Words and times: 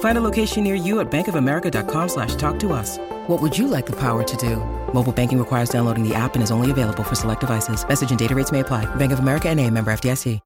Find 0.00 0.16
a 0.16 0.20
location 0.20 0.62
near 0.62 0.76
you 0.76 1.00
at 1.00 1.10
bankofamerica.com 1.10 2.08
slash 2.08 2.36
talk 2.36 2.58
to 2.60 2.72
us. 2.72 2.98
What 3.26 3.42
would 3.42 3.58
you 3.58 3.66
like 3.66 3.86
the 3.86 3.96
power 3.96 4.22
to 4.22 4.36
do? 4.36 4.56
Mobile 4.94 5.12
banking 5.12 5.38
requires 5.38 5.68
downloading 5.70 6.06
the 6.08 6.14
app 6.14 6.34
and 6.34 6.42
is 6.44 6.52
only 6.52 6.70
available 6.70 7.02
for 7.02 7.16
select 7.16 7.40
devices. 7.40 7.86
Message 7.88 8.10
and 8.10 8.18
data 8.18 8.34
rates 8.34 8.52
may 8.52 8.60
apply. 8.60 8.86
Bank 8.94 9.12
of 9.12 9.18
America 9.18 9.48
and 9.48 9.58
a 9.60 9.68
member 9.70 9.92
FDIC. 9.92 10.40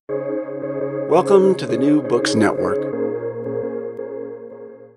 Welcome 1.09 1.55
to 1.55 1.67
the 1.67 1.79
New 1.79 2.03
Books 2.03 2.35
Network. 2.35 2.79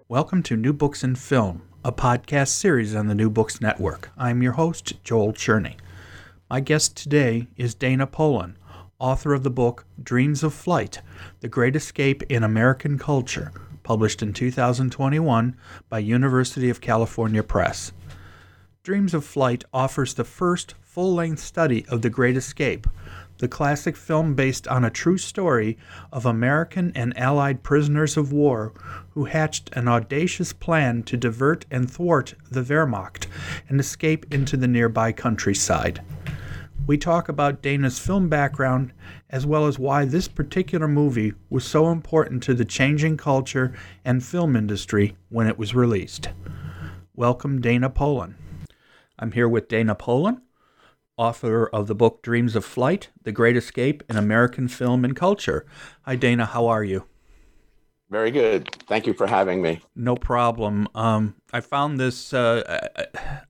Welcome 0.09 0.43
to 0.43 0.57
New 0.57 0.73
Books 0.73 1.05
in 1.05 1.15
Film, 1.15 1.61
a 1.85 1.93
podcast 1.93 2.49
series 2.49 2.93
on 2.93 3.07
the 3.07 3.15
New 3.15 3.29
Books 3.29 3.61
Network. 3.61 4.11
I'm 4.17 4.43
your 4.43 4.51
host, 4.53 5.01
Joel 5.05 5.31
Cherney. 5.31 5.75
My 6.49 6.59
guest 6.59 6.97
today 6.97 7.47
is 7.55 7.73
Dana 7.73 8.05
Polan, 8.07 8.55
author 8.99 9.33
of 9.33 9.43
the 9.43 9.49
book 9.49 9.85
Dreams 10.03 10.43
of 10.43 10.53
Flight 10.53 10.99
The 11.39 11.47
Great 11.47 11.77
Escape 11.77 12.23
in 12.23 12.43
American 12.43 12.99
Culture, 12.99 13.53
published 13.91 14.23
in 14.23 14.31
2021 14.31 15.53
by 15.89 15.99
University 15.99 16.69
of 16.69 16.79
California 16.79 17.43
Press. 17.43 17.91
Dreams 18.83 19.13
of 19.13 19.25
Flight 19.25 19.65
offers 19.73 20.13
the 20.13 20.23
first 20.23 20.75
full 20.81 21.13
length 21.13 21.41
study 21.41 21.85
of 21.89 22.01
the 22.01 22.09
Great 22.09 22.37
Escape, 22.37 22.87
the 23.39 23.49
classic 23.49 23.97
film 23.97 24.33
based 24.33 24.65
on 24.69 24.85
a 24.85 24.89
true 24.89 25.17
story 25.17 25.77
of 26.09 26.25
American 26.25 26.93
and 26.95 27.11
Allied 27.17 27.63
prisoners 27.63 28.15
of 28.15 28.31
war 28.31 28.71
who 29.09 29.25
hatched 29.25 29.69
an 29.73 29.89
audacious 29.89 30.53
plan 30.53 31.03
to 31.03 31.17
divert 31.17 31.65
and 31.69 31.91
thwart 31.91 32.33
the 32.49 32.61
Wehrmacht 32.61 33.27
and 33.67 33.77
escape 33.77 34.25
into 34.33 34.55
the 34.55 34.69
nearby 34.69 35.11
countryside. 35.11 36.01
We 36.87 36.97
talk 36.97 37.27
about 37.27 37.61
Dana's 37.61 37.99
film 37.99 38.29
background 38.29 38.93
as 39.31 39.45
well 39.45 39.65
as 39.65 39.79
why 39.79 40.05
this 40.05 40.27
particular 40.27 40.87
movie 40.87 41.33
was 41.49 41.63
so 41.63 41.89
important 41.89 42.43
to 42.43 42.53
the 42.53 42.65
changing 42.65 43.17
culture 43.17 43.73
and 44.03 44.23
film 44.23 44.55
industry 44.55 45.15
when 45.29 45.47
it 45.47 45.57
was 45.57 45.73
released. 45.73 46.29
Welcome, 47.15 47.61
Dana 47.61 47.89
Polan. 47.89 48.35
I'm 49.17 49.31
here 49.31 49.47
with 49.47 49.69
Dana 49.69 49.95
Polan, 49.95 50.41
author 51.15 51.67
of 51.67 51.87
the 51.87 51.95
book 51.95 52.21
Dreams 52.21 52.55
of 52.55 52.65
Flight 52.65 53.09
The 53.23 53.31
Great 53.31 53.55
Escape 53.55 54.03
in 54.09 54.17
American 54.17 54.67
Film 54.67 55.05
and 55.05 55.15
Culture. 55.15 55.65
Hi, 56.03 56.15
Dana. 56.15 56.45
How 56.45 56.67
are 56.67 56.83
you? 56.83 57.05
Very 58.09 58.31
good. 58.31 58.69
Thank 58.87 59.07
you 59.07 59.13
for 59.13 59.25
having 59.25 59.61
me. 59.61 59.79
No 59.95 60.17
problem. 60.17 60.89
Um, 60.93 61.35
I 61.53 61.61
found 61.61 61.97
this. 61.97 62.33
Uh, 62.33 62.89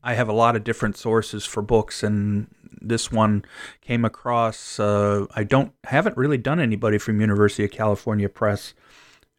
I 0.03 0.13
have 0.13 0.29
a 0.29 0.33
lot 0.33 0.55
of 0.55 0.63
different 0.63 0.97
sources 0.97 1.47
for 1.47 1.63
books, 1.63 2.03
and 2.03 2.45
this 2.81 3.11
one 3.11 3.45
came 3.81 4.05
across. 4.05 4.79
Uh, 4.79 5.25
I 5.35 5.43
don't 5.43 5.73
haven't 5.85 6.17
really 6.17 6.37
done 6.37 6.59
anybody 6.59 6.97
from 6.97 7.21
University 7.21 7.63
of 7.63 7.71
California 7.71 8.29
Press 8.29 8.73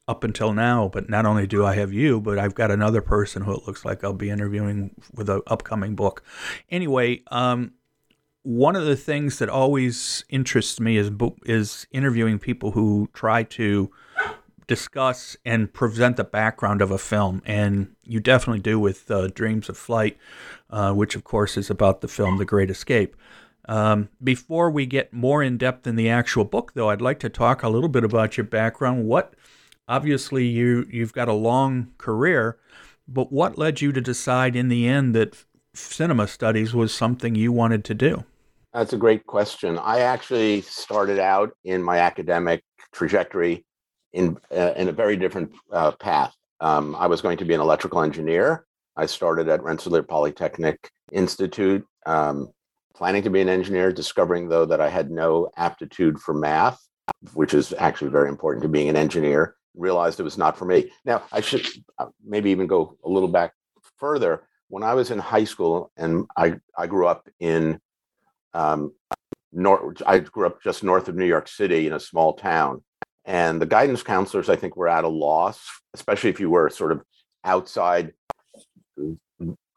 up 0.08 0.24
until 0.24 0.52
now. 0.52 0.88
But 0.92 1.08
not 1.08 1.26
only 1.26 1.46
do 1.46 1.64
I 1.64 1.74
have 1.74 1.92
you, 1.92 2.20
but 2.20 2.38
I've 2.38 2.54
got 2.54 2.70
another 2.70 3.02
person 3.02 3.42
who 3.42 3.54
it 3.54 3.66
looks 3.66 3.84
like 3.84 4.04
I'll 4.04 4.12
be 4.12 4.30
interviewing 4.30 4.94
with 5.14 5.28
an 5.28 5.42
upcoming 5.46 5.94
book. 5.94 6.22
Anyway, 6.70 7.22
um, 7.30 7.72
one 8.42 8.74
of 8.74 8.84
the 8.84 8.96
things 8.96 9.38
that 9.38 9.48
always 9.48 10.24
interests 10.28 10.80
me 10.80 10.96
is 10.96 11.10
is 11.44 11.86
interviewing 11.92 12.38
people 12.38 12.72
who 12.72 13.08
try 13.12 13.42
to 13.44 13.90
discuss 14.72 15.36
and 15.44 15.70
present 15.70 16.16
the 16.16 16.24
background 16.24 16.80
of 16.80 16.90
a 16.90 16.96
film, 16.96 17.42
and 17.44 17.94
you 18.04 18.20
definitely 18.20 18.62
do 18.62 18.80
with 18.80 19.10
uh, 19.10 19.28
Dreams 19.28 19.68
of 19.68 19.76
Flight, 19.76 20.16
uh, 20.70 20.94
which 20.94 21.14
of 21.14 21.24
course 21.24 21.58
is 21.58 21.68
about 21.68 22.00
the 22.00 22.08
film 22.08 22.38
The 22.38 22.46
Great 22.46 22.70
Escape. 22.70 23.14
Um, 23.68 24.08
before 24.24 24.70
we 24.70 24.86
get 24.86 25.12
more 25.12 25.42
in 25.42 25.58
depth 25.58 25.86
in 25.86 25.96
the 25.96 26.08
actual 26.08 26.46
book, 26.46 26.72
though, 26.72 26.88
I'd 26.88 27.02
like 27.02 27.20
to 27.20 27.28
talk 27.28 27.62
a 27.62 27.68
little 27.68 27.90
bit 27.90 28.02
about 28.02 28.38
your 28.38 28.46
background. 28.46 29.06
What, 29.06 29.34
obviously, 29.88 30.46
you 30.46 30.86
you've 30.90 31.12
got 31.12 31.28
a 31.28 31.34
long 31.34 31.92
career, 31.98 32.56
but 33.06 33.30
what 33.30 33.58
led 33.58 33.82
you 33.82 33.92
to 33.92 34.00
decide 34.00 34.56
in 34.56 34.68
the 34.68 34.88
end 34.88 35.14
that 35.14 35.44
cinema 35.74 36.26
studies 36.26 36.72
was 36.72 36.94
something 36.94 37.34
you 37.34 37.52
wanted 37.52 37.84
to 37.84 37.94
do? 37.94 38.24
That's 38.72 38.94
a 38.94 38.96
great 38.96 39.26
question. 39.26 39.78
I 39.78 39.98
actually 40.00 40.62
started 40.62 41.18
out 41.18 41.52
in 41.62 41.82
my 41.82 41.98
academic 41.98 42.64
trajectory 42.90 43.66
in 44.12 44.36
uh, 44.54 44.72
in 44.76 44.88
a 44.88 44.92
very 44.92 45.16
different 45.16 45.52
uh, 45.72 45.92
path. 45.92 46.34
Um, 46.60 46.94
I 46.96 47.06
was 47.06 47.20
going 47.20 47.38
to 47.38 47.44
be 47.44 47.54
an 47.54 47.60
electrical 47.60 48.02
engineer. 48.02 48.66
I 48.96 49.06
started 49.06 49.48
at 49.48 49.62
Rensselaer 49.62 50.02
Polytechnic 50.02 50.90
Institute, 51.10 51.84
um, 52.06 52.50
planning 52.94 53.22
to 53.22 53.30
be 53.30 53.40
an 53.40 53.48
engineer, 53.48 53.92
discovering 53.92 54.48
though 54.48 54.66
that 54.66 54.80
I 54.80 54.88
had 54.88 55.10
no 55.10 55.50
aptitude 55.56 56.20
for 56.20 56.34
math, 56.34 56.78
which 57.34 57.54
is 57.54 57.74
actually 57.78 58.10
very 58.10 58.28
important 58.28 58.62
to 58.62 58.68
being 58.68 58.88
an 58.88 58.96
engineer. 58.96 59.56
Realized 59.74 60.20
it 60.20 60.24
was 60.24 60.38
not 60.38 60.58
for 60.58 60.66
me. 60.66 60.90
Now 61.04 61.22
I 61.32 61.40
should 61.40 61.66
uh, 61.98 62.06
maybe 62.24 62.50
even 62.50 62.66
go 62.66 62.98
a 63.04 63.08
little 63.08 63.28
back 63.28 63.54
further. 63.96 64.42
When 64.68 64.82
I 64.82 64.94
was 64.94 65.10
in 65.10 65.18
high 65.18 65.44
school, 65.44 65.90
and 65.96 66.26
I 66.36 66.56
I 66.76 66.86
grew 66.86 67.06
up 67.06 67.28
in 67.40 67.80
um, 68.54 68.92
north, 69.52 70.02
I 70.06 70.18
grew 70.18 70.46
up 70.46 70.62
just 70.62 70.84
north 70.84 71.08
of 71.08 71.16
New 71.16 71.26
York 71.26 71.48
City 71.48 71.86
in 71.86 71.92
a 71.94 72.00
small 72.00 72.34
town. 72.34 72.82
And 73.24 73.62
the 73.62 73.66
guidance 73.66 74.02
counselors, 74.02 74.48
I 74.48 74.56
think, 74.56 74.76
were 74.76 74.88
at 74.88 75.04
a 75.04 75.08
loss, 75.08 75.64
especially 75.94 76.30
if 76.30 76.40
you 76.40 76.50
were 76.50 76.70
sort 76.70 76.92
of 76.92 77.02
outside 77.44 78.12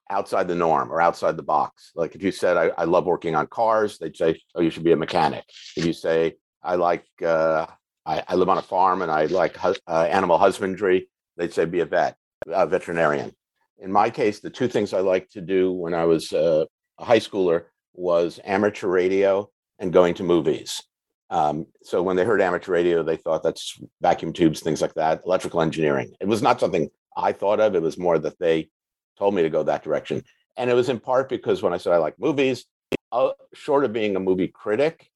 outside 0.10 0.48
the 0.48 0.56
norm 0.56 0.92
or 0.92 1.02
outside 1.02 1.38
the 1.38 1.44
box. 1.44 1.92
Like 1.96 2.16
if 2.16 2.24
you 2.24 2.32
said, 2.32 2.58
I, 2.58 2.68
I 2.78 2.84
love 2.84 3.06
working 3.06 3.36
on 3.36 3.48
cars, 3.48 3.98
they'd 3.98 4.16
say, 4.16 4.40
oh, 4.54 4.62
you 4.62 4.70
should 4.70 4.84
be 4.84 4.92
a 4.92 4.98
mechanic. 4.98 5.44
If 5.76 5.86
you 5.86 5.94
say, 5.94 6.36
I 6.64 6.76
like, 6.76 7.06
uh, 7.24 7.66
I, 8.06 8.24
I, 8.28 8.36
live 8.36 8.50
on 8.50 8.58
a 8.58 8.62
farm 8.62 9.02
and 9.02 9.12
I 9.12 9.26
like 9.26 9.58
uh, 9.64 9.74
animal 9.88 10.38
husbandry, 10.38 11.10
they'd 11.38 11.54
say, 11.54 11.66
be 11.66 11.80
a 11.80 11.86
vet, 11.86 12.18
a 12.48 12.68
veterinarian. 12.68 13.32
In 13.80 13.91
my 13.91 14.09
case, 14.09 14.40
the 14.40 14.50
two 14.50 14.68
things 14.68 14.94
I 14.94 15.00
liked 15.00 15.34
to 15.34 15.41
do 15.41 15.72
when 15.72 15.94
I 15.94 16.06
was 16.06 16.32
uh, 16.32 16.66
a 17.00 17.06
high 17.06 17.20
schooler 17.20 17.66
was 17.94 18.40
amateur 18.44 18.88
radio 18.88 19.50
and 19.80 19.91
going 19.91 20.14
to 20.16 20.24
movies. 20.24 20.82
Um, 21.30 21.68
so 21.84 22.04
when 22.04 22.16
they 22.16 22.24
heard 22.24 22.42
amateur 22.42 22.72
radio, 22.72 23.04
they 23.04 23.18
thought 23.18 23.44
that's 23.44 23.80
vacuum 24.02 24.34
tubes, 24.34 24.62
things 24.62 24.82
like 24.82 24.94
that, 24.94 25.22
electrical 25.26 25.62
engineering. 25.62 26.14
It 26.20 26.28
was 26.28 26.42
not 26.42 26.60
something 26.60 26.90
I 27.18 27.32
thought 27.32 27.60
of. 27.60 27.76
It 27.76 27.82
was 27.82 27.98
more 27.98 28.20
that 28.20 28.40
they 28.40 28.70
told 29.18 29.34
me 29.34 29.42
to 29.42 29.50
go 29.50 29.64
that 29.64 29.84
direction. 29.84 30.24
And 30.58 30.70
it 30.70 30.74
was 30.74 30.90
in 30.90 31.00
part 31.00 31.30
because 31.30 31.62
when 31.62 31.74
I 31.74 31.78
said 31.78 31.94
I 31.94 31.98
like 31.98 32.20
movies, 32.20 32.66
uh, 33.12 33.32
short 33.54 33.86
of 33.86 33.94
being 33.94 34.16
a 34.16 34.20
movie 34.20 34.48
critic, 34.48 35.10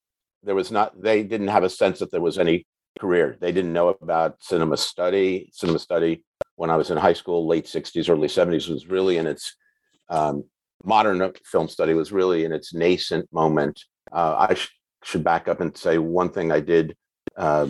there 0.44 0.56
was 0.56 0.72
not, 0.72 1.00
they 1.00 1.24
didn't 1.24 1.50
have 1.50 1.64
a 1.64 1.70
sense 1.70 2.00
that 2.00 2.12
there 2.12 2.22
was 2.22 2.40
any 2.40 2.66
career. 3.00 3.38
They 3.40 3.52
didn't 3.52 3.74
know 3.74 3.90
about 4.02 4.42
cinema 4.42 4.78
study. 4.78 5.50
Cinema 5.54 5.80
study 5.80 6.24
when 6.56 6.70
I 6.70 6.76
was 6.76 6.92
in 6.92 6.98
high 6.98 7.14
school, 7.14 7.48
late 7.48 7.66
60s, 7.66 8.10
early 8.10 8.28
70s, 8.28 8.70
was 8.70 8.88
really 8.88 9.18
in 9.18 9.28
its 9.28 9.56
um, 10.10 10.44
modern 10.84 11.32
film 11.46 11.68
study 11.68 11.94
was 11.94 12.12
really 12.12 12.46
in 12.46 12.52
its 12.52 12.74
nascent 12.74 13.32
moment. 13.32 13.84
Uh, 14.12 14.48
I 14.50 14.58
should 15.10 15.24
back 15.24 15.48
up 15.48 15.62
and 15.62 15.76
say 15.76 15.98
one 15.98 16.30
thing 16.30 16.52
I 16.52 16.60
did 16.60 16.96
uh, 17.36 17.68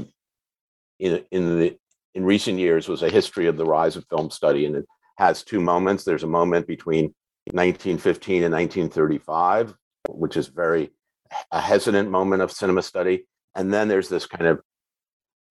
in 1.00 1.24
in 1.32 1.60
the 1.60 1.78
in 2.14 2.26
recent 2.26 2.60
years 2.60 2.88
was 2.88 3.04
a 3.04 3.10
history 3.10 3.48
of 3.48 3.58
the 3.58 3.66
rise 3.66 3.96
of 3.96 4.06
film 4.10 4.30
study, 4.30 4.66
and 4.66 4.76
it 4.76 4.86
has 5.18 5.44
two 5.44 5.62
moments. 5.62 6.04
There's 6.04 6.24
a 6.24 6.28
moment 6.28 6.68
between 6.68 7.14
1915 7.52 8.44
and 8.44 8.54
1935, 8.54 9.74
which 10.10 10.38
is 10.38 10.48
very 10.48 10.92
a 11.52 11.62
hesitant 11.62 12.10
moment 12.10 12.42
of 12.42 12.52
cinema 12.52 12.82
study, 12.82 13.26
and 13.56 13.74
then 13.74 13.88
there's 13.88 14.10
this 14.10 14.26
kind 14.26 14.48
of 14.48 14.62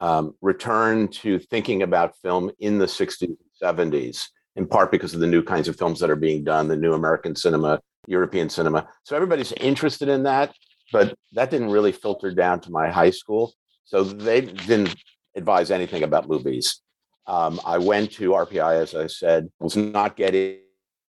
um, 0.00 0.34
return 0.40 1.08
to 1.08 1.38
thinking 1.38 1.82
about 1.82 2.16
film 2.22 2.50
in 2.60 2.78
the 2.78 2.86
60s 2.86 3.22
and 3.22 3.38
70s, 3.62 4.28
in 4.56 4.66
part 4.66 4.90
because 4.90 5.14
of 5.14 5.20
the 5.20 5.26
new 5.26 5.42
kinds 5.42 5.68
of 5.68 5.76
films 5.76 6.00
that 6.00 6.10
are 6.10 6.16
being 6.16 6.44
done, 6.44 6.68
the 6.68 6.76
new 6.76 6.94
American 6.94 7.34
cinema, 7.34 7.80
European 8.06 8.48
cinema. 8.48 8.88
So 9.04 9.16
everybody's 9.16 9.52
interested 9.52 10.08
in 10.08 10.24
that, 10.24 10.52
but 10.92 11.14
that 11.32 11.50
didn't 11.50 11.70
really 11.70 11.92
filter 11.92 12.32
down 12.32 12.60
to 12.60 12.70
my 12.70 12.88
high 12.90 13.10
school. 13.10 13.54
So 13.84 14.04
they 14.04 14.42
didn't 14.42 14.94
advise 15.34 15.70
anything 15.70 16.02
about 16.02 16.28
movies. 16.28 16.80
Um, 17.26 17.60
I 17.64 17.78
went 17.78 18.12
to 18.12 18.30
RPI, 18.30 18.82
as 18.82 18.94
I 18.94 19.06
said, 19.06 19.48
was 19.60 19.76
not 19.76 20.16
getting 20.16 20.58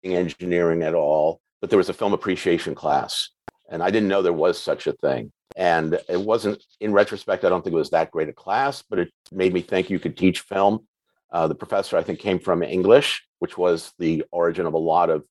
engineering 0.04 0.82
at 0.84 0.94
all, 0.94 1.42
but 1.62 1.70
there 1.70 1.78
was 1.78 1.90
a 1.90 1.94
film 1.94 2.14
appreciation 2.14 2.76
class. 2.76 3.30
And 3.70 3.82
I 3.82 3.90
didn't 3.90 4.10
know 4.10 4.22
there 4.22 4.34
was 4.34 4.62
such 4.62 4.88
a 4.88 4.94
thing. 4.94 5.32
And 5.56 6.00
it 6.10 6.20
wasn't, 6.20 6.64
in 6.80 6.92
retrospect, 6.92 7.44
I 7.44 7.50
don't 7.50 7.64
think 7.64 7.74
it 7.74 7.78
was 7.78 7.90
that 7.92 8.12
great 8.12 8.30
a 8.30 8.34
class, 8.34 8.82
but 8.82 9.00
it 9.00 9.10
made 9.32 9.54
me 9.54 9.62
think 9.62 9.90
you 9.90 10.00
could 10.00 10.18
teach 10.18 10.42
film. 10.42 10.86
Uh, 11.32 11.48
the 11.48 11.56
professor, 11.56 11.98
I 11.98 12.04
think, 12.04 12.20
came 12.20 12.40
from 12.40 12.62
English, 12.62 13.26
which 13.40 13.58
was 13.58 13.94
the 13.98 14.24
origin 14.32 14.66
of 14.66 14.74
a 14.74 14.78
lot 14.78 15.10
of 15.10 15.24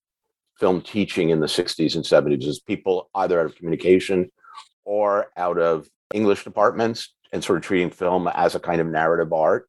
film 0.58 0.80
teaching 0.80 1.30
in 1.30 1.40
the 1.40 1.46
60s 1.46 1.94
and 1.94 2.04
70s, 2.04 2.46
is 2.46 2.60
people 2.60 3.10
either 3.14 3.40
out 3.40 3.46
of 3.46 3.56
communication 3.56 4.30
or 4.84 5.28
out 5.36 5.58
of 5.58 5.88
English 6.12 6.44
departments 6.44 7.12
and 7.32 7.42
sort 7.42 7.58
of 7.58 7.64
treating 7.64 7.90
film 7.90 8.28
as 8.28 8.54
a 8.54 8.60
kind 8.60 8.80
of 8.80 8.86
narrative 8.86 9.32
art. 9.32 9.68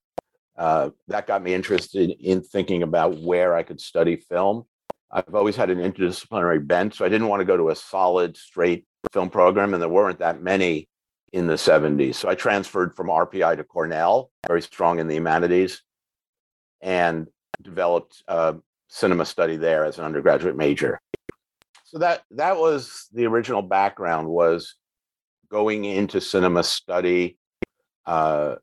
Uh, 0.57 0.89
that 1.07 1.27
got 1.27 1.43
me 1.43 1.53
interested 1.53 2.11
in 2.19 2.41
thinking 2.41 2.83
about 2.83 3.17
where 3.17 3.55
I 3.55 3.63
could 3.63 3.81
study 3.81 4.15
film. 4.15 4.65
I've 5.11 5.35
always 5.35 5.55
had 5.55 5.69
an 5.69 5.79
interdisciplinary 5.79 6.65
bent, 6.65 6.95
so 6.95 7.05
I 7.05 7.09
didn't 7.09 7.27
want 7.27 7.41
to 7.41 7.45
go 7.45 7.57
to 7.57 7.69
a 7.69 7.75
solid, 7.75 8.38
straight 8.38 8.85
film 9.11 9.29
program, 9.29 9.73
and 9.73 9.81
there 9.81 9.89
weren't 9.89 10.19
that 10.19 10.41
many 10.41 10.89
in 11.33 11.47
the 11.47 11.55
70s. 11.55 12.15
So 12.15 12.29
I 12.29 12.35
transferred 12.35 12.95
from 12.95 13.07
RPI 13.07 13.57
to 13.57 13.63
Cornell, 13.63 14.31
very 14.47 14.61
strong 14.61 14.99
in 14.99 15.07
the 15.07 15.15
humanities, 15.15 15.81
and 16.81 17.27
developed 17.61 18.23
uh, 18.27 18.53
cinema 18.87 19.25
study 19.25 19.57
there 19.57 19.85
as 19.85 19.97
an 19.99 20.05
undergraduate 20.05 20.55
major. 20.55 20.99
So 21.85 21.99
that 21.99 22.23
that 22.31 22.57
was 22.57 23.07
the 23.13 23.25
original 23.25 23.61
background 23.61 24.27
was 24.27 24.75
going 25.49 25.85
into 25.85 26.19
cinema 26.19 26.63
study. 26.63 27.37
Uh, 28.05 28.55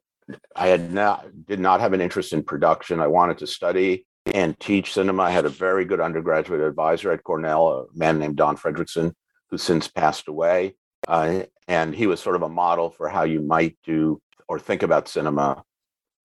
I 0.54 0.68
had 0.68 0.92
not 0.92 1.26
did 1.46 1.60
not 1.60 1.80
have 1.80 1.92
an 1.92 2.00
interest 2.00 2.32
in 2.32 2.42
production. 2.42 3.00
I 3.00 3.06
wanted 3.06 3.38
to 3.38 3.46
study 3.46 4.06
and 4.34 4.58
teach 4.60 4.92
cinema. 4.92 5.24
I 5.24 5.30
had 5.30 5.46
a 5.46 5.50
very 5.50 5.84
good 5.84 6.00
undergraduate 6.00 6.60
advisor 6.60 7.12
at 7.12 7.24
Cornell, 7.24 7.68
a 7.68 7.98
man 7.98 8.18
named 8.18 8.36
Don 8.36 8.56
Fredericksen, 8.56 9.12
who's 9.50 9.62
since 9.62 9.88
passed 9.88 10.28
away. 10.28 10.76
Uh, 11.08 11.42
and 11.68 11.94
he 11.94 12.06
was 12.06 12.20
sort 12.20 12.36
of 12.36 12.42
a 12.42 12.48
model 12.48 12.90
for 12.90 13.08
how 13.08 13.24
you 13.24 13.40
might 13.40 13.76
do 13.84 14.20
or 14.48 14.58
think 14.58 14.82
about 14.82 15.08
cinema. 15.08 15.64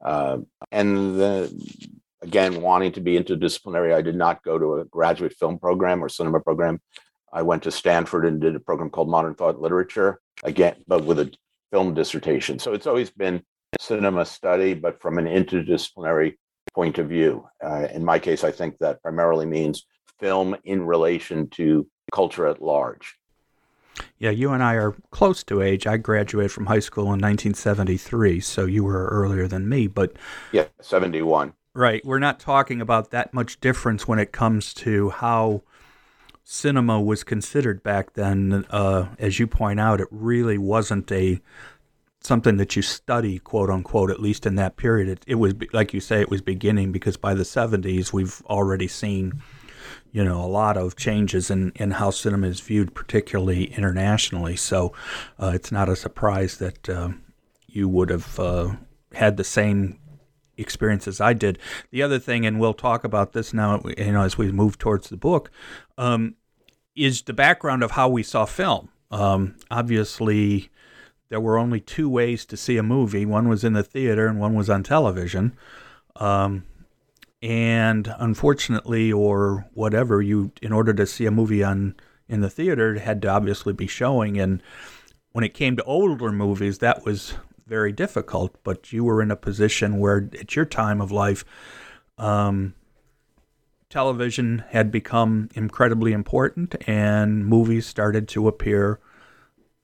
Uh, 0.03 0.39
and 0.71 1.19
the, 1.19 1.96
again, 2.21 2.61
wanting 2.61 2.91
to 2.93 3.01
be 3.01 3.17
interdisciplinary, 3.17 3.93
I 3.93 4.01
did 4.01 4.15
not 4.15 4.43
go 4.43 4.57
to 4.57 4.75
a 4.75 4.85
graduate 4.85 5.33
film 5.33 5.59
program 5.59 6.03
or 6.03 6.09
cinema 6.09 6.39
program. 6.39 6.81
I 7.31 7.41
went 7.41 7.63
to 7.63 7.71
Stanford 7.71 8.25
and 8.25 8.39
did 8.39 8.55
a 8.55 8.59
program 8.59 8.89
called 8.89 9.09
Modern 9.09 9.35
Thought 9.35 9.61
Literature, 9.61 10.19
again, 10.43 10.75
but 10.87 11.03
with 11.03 11.19
a 11.19 11.31
film 11.71 11.93
dissertation. 11.93 12.59
So 12.59 12.73
it's 12.73 12.87
always 12.87 13.09
been 13.09 13.43
cinema 13.79 14.25
study, 14.25 14.73
but 14.73 15.01
from 15.01 15.17
an 15.17 15.25
interdisciplinary 15.25 16.35
point 16.73 16.97
of 16.97 17.09
view. 17.09 17.47
Uh, 17.63 17.87
in 17.93 18.03
my 18.03 18.19
case, 18.19 18.43
I 18.43 18.51
think 18.51 18.77
that 18.79 19.01
primarily 19.01 19.45
means 19.45 19.85
film 20.19 20.55
in 20.63 20.85
relation 20.85 21.49
to 21.51 21.87
culture 22.11 22.47
at 22.47 22.61
large. 22.61 23.15
Yeah, 24.19 24.29
you 24.29 24.51
and 24.51 24.63
I 24.63 24.75
are 24.75 24.95
close 25.11 25.43
to 25.45 25.61
age. 25.61 25.87
I 25.87 25.97
graduated 25.97 26.51
from 26.51 26.67
high 26.67 26.79
school 26.79 27.05
in 27.05 27.19
1973, 27.19 28.39
so 28.39 28.65
you 28.65 28.83
were 28.83 29.07
earlier 29.07 29.47
than 29.47 29.67
me, 29.67 29.87
but 29.87 30.13
yeah, 30.51 30.65
71. 30.81 31.53
Right. 31.77 32.03
We're 32.03 32.17
not 32.17 32.39
talking 32.39 32.81
about 32.81 33.11
that 33.11 33.35
much 33.35 33.61
difference 33.61 34.07
when 34.07 34.17
it 34.17 34.31
comes 34.31 34.73
to 34.73 35.11
how 35.11 35.61
cinema 36.43 36.99
was 36.99 37.23
considered 37.23 37.83
back 37.83 38.13
then. 38.13 38.65
Uh, 38.71 39.09
as 39.19 39.37
you 39.37 39.45
point 39.45 39.79
out, 39.79 40.01
it 40.01 40.07
really 40.09 40.57
wasn't 40.57 41.11
a 41.11 41.39
something 42.19 42.57
that 42.57 42.75
you 42.75 42.81
study, 42.81 43.37
quote 43.37 43.69
unquote, 43.69 44.09
at 44.09 44.19
least 44.19 44.47
in 44.47 44.55
that 44.55 44.75
period. 44.75 45.07
It, 45.07 45.23
it 45.27 45.35
was, 45.35 45.53
like 45.71 45.93
you 45.93 45.99
say, 45.99 46.19
it 46.19 46.31
was 46.31 46.41
beginning 46.41 46.91
because 46.91 47.15
by 47.15 47.35
the 47.35 47.43
70s, 47.43 48.11
we've 48.11 48.41
already 48.47 48.87
seen 48.87 49.43
you 50.11 50.25
know, 50.25 50.43
a 50.43 50.49
lot 50.49 50.77
of 50.77 50.95
changes 50.95 51.51
in, 51.51 51.73
in 51.75 51.91
how 51.91 52.09
cinema 52.09 52.47
is 52.47 52.59
viewed, 52.59 52.95
particularly 52.95 53.65
internationally. 53.65 54.55
So 54.55 54.93
uh, 55.39 55.51
it's 55.53 55.71
not 55.71 55.89
a 55.89 55.95
surprise 55.95 56.57
that 56.57 56.89
uh, 56.89 57.09
you 57.67 57.87
would 57.87 58.09
have 58.09 58.39
uh, 58.39 58.77
had 59.13 59.37
the 59.37 59.43
same 59.43 59.99
experience 60.57 61.07
as 61.07 61.21
I 61.21 61.33
did. 61.33 61.59
The 61.91 62.03
other 62.03 62.19
thing, 62.19 62.45
and 62.45 62.59
we'll 62.59 62.73
talk 62.73 63.03
about 63.03 63.33
this 63.33 63.53
now, 63.53 63.81
you 63.97 64.11
know, 64.11 64.23
as 64.23 64.37
we 64.37 64.51
move 64.51 64.77
towards 64.77 65.09
the 65.09 65.17
book, 65.17 65.51
um, 65.97 66.35
is 66.95 67.21
the 67.21 67.33
background 67.33 67.83
of 67.83 67.91
how 67.91 68.09
we 68.09 68.23
saw 68.23 68.45
film. 68.45 68.89
Um, 69.11 69.55
obviously, 69.69 70.69
there 71.29 71.39
were 71.39 71.57
only 71.57 71.79
two 71.79 72.09
ways 72.09 72.45
to 72.45 72.57
see 72.57 72.77
a 72.77 72.83
movie. 72.83 73.25
One 73.25 73.47
was 73.47 73.63
in 73.63 73.73
the 73.73 73.83
theater, 73.83 74.27
and 74.27 74.39
one 74.39 74.55
was 74.55 74.69
on 74.69 74.83
television. 74.83 75.55
Um, 76.15 76.63
and 77.41 78.13
unfortunately 78.17 79.11
or 79.11 79.67
whatever 79.73 80.21
you 80.21 80.51
in 80.61 80.71
order 80.71 80.93
to 80.93 81.05
see 81.05 81.25
a 81.25 81.31
movie 81.31 81.63
on 81.63 81.95
in 82.27 82.41
the 82.41 82.49
theater 82.49 82.95
it 82.95 83.01
had 83.01 83.21
to 83.21 83.27
obviously 83.27 83.73
be 83.73 83.85
showing 83.85 84.39
and 84.39 84.61
when 85.33 85.43
it 85.43 85.53
came 85.53 85.75
to 85.75 85.83
older 85.83 86.31
movies 86.31 86.79
that 86.79 87.05
was 87.05 87.35
very 87.67 87.91
difficult 87.91 88.55
but 88.63 88.91
you 88.93 89.03
were 89.03 89.21
in 89.21 89.31
a 89.31 89.35
position 89.35 89.99
where 89.99 90.29
at 90.39 90.55
your 90.55 90.65
time 90.65 91.01
of 91.01 91.11
life 91.11 91.43
um, 92.17 92.73
television 93.89 94.63
had 94.69 94.91
become 94.91 95.49
incredibly 95.53 96.13
important 96.13 96.75
and 96.87 97.45
movies 97.45 97.85
started 97.85 98.27
to 98.27 98.47
appear 98.47 98.99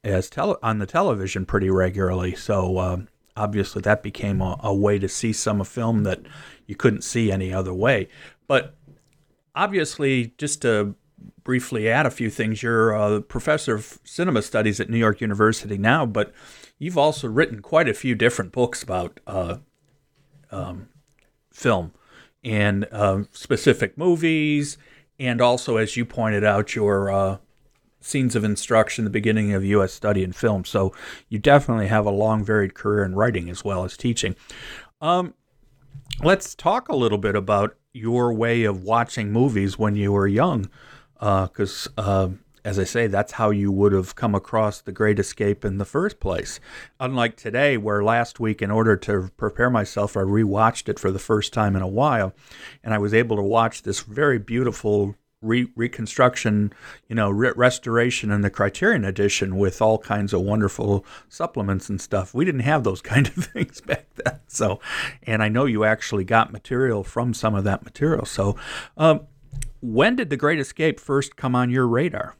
as 0.04 0.30
tele- 0.30 0.58
on 0.64 0.80
the 0.80 0.86
television 0.86 1.46
pretty 1.46 1.70
regularly 1.70 2.34
so 2.34 2.78
uh, 2.78 2.98
obviously 3.36 3.82
that 3.82 4.04
became 4.04 4.42
a, 4.42 4.58
a 4.62 4.74
way 4.74 5.00
to 5.00 5.08
see 5.08 5.34
some 5.34 5.62
of 5.62 5.68
film 5.68 6.04
that 6.04 6.22
you 6.68 6.76
couldn't 6.76 7.04
see 7.04 7.32
any 7.32 7.54
other 7.54 7.74
way. 7.74 8.08
But 8.48 8.76
obviously, 9.56 10.34
just 10.38 10.62
to 10.62 10.96
briefly 11.44 11.90
add 11.90 12.06
a 12.06 12.12
few 12.12 12.30
things, 12.30 12.64
you're 12.64 12.92
a 12.92 13.22
professor 13.22 13.76
of 13.76 14.00
cinema 14.04 14.42
studies 14.42 14.80
at 14.80 14.90
New 14.90 14.98
York 14.98 15.22
University 15.22 15.78
now, 15.78 16.06
but 16.06 16.34
you've 16.78 16.98
also 16.98 17.28
written 17.28 17.62
quite 17.62 17.88
a 17.88 17.94
few 17.94 18.16
different 18.16 18.52
books 18.52 18.84
about 18.84 19.20
uh, 19.28 19.58
um, 20.52 20.90
film 21.52 21.94
and 22.44 22.88
uh, 22.92 23.24
specific 23.32 23.98
movies, 23.98 24.78
and 25.20 25.42
also, 25.42 25.78
as 25.78 25.96
you 25.96 26.06
pointed 26.06 26.44
out, 26.44 26.76
your 26.76 27.12
uh, 27.12 27.38
scenes 28.02 28.36
of 28.36 28.44
instruction, 28.44 29.06
the 29.06 29.10
beginning 29.10 29.54
of 29.54 29.64
U.S. 29.64 29.94
study 29.94 30.24
in 30.24 30.34
film. 30.34 30.66
So 30.66 30.94
you 31.30 31.40
definitely 31.40 31.88
have 31.88 32.06
a 32.06 32.12
long, 32.12 32.44
varied 32.44 32.74
career 32.74 33.06
in 33.06 33.16
writing 33.16 33.50
as 33.50 33.64
well 33.64 33.86
as 33.86 33.96
teaching. 33.96 34.36
Um, 35.00 35.34
let's 36.22 36.54
talk 36.56 36.90
a 36.90 36.96
little 36.96 37.18
bit 37.18 37.36
about 37.36 37.78
your 37.94 38.34
way 38.34 38.64
of 38.64 38.84
watching 38.84 39.32
movies 39.32 39.80
when 39.80 39.96
you 39.96 40.12
were 40.12 40.28
young, 40.28 40.70
because 41.20 41.88
uh, 41.98 42.30
as 42.66 42.80
I 42.80 42.86
say, 42.86 43.08
that's 43.08 43.34
how 43.34 43.50
you 43.50 43.72
would 43.72 43.92
have 43.92 44.16
come 44.16 44.34
across 44.34 44.80
The 44.80 44.92
Great 44.92 45.20
Escape 45.20 45.66
in 45.66 45.78
the 45.78 45.86
first 45.86 46.20
place. 46.20 46.60
Unlike 47.00 47.36
today, 47.36 47.78
where 47.78 48.04
last 48.04 48.40
week, 48.40 48.62
in 48.62 48.72
order 48.72 48.96
to 48.98 49.30
prepare 49.36 49.70
myself, 49.70 50.16
I 50.16 50.22
rewatched 50.22 50.88
it 50.88 50.98
for 50.98 51.12
the 51.12 51.20
first 51.20 51.52
time 51.52 51.76
in 51.76 51.82
a 51.82 51.88
while, 51.88 52.34
and 52.84 52.94
I 52.94 53.00
was 53.00 53.14
able 53.14 53.36
to 53.36 53.44
watch 53.44 53.84
this 53.84 54.00
very 54.02 54.40
beautiful 54.40 55.16
re- 55.42 55.72
reconstruction, 55.76 56.74
you 57.08 57.16
know, 57.16 57.30
re- 57.30 57.52
restoration 57.56 58.32
and 58.32 58.44
the 58.44 58.50
Criterion 58.50 59.04
edition 59.04 59.58
with 59.58 59.82
all 59.82 59.98
kinds 59.98 60.34
of 60.34 60.42
wonderful 60.42 61.06
supplements 61.28 61.90
and 61.90 62.00
stuff. 62.00 62.34
We 62.34 62.46
didn't 62.46 62.62
have 62.62 62.84
those 62.84 63.02
kind 63.14 63.28
of 63.28 63.34
things 63.34 63.82
back 63.82 64.06
then. 64.16 64.40
So, 64.48 64.80
and 65.24 65.44
I 65.44 65.50
know 65.50 65.66
you 65.66 65.84
actually 65.84 66.24
got 66.24 66.54
material 66.54 67.04
from 67.04 67.34
some 67.34 67.56
of 67.56 67.66
that 67.66 67.84
material. 67.84 68.26
So, 68.26 68.56
um, 68.98 69.28
when 69.82 70.16
did 70.16 70.30
The 70.30 70.38
Great 70.38 70.60
Escape 70.60 70.98
first 70.98 71.36
come 71.36 71.56
on 71.56 71.70
your 71.70 71.86
radar? 71.86 72.36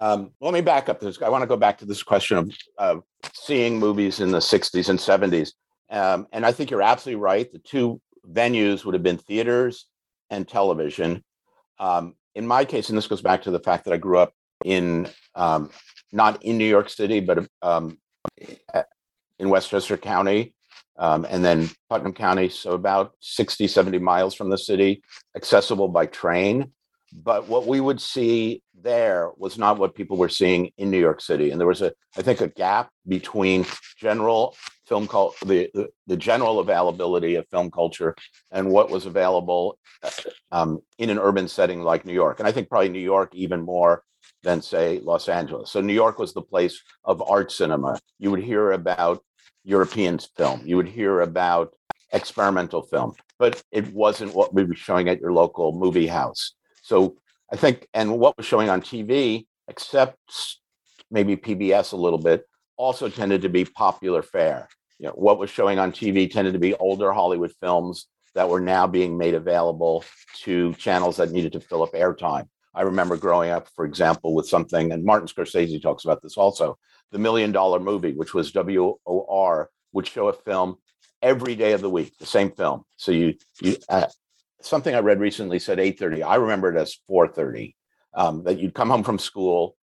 Um, 0.00 0.30
let 0.40 0.54
me 0.54 0.60
back 0.60 0.88
up 0.88 1.00
this. 1.00 1.20
I 1.20 1.28
want 1.28 1.42
to 1.42 1.48
go 1.48 1.56
back 1.56 1.78
to 1.78 1.84
this 1.84 2.02
question 2.02 2.38
of 2.38 2.52
uh, 2.78 3.00
seeing 3.32 3.78
movies 3.78 4.20
in 4.20 4.30
the 4.30 4.38
60s 4.38 4.88
and 4.88 4.98
70s. 4.98 5.52
Um, 5.90 6.26
and 6.32 6.46
I 6.46 6.52
think 6.52 6.70
you're 6.70 6.82
absolutely 6.82 7.20
right. 7.20 7.50
The 7.50 7.58
two 7.58 8.00
venues 8.30 8.84
would 8.84 8.94
have 8.94 9.02
been 9.02 9.18
theaters 9.18 9.86
and 10.30 10.46
television. 10.46 11.24
Um, 11.78 12.14
in 12.34 12.46
my 12.46 12.64
case, 12.64 12.88
and 12.88 12.98
this 12.98 13.06
goes 13.06 13.22
back 13.22 13.42
to 13.42 13.50
the 13.50 13.60
fact 13.60 13.84
that 13.84 13.94
I 13.94 13.96
grew 13.96 14.18
up 14.18 14.32
in 14.64 15.08
um, 15.34 15.70
not 16.12 16.42
in 16.44 16.58
New 16.58 16.66
York 16.66 16.88
City, 16.88 17.20
but 17.20 17.46
um, 17.62 17.98
in 19.38 19.48
Westchester 19.48 19.96
County, 19.96 20.54
Um, 20.98 21.26
and 21.30 21.44
then 21.44 21.70
Putnam 21.88 22.12
County, 22.12 22.48
so 22.48 22.72
about 22.72 23.12
60, 23.20 23.68
70 23.68 23.98
miles 23.98 24.34
from 24.34 24.50
the 24.50 24.58
city, 24.58 25.02
accessible 25.36 25.88
by 25.88 26.06
train. 26.06 26.72
But 27.12 27.48
what 27.48 27.66
we 27.66 27.80
would 27.80 28.00
see 28.00 28.62
there 28.74 29.30
was 29.36 29.58
not 29.58 29.78
what 29.78 29.94
people 29.94 30.16
were 30.16 30.28
seeing 30.28 30.70
in 30.76 30.90
New 30.90 31.00
York 31.00 31.20
City. 31.20 31.50
And 31.50 31.60
there 31.60 31.66
was 31.66 31.82
a, 31.82 31.92
I 32.16 32.22
think, 32.22 32.40
a 32.40 32.48
gap 32.48 32.90
between 33.06 33.66
general 33.98 34.56
film 34.86 35.06
culture, 35.06 35.44
the, 35.44 35.70
the, 35.74 35.88
the, 36.06 36.16
general 36.16 36.60
availability 36.60 37.34
of 37.34 37.46
film 37.48 37.70
culture 37.70 38.14
and 38.50 38.70
what 38.70 38.90
was 38.90 39.06
available 39.06 39.78
um, 40.52 40.80
in 40.98 41.10
an 41.10 41.18
urban 41.18 41.48
setting 41.48 41.82
like 41.82 42.04
New 42.04 42.14
York. 42.14 42.38
And 42.38 42.48
I 42.48 42.52
think 42.52 42.68
probably 42.68 42.88
New 42.88 42.98
York 42.98 43.34
even 43.34 43.60
more 43.62 44.02
than, 44.42 44.62
say, 44.62 45.00
Los 45.00 45.28
Angeles. 45.28 45.70
So 45.70 45.80
New 45.80 45.92
York 45.92 46.18
was 46.18 46.32
the 46.32 46.42
place 46.42 46.80
of 47.04 47.22
art 47.22 47.52
cinema. 47.52 47.98
You 48.18 48.30
would 48.30 48.42
hear 48.42 48.72
about 48.72 49.22
European 49.64 50.18
film, 50.18 50.62
you 50.64 50.76
would 50.76 50.88
hear 50.88 51.20
about 51.20 51.74
experimental 52.12 52.82
film, 52.82 53.12
but 53.38 53.62
it 53.70 53.92
wasn't 53.92 54.34
what 54.34 54.54
we 54.54 54.64
were 54.64 54.74
showing 54.74 55.08
at 55.08 55.20
your 55.20 55.32
local 55.32 55.72
movie 55.72 56.06
house. 56.06 56.54
So 56.88 57.16
I 57.52 57.56
think, 57.56 57.86
and 57.92 58.18
what 58.18 58.38
was 58.38 58.46
showing 58.46 58.70
on 58.70 58.80
TV, 58.80 59.44
except 59.68 60.16
maybe 61.10 61.36
PBS 61.36 61.92
a 61.92 61.96
little 61.96 62.18
bit, 62.18 62.46
also 62.78 63.10
tended 63.10 63.42
to 63.42 63.50
be 63.50 63.66
popular 63.66 64.22
fare. 64.22 64.68
You 64.98 65.08
know, 65.08 65.12
what 65.12 65.38
was 65.38 65.50
showing 65.50 65.78
on 65.78 65.92
TV 65.92 66.30
tended 66.30 66.54
to 66.54 66.58
be 66.58 66.72
older 66.76 67.12
Hollywood 67.12 67.52
films 67.60 68.06
that 68.34 68.48
were 68.48 68.60
now 68.60 68.86
being 68.86 69.18
made 69.18 69.34
available 69.34 70.02
to 70.44 70.72
channels 70.74 71.18
that 71.18 71.30
needed 71.30 71.52
to 71.52 71.60
fill 71.60 71.82
up 71.82 71.92
airtime. 71.92 72.48
I 72.74 72.82
remember 72.82 73.18
growing 73.18 73.50
up, 73.50 73.68
for 73.76 73.84
example, 73.84 74.34
with 74.34 74.48
something, 74.48 74.90
and 74.90 75.04
Martin 75.04 75.28
Scorsese 75.28 75.82
talks 75.82 76.04
about 76.04 76.22
this 76.22 76.38
also, 76.38 76.78
the 77.12 77.18
Million 77.18 77.52
Dollar 77.52 77.80
Movie, 77.80 78.12
which 78.12 78.32
was 78.32 78.50
WOR, 78.50 79.70
would 79.92 80.06
show 80.06 80.28
a 80.28 80.32
film 80.32 80.76
every 81.20 81.54
day 81.54 81.72
of 81.72 81.82
the 81.82 81.90
week, 81.90 82.16
the 82.18 82.24
same 82.24 82.50
film. 82.50 82.84
So 82.96 83.12
you, 83.12 83.34
you 83.60 83.76
uh, 83.90 84.06
something 84.62 84.94
I 84.94 85.00
read 85.00 85.20
recently 85.20 85.58
said 85.58 85.78
8:30. 85.78 86.22
I 86.22 86.36
remember 86.36 86.74
it 86.74 86.80
as 86.80 86.98
4:30. 87.08 87.74
Um, 88.14 88.44
that 88.44 88.58
you'd 88.58 88.74
come 88.74 88.90
home 88.90 89.04
from 89.04 89.18
school, 89.18 89.76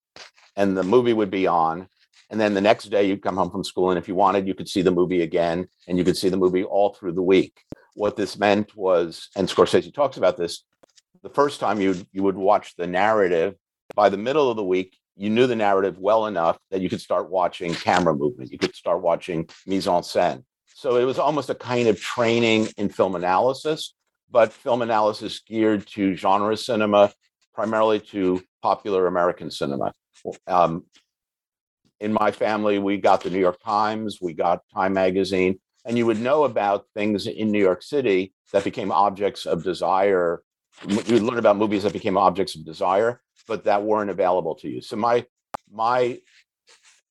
and 0.56 0.76
the 0.76 0.82
movie 0.82 1.12
would 1.12 1.30
be 1.30 1.46
on, 1.46 1.88
and 2.30 2.40
then 2.40 2.54
the 2.54 2.60
next 2.60 2.86
day 2.86 3.04
you'd 3.04 3.22
come 3.22 3.36
home 3.36 3.50
from 3.50 3.64
school, 3.64 3.90
and 3.90 3.98
if 3.98 4.08
you 4.08 4.14
wanted, 4.14 4.48
you 4.48 4.54
could 4.54 4.68
see 4.68 4.82
the 4.82 4.90
movie 4.90 5.22
again, 5.22 5.68
and 5.86 5.98
you 5.98 6.04
could 6.04 6.16
see 6.16 6.30
the 6.30 6.36
movie 6.36 6.64
all 6.64 6.94
through 6.94 7.12
the 7.12 7.22
week. 7.22 7.60
What 7.94 8.16
this 8.16 8.38
meant 8.38 8.74
was, 8.76 9.28
and 9.36 9.48
Scorsese 9.48 9.92
talks 9.92 10.16
about 10.16 10.36
this, 10.36 10.64
the 11.22 11.28
first 11.28 11.60
time 11.60 11.80
you 11.80 11.94
you 12.12 12.22
would 12.22 12.36
watch 12.36 12.74
the 12.76 12.86
narrative, 12.86 13.54
by 13.94 14.08
the 14.08 14.16
middle 14.16 14.50
of 14.50 14.56
the 14.56 14.64
week, 14.64 14.96
you 15.16 15.30
knew 15.30 15.46
the 15.46 15.56
narrative 15.56 15.98
well 15.98 16.26
enough 16.26 16.58
that 16.70 16.80
you 16.80 16.88
could 16.88 17.00
start 17.00 17.30
watching 17.30 17.72
camera 17.74 18.14
movement, 18.14 18.50
you 18.50 18.58
could 18.58 18.74
start 18.74 19.02
watching 19.02 19.48
mise 19.66 19.86
en 19.86 20.02
scène. 20.02 20.44
So 20.74 20.96
it 20.96 21.04
was 21.04 21.18
almost 21.18 21.50
a 21.50 21.54
kind 21.54 21.88
of 21.88 22.00
training 22.00 22.68
in 22.76 22.88
film 22.88 23.14
analysis 23.14 23.94
but 24.34 24.52
film 24.52 24.82
analysis 24.82 25.38
geared 25.46 25.86
to 25.86 26.16
genre 26.16 26.56
cinema, 26.56 27.12
primarily 27.54 28.00
to 28.00 28.42
popular 28.62 29.06
American 29.06 29.48
cinema. 29.48 29.92
Um, 30.48 30.86
in 32.00 32.12
my 32.12 32.32
family, 32.32 32.80
we 32.80 32.96
got 32.96 33.22
the 33.22 33.30
New 33.30 33.38
York 33.38 33.60
Times, 33.64 34.18
we 34.20 34.34
got 34.34 34.62
Time 34.74 34.92
Magazine, 34.92 35.60
and 35.84 35.96
you 35.96 36.04
would 36.06 36.20
know 36.20 36.42
about 36.42 36.86
things 36.94 37.28
in 37.28 37.52
New 37.52 37.60
York 37.60 37.80
City 37.80 38.34
that 38.50 38.64
became 38.64 38.90
objects 38.90 39.46
of 39.46 39.62
desire. 39.62 40.42
You 40.88 40.96
would 40.96 41.22
learn 41.22 41.38
about 41.38 41.56
movies 41.56 41.84
that 41.84 41.92
became 41.92 42.16
objects 42.16 42.56
of 42.56 42.64
desire, 42.64 43.20
but 43.46 43.62
that 43.64 43.84
weren't 43.84 44.10
available 44.10 44.56
to 44.56 44.68
you. 44.68 44.80
So 44.80 44.96
my 44.96 45.24
my 45.70 46.18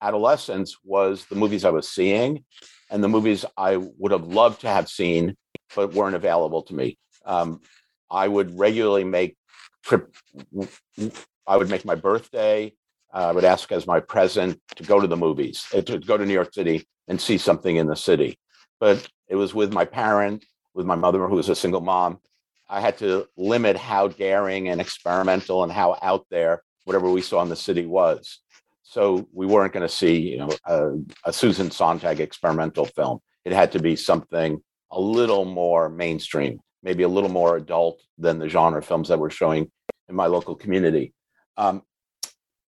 adolescence 0.01 0.75
was 0.83 1.23
the 1.27 1.35
movies 1.35 1.63
I 1.63 1.69
was 1.69 1.87
seeing 1.87 2.43
and 2.91 3.01
the 3.01 3.07
movies 3.07 3.45
I 3.55 3.77
would 3.77 4.11
have 4.11 4.25
loved 4.25 4.59
to 4.61 4.67
have 4.67 4.89
seen, 4.89 5.37
but 5.73 5.93
weren't 5.93 6.17
available 6.17 6.63
to 6.63 6.73
me 6.73 6.97
um, 7.25 7.61
I 8.09 8.27
would 8.27 8.57
regularly 8.57 9.03
make 9.03 9.37
trip. 9.83 10.13
I 11.47 11.57
would 11.57 11.69
make 11.69 11.85
my 11.85 11.95
birthday. 11.95 12.73
Uh, 13.13 13.29
I 13.29 13.31
would 13.31 13.43
ask 13.43 13.71
as 13.71 13.85
my 13.85 13.99
present 13.99 14.59
to 14.75 14.83
go 14.83 14.99
to 14.99 15.07
the 15.07 15.17
movies, 15.17 15.65
uh, 15.73 15.81
to 15.81 15.99
go 15.99 16.17
to 16.17 16.25
New 16.25 16.33
York 16.33 16.53
City 16.53 16.87
and 17.07 17.19
see 17.19 17.37
something 17.37 17.75
in 17.75 17.87
the 17.87 17.95
city. 17.95 18.39
But 18.79 19.07
it 19.27 19.35
was 19.35 19.53
with 19.53 19.73
my 19.73 19.85
parent, 19.85 20.45
with 20.73 20.85
my 20.85 20.95
mother, 20.95 21.27
who 21.27 21.35
was 21.35 21.49
a 21.49 21.55
single 21.55 21.81
mom. 21.81 22.19
I 22.69 22.81
had 22.81 22.97
to 22.99 23.27
limit 23.37 23.77
how 23.77 24.07
daring 24.07 24.69
and 24.69 24.81
experimental 24.81 25.63
and 25.63 25.71
how 25.71 25.97
out 26.01 26.25
there 26.31 26.63
whatever 26.85 27.09
we 27.09 27.21
saw 27.21 27.41
in 27.41 27.49
the 27.49 27.55
city 27.55 27.85
was. 27.85 28.39
So 28.83 29.27
we 29.31 29.45
weren't 29.45 29.73
going 29.73 29.87
to 29.87 29.93
see, 29.93 30.17
you 30.19 30.37
know, 30.37 30.49
a, 30.65 30.91
a 31.25 31.33
Susan 31.33 31.71
Sontag 31.71 32.19
experimental 32.19 32.85
film. 32.85 33.19
It 33.45 33.53
had 33.53 33.71
to 33.73 33.79
be 33.79 33.95
something 33.95 34.61
a 34.91 34.99
little 34.99 35.45
more 35.45 35.89
mainstream 35.89 36.59
maybe 36.83 37.03
a 37.03 37.07
little 37.07 37.29
more 37.29 37.55
adult 37.55 38.01
than 38.17 38.39
the 38.39 38.49
genre 38.49 38.81
films 38.81 39.07
that 39.07 39.19
we're 39.19 39.29
showing 39.29 39.71
in 40.09 40.15
my 40.15 40.27
local 40.27 40.55
community. 40.55 41.13
Um, 41.57 41.81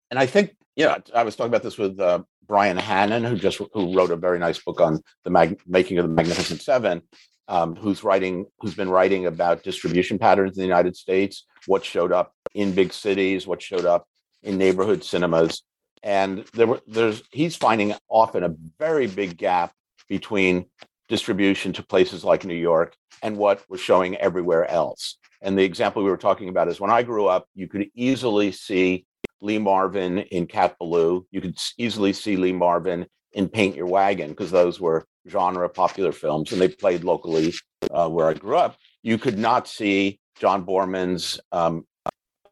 and 0.10 0.20
I 0.20 0.26
think, 0.26 0.56
yeah, 0.76 0.98
I 1.14 1.24
was 1.24 1.36
talking 1.36 1.52
about 1.52 1.64
this 1.64 1.78
with 1.78 2.00
uh, 2.00 2.24
Brian 2.48 2.78
Hannan, 2.78 3.24
who 3.24 3.38
just 3.38 3.60
who 3.74 3.96
wrote 3.96 4.12
a 4.12 4.16
very 4.16 4.40
nice 4.40 4.60
book 4.60 4.80
on 4.80 5.02
the 5.24 5.30
mag- 5.30 5.60
making 5.68 5.98
of 5.98 6.08
the 6.08 6.14
Magnificent 6.14 6.62
Seven, 6.62 7.02
um, 7.48 7.76
who's 7.76 8.04
writing, 8.04 8.46
who's 8.60 8.76
been 8.76 8.90
writing 8.90 9.26
about 9.26 9.64
distribution 9.64 10.18
patterns 10.18 10.58
in 10.58 10.62
the 10.62 10.68
United 10.68 10.96
States, 10.96 11.46
what 11.66 11.84
showed 11.84 12.12
up 12.12 12.34
in 12.54 12.74
big 12.74 12.94
cities, 12.94 13.48
what 13.48 13.62
showed 13.62 13.86
up 13.86 14.08
in 14.44 14.58
neighborhood 14.58 15.04
cinemas, 15.04 15.64
and 16.04 16.46
there 16.54 16.68
were 16.68 16.82
there's 16.88 17.24
he's 17.32 17.56
finding 17.56 17.94
often 18.08 18.44
a 18.44 18.56
very 18.78 19.08
big 19.08 19.38
gap 19.38 19.74
between 20.08 20.66
distribution 21.08 21.74
to 21.74 21.84
places 21.84 22.24
like 22.24 22.46
New 22.46 22.56
York 22.56 22.96
and 23.22 23.38
what 23.38 23.64
was 23.70 23.80
showing 23.80 24.16
everywhere 24.18 24.70
else. 24.70 25.18
And 25.42 25.58
the 25.58 25.64
example 25.64 26.04
we 26.04 26.10
were 26.10 26.18
talking 26.18 26.50
about 26.50 26.68
is 26.68 26.80
when 26.80 26.92
I 26.92 27.04
grew 27.04 27.28
up, 27.28 27.48
you 27.54 27.68
could 27.68 27.90
easily 27.96 28.52
see 28.52 29.06
Lee 29.42 29.60
Marvin 29.60 30.20
in 30.20 30.48
Cat 30.48 30.76
Ballou. 30.80 31.26
You 31.32 31.42
could 31.42 31.58
easily 31.78 32.14
see 32.14 32.36
Lee 32.36 32.54
Marvin 32.54 33.06
in 33.34 33.50
Paint 33.50 33.76
Your 33.76 33.86
Wagon 33.86 34.30
because 34.30 34.50
those 34.50 34.80
were 34.80 35.06
genre 35.30 35.68
popular 35.70 36.12
films 36.12 36.52
and 36.52 36.62
they 36.62 36.68
played 36.68 37.04
locally 37.04 37.54
uh, 37.92 38.10
where 38.10 38.28
I 38.28 38.34
grew 38.34 38.58
up. 38.58 38.78
You 39.04 39.18
could 39.18 39.38
not 39.38 39.68
see 39.68 40.20
John 40.40 40.66
Boorman's, 40.66 41.40
um, 41.52 41.86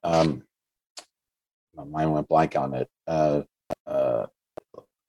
um, 0.03 0.43
my 1.75 1.83
mind 1.83 2.13
went 2.13 2.27
blank 2.27 2.55
on 2.55 2.73
it. 2.75 2.87
Uh, 3.07 3.41
uh, 3.87 4.27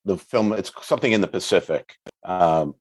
the 0.05 0.17
film, 0.17 0.53
it's 0.53 0.73
something 0.83 1.13
in 1.13 1.21
the 1.21 1.27
Pacific. 1.27 1.97
Um, 2.25 2.75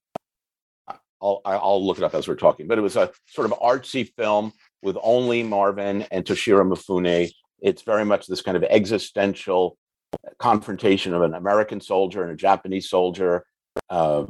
I'll, 1.23 1.41
I'll 1.45 1.85
look 1.85 1.97
it 1.97 2.03
up 2.03 2.13
as 2.13 2.27
we're 2.27 2.35
talking, 2.35 2.67
but 2.67 2.77
it 2.77 2.81
was 2.81 2.97
a 2.97 3.11
sort 3.27 3.49
of 3.49 3.57
artsy 3.59 4.11
film 4.15 4.51
with 4.81 4.97
only 5.01 5.41
Marvin 5.41 6.05
and 6.11 6.25
Toshiro 6.25 6.67
Mifune. 6.67 7.31
It's 7.61 7.81
very 7.81 8.03
much 8.03 8.27
this 8.27 8.41
kind 8.41 8.57
of 8.57 8.63
existential 8.63 9.77
confrontation 10.37 11.13
of 11.13 11.21
an 11.21 11.33
American 11.33 11.79
soldier 11.79 12.23
and 12.23 12.31
a 12.31 12.35
Japanese 12.35 12.89
soldier. 12.89 13.45
Uh, 13.89 14.25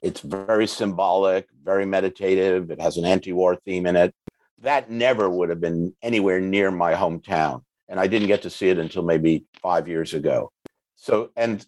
it's 0.00 0.20
very 0.20 0.66
symbolic, 0.66 1.48
very 1.62 1.84
meditative. 1.84 2.70
It 2.70 2.80
has 2.80 2.96
an 2.96 3.04
anti 3.04 3.32
war 3.32 3.56
theme 3.56 3.86
in 3.86 3.96
it. 3.96 4.14
That 4.60 4.90
never 4.90 5.28
would 5.28 5.50
have 5.50 5.60
been 5.60 5.94
anywhere 6.02 6.40
near 6.40 6.70
my 6.70 6.94
hometown. 6.94 7.62
And 7.88 7.98
I 7.98 8.06
didn't 8.06 8.28
get 8.28 8.42
to 8.42 8.50
see 8.50 8.68
it 8.68 8.78
until 8.78 9.02
maybe 9.02 9.44
five 9.60 9.88
years 9.88 10.14
ago. 10.14 10.52
So, 10.96 11.30
and 11.36 11.64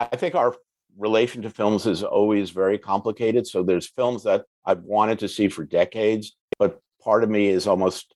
I 0.00 0.16
think 0.16 0.34
our 0.34 0.54
relation 0.98 1.42
to 1.42 1.50
films 1.50 1.86
is 1.86 2.02
always 2.02 2.50
very 2.50 2.78
complicated. 2.78 3.46
So 3.46 3.62
there's 3.62 3.88
films 3.88 4.22
that 4.24 4.44
I've 4.64 4.82
wanted 4.82 5.18
to 5.20 5.28
see 5.28 5.48
for 5.48 5.64
decades, 5.64 6.36
but 6.58 6.80
part 7.02 7.24
of 7.24 7.30
me 7.30 7.48
is 7.48 7.66
almost 7.66 8.14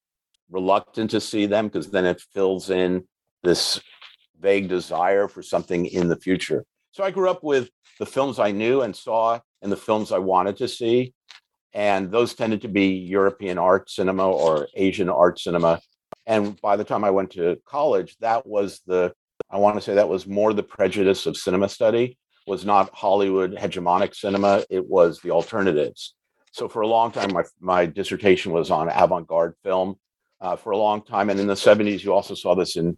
reluctant 0.50 1.11
to 1.11 1.20
see 1.20 1.47
them 1.47 1.66
because 1.66 1.90
then 1.90 2.06
it 2.06 2.23
fills 2.32 2.70
in 2.70 3.04
this 3.42 3.80
vague 4.40 4.68
desire 4.68 5.28
for 5.28 5.42
something 5.42 5.87
in 5.87 6.08
the 6.08 6.16
future. 6.16 6.64
So 6.92 7.04
I 7.04 7.11
grew 7.11 7.28
up 7.28 7.42
with 7.42 7.70
the 7.99 8.06
films 8.06 8.38
I 8.38 8.52
knew 8.52 8.82
and 8.82 8.94
saw 8.94 9.40
and 9.62 9.70
the 9.70 9.76
films 9.76 10.12
I 10.12 10.18
wanted 10.18 10.56
to 10.58 10.68
see. 10.68 11.12
And 11.75 12.11
those 12.11 12.35
tended 12.35 12.62
to 12.62 12.68
be 12.68 12.88
European 12.88 13.58
art 13.58 13.90
cinema 13.90 14.28
or 14.28 14.68
Asian 14.75 15.08
art 15.08 15.38
cinema. 15.38 15.80
And 16.26 16.61
by 16.61 16.76
the 16.76 16.85
time 16.85 17.04
I 17.04 17.11
went 17.11 17.32
to 17.32 17.58
college, 17.66 18.16
that 18.20 18.47
was 18.47 18.80
the, 18.87 19.12
I 19.50 19.58
want 19.58 19.76
to 19.76 19.82
say 19.82 19.94
that 19.94 20.08
was 20.08 20.26
more 20.26 20.52
the 20.52 20.62
prejudice 20.62 21.26
of 21.26 21.37
cinema 21.37 21.68
study 21.68 22.16
was 22.48 22.64
not 22.64 22.90
Hollywood 22.94 23.54
hegemonic 23.54 24.14
cinema, 24.14 24.64
it 24.70 24.86
was 24.86 25.20
the 25.20 25.30
alternatives. 25.30 26.14
So 26.52 26.68
for 26.68 26.82
a 26.82 26.86
long 26.86 27.12
time, 27.12 27.32
my, 27.32 27.44
my 27.60 27.86
dissertation 27.86 28.52
was 28.52 28.70
on 28.70 28.88
avant-garde 28.88 29.54
film. 29.62 29.96
Uh, 30.40 30.54
for 30.54 30.70
a 30.70 30.76
long 30.76 31.02
time, 31.02 31.30
and 31.30 31.40
in 31.40 31.48
the 31.48 31.54
70s, 31.54 32.04
you 32.04 32.12
also 32.12 32.32
saw 32.32 32.54
this 32.54 32.76
in 32.76 32.96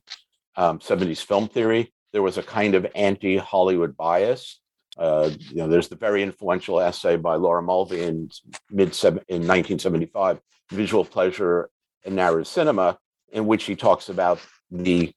um, 0.57 0.79
70s 0.79 1.25
film 1.25 1.49
theory. 1.49 1.91
There 2.13 2.21
was 2.21 2.37
a 2.37 2.43
kind 2.43 2.75
of 2.75 2.87
anti-Hollywood 2.95 3.97
bias. 3.97 4.61
Uh, 4.99 5.31
you 5.39 5.57
know, 5.57 5.69
there's 5.69 5.89
the 5.89 5.97
very 5.97 6.23
influential 6.23 6.81
essay 6.81 7.17
by 7.17 7.37
Laura 7.37 7.63
Mulvey 7.63 8.03
in 8.03 8.29
mid 8.71 8.89
in 9.05 9.47
1975, 9.47 10.39
"Visual 10.71 11.05
Pleasure 11.05 11.71
in 12.05 12.15
Narrative 12.15 12.47
Cinema," 12.47 12.99
in 13.33 13.47
which 13.47 13.65
he 13.65 13.75
talks 13.75 14.11
about 14.11 14.39
the 14.71 15.11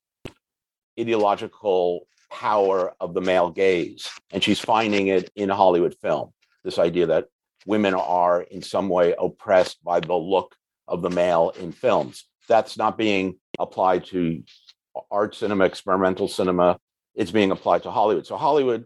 ideological 0.98 2.08
power 2.34 2.94
of 3.00 3.14
the 3.14 3.22
male 3.22 3.52
gaze, 3.52 4.10
and 4.32 4.44
she's 4.44 4.60
finding 4.60 5.08
it 5.08 5.30
in 5.36 5.50
Hollywood 5.50 5.96
film. 6.02 6.34
this 6.64 6.80
idea 6.80 7.06
that 7.06 7.28
women 7.66 7.94
are 7.94 8.42
in 8.42 8.62
some 8.62 8.90
way 8.90 9.14
oppressed 9.20 9.84
by 9.84 10.00
the 10.00 10.16
look 10.16 10.56
of 10.88 11.02
the 11.02 11.10
male 11.10 11.54
in 11.60 11.72
films. 11.72 12.26
That's 12.48 12.78
not 12.78 12.98
being 12.98 13.38
applied 13.60 14.06
to 14.06 14.44
art 15.12 15.36
cinema, 15.36 15.66
experimental 15.66 16.28
cinema. 16.28 16.80
It's 17.16 17.32
being 17.32 17.52
applied 17.52 17.84
to 17.84 17.92
Hollywood. 17.92 18.26
So 18.26 18.38
Hollywood, 18.38 18.86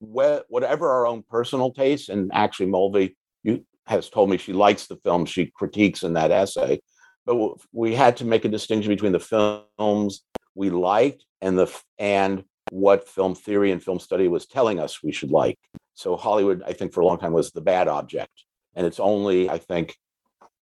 whatever 0.00 0.90
our 0.90 1.06
own 1.06 1.22
personal 1.28 1.72
tastes, 1.72 2.08
and 2.08 2.30
actually 2.32 2.66
Mulvey 2.66 3.16
you, 3.42 3.64
has 3.86 4.08
told 4.08 4.30
me 4.30 4.36
she 4.38 4.52
likes 4.52 4.86
the 4.86 4.96
film 4.96 5.26
she 5.26 5.46
critiques 5.46 6.02
in 6.04 6.12
that 6.14 6.30
essay, 6.30 6.80
but 7.26 7.36
we 7.72 7.94
had 7.94 8.16
to 8.18 8.24
make 8.24 8.44
a 8.44 8.48
distinction 8.48 8.88
between 8.90 9.12
the 9.12 9.20
films 9.20 10.22
we 10.54 10.70
liked 10.70 11.24
and 11.40 11.58
the 11.58 11.80
and 11.98 12.44
what 12.70 13.08
film 13.08 13.34
theory 13.34 13.70
and 13.72 13.82
film 13.82 13.98
study 13.98 14.28
was 14.28 14.46
telling 14.46 14.78
us 14.80 15.02
we 15.02 15.12
should 15.12 15.30
like. 15.30 15.58
So 15.94 16.16
Hollywood, 16.16 16.62
I 16.66 16.72
think, 16.72 16.92
for 16.92 17.00
a 17.00 17.06
long 17.06 17.18
time 17.18 17.32
was 17.32 17.50
the 17.50 17.60
bad 17.60 17.88
object, 17.88 18.44
and 18.74 18.86
it's 18.86 19.00
only, 19.00 19.50
I 19.50 19.58
think, 19.58 19.96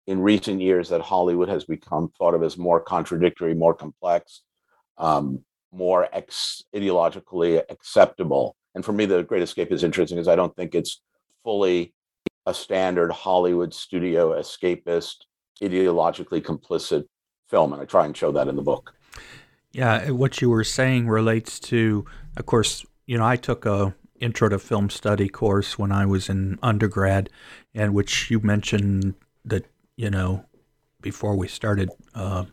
in 0.06 0.20
recent 0.20 0.60
years 0.60 0.88
that 0.90 1.00
Hollywood 1.00 1.48
has 1.48 1.64
become 1.64 2.12
thought 2.16 2.34
of 2.34 2.42
as 2.42 2.56
more 2.56 2.80
contradictory, 2.80 3.54
more 3.54 3.74
complex, 3.74 4.42
um, 4.98 5.44
more 5.72 6.08
ex- 6.12 6.62
ideologically 6.74 7.62
acceptable. 7.68 8.54
And 8.74 8.84
for 8.84 8.92
me, 8.92 9.06
The 9.06 9.24
Great 9.24 9.42
Escape 9.42 9.72
is 9.72 9.82
interesting 9.82 10.16
because 10.16 10.28
I 10.28 10.36
don't 10.36 10.54
think 10.54 10.74
it's 10.74 11.02
fully 11.42 11.92
a 12.46 12.54
standard 12.54 13.10
Hollywood 13.10 13.74
studio 13.74 14.38
escapist, 14.40 15.16
ideologically 15.60 16.40
complicit 16.40 17.04
film. 17.48 17.72
And 17.72 17.82
I 17.82 17.84
try 17.84 18.06
and 18.06 18.16
show 18.16 18.30
that 18.32 18.48
in 18.48 18.54
the 18.56 18.62
book. 18.62 18.94
Yeah, 19.76 20.08
what 20.08 20.40
you 20.40 20.48
were 20.48 20.64
saying 20.64 21.06
relates 21.06 21.60
to, 21.60 22.06
of 22.38 22.46
course, 22.46 22.86
you 23.04 23.18
know, 23.18 23.26
I 23.26 23.36
took 23.36 23.66
a 23.66 23.94
intro 24.18 24.48
to 24.48 24.58
film 24.58 24.88
study 24.88 25.28
course 25.28 25.78
when 25.78 25.92
I 25.92 26.06
was 26.06 26.30
in 26.30 26.58
undergrad, 26.62 27.28
and 27.74 27.92
which 27.92 28.30
you 28.30 28.40
mentioned 28.40 29.16
that 29.44 29.66
you 29.98 30.08
know 30.08 30.46
before 31.02 31.36
we 31.36 31.46
started. 31.46 31.90
Uh, 32.14 32.46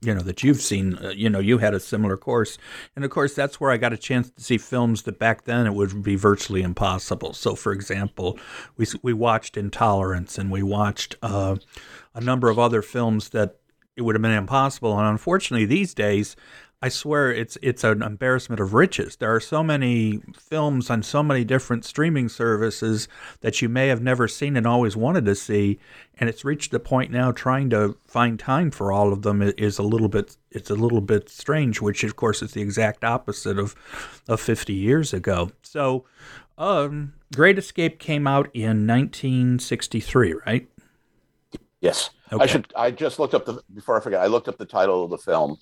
you 0.00 0.14
know 0.14 0.22
that 0.22 0.42
you've 0.42 0.62
seen 0.62 0.96
uh, 1.04 1.10
you 1.10 1.28
know 1.28 1.40
you 1.40 1.58
had 1.58 1.74
a 1.74 1.80
similar 1.80 2.16
course 2.16 2.56
and 2.94 3.04
of 3.04 3.10
course 3.10 3.34
that's 3.34 3.60
where 3.60 3.72
i 3.72 3.76
got 3.76 3.92
a 3.92 3.96
chance 3.96 4.30
to 4.30 4.40
see 4.40 4.56
films 4.56 5.02
that 5.02 5.18
back 5.18 5.42
then 5.42 5.66
it 5.66 5.74
would 5.74 6.04
be 6.04 6.14
virtually 6.14 6.62
impossible 6.62 7.32
so 7.32 7.56
for 7.56 7.72
example 7.72 8.38
we 8.76 8.86
we 9.02 9.12
watched 9.12 9.56
intolerance 9.56 10.38
and 10.38 10.52
we 10.52 10.62
watched 10.62 11.16
uh, 11.20 11.56
a 12.14 12.20
number 12.20 12.48
of 12.48 12.60
other 12.60 12.80
films 12.80 13.30
that 13.30 13.56
it 13.98 14.02
would 14.02 14.14
have 14.14 14.22
been 14.22 14.30
impossible. 14.30 14.96
And 14.96 15.08
unfortunately, 15.08 15.66
these 15.66 15.92
days, 15.92 16.36
I 16.80 16.88
swear 16.88 17.32
it's 17.32 17.58
it's 17.60 17.82
an 17.82 18.00
embarrassment 18.02 18.60
of 18.60 18.72
riches. 18.72 19.16
There 19.16 19.34
are 19.34 19.40
so 19.40 19.64
many 19.64 20.22
films 20.38 20.88
on 20.88 21.02
so 21.02 21.24
many 21.24 21.42
different 21.42 21.84
streaming 21.84 22.28
services 22.28 23.08
that 23.40 23.60
you 23.60 23.68
may 23.68 23.88
have 23.88 24.00
never 24.00 24.28
seen 24.28 24.56
and 24.56 24.64
always 24.64 24.96
wanted 24.96 25.24
to 25.24 25.34
see, 25.34 25.80
and 26.20 26.30
it's 26.30 26.44
reached 26.44 26.70
the 26.70 26.78
point 26.78 27.10
now 27.10 27.32
trying 27.32 27.68
to 27.70 27.96
find 28.06 28.38
time 28.38 28.70
for 28.70 28.92
all 28.92 29.12
of 29.12 29.22
them 29.22 29.42
is 29.42 29.78
a 29.78 29.82
little 29.82 30.08
bit 30.08 30.36
it's 30.52 30.70
a 30.70 30.76
little 30.76 31.00
bit 31.00 31.28
strange. 31.28 31.80
Which 31.80 32.04
of 32.04 32.14
course 32.14 32.40
is 32.40 32.52
the 32.52 32.62
exact 32.62 33.02
opposite 33.02 33.58
of 33.58 33.74
of 34.28 34.40
50 34.40 34.72
years 34.72 35.12
ago. 35.12 35.50
So, 35.64 36.04
um, 36.56 37.14
Great 37.34 37.58
Escape 37.58 37.98
came 37.98 38.28
out 38.28 38.48
in 38.54 38.86
1963, 38.86 40.34
right? 40.46 40.68
Yes. 41.80 42.10
Okay. 42.32 42.42
I 42.42 42.46
should. 42.46 42.72
I 42.76 42.90
just 42.90 43.18
looked 43.18 43.34
up 43.34 43.46
the 43.46 43.62
before 43.74 43.96
I 43.96 44.00
forget. 44.00 44.20
I 44.20 44.26
looked 44.26 44.48
up 44.48 44.58
the 44.58 44.66
title 44.66 45.04
of 45.04 45.10
the 45.10 45.18
film. 45.18 45.58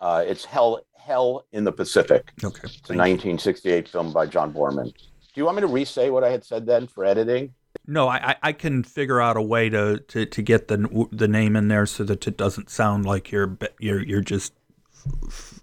Uh, 0.00 0.24
it's 0.26 0.44
Hell 0.44 0.80
Hell 0.96 1.44
in 1.52 1.64
the 1.64 1.72
Pacific. 1.72 2.32
Okay. 2.42 2.60
It's 2.64 2.90
a 2.90 2.94
1968 2.94 3.88
film 3.88 4.12
by 4.12 4.26
John 4.26 4.52
Boorman. 4.52 4.92
Do 4.92 5.40
you 5.40 5.44
want 5.44 5.56
me 5.56 5.60
to 5.62 5.66
re-say 5.66 6.10
what 6.10 6.24
I 6.24 6.30
had 6.30 6.44
said 6.44 6.66
then 6.66 6.86
for 6.86 7.04
editing? 7.04 7.54
No, 7.86 8.08
I, 8.08 8.36
I 8.42 8.52
can 8.52 8.82
figure 8.82 9.20
out 9.20 9.36
a 9.36 9.42
way 9.42 9.68
to, 9.70 9.98
to, 9.98 10.26
to 10.26 10.42
get 10.42 10.68
the 10.68 11.08
the 11.12 11.28
name 11.28 11.56
in 11.56 11.68
there 11.68 11.86
so 11.86 12.04
that 12.04 12.26
it 12.26 12.36
doesn't 12.36 12.70
sound 12.70 13.06
like 13.06 13.30
you're 13.30 13.56
you're 13.78 14.02
you're 14.02 14.20
just 14.20 14.52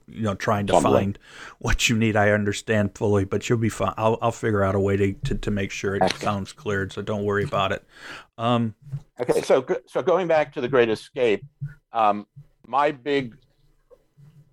you 0.07 0.21
know 0.21 0.35
trying 0.35 0.67
to 0.67 0.79
find 0.79 1.17
what 1.59 1.89
you 1.89 1.97
need. 1.97 2.15
I 2.15 2.31
understand 2.31 2.95
fully, 2.95 3.25
but 3.25 3.49
you'll 3.49 3.57
be 3.57 3.69
fine. 3.69 3.93
I'll 3.97 4.17
I'll 4.21 4.31
figure 4.31 4.63
out 4.63 4.75
a 4.75 4.79
way 4.79 4.97
to 4.97 5.13
to, 5.13 5.35
to 5.35 5.51
make 5.51 5.71
sure 5.71 5.95
it 5.95 6.03
okay. 6.03 6.17
sounds 6.17 6.51
cleared. 6.51 6.91
So 6.93 7.01
don't 7.01 7.23
worry 7.23 7.43
about 7.43 7.71
it. 7.71 7.83
Um, 8.37 8.75
okay, 9.19 9.41
so 9.41 9.65
so 9.87 10.01
going 10.01 10.27
back 10.27 10.53
to 10.53 10.61
the 10.61 10.67
Great 10.67 10.89
Escape, 10.89 11.43
um, 11.93 12.27
my 12.67 12.91
big 12.91 13.35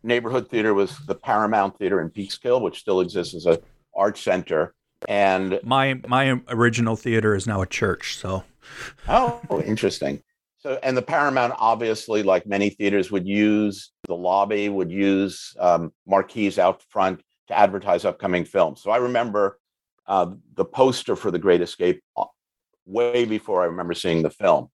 neighborhood 0.03 0.49
theater 0.49 0.75
was 0.75 0.99
the 1.07 1.15
Paramount 1.15 1.79
Theater 1.79 2.01
in 2.01 2.11
Peekskill, 2.11 2.61
which 2.61 2.81
still 2.81 3.01
exists 3.01 3.35
as 3.35 3.47
a 3.47 3.61
art 3.95 4.19
center. 4.19 4.75
And 5.09 5.59
my 5.65 6.01
my 6.07 6.41
original 6.49 6.97
theater 6.97 7.35
is 7.35 7.47
now 7.47 7.63
a 7.63 7.67
church. 7.67 8.17
So, 8.17 8.45
oh, 9.09 9.63
interesting. 9.65 10.23
So, 10.59 10.79
and 10.83 10.97
the 10.97 11.03
Paramount, 11.03 11.55
obviously, 11.59 12.23
like 12.23 12.47
many 12.47 12.71
theaters, 12.71 13.11
would 13.11 13.27
use 13.27 13.91
the 14.09 14.17
lobby, 14.17 14.69
would 14.69 14.91
use 14.91 15.55
um, 15.59 15.93
marquees 16.07 16.59
out 16.59 16.83
front 16.83 17.23
to 17.49 17.59
advertise 17.59 18.05
upcoming 18.05 18.45
films. 18.45 18.83
So 18.83 18.91
I 18.91 18.97
remember 18.99 19.59
uh, 20.07 20.33
the 20.55 20.65
poster 20.65 21.17
for 21.17 21.31
The 21.31 21.39
Great 21.39 21.61
Escape 21.61 22.03
uh, 22.17 22.25
way 22.85 23.25
before 23.25 23.63
I 23.63 23.67
remember 23.67 23.95
seeing 23.95 24.23
the 24.23 24.31
film. 24.31 24.69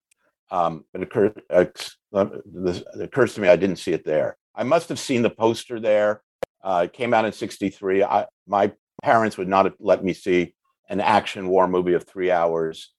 Um, 0.51 0.85
it, 0.95 1.13
uh, 1.51 1.67
it 2.15 2.85
occurs 3.01 3.35
to 3.35 3.41
me 3.41 3.49
I 3.49 3.57
didn't 3.57 3.77
see 3.77 3.93
it 3.93 4.05
there. 4.05 4.39
I 4.55 4.65
must 4.65 4.89
have 4.89 4.99
seen 4.99 5.23
the 5.23 5.31
poster 5.31 5.79
there. 5.79 6.23
Uh, 6.63 6.83
it 6.87 6.93
came 6.93 7.13
out 7.13 7.27
in 7.27 7.33
'63. 7.33 8.05
My 8.47 8.73
parents 9.03 9.37
would 9.37 9.49
not 9.49 9.67
have 9.67 9.75
let 9.79 10.03
me 10.03 10.15
see 10.15 10.55
an 10.89 11.01
action 11.01 11.49
war 11.49 11.69
movie 11.69 11.93
of 11.93 12.09
three 12.09 12.31
hours 12.31 12.93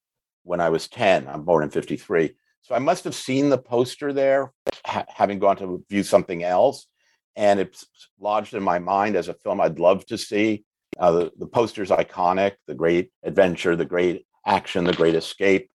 when 0.44 0.62
I 0.62 0.70
was 0.70 0.88
10. 0.88 1.28
I'm 1.28 1.44
born 1.44 1.64
in 1.64 1.70
53. 1.70 2.32
So 2.62 2.76
I 2.76 2.80
must 2.80 3.04
have 3.04 3.16
seen 3.16 3.50
the 3.50 3.58
poster 3.58 4.14
there, 4.14 4.54
ha- 4.90 5.06
having 5.08 5.40
gone 5.40 5.58
to 5.58 5.84
view 5.90 6.04
something 6.04 6.44
else, 6.44 6.88
and 7.36 7.60
it's 7.60 7.86
lodged 8.20 8.54
in 8.54 8.64
my 8.64 8.80
mind 8.80 9.16
as 9.16 9.28
a 9.28 9.34
film 9.34 9.62
I'd 9.62 9.80
love 9.80 10.06
to 10.08 10.18
see. 10.18 10.66
Uh, 11.00 11.12
the, 11.12 11.32
the 11.38 11.46
poster's 11.46 11.90
iconic, 11.92 12.54
the 12.68 12.74
great 12.74 13.12
adventure, 13.24 13.76
the 13.76 13.86
great 13.86 14.26
action, 14.46 14.84
the 14.84 14.94
great 14.94 15.16
escape, 15.16 15.70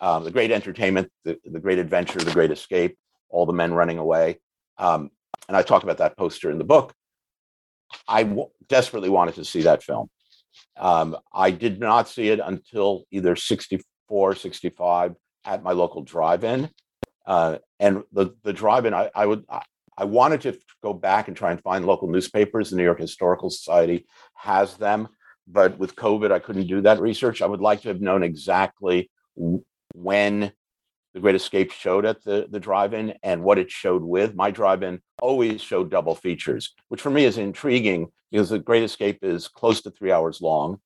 um, 0.00 0.24
the 0.24 0.30
great 0.30 0.50
entertainment, 0.50 1.10
the, 1.24 1.38
the 1.44 1.60
great 1.60 1.78
adventure, 1.78 2.18
the 2.18 2.32
great 2.32 2.50
escape, 2.50 2.98
all 3.30 3.46
the 3.46 3.52
men 3.52 3.72
running 3.72 3.98
away. 3.98 4.38
Um, 4.78 5.10
and 5.48 5.56
I 5.56 5.62
talk 5.62 5.84
about 5.84 5.98
that 5.98 6.16
poster 6.16 6.50
in 6.50 6.58
the 6.58 6.64
book. 6.64 6.92
I 8.08 8.24
w- 8.24 8.50
desperately 8.68 9.08
wanted 9.08 9.36
to 9.36 9.44
see 9.44 9.62
that 9.62 9.82
film. 9.82 10.10
Um, 10.76 11.16
I 11.32 11.50
did 11.50 11.80
not 11.80 12.08
see 12.08 12.28
it 12.28 12.40
until 12.40 13.04
either 13.10 13.36
64, 13.36 14.34
65 14.34 15.14
at 15.44 15.62
my 15.62 15.72
local 15.72 16.02
drive-in. 16.02 16.70
Uh, 17.26 17.58
and 17.80 18.04
the 18.12 18.34
the 18.44 18.52
drive-in, 18.52 18.94
I, 18.94 19.10
I 19.14 19.26
would 19.26 19.44
I, 19.50 19.62
I 19.98 20.04
wanted 20.04 20.40
to 20.42 20.58
go 20.82 20.92
back 20.92 21.28
and 21.28 21.36
try 21.36 21.50
and 21.50 21.60
find 21.60 21.84
local 21.84 22.08
newspapers. 22.08 22.70
The 22.70 22.76
New 22.76 22.84
York 22.84 23.00
Historical 23.00 23.50
Society 23.50 24.06
has 24.34 24.76
them, 24.76 25.08
but 25.48 25.78
with 25.78 25.96
COVID, 25.96 26.30
I 26.30 26.38
couldn't 26.38 26.66
do 26.66 26.82
that 26.82 27.00
research. 27.00 27.42
I 27.42 27.46
would 27.46 27.60
like 27.60 27.82
to 27.82 27.88
have 27.88 28.00
known 28.00 28.22
exactly 28.22 29.10
when 29.94 30.52
the 31.14 31.20
Great 31.20 31.34
Escape 31.34 31.72
showed 31.72 32.04
at 32.04 32.22
the, 32.24 32.46
the 32.50 32.60
drive-in 32.60 33.14
and 33.22 33.42
what 33.42 33.58
it 33.58 33.70
showed 33.70 34.02
with. 34.02 34.34
My 34.34 34.50
drive-in 34.50 35.00
always 35.22 35.62
showed 35.62 35.90
double 35.90 36.14
features, 36.14 36.74
which 36.88 37.00
for 37.00 37.08
me 37.10 37.24
is 37.24 37.38
intriguing 37.38 38.08
because 38.30 38.50
the 38.50 38.58
Great 38.58 38.82
Escape 38.82 39.24
is 39.24 39.48
close 39.48 39.80
to 39.82 39.90
three 39.90 40.12
hours 40.12 40.42
long. 40.42 40.78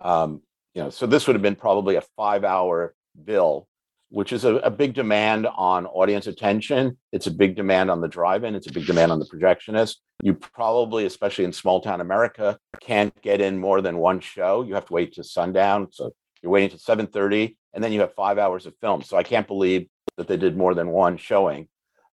Um, 0.00 0.42
you 0.74 0.82
know, 0.82 0.90
so 0.90 1.06
this 1.06 1.26
would 1.26 1.36
have 1.36 1.42
been 1.42 1.54
probably 1.54 1.94
a 1.94 2.02
five-hour 2.16 2.94
bill 3.24 3.68
which 4.16 4.32
is 4.32 4.46
a, 4.46 4.54
a, 4.56 4.70
big 4.70 4.94
demand 4.94 5.46
on 5.56 5.84
audience 5.84 6.26
attention. 6.26 6.96
It's 7.12 7.26
a 7.26 7.30
big 7.30 7.54
demand 7.54 7.90
on 7.90 8.00
the 8.00 8.08
drive-in. 8.08 8.54
It's 8.54 8.66
a 8.66 8.72
big 8.72 8.86
demand 8.86 9.12
on 9.12 9.18
the 9.18 9.26
projectionist. 9.26 9.96
You 10.22 10.32
probably, 10.32 11.04
especially 11.04 11.44
in 11.44 11.52
small 11.52 11.82
town 11.82 12.00
America, 12.00 12.58
can't 12.80 13.12
get 13.20 13.42
in 13.42 13.58
more 13.58 13.82
than 13.82 13.98
one 13.98 14.20
show. 14.20 14.62
You 14.62 14.72
have 14.72 14.86
to 14.86 14.92
wait 14.94 15.12
to 15.16 15.22
sundown. 15.22 15.88
So 15.92 16.14
you're 16.42 16.50
waiting 16.50 16.70
to 16.70 16.82
7:30, 16.82 17.56
and 17.74 17.84
then 17.84 17.92
you 17.92 18.00
have 18.00 18.14
five 18.14 18.38
hours 18.38 18.64
of 18.64 18.72
film. 18.80 19.02
So 19.02 19.18
I 19.18 19.22
can't 19.22 19.46
believe 19.46 19.86
that 20.16 20.28
they 20.28 20.38
did 20.38 20.56
more 20.56 20.74
than 20.74 20.88
one 20.88 21.18
showing. 21.18 21.68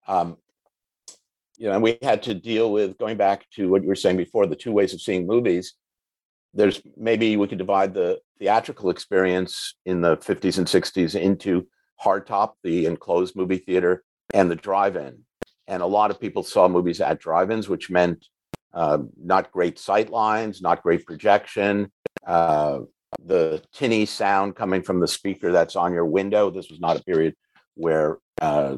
Um, 0.08 0.38
you 1.56 1.68
know, 1.68 1.74
and 1.74 1.84
we 1.84 1.98
had 2.02 2.24
to 2.24 2.34
deal 2.34 2.72
with 2.72 2.98
going 2.98 3.16
back 3.16 3.46
to 3.54 3.70
what 3.70 3.82
you 3.82 3.88
were 3.88 3.94
saying 3.94 4.16
before, 4.16 4.48
the 4.48 4.56
two 4.56 4.72
ways 4.72 4.92
of 4.92 5.00
seeing 5.00 5.24
movies. 5.24 5.74
There's 6.52 6.82
maybe 6.96 7.36
we 7.36 7.46
could 7.46 7.58
divide 7.58 7.94
the 7.94 8.18
theatrical 8.40 8.90
experience 8.90 9.76
in 9.86 10.00
the 10.00 10.16
50s 10.16 10.58
and 10.58 10.66
60s 10.66 11.14
into 11.14 11.68
hardtop, 12.02 12.52
the 12.62 12.86
enclosed 12.86 13.36
movie 13.36 13.58
theater, 13.58 14.02
and 14.34 14.50
the 14.50 14.56
drive-in. 14.56 15.18
And 15.68 15.82
a 15.82 15.86
lot 15.86 16.10
of 16.10 16.20
people 16.20 16.42
saw 16.42 16.68
movies 16.68 17.00
at 17.00 17.20
drive-ins, 17.20 17.68
which 17.68 17.90
meant 17.90 18.26
uh, 18.74 18.98
not 19.22 19.52
great 19.52 19.78
sight 19.78 20.10
lines, 20.10 20.60
not 20.60 20.82
great 20.82 21.06
projection, 21.06 21.92
uh, 22.26 22.80
the 23.24 23.62
tinny 23.72 24.06
sound 24.06 24.56
coming 24.56 24.82
from 24.82 25.00
the 25.00 25.08
speaker 25.08 25.52
that's 25.52 25.76
on 25.76 25.92
your 25.92 26.06
window. 26.06 26.50
This 26.50 26.70
was 26.70 26.80
not 26.80 26.96
a 26.96 27.04
period 27.04 27.34
where 27.74 28.18
uh, 28.40 28.76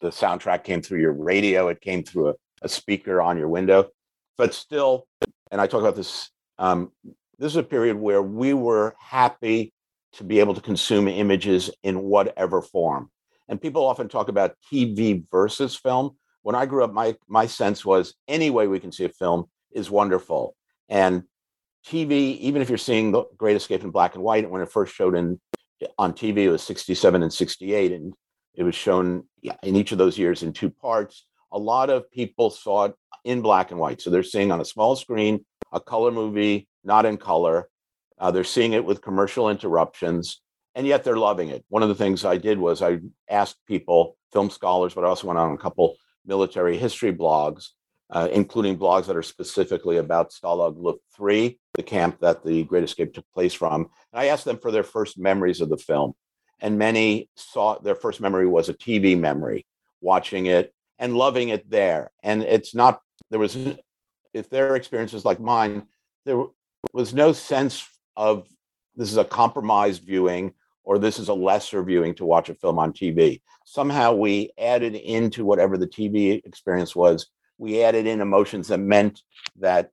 the 0.00 0.08
soundtrack 0.10 0.64
came 0.64 0.82
through 0.82 1.00
your 1.00 1.12
radio; 1.12 1.68
it 1.68 1.80
came 1.80 2.02
through 2.02 2.30
a, 2.30 2.34
a 2.62 2.68
speaker 2.68 3.20
on 3.20 3.38
your 3.38 3.48
window. 3.48 3.88
But 4.36 4.54
still, 4.54 5.06
and 5.50 5.60
I 5.60 5.66
talk 5.66 5.80
about 5.80 5.96
this 5.96 6.30
um, 6.58 6.92
this 7.38 7.52
is 7.52 7.56
a 7.56 7.62
period 7.62 7.96
where 7.96 8.22
we 8.22 8.52
were 8.52 8.94
happy 8.98 9.72
to 10.14 10.24
be 10.24 10.40
able 10.40 10.54
to 10.54 10.60
consume 10.60 11.08
images 11.08 11.70
in 11.82 12.02
whatever 12.02 12.62
form. 12.62 13.10
And 13.48 13.60
people 13.60 13.84
often 13.84 14.08
talk 14.08 14.28
about 14.28 14.56
TV 14.72 15.24
versus 15.30 15.74
film. 15.76 16.16
When 16.42 16.54
I 16.54 16.66
grew 16.66 16.84
up, 16.84 16.92
my 16.92 17.16
my 17.28 17.46
sense 17.46 17.84
was 17.84 18.14
any 18.28 18.50
way 18.50 18.66
we 18.66 18.80
can 18.80 18.92
see 18.92 19.04
a 19.04 19.08
film 19.08 19.46
is 19.72 19.90
wonderful. 19.90 20.56
And 20.88 21.24
TV, 21.86 22.38
even 22.38 22.62
if 22.62 22.68
you're 22.68 22.78
seeing 22.78 23.12
The 23.12 23.24
Great 23.36 23.56
Escape 23.56 23.82
in 23.82 23.90
black 23.90 24.14
and 24.14 24.22
white, 24.22 24.48
when 24.48 24.62
it 24.62 24.70
first 24.70 24.94
showed 24.94 25.14
in 25.14 25.40
on 25.98 26.12
TV, 26.12 26.38
it 26.38 26.50
was 26.50 26.62
67 26.62 27.22
and 27.22 27.32
68, 27.32 27.92
and 27.92 28.12
it 28.54 28.62
was 28.64 28.74
shown 28.74 29.24
in 29.62 29.76
each 29.76 29.92
of 29.92 29.98
those 29.98 30.18
years 30.18 30.42
in 30.42 30.52
two 30.52 30.70
parts. 30.70 31.26
A 31.52 31.58
lot 31.58 31.90
of 31.90 32.10
people 32.10 32.50
saw 32.50 32.84
it 32.84 32.94
in 33.24 33.40
black 33.40 33.70
and 33.70 33.80
white. 33.80 34.00
So 34.00 34.10
they're 34.10 34.22
seeing 34.22 34.52
on 34.52 34.60
a 34.60 34.64
small 34.64 34.96
screen 34.96 35.44
a 35.72 35.80
color 35.80 36.10
movie, 36.10 36.68
not 36.84 37.06
in 37.06 37.16
color. 37.16 37.68
Uh, 38.20 38.30
they're 38.30 38.44
seeing 38.44 38.74
it 38.74 38.84
with 38.84 39.00
commercial 39.00 39.48
interruptions, 39.48 40.42
and 40.74 40.86
yet 40.86 41.02
they're 41.02 41.16
loving 41.16 41.48
it. 41.48 41.64
One 41.70 41.82
of 41.82 41.88
the 41.88 41.94
things 41.94 42.24
I 42.24 42.36
did 42.36 42.58
was 42.58 42.82
I 42.82 43.00
asked 43.28 43.56
people, 43.66 44.16
film 44.32 44.50
scholars, 44.50 44.94
but 44.94 45.04
I 45.04 45.08
also 45.08 45.26
went 45.26 45.38
on 45.38 45.54
a 45.54 45.58
couple 45.58 45.96
military 46.26 46.76
history 46.76 47.12
blogs, 47.14 47.68
uh, 48.10 48.28
including 48.30 48.78
blogs 48.78 49.06
that 49.06 49.16
are 49.16 49.22
specifically 49.22 49.96
about 49.96 50.30
Stalag 50.30 50.74
Luft 50.76 51.00
3, 51.16 51.58
the 51.74 51.82
camp 51.82 52.18
that 52.20 52.44
the 52.44 52.64
Great 52.64 52.84
Escape 52.84 53.14
took 53.14 53.24
place 53.32 53.54
from. 53.54 53.88
And 54.12 54.20
I 54.20 54.26
asked 54.26 54.44
them 54.44 54.58
for 54.58 54.70
their 54.70 54.84
first 54.84 55.18
memories 55.18 55.62
of 55.62 55.70
the 55.70 55.78
film. 55.78 56.12
And 56.60 56.78
many 56.78 57.30
saw 57.36 57.78
their 57.78 57.94
first 57.94 58.20
memory 58.20 58.46
was 58.46 58.68
a 58.68 58.74
TV 58.74 59.18
memory, 59.18 59.64
watching 60.02 60.44
it 60.44 60.74
and 60.98 61.16
loving 61.16 61.48
it 61.48 61.70
there. 61.70 62.10
And 62.22 62.42
it's 62.42 62.74
not, 62.74 63.00
there 63.30 63.40
was, 63.40 63.56
if 64.34 64.50
their 64.50 64.76
experience 64.76 65.14
is 65.14 65.24
like 65.24 65.40
mine, 65.40 65.86
there 66.26 66.44
was 66.92 67.14
no 67.14 67.32
sense 67.32 67.88
of 68.16 68.46
this 68.96 69.10
is 69.10 69.16
a 69.16 69.24
compromised 69.24 70.02
viewing 70.04 70.52
or 70.84 70.98
this 70.98 71.18
is 71.18 71.28
a 71.28 71.34
lesser 71.34 71.82
viewing 71.82 72.14
to 72.16 72.24
watch 72.24 72.48
a 72.48 72.54
film 72.54 72.78
on 72.78 72.92
TV. 72.92 73.40
Somehow 73.64 74.14
we 74.14 74.50
added 74.58 74.94
into 74.94 75.44
whatever 75.44 75.78
the 75.78 75.86
TV 75.86 76.44
experience 76.44 76.96
was, 76.96 77.26
we 77.58 77.82
added 77.82 78.06
in 78.06 78.20
emotions 78.20 78.68
that 78.68 78.78
meant 78.78 79.22
that 79.56 79.90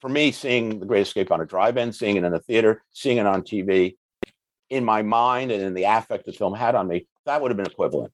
for 0.00 0.10
me, 0.10 0.32
seeing 0.32 0.80
The 0.80 0.86
Great 0.86 1.02
Escape 1.02 1.32
on 1.32 1.40
a 1.40 1.46
drive 1.46 1.78
in, 1.78 1.90
seeing 1.90 2.16
it 2.16 2.24
in 2.24 2.34
a 2.34 2.40
theater, 2.40 2.82
seeing 2.92 3.16
it 3.16 3.26
on 3.26 3.42
TV, 3.42 3.96
in 4.68 4.84
my 4.84 5.02
mind 5.02 5.50
and 5.50 5.62
in 5.62 5.72
the 5.72 5.84
affect 5.84 6.26
the 6.26 6.32
film 6.32 6.54
had 6.54 6.74
on 6.74 6.88
me, 6.88 7.06
that 7.24 7.40
would 7.40 7.50
have 7.50 7.56
been 7.56 7.66
equivalent. 7.66 8.12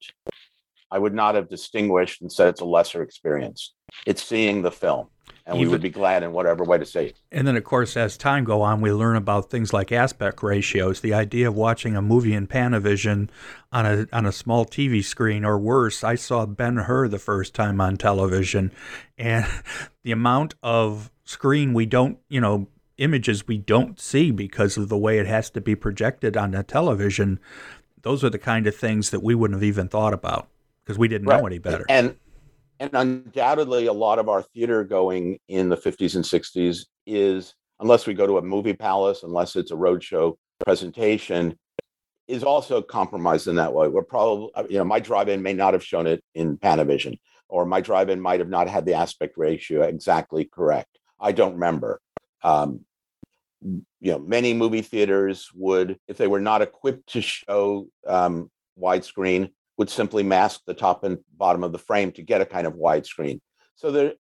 I 0.90 0.98
would 0.98 1.14
not 1.14 1.34
have 1.34 1.48
distinguished 1.48 2.20
and 2.20 2.30
said 2.30 2.48
it's 2.48 2.60
a 2.60 2.64
lesser 2.64 3.02
experience. 3.02 3.74
It's 4.06 4.22
seeing 4.22 4.62
the 4.62 4.70
film 4.70 5.08
and 5.50 5.60
we 5.60 5.66
would 5.66 5.80
be 5.80 5.90
glad 5.90 6.22
in 6.22 6.32
whatever 6.32 6.62
way 6.64 6.78
to 6.78 6.86
see 6.86 7.06
it. 7.06 7.20
And 7.32 7.46
then, 7.46 7.56
of 7.56 7.64
course, 7.64 7.96
as 7.96 8.16
time 8.16 8.44
go 8.44 8.62
on, 8.62 8.80
we 8.80 8.92
learn 8.92 9.16
about 9.16 9.50
things 9.50 9.72
like 9.72 9.90
aspect 9.90 10.42
ratios. 10.42 11.00
The 11.00 11.12
idea 11.12 11.48
of 11.48 11.56
watching 11.56 11.96
a 11.96 12.02
movie 12.02 12.34
in 12.34 12.46
Panavision 12.46 13.28
on 13.72 13.84
a 13.86 14.06
on 14.12 14.26
a 14.26 14.32
small 14.32 14.64
TV 14.64 15.02
screen, 15.04 15.44
or 15.44 15.58
worse, 15.58 16.04
I 16.04 16.14
saw 16.14 16.46
Ben 16.46 16.76
Hur 16.76 17.08
the 17.08 17.18
first 17.18 17.54
time 17.54 17.80
on 17.80 17.96
television, 17.96 18.72
and 19.18 19.46
the 20.02 20.12
amount 20.12 20.54
of 20.62 21.10
screen 21.24 21.74
we 21.74 21.86
don't, 21.86 22.18
you 22.28 22.40
know, 22.40 22.68
images 22.98 23.48
we 23.48 23.58
don't 23.58 23.98
see 23.98 24.30
because 24.30 24.76
of 24.76 24.88
the 24.88 24.98
way 24.98 25.18
it 25.18 25.26
has 25.26 25.50
to 25.50 25.60
be 25.60 25.74
projected 25.74 26.36
on 26.36 26.54
a 26.54 26.62
television. 26.62 27.40
Those 28.02 28.22
are 28.22 28.30
the 28.30 28.38
kind 28.38 28.66
of 28.66 28.76
things 28.76 29.10
that 29.10 29.22
we 29.22 29.34
wouldn't 29.34 29.56
have 29.56 29.64
even 29.64 29.88
thought 29.88 30.14
about 30.14 30.48
because 30.84 30.98
we 30.98 31.08
didn't 31.08 31.26
right. 31.26 31.40
know 31.40 31.46
any 31.46 31.58
better. 31.58 31.84
And 31.88 32.16
and 32.80 32.90
undoubtedly 32.94 33.86
a 33.86 33.92
lot 33.92 34.18
of 34.18 34.28
our 34.28 34.42
theater 34.42 34.82
going 34.82 35.38
in 35.48 35.68
the 35.68 35.76
50s 35.76 36.16
and 36.16 36.24
60s 36.24 36.86
is 37.06 37.54
unless 37.78 38.06
we 38.06 38.14
go 38.14 38.26
to 38.26 38.38
a 38.38 38.42
movie 38.42 38.72
palace 38.72 39.22
unless 39.22 39.54
it's 39.54 39.70
a 39.70 39.76
roadshow 39.76 40.34
presentation 40.64 41.56
is 42.26 42.44
also 42.44 42.80
compromised 42.80 43.48
in 43.48 43.56
that 43.56 43.74
way. 43.74 43.88
We're 43.88 44.02
probably 44.02 44.50
uh, 44.54 44.64
you 44.68 44.78
know 44.78 44.84
my 44.84 45.00
drive-in 45.00 45.42
may 45.42 45.52
not 45.52 45.74
have 45.74 45.84
shown 45.84 46.06
it 46.06 46.22
in 46.34 46.56
panavision 46.56 47.18
or 47.48 47.66
my 47.66 47.80
drive-in 47.80 48.20
might 48.20 48.40
have 48.40 48.48
not 48.48 48.68
had 48.68 48.86
the 48.86 48.94
aspect 48.94 49.36
ratio 49.36 49.82
exactly 49.82 50.44
correct. 50.44 50.98
I 51.20 51.32
don't 51.32 51.54
remember. 51.54 52.00
Um, 52.42 52.84
you 53.62 54.12
know 54.12 54.18
many 54.18 54.54
movie 54.54 54.80
theaters 54.80 55.50
would 55.54 55.98
if 56.08 56.16
they 56.16 56.26
were 56.26 56.40
not 56.40 56.62
equipped 56.62 57.12
to 57.12 57.20
show 57.20 57.88
um, 58.06 58.50
widescreen 58.80 59.50
would 59.80 59.88
simply 59.88 60.22
mask 60.22 60.60
the 60.66 60.74
top 60.74 61.04
and 61.04 61.16
bottom 61.38 61.64
of 61.64 61.72
the 61.72 61.78
frame 61.78 62.12
to 62.12 62.20
get 62.20 62.42
a 62.42 62.44
kind 62.44 62.66
of 62.66 62.74
widescreen. 62.74 63.40
So 63.76 63.90
there 63.90 64.12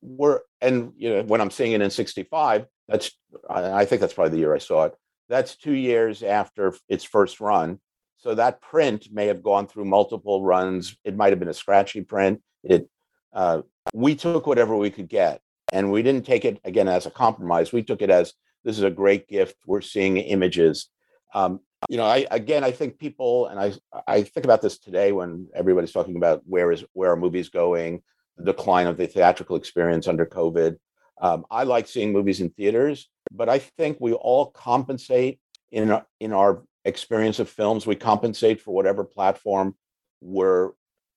were, 0.00 0.44
and 0.60 0.92
you 0.96 1.10
know, 1.10 1.22
when 1.24 1.40
I'm 1.40 1.50
seeing 1.50 1.72
it 1.72 1.80
in 1.80 1.90
65, 1.90 2.64
that's 2.86 3.10
I 3.50 3.84
think 3.84 4.00
that's 4.00 4.14
probably 4.14 4.30
the 4.30 4.38
year 4.38 4.54
I 4.54 4.58
saw 4.58 4.84
it. 4.84 4.94
That's 5.28 5.56
two 5.56 5.72
years 5.72 6.22
after 6.22 6.72
its 6.88 7.02
first 7.02 7.40
run. 7.40 7.80
So 8.18 8.36
that 8.36 8.60
print 8.60 9.08
may 9.10 9.26
have 9.26 9.42
gone 9.42 9.66
through 9.66 9.86
multiple 9.86 10.44
runs. 10.44 10.96
It 11.02 11.16
might 11.16 11.30
have 11.30 11.40
been 11.40 11.48
a 11.48 11.62
scratchy 11.64 12.02
print. 12.02 12.40
It 12.62 12.88
uh, 13.32 13.62
we 13.92 14.14
took 14.14 14.46
whatever 14.46 14.76
we 14.76 14.90
could 14.90 15.08
get, 15.08 15.40
and 15.72 15.90
we 15.90 16.04
didn't 16.04 16.24
take 16.24 16.44
it 16.44 16.60
again 16.64 16.86
as 16.86 17.04
a 17.06 17.10
compromise. 17.10 17.72
We 17.72 17.82
took 17.82 18.00
it 18.00 18.10
as 18.10 18.32
this 18.62 18.78
is 18.78 18.84
a 18.84 18.90
great 18.92 19.26
gift. 19.26 19.56
We're 19.66 19.80
seeing 19.80 20.18
images. 20.18 20.88
Um, 21.34 21.58
you 21.88 21.96
know, 21.96 22.04
I 22.04 22.26
again, 22.30 22.64
I 22.64 22.70
think 22.72 22.98
people, 22.98 23.46
and 23.46 23.60
I 23.60 23.72
I 24.06 24.22
think 24.22 24.44
about 24.44 24.62
this 24.62 24.78
today 24.78 25.12
when 25.12 25.48
everybody's 25.54 25.92
talking 25.92 26.16
about 26.16 26.42
where 26.44 26.72
is 26.72 26.84
where 26.92 27.12
are 27.12 27.16
movies 27.16 27.48
going, 27.48 28.02
the 28.36 28.44
decline 28.44 28.86
of 28.86 28.96
the 28.96 29.06
theatrical 29.06 29.56
experience 29.56 30.08
under 30.08 30.26
COVID. 30.26 30.76
Um, 31.20 31.46
I 31.50 31.64
like 31.64 31.86
seeing 31.86 32.12
movies 32.12 32.40
in 32.40 32.50
theaters, 32.50 33.08
but 33.32 33.48
I 33.48 33.58
think 33.58 33.98
we 34.00 34.12
all 34.12 34.46
compensate 34.46 35.40
in 35.70 35.98
in 36.20 36.32
our 36.32 36.62
experience 36.84 37.38
of 37.38 37.48
films. 37.48 37.86
We 37.86 37.96
compensate 37.96 38.60
for 38.60 38.74
whatever 38.74 39.04
platform 39.04 39.76
we're 40.20 40.72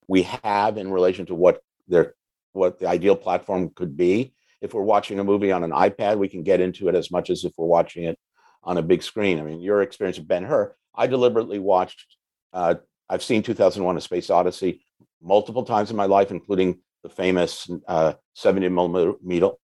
we 0.08 0.24
have 0.24 0.78
in 0.78 0.92
relation 0.92 1.26
to 1.28 1.36
what 1.36 1.62
their 1.88 2.16
what 2.54 2.80
the 2.80 2.88
ideal 2.88 3.16
platform 3.16 3.72
could 3.76 3.98
be. 3.98 4.34
If 4.62 4.74
we're 4.74 4.82
watching 4.82 5.20
a 5.20 5.24
movie 5.24 5.52
on 5.52 5.64
an 5.64 5.72
iPad, 5.72 6.18
we 6.18 6.28
can 6.28 6.44
get 6.44 6.60
into 6.60 6.90
it 6.90 6.96
as 6.96 7.10
much 7.10 7.30
as 7.30 7.44
if 7.44 7.54
we're 7.58 7.66
watching 7.66 8.04
it 8.04 8.20
on 8.64 8.78
a 8.78 8.82
big 8.82 9.04
screen. 9.04 9.40
I 9.40 9.44
mean, 9.44 9.62
your 9.62 9.82
experience 9.82 10.18
of 10.18 10.28
Ben 10.28 10.44
Hur, 10.44 10.76
I 10.96 11.08
deliberately 11.08 11.60
watched, 11.60 12.18
uh, 12.54 12.76
I've 13.10 13.24
seen 13.24 13.44
2001 13.44 13.98
A 13.98 14.02
Space 14.02 14.30
Odyssey 14.30 14.84
multiple 15.22 15.64
times 15.64 15.92
in 15.92 15.98
my 15.98 16.06
life, 16.06 16.32
including 16.32 16.80
the 17.04 17.10
famous 17.10 17.70
uh, 17.88 18.14
70 18.36 18.70
millimeter, 18.70 19.14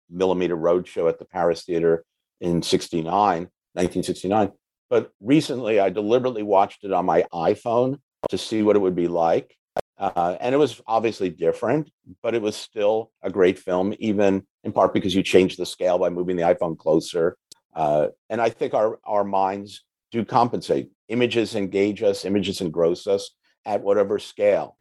millimeter 0.09 0.55
road 0.55 0.87
show 0.87 1.07
at 1.07 1.19
the 1.19 1.25
Paris 1.25 1.63
Theater 1.63 2.05
in 2.41 2.61
69, 2.61 3.11
1969. 3.11 4.51
But 4.89 5.11
recently, 5.19 5.79
I 5.79 5.89
deliberately 5.89 6.43
watched 6.43 6.83
it 6.83 6.93
on 6.93 7.05
my 7.05 7.25
iPhone 7.33 7.99
to 8.29 8.37
see 8.37 8.61
what 8.61 8.75
it 8.75 8.79
would 8.79 8.95
be 8.95 9.07
like. 9.07 9.55
Uh, 9.97 10.35
and 10.41 10.53
it 10.53 10.57
was 10.57 10.81
obviously 10.87 11.29
different, 11.29 11.89
but 12.21 12.35
it 12.35 12.41
was 12.41 12.55
still 12.55 13.11
a 13.21 13.29
great 13.29 13.57
film, 13.57 13.93
even 13.99 14.45
in 14.63 14.71
part 14.71 14.93
because 14.93 15.15
you 15.15 15.23
changed 15.23 15.57
the 15.57 15.65
scale 15.65 15.97
by 15.97 16.09
moving 16.09 16.35
the 16.35 16.43
iPhone 16.43 16.77
closer 16.77 17.37
uh, 17.75 18.07
and 18.29 18.41
I 18.41 18.49
think 18.49 18.73
our, 18.73 18.99
our 19.03 19.23
minds 19.23 19.83
do 20.11 20.23
compensate. 20.23 20.89
Images 21.09 21.55
engage 21.55 22.01
us, 22.01 22.25
images 22.25 22.61
engross 22.61 23.05
us 23.05 23.31
at 23.65 23.81
whatever 23.81 24.17
scale. 24.17 24.77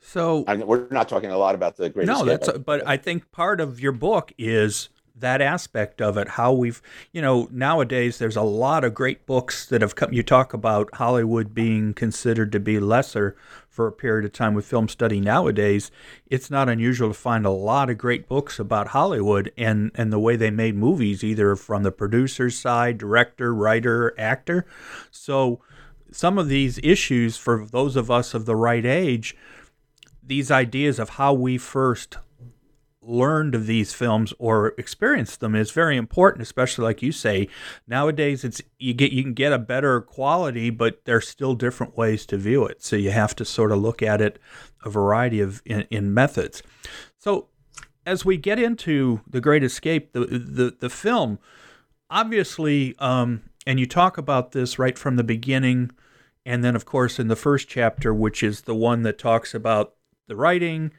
So 0.00 0.44
I 0.46 0.56
mean, 0.56 0.66
we're 0.66 0.86
not 0.90 1.08
talking 1.08 1.30
a 1.30 1.38
lot 1.38 1.54
about 1.54 1.76
the 1.76 1.88
great. 1.88 2.06
No, 2.06 2.24
that's. 2.24 2.48
A, 2.48 2.58
but 2.58 2.86
I 2.86 2.98
think 2.98 3.32
part 3.32 3.60
of 3.60 3.80
your 3.80 3.92
book 3.92 4.32
is 4.36 4.90
that 5.16 5.40
aspect 5.40 6.02
of 6.02 6.16
it 6.16 6.28
how 6.30 6.52
we've 6.52 6.82
you 7.12 7.22
know 7.22 7.48
nowadays 7.52 8.18
there's 8.18 8.36
a 8.36 8.42
lot 8.42 8.82
of 8.82 8.94
great 8.94 9.26
books 9.26 9.66
that 9.66 9.80
have 9.80 9.94
come 9.94 10.12
you 10.12 10.22
talk 10.22 10.52
about 10.52 10.92
hollywood 10.94 11.54
being 11.54 11.94
considered 11.94 12.50
to 12.50 12.58
be 12.58 12.80
lesser 12.80 13.36
for 13.74 13.88
a 13.88 13.92
period 13.92 14.24
of 14.24 14.32
time 14.32 14.54
with 14.54 14.64
film 14.64 14.88
study 14.88 15.18
nowadays. 15.18 15.90
It's 16.28 16.48
not 16.48 16.68
unusual 16.68 17.08
to 17.08 17.14
find 17.14 17.44
a 17.44 17.50
lot 17.50 17.90
of 17.90 17.98
great 17.98 18.28
books 18.28 18.60
about 18.60 18.88
hollywood 18.88 19.52
and 19.58 19.90
and 19.96 20.12
the 20.12 20.20
way 20.20 20.36
they 20.36 20.52
made 20.52 20.76
movies 20.76 21.24
either 21.24 21.56
from 21.56 21.82
the 21.82 21.90
producer's 21.90 22.56
side 22.56 22.98
director 22.98 23.52
writer 23.52 24.14
actor. 24.16 24.64
So 25.10 25.60
some 26.12 26.38
of 26.38 26.46
these 26.46 26.78
issues 26.84 27.36
for 27.36 27.66
those 27.66 27.96
of 27.96 28.12
us 28.12 28.32
of 28.32 28.46
the 28.46 28.54
right 28.54 28.86
age 28.86 29.36
these 30.26 30.50
ideas 30.52 31.00
of 31.00 31.10
how 31.10 31.34
we 31.34 31.58
first 31.58 32.16
learned 33.06 33.54
of 33.54 33.66
these 33.66 33.92
films 33.92 34.32
or 34.38 34.74
experienced 34.78 35.40
them 35.40 35.54
is 35.54 35.70
very 35.70 35.96
important 35.96 36.42
especially 36.42 36.84
like 36.84 37.02
you 37.02 37.12
say 37.12 37.48
nowadays 37.86 38.44
it's 38.44 38.62
you 38.78 38.94
get 38.94 39.12
you 39.12 39.22
can 39.22 39.34
get 39.34 39.52
a 39.52 39.58
better 39.58 40.00
quality 40.00 40.70
but 40.70 41.04
there's 41.04 41.28
still 41.28 41.54
different 41.54 41.96
ways 41.96 42.26
to 42.26 42.36
view 42.36 42.64
it. 42.64 42.82
So 42.82 42.96
you 42.96 43.10
have 43.10 43.34
to 43.36 43.44
sort 43.44 43.72
of 43.72 43.78
look 43.78 44.02
at 44.02 44.20
it 44.20 44.38
a 44.84 44.90
variety 44.90 45.40
of 45.40 45.62
in, 45.64 45.86
in 45.90 46.14
methods. 46.14 46.62
So 47.18 47.48
as 48.06 48.24
we 48.24 48.36
get 48.36 48.58
into 48.58 49.20
the 49.28 49.40
great 49.40 49.64
escape 49.64 50.12
the 50.12 50.20
the, 50.20 50.76
the 50.78 50.90
film 50.90 51.38
obviously 52.10 52.94
um, 52.98 53.42
and 53.66 53.80
you 53.80 53.86
talk 53.86 54.18
about 54.18 54.52
this 54.52 54.78
right 54.78 54.98
from 54.98 55.16
the 55.16 55.24
beginning 55.24 55.90
and 56.44 56.62
then 56.62 56.76
of 56.76 56.84
course 56.84 57.18
in 57.18 57.28
the 57.28 57.36
first 57.36 57.68
chapter 57.68 58.12
which 58.12 58.42
is 58.42 58.62
the 58.62 58.74
one 58.74 59.02
that 59.02 59.18
talks 59.18 59.54
about 59.54 59.94
the 60.26 60.36
writing 60.36 60.92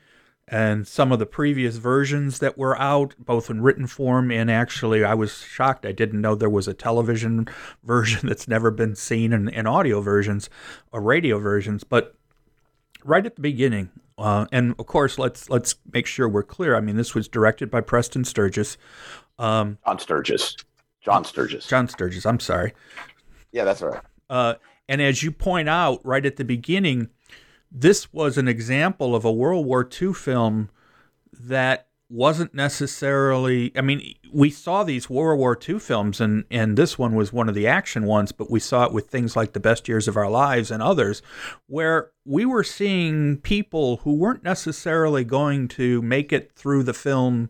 and 0.48 0.88
some 0.88 1.12
of 1.12 1.18
the 1.18 1.26
previous 1.26 1.78
versions 1.78 2.40
that 2.40 2.58
were 2.58 2.80
out, 2.80 3.16
both 3.18 3.50
in 3.50 3.62
written 3.62 3.88
form 3.88 4.32
and 4.32 4.52
actually, 4.52 5.04
I 5.04 5.16
was 5.16 5.40
shocked. 5.40 5.86
I 5.86 5.92
didn't 5.92 6.22
know 6.22 6.36
there 6.36 6.50
was 6.50 6.68
a 6.68 6.74
television 6.74 7.48
version 7.84 8.28
that's 8.28 8.48
never 8.48 8.70
been 8.70 8.96
seen 8.96 9.34
in, 9.34 9.50
in 9.50 9.66
audio 9.66 10.02
versions 10.02 10.50
or 10.92 11.02
radio 11.02 11.40
versions. 11.40 11.84
But 11.84 12.16
right 13.04 13.26
at 13.26 13.36
the 13.36 13.42
beginning, 13.42 13.90
uh, 14.18 14.46
and 14.52 14.76
of 14.78 14.86
course, 14.86 15.18
let's 15.18 15.50
let's 15.50 15.76
make 15.92 16.06
sure 16.06 16.30
we're 16.30 16.44
clear. 16.44 16.76
I 16.76 16.80
mean, 16.80 16.96
this 16.96 17.16
was 17.16 17.28
directed 17.28 17.72
by 17.72 17.82
Preston 17.82 18.24
Sturges. 18.24 18.78
Um, 19.40 19.80
John 19.86 20.00
Sturges. 20.00 20.56
John 21.02 21.26
Sturges. 21.26 21.66
John 21.66 21.88
Sturges. 21.88 22.26
I'm 22.26 22.40
sorry. 22.40 22.74
Yeah, 23.52 23.64
that's 23.64 23.82
all 23.82 23.90
right. 23.90 24.02
Uh, 24.30 24.54
and 24.88 25.02
as 25.02 25.24
you 25.24 25.32
point 25.32 25.70
out 25.70 26.02
right 26.06 26.26
at 26.26 26.38
the 26.38 26.46
beginning, 26.46 27.10
this 27.78 28.14
was 28.14 28.38
an 28.38 28.48
example 28.48 29.16
of 29.16 29.26
a 29.26 29.32
World 29.32 29.66
War 29.66 29.88
II 30.02 30.14
film 30.14 30.70
that 31.34 31.88
wasn't 32.08 32.54
necessarily 32.54 33.72
I 33.76 33.82
mean 33.82 34.16
we 34.32 34.50
saw 34.50 34.84
these 34.84 35.10
World 35.10 35.40
War 35.40 35.60
II 35.68 35.80
films 35.80 36.22
and 36.22 36.46
and 36.52 36.78
this 36.78 36.98
one 36.98 37.16
was 37.16 37.34
one 37.34 37.50
of 37.50 37.56
the 37.56 37.68
action 37.68 38.06
ones 38.06 38.32
but 38.32 38.50
we 38.50 38.60
saw 38.60 38.86
it 38.86 38.94
with 38.94 39.08
things 39.08 39.36
like 39.36 39.54
the 39.54 39.60
best 39.60 39.88
years 39.88 40.08
of 40.08 40.16
our 40.16 40.30
lives 40.30 40.70
and 40.72 40.84
others 40.84 41.22
where 41.68 42.12
we 42.24 42.46
were 42.46 42.64
seeing 42.64 43.38
people 43.38 43.98
who 43.98 44.14
weren't 44.14 44.44
necessarily 44.44 45.24
going 45.24 45.68
to 45.68 46.02
make 46.04 46.32
it 46.32 46.52
through 46.54 46.84
the 46.84 46.94
film 46.94 47.50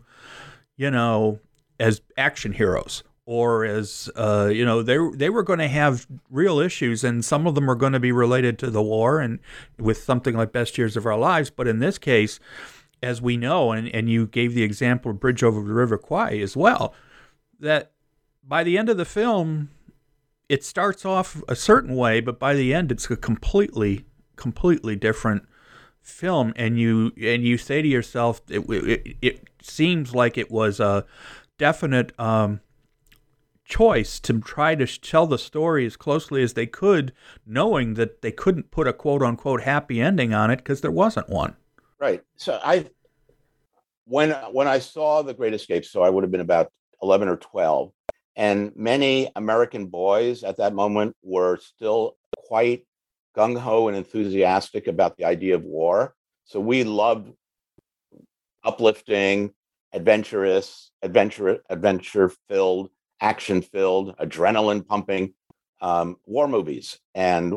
you 0.76 0.90
know 0.90 1.38
as 1.78 2.00
action 2.16 2.52
heroes 2.52 3.04
or 3.26 3.64
as 3.64 4.08
uh, 4.16 4.48
you 4.50 4.64
know 4.64 4.82
they 4.82 4.96
they 5.14 5.28
were 5.28 5.42
going 5.42 5.58
to 5.58 5.68
have 5.68 6.06
real 6.30 6.60
issues, 6.60 7.04
and 7.04 7.24
some 7.24 7.46
of 7.46 7.54
them 7.54 7.68
are 7.68 7.74
going 7.74 7.92
to 7.92 8.00
be 8.00 8.12
related 8.12 8.58
to 8.60 8.70
the 8.70 8.82
war 8.82 9.20
and 9.20 9.40
with 9.78 9.98
something 9.98 10.36
like 10.36 10.52
Best 10.52 10.78
Years 10.78 10.96
of 10.96 11.04
Our 11.04 11.18
Lives. 11.18 11.50
But 11.50 11.68
in 11.68 11.80
this 11.80 11.98
case, 11.98 12.38
as 13.02 13.20
we 13.20 13.36
know, 13.36 13.72
and, 13.72 13.88
and 13.88 14.08
you 14.08 14.26
gave 14.26 14.54
the 14.54 14.62
example 14.62 15.10
of 15.10 15.20
Bridge 15.20 15.42
over 15.42 15.60
the 15.60 15.74
River 15.74 15.98
Kwai 15.98 16.38
as 16.38 16.56
well, 16.56 16.94
that 17.58 17.90
by 18.42 18.62
the 18.62 18.78
end 18.78 18.88
of 18.88 18.96
the 18.96 19.04
film, 19.04 19.70
it 20.48 20.64
starts 20.64 21.04
off 21.04 21.42
a 21.48 21.56
certain 21.56 21.96
way, 21.96 22.20
but 22.20 22.38
by 22.38 22.54
the 22.54 22.72
end, 22.72 22.92
it's 22.92 23.10
a 23.10 23.16
completely 23.16 24.04
completely 24.36 24.94
different 24.94 25.42
film, 26.00 26.52
and 26.54 26.78
you 26.78 27.12
and 27.20 27.42
you 27.42 27.58
say 27.58 27.82
to 27.82 27.88
yourself, 27.88 28.40
it, 28.48 28.60
it, 28.70 29.16
it 29.20 29.48
seems 29.60 30.14
like 30.14 30.38
it 30.38 30.50
was 30.50 30.78
a 30.78 31.04
definite. 31.58 32.12
Um, 32.20 32.60
choice 33.66 34.20
to 34.20 34.40
try 34.40 34.74
to 34.74 34.86
tell 34.86 35.26
the 35.26 35.38
story 35.38 35.84
as 35.84 35.96
closely 35.96 36.42
as 36.42 36.54
they 36.54 36.66
could, 36.66 37.12
knowing 37.44 37.94
that 37.94 38.22
they 38.22 38.32
couldn't 38.32 38.70
put 38.70 38.86
a 38.86 38.92
quote 38.92 39.22
unquote 39.22 39.62
happy 39.62 40.00
ending 40.00 40.32
on 40.32 40.50
it 40.50 40.58
because 40.58 40.80
there 40.80 40.90
wasn't 40.90 41.28
one. 41.28 41.56
Right. 41.98 42.22
So 42.36 42.58
I, 42.62 42.86
when 44.06 44.30
when 44.52 44.68
I 44.68 44.78
saw 44.78 45.22
The 45.22 45.34
Great 45.34 45.54
Escape, 45.54 45.84
so 45.84 46.02
I 46.02 46.10
would 46.10 46.24
have 46.24 46.30
been 46.30 46.40
about 46.40 46.70
eleven 47.02 47.28
or 47.28 47.36
twelve, 47.36 47.92
and 48.36 48.74
many 48.76 49.30
American 49.34 49.86
boys 49.86 50.44
at 50.44 50.58
that 50.58 50.74
moment 50.74 51.16
were 51.22 51.58
still 51.58 52.16
quite 52.36 52.86
gung 53.36 53.58
ho 53.58 53.88
and 53.88 53.96
enthusiastic 53.96 54.86
about 54.86 55.16
the 55.16 55.24
idea 55.24 55.54
of 55.54 55.64
war. 55.64 56.14
So 56.44 56.60
we 56.60 56.84
loved 56.84 57.32
uplifting, 58.62 59.52
adventurous, 59.92 60.90
adventure 61.02 61.58
adventure 61.68 62.30
filled 62.48 62.90
action 63.20 63.62
filled, 63.62 64.16
adrenaline 64.18 64.86
pumping 64.86 65.34
um, 65.80 66.16
war 66.26 66.48
movies. 66.48 66.98
And 67.14 67.52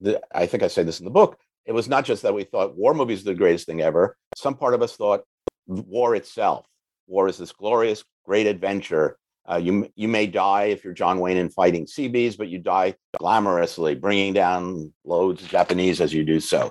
the, 0.00 0.20
I 0.32 0.46
think 0.46 0.62
I 0.62 0.68
say 0.68 0.82
this 0.82 1.00
in 1.00 1.04
the 1.04 1.10
book. 1.10 1.38
It 1.66 1.72
was 1.72 1.88
not 1.88 2.04
just 2.04 2.22
that 2.22 2.34
we 2.34 2.44
thought 2.44 2.76
war 2.76 2.94
movies 2.94 3.22
are 3.22 3.26
the 3.26 3.34
greatest 3.34 3.66
thing 3.66 3.80
ever. 3.80 4.16
Some 4.36 4.56
part 4.56 4.74
of 4.74 4.82
us 4.82 4.96
thought 4.96 5.22
war 5.66 6.14
itself. 6.14 6.66
War 7.06 7.28
is 7.28 7.38
this 7.38 7.52
glorious, 7.52 8.04
great 8.24 8.46
adventure. 8.46 9.18
Uh, 9.50 9.56
you 9.56 9.90
you 9.96 10.06
may 10.06 10.26
die 10.26 10.64
if 10.64 10.84
you're 10.84 10.92
John 10.92 11.18
Wayne 11.18 11.36
in 11.36 11.50
fighting 11.50 11.86
Seabees, 11.86 12.36
but 12.36 12.48
you 12.48 12.58
die 12.58 12.94
glamorously, 13.20 14.00
bringing 14.00 14.32
down 14.32 14.92
loads 15.04 15.42
of 15.42 15.48
Japanese 15.48 16.00
as 16.00 16.12
you 16.12 16.24
do 16.24 16.40
so. 16.40 16.70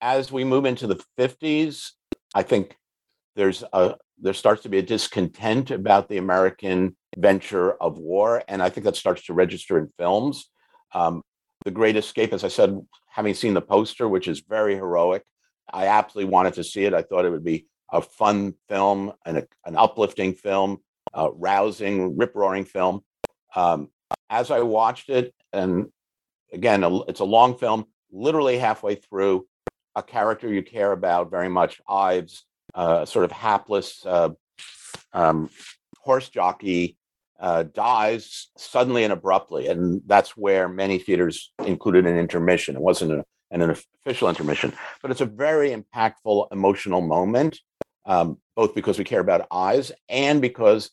As 0.00 0.30
we 0.30 0.44
move 0.44 0.64
into 0.64 0.86
the 0.86 1.02
50s, 1.18 1.92
I 2.34 2.42
think 2.42 2.76
there's 3.34 3.64
a 3.72 3.96
there 4.20 4.34
starts 4.34 4.62
to 4.62 4.68
be 4.68 4.78
a 4.78 4.82
discontent 4.82 5.70
about 5.70 6.08
the 6.08 6.16
American 6.16 6.96
venture 7.16 7.72
of 7.72 7.98
war, 7.98 8.42
and 8.48 8.62
I 8.62 8.70
think 8.70 8.84
that 8.84 8.96
starts 8.96 9.24
to 9.26 9.34
register 9.34 9.78
in 9.78 9.88
films. 9.98 10.50
Um, 10.92 11.22
the 11.64 11.70
Great 11.70 11.96
Escape, 11.96 12.32
as 12.32 12.44
I 12.44 12.48
said, 12.48 12.80
having 13.08 13.34
seen 13.34 13.54
the 13.54 13.60
poster, 13.60 14.08
which 14.08 14.28
is 14.28 14.40
very 14.40 14.74
heroic, 14.74 15.22
I 15.72 15.86
absolutely 15.86 16.30
wanted 16.30 16.54
to 16.54 16.64
see 16.64 16.84
it. 16.84 16.94
I 16.94 17.02
thought 17.02 17.24
it 17.24 17.30
would 17.30 17.44
be 17.44 17.66
a 17.92 18.00
fun 18.00 18.54
film 18.68 19.12
and 19.24 19.46
an 19.64 19.76
uplifting 19.76 20.34
film, 20.34 20.78
a 21.12 21.30
rousing, 21.30 22.16
rip 22.16 22.34
roaring 22.34 22.64
film. 22.64 23.02
Um, 23.54 23.88
as 24.30 24.50
I 24.50 24.60
watched 24.60 25.08
it, 25.08 25.34
and 25.52 25.86
again, 26.52 26.84
a, 26.84 27.02
it's 27.02 27.20
a 27.20 27.24
long 27.24 27.56
film, 27.56 27.86
literally 28.12 28.58
halfway 28.58 28.94
through, 28.94 29.46
a 29.94 30.02
character 30.02 30.52
you 30.52 30.62
care 30.62 30.92
about 30.92 31.30
very 31.30 31.48
much, 31.48 31.80
Ives, 31.88 32.44
uh, 32.76 33.04
sort 33.06 33.24
of 33.24 33.32
hapless 33.32 34.04
uh, 34.06 34.28
um, 35.12 35.50
horse 35.98 36.28
jockey 36.28 36.96
uh, 37.40 37.64
dies 37.64 38.48
suddenly 38.56 39.02
and 39.02 39.12
abruptly, 39.12 39.66
and 39.66 40.02
that's 40.06 40.36
where 40.36 40.68
many 40.68 40.98
theaters 40.98 41.52
included 41.64 42.06
an 42.06 42.18
intermission. 42.18 42.76
It 42.76 42.82
wasn't 42.82 43.12
a, 43.12 43.24
an, 43.50 43.62
an 43.62 43.70
official 43.70 44.28
intermission, 44.28 44.72
but 45.02 45.10
it's 45.10 45.22
a 45.22 45.26
very 45.26 45.74
impactful 45.74 46.48
emotional 46.52 47.00
moment, 47.00 47.58
um, 48.04 48.38
both 48.54 48.74
because 48.74 48.98
we 48.98 49.04
care 49.04 49.20
about 49.20 49.46
Ives 49.50 49.90
and 50.08 50.40
because 50.40 50.90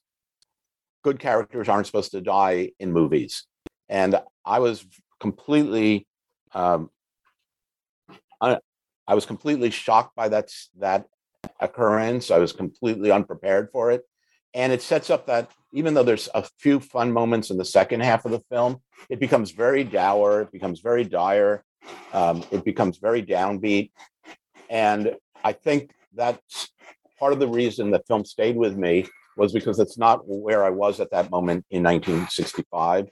good 1.04 1.19
characters 1.19 1.69
aren't 1.69 1.86
supposed 1.86 2.12
to 2.12 2.22
die 2.22 2.72
in 2.80 2.91
movies. 2.91 3.46
And 3.89 4.19
I 4.46 4.60
was 4.60 4.86
completely, 5.19 6.08
um, 6.54 6.89
I, 8.41 8.58
I 9.06 9.15
was 9.15 9.26
completely 9.26 9.69
shocked 9.69 10.15
by 10.15 10.30
that 10.30 10.50
that 10.80 11.08
occurrence. 11.60 12.32
I 12.32 12.38
was 12.38 12.54
completely 12.54 13.12
unprepared 13.12 13.70
for 13.72 13.92
it. 13.92 14.04
And 14.54 14.72
it 14.72 14.82
sets 14.82 15.10
up 15.10 15.26
that 15.28 15.52
even 15.74 15.94
though 15.94 16.04
there's 16.04 16.30
a 16.36 16.46
few 16.60 16.80
fun 16.80 17.12
moments 17.12 17.50
in 17.50 17.58
the 17.58 17.66
second 17.66 18.02
half 18.02 18.26
of 18.26 18.32
the 18.32 18.42
film, 18.52 18.82
it 19.10 19.20
becomes 19.20 19.52
very 19.52 19.84
dour, 19.84 20.42
it 20.42 20.52
becomes 20.52 20.80
very 20.80 21.04
dire, 21.04 21.64
um, 22.14 22.44
it 22.52 22.64
becomes 22.64 22.98
very 22.98 23.24
downbeat. 23.24 23.92
And 24.70 25.16
I 25.44 25.54
think 25.54 25.92
that's 26.14 26.70
part 27.20 27.34
of 27.34 27.40
the 27.40 27.48
reason 27.48 27.90
the 27.90 28.04
film 28.08 28.26
stayed 28.26 28.56
with 28.56 28.78
me 28.78 29.08
was 29.36 29.52
because 29.52 29.80
it's 29.80 29.98
not 29.98 30.22
where 30.28 30.64
I 30.64 30.70
was 30.70 31.00
at 31.00 31.12
that 31.12 31.32
moment 31.32 31.66
in 31.72 31.82
1965. 31.82 33.10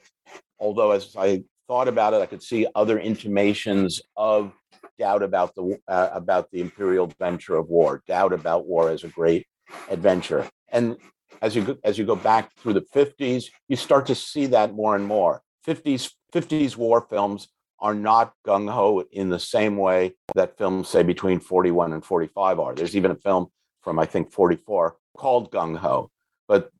Although, 0.60 0.92
as 0.92 1.16
I 1.18 1.42
thought 1.66 1.88
about 1.88 2.14
it, 2.14 2.22
I 2.22 2.26
could 2.26 2.42
see 2.42 2.66
other 2.74 3.00
intimations 3.00 4.00
of 4.16 4.52
doubt 4.98 5.22
about 5.22 5.54
the 5.54 5.78
uh, 5.88 6.08
about 6.12 6.50
the 6.50 6.60
imperial 6.60 7.12
venture 7.18 7.56
of 7.56 7.68
war, 7.68 8.02
doubt 8.06 8.32
about 8.32 8.66
war 8.66 8.90
as 8.90 9.04
a 9.04 9.08
great 9.08 9.46
adventure. 9.90 10.48
And 10.68 10.96
as 11.40 11.56
you 11.56 11.62
go, 11.62 11.76
as 11.84 11.98
you 11.98 12.04
go 12.04 12.16
back 12.16 12.52
through 12.56 12.74
the 12.74 12.86
50s, 12.94 13.46
you 13.68 13.76
start 13.76 14.06
to 14.06 14.14
see 14.14 14.46
that 14.46 14.74
more 14.74 14.96
and 14.96 15.06
more. 15.06 15.42
50s 15.66 16.12
50s 16.32 16.76
war 16.76 17.06
films 17.08 17.48
are 17.78 17.94
not 17.94 18.32
gung 18.46 18.70
ho 18.70 19.04
in 19.10 19.28
the 19.28 19.38
same 19.38 19.76
way 19.76 20.14
that 20.34 20.56
films 20.56 20.88
say 20.88 21.02
between 21.02 21.40
41 21.40 21.92
and 21.92 22.04
45 22.04 22.60
are. 22.60 22.74
There's 22.74 22.96
even 22.96 23.10
a 23.10 23.16
film 23.16 23.48
from 23.82 23.98
I 23.98 24.06
think 24.06 24.32
44 24.32 24.96
called 25.16 25.50
Gung 25.50 25.76
Ho. 25.78 26.10
But 26.48 26.70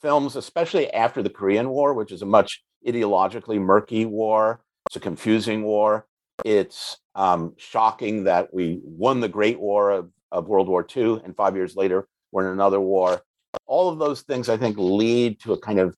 films, 0.00 0.36
especially 0.36 0.92
after 0.92 1.22
the 1.22 1.30
Korean 1.30 1.68
War, 1.70 1.94
which 1.94 2.12
is 2.12 2.22
a 2.22 2.26
much 2.26 2.62
ideologically 2.86 3.60
murky 3.60 4.04
war, 4.04 4.60
it's 4.86 4.96
a 4.96 5.00
confusing 5.00 5.62
war. 5.62 6.06
It's 6.44 6.98
um, 7.14 7.54
shocking 7.56 8.24
that 8.24 8.52
we 8.52 8.80
won 8.82 9.20
the 9.20 9.28
Great 9.28 9.58
War 9.58 9.90
of, 9.90 10.10
of 10.30 10.48
World 10.48 10.68
War 10.68 10.86
II, 10.96 11.20
and 11.24 11.36
five 11.36 11.56
years 11.56 11.76
later, 11.76 12.06
we're 12.32 12.46
in 12.46 12.52
another 12.52 12.80
war. 12.80 13.22
All 13.66 13.88
of 13.88 13.98
those 13.98 14.22
things, 14.22 14.48
I 14.48 14.56
think, 14.56 14.76
lead 14.78 15.40
to 15.40 15.52
a 15.52 15.60
kind 15.60 15.80
of 15.80 15.96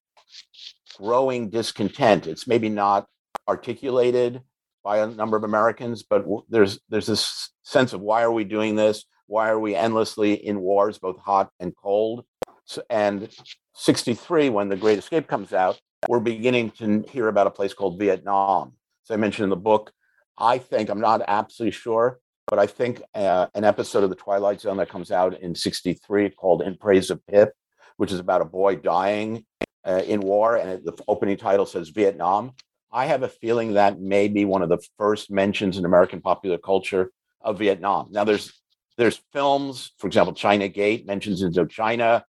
growing 0.97 1.51
discontent. 1.51 2.27
It's 2.27 2.47
maybe 2.47 2.69
not 2.69 3.07
articulated 3.49 4.43
by 4.83 4.99
a 4.99 5.07
number 5.07 5.37
of 5.37 5.45
Americans, 5.45 6.03
but 6.03 6.25
there's 6.49 6.81
there's 6.89 7.07
this 7.07 7.51
sense 7.63 7.93
of 7.93 8.01
why 8.01 8.23
are 8.23 8.33
we 8.33 8.45
doing 8.45 8.77
this? 8.77 9.05
Why 9.27 9.49
are 9.51 9.59
we 9.59 9.75
endlessly 9.75 10.35
in 10.35 10.61
wars, 10.61 10.99
both 10.99 11.19
hot 11.19 11.51
and 11.61 11.75
cold? 11.77 12.25
So, 12.65 12.83
and 12.89 13.29
63, 13.75 14.51
when 14.51 14.69
The 14.69 14.77
Great 14.77 14.99
Escape 14.99 15.27
comes 15.27 15.53
out, 15.53 15.81
we're 16.09 16.21
beginning 16.21 16.71
to 16.73 17.05
hear 17.11 17.29
about 17.29 17.47
a 17.47 17.51
place 17.51 17.75
called 17.75 17.99
Vietnam. 17.99 18.73
As 19.05 19.15
I 19.15 19.17
mentioned 19.17 19.45
in 19.45 19.51
the 19.51 19.57
book, 19.57 19.93
I 20.41 20.59
think, 20.59 20.89
I'm 20.89 21.01
not 21.01 21.23
absolutely 21.29 21.73
sure, 21.73 22.19
but 22.47 22.59
I 22.59 22.67
think 22.67 23.03
uh, 23.15 23.47
an 23.55 23.65
episode 23.65 24.03
of 24.03 24.11
The 24.11 24.17
Twilight 24.17 24.61
Zone 24.61 24.79
that 24.79 24.89
comes 24.89 25.13
out 25.13 25.39
in 25.41 25.55
63 25.55 26.31
called 26.31 26.63
In 26.63 26.77
Praise 26.77 27.11
of 27.11 27.25
Pip, 27.27 27.53
which 27.99 28.11
is 28.11 28.19
about 28.19 28.41
a 28.41 28.47
boy 28.47 28.77
dying 28.77 29.45
uh, 29.85 30.03
in 30.07 30.21
war, 30.21 30.57
and 30.57 30.85
the 30.85 30.97
opening 31.07 31.37
title 31.37 31.67
says 31.67 31.91
Vietnam. 31.91 32.53
I 32.91 33.07
have 33.07 33.23
a 33.23 33.29
feeling 33.29 33.75
that 33.75 34.01
may 34.01 34.29
be 34.29 34.45
one 34.45 34.63
of 34.63 34.69
the 34.69 34.81
first 34.99 35.31
mentions 35.31 35.79
in 35.79 35.85
American 35.85 36.21
popular 36.21 36.59
culture 36.59 37.13
of 37.41 37.59
Vietnam. 37.59 38.09
Now, 38.11 38.25
there's 38.25 38.53
there's 38.97 39.21
films, 39.33 39.93
for 39.99 40.09
example, 40.09 40.35
China 40.35 40.69
Gate 40.69 41.07
mentions 41.07 41.43
Indochina, 41.43 42.23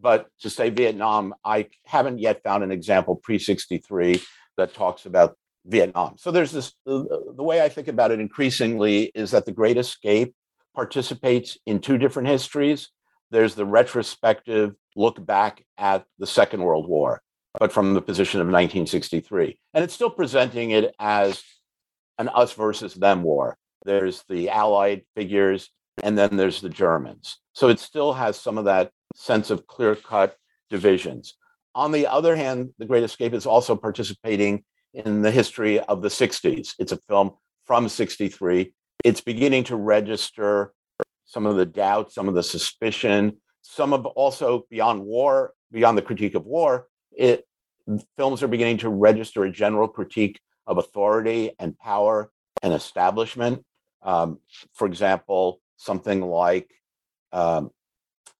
but 0.00 0.28
to 0.40 0.50
say 0.50 0.70
Vietnam, 0.70 1.34
I 1.44 1.68
haven't 1.84 2.18
yet 2.18 2.42
found 2.42 2.64
an 2.64 2.72
example 2.72 3.16
pre 3.16 3.38
63 3.38 4.20
that 4.56 4.74
talks 4.74 5.06
about 5.06 5.36
Vietnam. 5.66 6.14
So 6.16 6.30
there's 6.30 6.52
this 6.52 6.72
the, 6.84 7.32
the 7.36 7.42
way 7.42 7.62
I 7.62 7.68
think 7.68 7.88
about 7.88 8.10
it 8.10 8.20
increasingly 8.20 9.10
is 9.14 9.30
that 9.32 9.46
the 9.46 9.52
Great 9.52 9.76
Escape 9.76 10.34
participates 10.74 11.58
in 11.66 11.80
two 11.80 11.98
different 11.98 12.28
histories. 12.28 12.90
There's 13.30 13.54
the 13.54 13.64
retrospective 13.64 14.74
look 14.94 15.24
back 15.24 15.64
at 15.76 16.04
the 16.18 16.26
Second 16.26 16.62
World 16.62 16.88
War, 16.88 17.20
but 17.58 17.72
from 17.72 17.94
the 17.94 18.02
position 18.02 18.40
of 18.40 18.46
1963. 18.46 19.58
And 19.74 19.82
it's 19.82 19.94
still 19.94 20.10
presenting 20.10 20.70
it 20.70 20.94
as 20.98 21.42
an 22.18 22.28
us 22.28 22.52
versus 22.52 22.94
them 22.94 23.22
war. 23.22 23.58
There's 23.84 24.24
the 24.28 24.50
Allied 24.50 25.02
figures, 25.14 25.70
and 26.02 26.16
then 26.16 26.36
there's 26.36 26.60
the 26.60 26.68
Germans. 26.68 27.38
So 27.52 27.68
it 27.68 27.80
still 27.80 28.12
has 28.12 28.38
some 28.38 28.58
of 28.58 28.66
that 28.66 28.90
sense 29.14 29.50
of 29.50 29.66
clear 29.66 29.96
cut 29.96 30.36
divisions. 30.70 31.34
On 31.74 31.92
the 31.92 32.06
other 32.06 32.36
hand, 32.36 32.70
The 32.78 32.86
Great 32.86 33.04
Escape 33.04 33.34
is 33.34 33.46
also 33.46 33.76
participating 33.76 34.64
in 35.04 35.22
the 35.22 35.30
history 35.30 35.78
of 35.80 36.02
the 36.02 36.08
60s. 36.08 36.74
It's 36.78 36.92
a 36.92 36.96
film 36.96 37.32
from 37.66 37.88
63. 37.88 38.72
It's 39.04 39.20
beginning 39.20 39.64
to 39.64 39.76
register 39.76 40.72
some 41.26 41.44
of 41.44 41.56
the 41.56 41.66
doubt, 41.66 42.12
some 42.12 42.28
of 42.28 42.34
the 42.34 42.42
suspicion, 42.42 43.36
some 43.60 43.92
of 43.92 44.06
also 44.06 44.64
beyond 44.70 45.04
war, 45.04 45.52
beyond 45.70 45.98
the 45.98 46.02
critique 46.02 46.34
of 46.34 46.46
war, 46.46 46.86
it 47.12 47.44
films 48.16 48.42
are 48.42 48.48
beginning 48.48 48.78
to 48.78 48.88
register 48.88 49.44
a 49.44 49.50
general 49.50 49.88
critique 49.88 50.40
of 50.66 50.78
authority 50.78 51.52
and 51.58 51.78
power 51.78 52.30
and 52.62 52.72
establishment. 52.72 53.64
Um, 54.02 54.38
for 54.72 54.86
example, 54.86 55.60
something 55.76 56.22
like 56.22 56.70
um, 57.32 57.70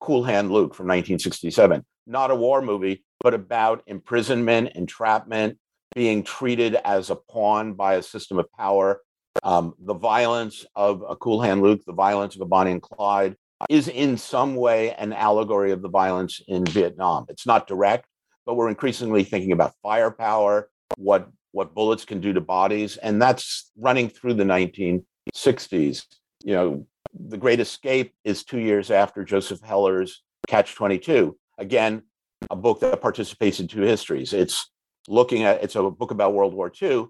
Cool 0.01 0.25
Hand 0.25 0.51
Luke 0.51 0.75
from 0.75 0.87
1967, 0.87 1.85
not 2.07 2.31
a 2.31 2.35
war 2.35 2.62
movie, 2.62 3.05
but 3.21 3.35
about 3.35 3.83
imprisonment, 3.87 4.73
entrapment, 4.75 5.59
being 5.94 6.22
treated 6.22 6.77
as 6.85 7.11
a 7.11 7.16
pawn 7.16 7.75
by 7.75 7.94
a 7.94 8.03
system 8.03 8.38
of 8.38 8.51
power. 8.53 9.01
Um, 9.42 9.75
the 9.79 9.94
violence 9.94 10.64
of 10.75 11.03
a 11.09 11.16
Cool 11.16 11.40
Hand 11.40 11.62
Luke, 11.62 11.83
the 11.87 11.92
violence 11.92 12.35
of 12.35 12.40
a 12.40 12.46
Bonnie 12.46 12.72
and 12.72 12.83
Clyde, 12.83 13.37
is 13.70 13.88
in 13.88 14.16
some 14.16 14.57
way 14.57 14.94
an 14.94 15.12
allegory 15.12 15.72
of 15.72 15.83
the 15.83 15.88
violence 15.88 16.42
in 16.49 16.64
Vietnam. 16.66 17.27
It's 17.29 17.46
not 17.46 17.66
direct, 17.66 18.07
but 18.44 18.55
we're 18.55 18.68
increasingly 18.68 19.25
thinking 19.25 19.53
about 19.53 19.75
firepower, 19.83 20.70
what 20.96 21.29
what 21.53 21.75
bullets 21.75 22.05
can 22.05 22.20
do 22.20 22.35
to 22.35 22.40
bodies, 22.40 22.99
and 22.99 23.20
that's 23.20 23.70
running 23.79 24.11
through 24.11 24.35
the 24.35 24.44
1960s. 24.44 26.05
You 26.44 26.53
know, 26.53 26.87
The 27.29 27.38
Great 27.38 27.61
Escape 27.61 28.12
is 28.25 28.44
two 28.44 28.59
years 28.59 28.90
after 28.90 29.25
Joseph 29.25 29.62
Heller's 29.62 30.22
Catch 30.49 30.75
22. 30.75 31.35
Again, 31.57 32.03
a 32.51 32.57
book 32.57 32.81
that 32.81 33.01
participates 33.01 33.59
in 33.59 33.68
two 33.68 33.81
histories. 33.81 34.35
It's 34.35 34.70
looking 35.09 35.45
at 35.45 35.62
it's 35.62 35.77
a 35.77 35.90
book 35.90 36.11
about 36.11 36.35
World 36.35 36.55
War 36.55 36.73
II, 36.81 37.07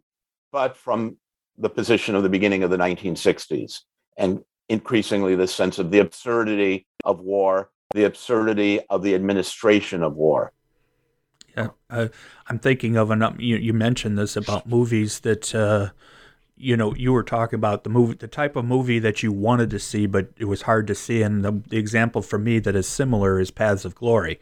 but 0.52 0.76
from 0.76 1.16
the 1.58 1.70
position 1.70 2.14
of 2.14 2.22
the 2.22 2.28
beginning 2.28 2.62
of 2.62 2.70
the 2.70 2.76
1960s, 2.76 3.80
and 4.16 4.42
increasingly 4.68 5.34
the 5.34 5.46
sense 5.46 5.78
of 5.78 5.90
the 5.90 6.00
absurdity 6.00 6.86
of 7.04 7.20
war, 7.20 7.70
the 7.94 8.04
absurdity 8.04 8.80
of 8.90 9.02
the 9.02 9.14
administration 9.14 10.02
of 10.02 10.14
war. 10.14 10.52
Yeah, 11.56 11.68
uh, 11.88 12.08
I'm 12.48 12.58
thinking 12.58 12.96
of 12.96 13.10
an. 13.10 13.36
You, 13.38 13.56
you 13.56 13.72
mentioned 13.72 14.18
this 14.18 14.36
about 14.36 14.66
movies 14.66 15.20
that. 15.20 15.54
Uh, 15.54 15.90
you 16.56 16.76
know, 16.76 16.94
you 16.94 17.12
were 17.12 17.22
talking 17.22 17.58
about 17.58 17.84
the 17.84 17.90
movie, 17.90 18.14
the 18.14 18.28
type 18.28 18.56
of 18.56 18.64
movie 18.64 18.98
that 18.98 19.22
you 19.22 19.30
wanted 19.30 19.70
to 19.70 19.78
see, 19.78 20.06
but 20.06 20.30
it 20.38 20.46
was 20.46 20.62
hard 20.62 20.86
to 20.86 20.94
see. 20.94 21.22
And 21.22 21.44
the, 21.44 21.62
the 21.68 21.76
example 21.76 22.22
for 22.22 22.38
me 22.38 22.58
that 22.60 22.74
is 22.74 22.88
similar 22.88 23.38
is 23.38 23.50
Paths 23.50 23.84
of 23.84 23.94
Glory. 23.94 24.40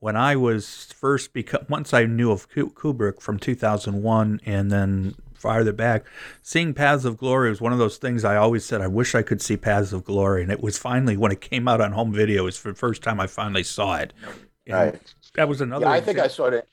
When 0.00 0.16
I 0.16 0.34
was 0.34 0.92
first, 0.96 1.32
because 1.32 1.64
once 1.68 1.94
I 1.94 2.04
knew 2.04 2.32
of 2.32 2.50
Kubrick 2.50 3.20
from 3.20 3.38
2001, 3.38 4.40
and 4.44 4.70
then 4.72 5.14
farther 5.34 5.72
back, 5.72 6.04
seeing 6.42 6.74
Paths 6.74 7.04
of 7.04 7.16
Glory 7.16 7.50
was 7.50 7.60
one 7.60 7.72
of 7.72 7.78
those 7.78 7.96
things 7.96 8.24
I 8.24 8.36
always 8.36 8.64
said 8.64 8.80
I 8.80 8.88
wish 8.88 9.14
I 9.14 9.22
could 9.22 9.40
see 9.40 9.56
Paths 9.56 9.92
of 9.92 10.04
Glory, 10.04 10.42
and 10.42 10.50
it 10.50 10.62
was 10.62 10.78
finally 10.78 11.16
when 11.16 11.30
it 11.30 11.40
came 11.40 11.68
out 11.68 11.80
on 11.80 11.92
home 11.92 12.12
video. 12.12 12.42
It 12.42 12.46
was 12.46 12.62
the 12.62 12.74
first 12.74 13.02
time 13.02 13.20
I 13.20 13.28
finally 13.28 13.62
saw 13.62 13.96
it. 13.96 14.12
And 14.66 14.74
right. 14.74 15.14
That 15.34 15.48
was 15.48 15.60
another. 15.60 15.86
Yeah, 15.86 15.92
I 15.92 16.00
think 16.00 16.18
I 16.18 16.28
saw 16.28 16.46
it. 16.46 16.68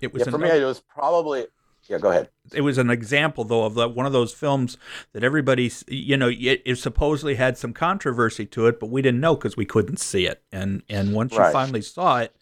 It 0.00 0.12
was 0.12 0.20
yeah, 0.20 0.30
for 0.30 0.36
another, 0.36 0.54
me. 0.54 0.60
It 0.60 0.66
was 0.66 0.80
probably 0.80 1.46
yeah, 1.88 1.98
go 1.98 2.10
ahead. 2.10 2.28
It 2.52 2.62
was 2.62 2.78
an 2.78 2.90
example, 2.90 3.44
though, 3.44 3.64
of 3.64 3.74
the, 3.74 3.88
one 3.88 4.06
of 4.06 4.12
those 4.12 4.32
films 4.32 4.76
that 5.12 5.24
everybody, 5.24 5.70
you 5.88 6.16
know, 6.16 6.28
it, 6.28 6.62
it, 6.64 6.76
supposedly 6.76 7.36
had 7.36 7.56
some 7.58 7.72
controversy 7.72 8.46
to 8.46 8.66
it, 8.66 8.80
but 8.80 8.90
we 8.90 9.02
didn't 9.02 9.20
know 9.20 9.34
because 9.34 9.56
we 9.56 9.64
couldn't 9.64 9.98
see 9.98 10.26
it. 10.26 10.42
And 10.52 10.82
and 10.88 11.14
once 11.14 11.36
right. 11.36 11.46
you 11.46 11.52
finally 11.52 11.82
saw 11.82 12.18
it, 12.18 12.36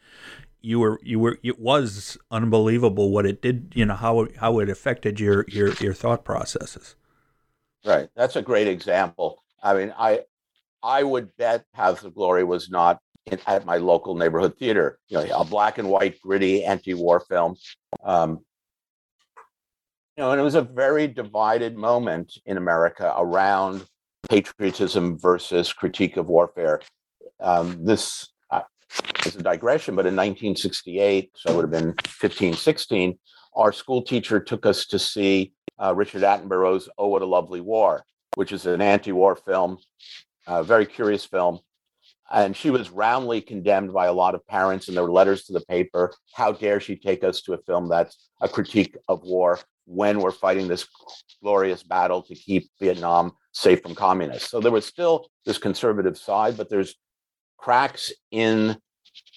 you 0.60 0.80
were 0.80 0.98
you 1.02 1.18
were 1.18 1.38
it 1.42 1.58
was 1.58 2.16
unbelievable 2.30 3.10
what 3.10 3.26
it 3.26 3.42
did. 3.42 3.72
You 3.74 3.86
know 3.86 3.94
how 3.94 4.20
it, 4.22 4.36
how 4.36 4.58
it 4.58 4.68
affected 4.68 5.20
your 5.20 5.44
your 5.48 5.72
your 5.74 5.94
thought 5.94 6.24
processes. 6.24 6.96
Right. 7.84 8.08
That's 8.16 8.36
a 8.36 8.42
great 8.42 8.68
example. 8.68 9.42
I 9.62 9.74
mean, 9.74 9.94
I 9.98 10.20
I 10.82 11.02
would 11.02 11.34
bet 11.36 11.64
Paths 11.74 12.02
of 12.02 12.14
Glory 12.14 12.44
was 12.44 12.70
not 12.70 12.98
in, 13.26 13.38
at 13.46 13.64
my 13.64 13.76
local 13.76 14.14
neighborhood 14.14 14.56
theater. 14.58 14.98
You 15.08 15.18
know, 15.18 15.40
a 15.40 15.44
black 15.44 15.78
and 15.78 15.88
white, 15.88 16.20
gritty 16.20 16.64
anti-war 16.64 17.20
film. 17.20 17.56
Um, 18.02 18.44
know, 20.22 20.30
and 20.30 20.40
it 20.40 20.44
was 20.44 20.54
a 20.54 20.62
very 20.62 21.08
divided 21.08 21.76
moment 21.76 22.38
in 22.46 22.56
America 22.56 23.12
around 23.16 23.84
patriotism 24.28 25.18
versus 25.18 25.72
critique 25.72 26.16
of 26.16 26.26
warfare. 26.26 26.80
Um, 27.40 27.84
this 27.84 28.28
uh, 28.50 28.62
is 29.26 29.36
a 29.36 29.42
digression, 29.42 29.96
but 29.96 30.06
in 30.06 30.14
1968, 30.14 31.30
so 31.34 31.50
it 31.50 31.56
would 31.56 31.62
have 31.62 31.70
been 31.70 31.94
15, 32.06 32.54
16, 32.54 33.18
our 33.56 33.72
school 33.72 34.02
teacher 34.02 34.40
took 34.40 34.66
us 34.66 34.86
to 34.86 34.98
see 34.98 35.52
uh, 35.82 35.94
Richard 35.94 36.22
Attenborough's 36.22 36.88
Oh, 36.96 37.08
What 37.08 37.22
a 37.22 37.26
Lovely 37.26 37.60
War, 37.60 38.04
which 38.36 38.52
is 38.52 38.66
an 38.66 38.80
anti 38.80 39.12
war 39.12 39.36
film, 39.36 39.78
a 40.46 40.62
very 40.62 40.86
curious 40.86 41.24
film. 41.24 41.58
And 42.32 42.56
she 42.56 42.70
was 42.70 42.90
roundly 42.90 43.40
condemned 43.40 43.92
by 43.92 44.06
a 44.06 44.12
lot 44.12 44.34
of 44.34 44.46
parents, 44.46 44.88
and 44.88 44.96
there 44.96 45.04
were 45.04 45.12
letters 45.12 45.44
to 45.44 45.52
the 45.52 45.60
paper. 45.60 46.12
How 46.32 46.52
dare 46.52 46.80
she 46.80 46.96
take 46.96 47.22
us 47.22 47.42
to 47.42 47.52
a 47.52 47.58
film 47.58 47.88
that's 47.88 48.30
a 48.40 48.48
critique 48.48 48.96
of 49.08 49.22
war 49.22 49.58
when 49.86 50.20
we're 50.20 50.30
fighting 50.30 50.68
this 50.68 50.86
glorious 51.42 51.82
battle 51.82 52.22
to 52.22 52.34
keep 52.34 52.70
Vietnam 52.80 53.32
safe 53.52 53.82
from 53.82 53.94
communists? 53.94 54.50
So 54.50 54.60
there 54.60 54.72
was 54.72 54.86
still 54.86 55.28
this 55.44 55.58
conservative 55.58 56.16
side, 56.16 56.56
but 56.56 56.68
there's 56.68 56.94
cracks 57.56 58.12
in 58.30 58.76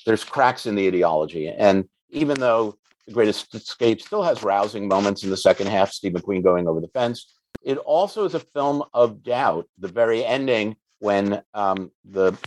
there's 0.05 0.23
cracks 0.23 0.65
in 0.65 0.75
the 0.75 0.87
ideology. 0.87 1.49
And 1.49 1.85
even 2.09 2.39
though 2.39 2.77
The 3.05 3.13
Greatest 3.13 3.53
Escape 3.53 4.01
still 4.01 4.23
has 4.23 4.41
rousing 4.41 4.87
moments 4.87 5.23
in 5.23 5.29
the 5.29 5.37
second 5.37 5.67
half, 5.67 5.91
Steve 5.91 6.13
McQueen 6.13 6.43
going 6.43 6.67
over 6.67 6.81
the 6.81 6.87
fence, 6.87 7.33
it 7.61 7.77
also 7.77 8.25
is 8.25 8.33
a 8.33 8.39
film 8.39 8.83
of 8.93 9.23
doubt. 9.23 9.67
The 9.77 9.87
very 9.87 10.23
ending, 10.23 10.77
when 10.99 11.41
um, 11.53 11.91
the 12.05 12.37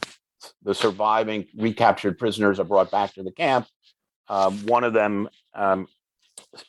the 0.62 0.74
surviving 0.74 1.46
recaptured 1.56 2.18
prisoners 2.18 2.58
are 2.58 2.64
brought 2.64 2.90
back 2.90 3.12
to 3.14 3.22
the 3.22 3.32
camp. 3.32 3.66
Um, 4.28 4.64
one 4.66 4.84
of 4.84 4.92
them 4.92 5.28
um, 5.54 5.86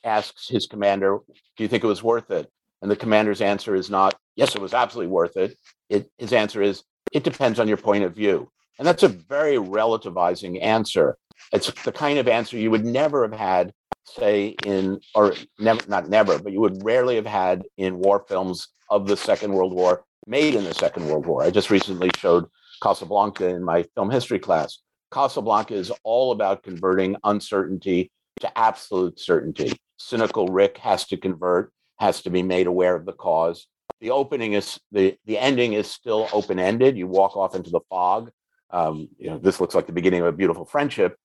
asks 0.04 0.48
his 0.48 0.68
commander, 0.68 1.20
"Do 1.58 1.64
you 1.64 1.68
think 1.68 1.84
it 1.84 1.88
was 1.88 2.04
worth 2.04 2.32
it?" 2.32 2.52
And 2.82 2.90
the 2.90 2.96
commander's 2.96 3.42
answer 3.42 3.76
is 3.76 3.90
not, 3.90 4.16
"Yes, 4.36 4.56
it 4.56 4.62
was 4.62 4.74
absolutely 4.74 5.12
worth 5.12 5.38
it." 5.38 5.58
it 5.90 6.10
his 6.18 6.34
answer 6.34 6.62
is, 6.62 6.84
"It 7.12 7.24
depends 7.24 7.60
on 7.60 7.68
your 7.68 7.78
point 7.78 8.04
of 8.04 8.16
view," 8.16 8.50
and 8.78 8.88
that's 8.88 9.04
a 9.04 9.08
very 9.08 9.58
relativizing 9.58 10.62
answer. 10.62 11.18
It's 11.52 11.72
the 11.84 11.92
kind 11.92 12.20
of 12.20 12.28
answer 12.28 12.58
you 12.58 12.72
would 12.72 12.86
never 12.86 13.24
have 13.24 13.38
had, 13.38 13.74
say, 14.06 14.56
in 14.66 15.02
or 15.16 15.34
never, 15.60 15.82
not 15.88 16.10
never, 16.10 16.40
but 16.40 16.52
you 16.52 16.62
would 16.62 16.84
rarely 16.84 17.16
have 17.16 17.26
had 17.26 17.64
in 17.78 18.00
war 18.00 18.26
films 18.28 18.68
of 18.90 19.08
the 19.08 19.18
Second 19.18 19.54
World 19.54 19.74
War 19.74 20.04
made 20.28 20.56
in 20.56 20.64
the 20.64 20.74
Second 20.74 21.08
World 21.08 21.26
War. 21.26 21.44
I 21.44 21.50
just 21.50 21.70
recently 21.70 22.10
showed 22.18 22.46
Casablanca 22.82 23.48
in 23.48 23.64
my 23.64 23.84
film 23.96 24.10
history 24.10 24.40
class. 24.40 24.80
Casablanca 25.12 25.74
is 25.74 25.92
all 26.04 26.32
about 26.32 26.64
converting 26.64 27.16
uncertainty 27.24 28.12
to 28.42 28.58
absolute 28.58 29.20
certainty. 29.20 29.74
Cynical 29.98 30.48
Rick 30.48 30.78
has 30.78 31.06
to 31.08 31.18
convert, 31.18 31.72
has 32.00 32.22
to 32.24 32.30
be 32.30 32.44
made 32.44 32.68
aware 32.68 32.96
of 32.96 33.06
the 33.06 33.14
cause. 33.14 33.68
The 34.00 34.12
opening 34.12 34.54
is 34.54 34.80
the 34.92 35.18
the 35.26 35.38
ending 35.38 35.74
is 35.74 35.90
still 35.90 36.28
open 36.34 36.60
ended. 36.60 36.98
You 36.98 37.08
walk 37.08 37.38
off 37.38 37.56
into 37.56 37.70
the 37.70 37.82
fog. 37.90 38.32
Um, 38.72 39.10
you 39.18 39.30
know, 39.30 39.38
this 39.38 39.60
looks 39.60 39.76
like 39.76 39.86
the 39.86 39.94
beginning 39.94 40.22
of 40.22 40.28
a 40.28 40.32
beautiful 40.32 40.66
friendship, 40.66 41.18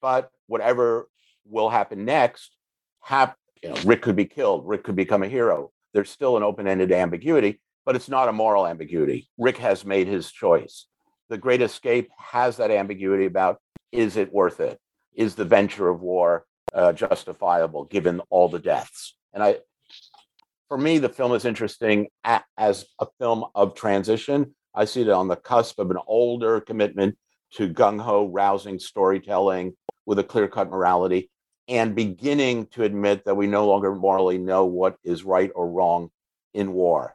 but 0.00 0.30
whatever 0.46 1.08
will 1.44 1.68
happen 1.68 2.04
next, 2.04 2.56
hap, 3.02 3.36
you 3.62 3.68
know, 3.68 3.76
Rick 3.84 4.02
could 4.02 4.16
be 4.16 4.24
killed. 4.24 4.66
Rick 4.66 4.84
could 4.84 4.96
become 4.96 5.22
a 5.22 5.28
hero. 5.28 5.70
There's 5.92 6.10
still 6.10 6.36
an 6.36 6.42
open 6.42 6.66
ended 6.66 6.92
ambiguity, 6.92 7.60
but 7.84 7.94
it's 7.94 8.08
not 8.08 8.28
a 8.28 8.32
moral 8.32 8.66
ambiguity. 8.66 9.28
Rick 9.36 9.58
has 9.58 9.84
made 9.84 10.08
his 10.08 10.32
choice 10.32 10.86
the 11.28 11.38
Great 11.38 11.62
Escape 11.62 12.10
has 12.16 12.56
that 12.58 12.70
ambiguity 12.70 13.26
about 13.26 13.58
is 13.92 14.16
it 14.16 14.32
worth 14.32 14.60
it? 14.60 14.78
Is 15.14 15.34
the 15.34 15.44
venture 15.44 15.88
of 15.88 16.00
war 16.00 16.44
uh, 16.74 16.92
justifiable 16.92 17.84
given 17.84 18.20
all 18.30 18.48
the 18.48 18.58
deaths? 18.58 19.16
And 19.32 19.42
I, 19.42 19.58
for 20.68 20.78
me, 20.78 20.98
the 20.98 21.08
film 21.08 21.32
is 21.32 21.44
interesting 21.44 22.08
as 22.24 22.84
a 22.98 23.06
film 23.18 23.44
of 23.54 23.74
transition, 23.74 24.54
I 24.74 24.86
see 24.86 25.02
it 25.02 25.08
on 25.08 25.28
the 25.28 25.36
cusp 25.36 25.78
of 25.78 25.90
an 25.90 25.98
older 26.06 26.60
commitment 26.60 27.16
to 27.52 27.72
gung 27.72 28.00
ho, 28.00 28.26
rousing 28.26 28.78
storytelling 28.80 29.76
with 30.06 30.18
a 30.18 30.24
clear 30.24 30.48
cut 30.48 30.70
morality, 30.70 31.30
and 31.68 31.94
beginning 31.94 32.66
to 32.72 32.82
admit 32.82 33.24
that 33.24 33.36
we 33.36 33.46
no 33.46 33.66
longer 33.68 33.94
morally 33.94 34.38
know 34.38 34.64
what 34.64 34.96
is 35.04 35.24
right 35.24 35.50
or 35.54 35.70
wrong 35.70 36.10
in 36.52 36.72
war. 36.72 37.14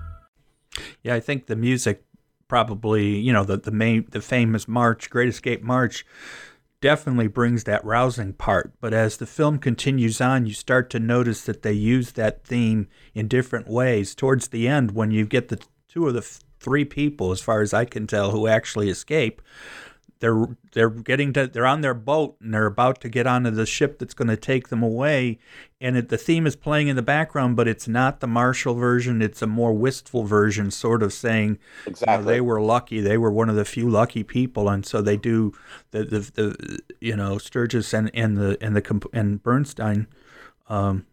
Yeah, 1.03 1.15
I 1.15 1.19
think 1.19 1.47
the 1.47 1.55
music 1.55 2.03
probably, 2.47 3.17
you 3.17 3.31
know, 3.31 3.43
the 3.43 3.57
the 3.57 3.71
main 3.71 4.05
the 4.11 4.21
famous 4.21 4.67
march, 4.67 5.09
Great 5.09 5.29
Escape 5.29 5.63
March 5.63 6.05
definitely 6.81 7.27
brings 7.27 7.63
that 7.63 7.85
rousing 7.85 8.33
part. 8.33 8.73
But 8.81 8.93
as 8.93 9.17
the 9.17 9.25
film 9.25 9.59
continues 9.59 10.19
on, 10.19 10.45
you 10.45 10.53
start 10.53 10.89
to 10.89 10.99
notice 10.99 11.43
that 11.43 11.61
they 11.61 11.73
use 11.73 12.11
that 12.13 12.43
theme 12.43 12.87
in 13.13 13.27
different 13.27 13.67
ways. 13.67 14.15
Towards 14.15 14.49
the 14.49 14.67
end, 14.67 14.91
when 14.91 15.11
you 15.11 15.25
get 15.25 15.47
the 15.47 15.61
two 15.87 16.07
of 16.07 16.13
the 16.15 16.27
three 16.59 16.85
people, 16.85 17.31
as 17.31 17.41
far 17.41 17.61
as 17.61 17.73
I 17.73 17.85
can 17.85 18.07
tell, 18.07 18.31
who 18.31 18.47
actually 18.47 18.89
escape, 18.89 19.41
they're 20.21 20.55
they're 20.71 20.89
getting 20.89 21.33
to 21.33 21.47
they're 21.47 21.65
on 21.65 21.81
their 21.81 21.93
boat 21.93 22.37
and 22.39 22.53
they're 22.53 22.65
about 22.65 23.01
to 23.01 23.09
get 23.09 23.27
onto 23.27 23.51
the 23.51 23.65
ship 23.65 23.99
that's 23.99 24.13
going 24.13 24.29
to 24.29 24.37
take 24.37 24.69
them 24.69 24.81
away. 24.81 25.39
And 25.81 25.97
it, 25.97 26.09
the 26.09 26.17
theme 26.17 26.47
is 26.47 26.55
playing 26.55 26.87
in 26.87 26.95
the 26.95 27.01
background 27.01 27.57
but 27.57 27.67
it's 27.67 27.87
not 27.87 28.21
the 28.21 28.27
martial 28.27 28.75
version. 28.75 29.21
It's 29.21 29.41
a 29.41 29.47
more 29.47 29.73
wistful 29.73 30.23
version 30.23 30.71
sort 30.71 31.03
of 31.03 31.11
saying 31.11 31.59
exactly 31.85 32.13
you 32.13 32.23
know, 32.23 32.31
they 32.31 32.41
were 32.41 32.61
lucky. 32.61 33.01
They 33.01 33.17
were 33.17 33.31
one 33.31 33.49
of 33.49 33.55
the 33.55 33.65
few 33.65 33.89
lucky 33.89 34.23
people. 34.23 34.69
And 34.69 34.85
so 34.85 35.01
they 35.01 35.17
do 35.17 35.53
the 35.91 36.05
the, 36.05 36.19
the 36.19 36.79
you 37.01 37.15
know 37.15 37.37
Sturges 37.37 37.93
and 37.93 38.09
and 38.13 38.37
the 38.37 38.57
and 38.61 38.75
the 38.75 39.09
and 39.11 39.43
Bernstein 39.43 40.07
um, 40.69 41.05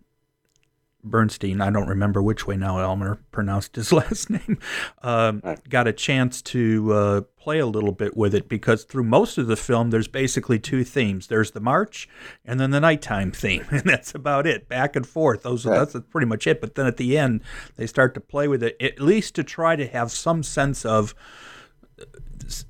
Bernstein, 1.04 1.60
I 1.60 1.70
don't 1.70 1.88
remember 1.88 2.22
which 2.22 2.46
way 2.46 2.56
now 2.56 2.78
Elmer 2.78 3.18
pronounced 3.30 3.76
his 3.76 3.92
last 3.92 4.30
name, 4.30 4.58
um, 5.02 5.40
right. 5.44 5.68
got 5.68 5.86
a 5.86 5.92
chance 5.92 6.42
to 6.42 6.92
uh, 6.92 7.20
play 7.48 7.60
a 7.60 7.66
little 7.66 7.92
bit 7.92 8.14
with 8.14 8.34
it 8.34 8.46
because 8.46 8.84
through 8.84 9.04
most 9.04 9.38
of 9.38 9.46
the 9.46 9.56
film, 9.56 9.88
there's 9.88 10.06
basically 10.06 10.58
two 10.58 10.84
themes. 10.84 11.28
There's 11.28 11.52
the 11.52 11.60
march 11.60 12.06
and 12.44 12.60
then 12.60 12.72
the 12.72 12.80
nighttime 12.80 13.32
theme, 13.32 13.64
and 13.70 13.84
that's 13.84 14.14
about 14.14 14.46
it, 14.46 14.68
back 14.68 14.94
and 14.94 15.06
forth. 15.06 15.44
Those 15.44 15.64
right. 15.64 15.78
That's 15.78 15.96
pretty 16.10 16.26
much 16.26 16.46
it. 16.46 16.60
But 16.60 16.74
then 16.74 16.86
at 16.86 16.98
the 16.98 17.16
end, 17.16 17.40
they 17.76 17.86
start 17.86 18.12
to 18.14 18.20
play 18.20 18.48
with 18.48 18.62
it, 18.62 18.76
at 18.82 19.00
least 19.00 19.34
to 19.36 19.42
try 19.42 19.76
to 19.76 19.86
have 19.86 20.10
some 20.10 20.42
sense 20.42 20.84
of 20.84 21.14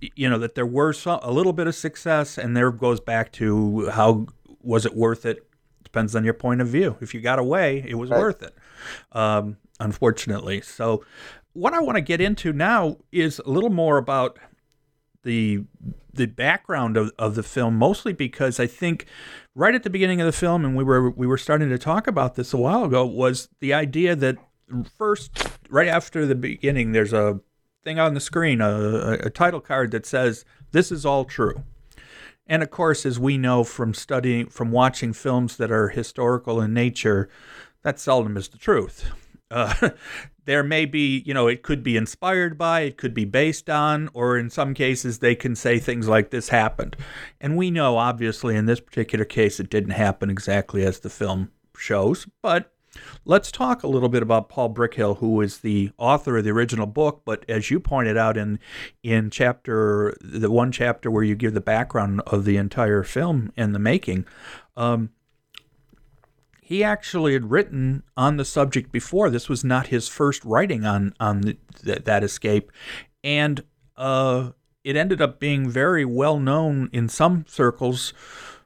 you 0.00 0.28
know 0.28 0.38
that 0.38 0.54
there 0.54 0.66
were 0.66 0.92
some, 0.92 1.18
a 1.24 1.32
little 1.32 1.52
bit 1.52 1.66
of 1.66 1.74
success 1.74 2.38
and 2.38 2.56
there 2.56 2.70
goes 2.70 3.00
back 3.00 3.32
to 3.32 3.88
how 3.90 4.26
was 4.62 4.86
it 4.86 4.94
worth 4.94 5.26
it 5.26 5.48
Depends 5.88 6.14
on 6.14 6.22
your 6.22 6.34
point 6.34 6.60
of 6.60 6.68
view. 6.68 6.98
If 7.00 7.14
you 7.14 7.22
got 7.22 7.38
away, 7.38 7.82
it 7.88 7.94
was 7.94 8.10
right. 8.10 8.20
worth 8.20 8.42
it. 8.42 8.54
Um, 9.12 9.56
unfortunately. 9.80 10.60
So, 10.60 11.02
what 11.54 11.72
I 11.72 11.80
want 11.80 11.96
to 11.96 12.02
get 12.02 12.20
into 12.20 12.52
now 12.52 12.98
is 13.10 13.38
a 13.38 13.48
little 13.48 13.70
more 13.70 13.96
about 13.96 14.38
the 15.28 15.62
the 16.14 16.26
background 16.26 16.96
of, 16.96 17.12
of 17.18 17.34
the 17.34 17.42
film, 17.42 17.76
mostly 17.76 18.14
because 18.14 18.58
I 18.58 18.66
think 18.66 19.04
right 19.54 19.74
at 19.74 19.82
the 19.82 19.90
beginning 19.90 20.22
of 20.22 20.26
the 20.26 20.32
film, 20.32 20.64
and 20.64 20.74
we 20.74 20.82
were 20.82 21.10
we 21.10 21.26
were 21.26 21.36
starting 21.36 21.68
to 21.68 21.78
talk 21.78 22.06
about 22.06 22.34
this 22.34 22.54
a 22.54 22.56
while 22.56 22.84
ago, 22.84 23.04
was 23.04 23.50
the 23.60 23.74
idea 23.74 24.16
that 24.16 24.36
first, 24.96 25.30
right 25.68 25.86
after 25.86 26.24
the 26.24 26.34
beginning, 26.34 26.92
there's 26.92 27.12
a 27.12 27.40
thing 27.84 27.98
on 27.98 28.14
the 28.14 28.20
screen, 28.20 28.62
a, 28.62 29.18
a 29.22 29.30
title 29.30 29.60
card 29.60 29.90
that 29.90 30.06
says, 30.06 30.46
"This 30.72 30.90
is 30.90 31.04
all 31.04 31.26
true." 31.26 31.62
And 32.46 32.62
of 32.62 32.70
course, 32.70 33.04
as 33.04 33.20
we 33.20 33.36
know 33.36 33.62
from 33.62 33.92
studying, 33.92 34.46
from 34.48 34.70
watching 34.70 35.12
films 35.12 35.58
that 35.58 35.70
are 35.70 35.90
historical 35.90 36.62
in 36.62 36.72
nature, 36.72 37.28
that 37.82 38.00
seldom 38.00 38.38
is 38.38 38.48
the 38.48 38.58
truth. 38.58 39.10
Uh, 39.50 39.90
there 40.48 40.62
may 40.62 40.86
be, 40.86 41.22
you 41.26 41.34
know, 41.34 41.46
it 41.46 41.62
could 41.62 41.82
be 41.82 41.94
inspired 41.94 42.56
by, 42.56 42.80
it 42.80 42.96
could 42.96 43.12
be 43.12 43.26
based 43.26 43.68
on, 43.68 44.08
or 44.14 44.38
in 44.38 44.48
some 44.48 44.72
cases, 44.72 45.18
they 45.18 45.34
can 45.34 45.54
say 45.54 45.78
things 45.78 46.08
like 46.08 46.30
this 46.30 46.48
happened. 46.48 46.96
And 47.38 47.54
we 47.54 47.70
know, 47.70 47.98
obviously, 47.98 48.56
in 48.56 48.64
this 48.64 48.80
particular 48.80 49.26
case, 49.26 49.60
it 49.60 49.68
didn't 49.68 49.90
happen 49.90 50.30
exactly 50.30 50.86
as 50.86 51.00
the 51.00 51.10
film 51.10 51.52
shows, 51.76 52.26
but 52.40 52.72
Let's 53.24 53.52
talk 53.52 53.82
a 53.82 53.88
little 53.88 54.08
bit 54.08 54.22
about 54.22 54.48
Paul 54.48 54.74
Brickhill, 54.74 55.18
who 55.18 55.40
is 55.42 55.58
the 55.58 55.92
author 55.98 56.38
of 56.38 56.44
the 56.44 56.50
original 56.50 56.86
book. 56.86 57.22
But 57.24 57.44
as 57.48 57.70
you 57.70 57.78
pointed 57.78 58.16
out 58.16 58.36
in 58.36 58.58
in 59.04 59.30
chapter 59.30 60.16
the 60.20 60.50
one 60.50 60.72
chapter 60.72 61.10
where 61.10 61.22
you 61.22 61.36
give 61.36 61.54
the 61.54 61.60
background 61.60 62.22
of 62.26 62.44
the 62.44 62.56
entire 62.56 63.04
film 63.04 63.52
and 63.56 63.72
the 63.74 63.78
making, 63.78 64.26
um, 64.76 65.10
he 66.68 66.84
actually 66.84 67.32
had 67.32 67.50
written 67.50 68.02
on 68.14 68.36
the 68.36 68.44
subject 68.44 68.92
before. 68.92 69.30
This 69.30 69.48
was 69.48 69.64
not 69.64 69.86
his 69.86 70.06
first 70.06 70.44
writing 70.44 70.84
on 70.84 71.14
on 71.18 71.40
the, 71.40 71.56
th- 71.82 72.04
that 72.04 72.22
escape, 72.22 72.70
and 73.24 73.64
uh, 73.96 74.50
it 74.84 74.94
ended 74.94 75.22
up 75.22 75.40
being 75.40 75.70
very 75.70 76.04
well 76.04 76.38
known 76.38 76.90
in 76.92 77.08
some 77.08 77.46
circles 77.48 78.12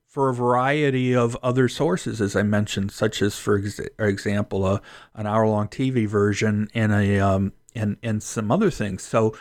for 0.04 0.28
a 0.28 0.34
variety 0.34 1.14
of 1.14 1.36
other 1.44 1.68
sources, 1.68 2.20
as 2.20 2.34
I 2.34 2.42
mentioned, 2.42 2.90
such 2.90 3.22
as, 3.22 3.38
for 3.38 3.56
ex- 3.56 3.80
example, 4.00 4.66
a, 4.66 4.82
an 5.14 5.28
hour-long 5.28 5.68
TV 5.68 6.08
version 6.08 6.68
and 6.74 6.90
a 6.90 7.20
um, 7.20 7.52
and 7.72 7.98
and 8.02 8.20
some 8.20 8.50
other 8.50 8.72
things. 8.72 9.04
So, 9.04 9.32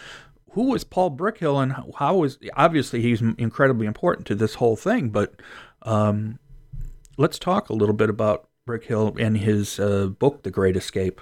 who 0.52 0.66
was 0.66 0.84
Paul 0.84 1.18
Brickhill, 1.18 1.64
and 1.64 1.96
how 1.96 2.18
was 2.18 2.38
obviously 2.56 3.02
he's 3.02 3.22
incredibly 3.40 3.88
important 3.88 4.28
to 4.28 4.36
this 4.36 4.54
whole 4.54 4.76
thing. 4.76 5.10
But 5.10 5.42
um, 5.82 6.38
let's 7.18 7.40
talk 7.40 7.70
a 7.70 7.74
little 7.74 7.96
bit 7.96 8.12
about 8.12 8.48
Brickhill 8.72 9.20
in 9.20 9.36
his 9.36 9.80
uh, 9.80 10.08
book, 10.08 10.44
The 10.44 10.52
Great 10.52 10.78
Escape. 10.78 11.20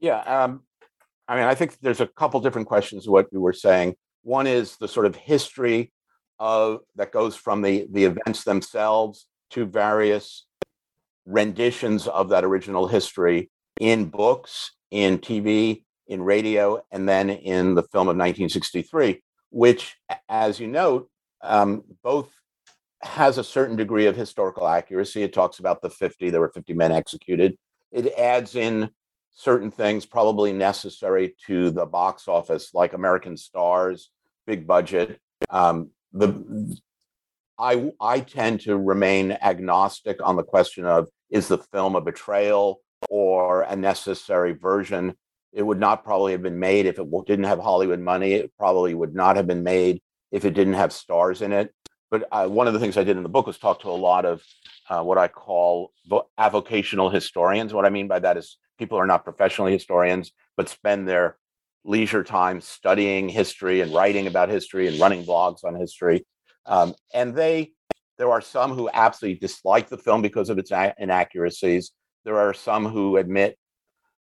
Yeah, 0.00 0.20
um, 0.20 0.62
I 1.28 1.36
mean, 1.36 1.44
I 1.44 1.54
think 1.54 1.78
there's 1.80 2.00
a 2.00 2.06
couple 2.06 2.40
different 2.40 2.68
questions. 2.68 3.06
Of 3.06 3.12
what 3.12 3.28
you 3.32 3.40
were 3.40 3.52
saying. 3.52 3.96
One 4.22 4.46
is 4.46 4.76
the 4.76 4.88
sort 4.88 5.04
of 5.04 5.14
history 5.14 5.92
of 6.38 6.80
that 6.96 7.12
goes 7.12 7.36
from 7.36 7.60
the 7.60 7.86
the 7.90 8.04
events 8.04 8.44
themselves 8.44 9.26
to 9.50 9.66
various 9.66 10.46
renditions 11.26 12.06
of 12.06 12.30
that 12.30 12.44
original 12.44 12.88
history 12.88 13.50
in 13.78 14.06
books, 14.06 14.72
in 14.90 15.18
TV, 15.18 15.84
in 16.06 16.22
radio, 16.22 16.82
and 16.90 17.08
then 17.08 17.28
in 17.28 17.74
the 17.74 17.82
film 17.82 18.08
of 18.08 18.16
1963, 18.16 19.22
which, 19.50 19.96
as 20.28 20.60
you 20.60 20.66
note, 20.66 21.10
um, 21.42 21.84
both 22.02 22.30
has 23.04 23.38
a 23.38 23.44
certain 23.44 23.76
degree 23.76 24.06
of 24.06 24.16
historical 24.16 24.66
accuracy. 24.66 25.22
It 25.22 25.32
talks 25.32 25.58
about 25.58 25.82
the 25.82 25.90
50, 25.90 26.30
there 26.30 26.40
were 26.40 26.52
50 26.52 26.72
men 26.74 26.92
executed. 26.92 27.56
It 27.92 28.12
adds 28.18 28.56
in 28.56 28.90
certain 29.32 29.70
things 29.70 30.06
probably 30.06 30.52
necessary 30.52 31.34
to 31.46 31.70
the 31.70 31.86
box 31.86 32.28
office, 32.28 32.74
like 32.74 32.92
American 32.92 33.36
Stars, 33.36 34.10
big 34.46 34.66
budget, 34.66 35.20
um, 35.50 35.90
the 36.12 36.80
I 37.58 37.92
I 38.00 38.20
tend 38.20 38.60
to 38.62 38.76
remain 38.76 39.32
agnostic 39.32 40.18
on 40.22 40.36
the 40.36 40.42
question 40.42 40.86
of 40.86 41.08
is 41.30 41.48
the 41.48 41.58
film 41.58 41.96
a 41.96 42.00
betrayal 42.00 42.80
or 43.08 43.62
a 43.62 43.76
necessary 43.76 44.52
version. 44.52 45.14
It 45.52 45.62
would 45.62 45.78
not 45.78 46.04
probably 46.04 46.32
have 46.32 46.42
been 46.42 46.58
made 46.58 46.86
if 46.86 46.98
it 46.98 47.06
didn't 47.26 47.44
have 47.44 47.60
Hollywood 47.60 48.00
money. 48.00 48.32
It 48.32 48.52
probably 48.58 48.94
would 48.94 49.14
not 49.14 49.36
have 49.36 49.46
been 49.46 49.62
made 49.62 50.00
if 50.32 50.44
it 50.44 50.54
didn't 50.54 50.74
have 50.74 50.92
stars 50.92 51.42
in 51.42 51.52
it. 51.52 51.72
But 52.10 52.28
uh, 52.30 52.46
one 52.46 52.66
of 52.66 52.74
the 52.74 52.80
things 52.80 52.96
I 52.96 53.04
did 53.04 53.16
in 53.16 53.22
the 53.22 53.28
book 53.28 53.46
was 53.46 53.58
talk 53.58 53.80
to 53.80 53.88
a 53.88 53.90
lot 53.90 54.24
of 54.24 54.42
uh, 54.88 55.02
what 55.02 55.18
I 55.18 55.28
call 55.28 55.92
vo- 56.06 56.28
avocational 56.38 57.12
historians. 57.12 57.72
What 57.72 57.86
I 57.86 57.90
mean 57.90 58.08
by 58.08 58.18
that 58.20 58.36
is 58.36 58.58
people 58.78 58.98
are 58.98 59.06
not 59.06 59.24
professionally 59.24 59.72
historians, 59.72 60.32
but 60.56 60.68
spend 60.68 61.08
their 61.08 61.36
leisure 61.84 62.24
time 62.24 62.60
studying 62.60 63.28
history 63.28 63.80
and 63.80 63.92
writing 63.92 64.26
about 64.26 64.48
history 64.48 64.88
and 64.88 64.98
running 64.98 65.24
blogs 65.24 65.64
on 65.64 65.74
history. 65.74 66.24
Um, 66.66 66.94
and 67.12 67.34
they, 67.34 67.72
there 68.16 68.30
are 68.30 68.40
some 68.40 68.72
who 68.72 68.88
absolutely 68.92 69.38
dislike 69.38 69.88
the 69.88 69.98
film 69.98 70.22
because 70.22 70.50
of 70.50 70.58
its 70.58 70.72
inaccuracies. 70.98 71.92
There 72.24 72.38
are 72.38 72.54
some 72.54 72.86
who 72.86 73.16
admit 73.16 73.58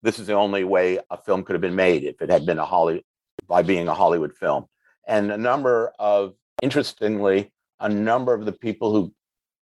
this 0.03 0.19
is 0.19 0.27
the 0.27 0.35
only 0.35 0.65
way 0.65 0.99
a 1.11 1.17
film 1.17 1.45
could 1.45 1.55
have 1.55 1.61
been 1.61 1.77
made 1.77 2.05
if 2.05 2.21
it 2.21 2.31
had 2.31 2.45
been 2.45 2.59
a 2.59 2.65
Hollywood 2.65 3.05
by 3.47 3.63
being 3.63 3.87
a 3.87 3.95
Hollywood 3.95 4.35
film. 4.35 4.67
And 5.07 5.31
a 5.31 5.39
number 5.39 5.93
of, 5.99 6.35
interestingly, 6.63 7.53
a 7.83 7.89
number 7.89 8.33
of 8.33 8.45
the 8.45 8.53
people 8.53 8.93
who 8.93 9.13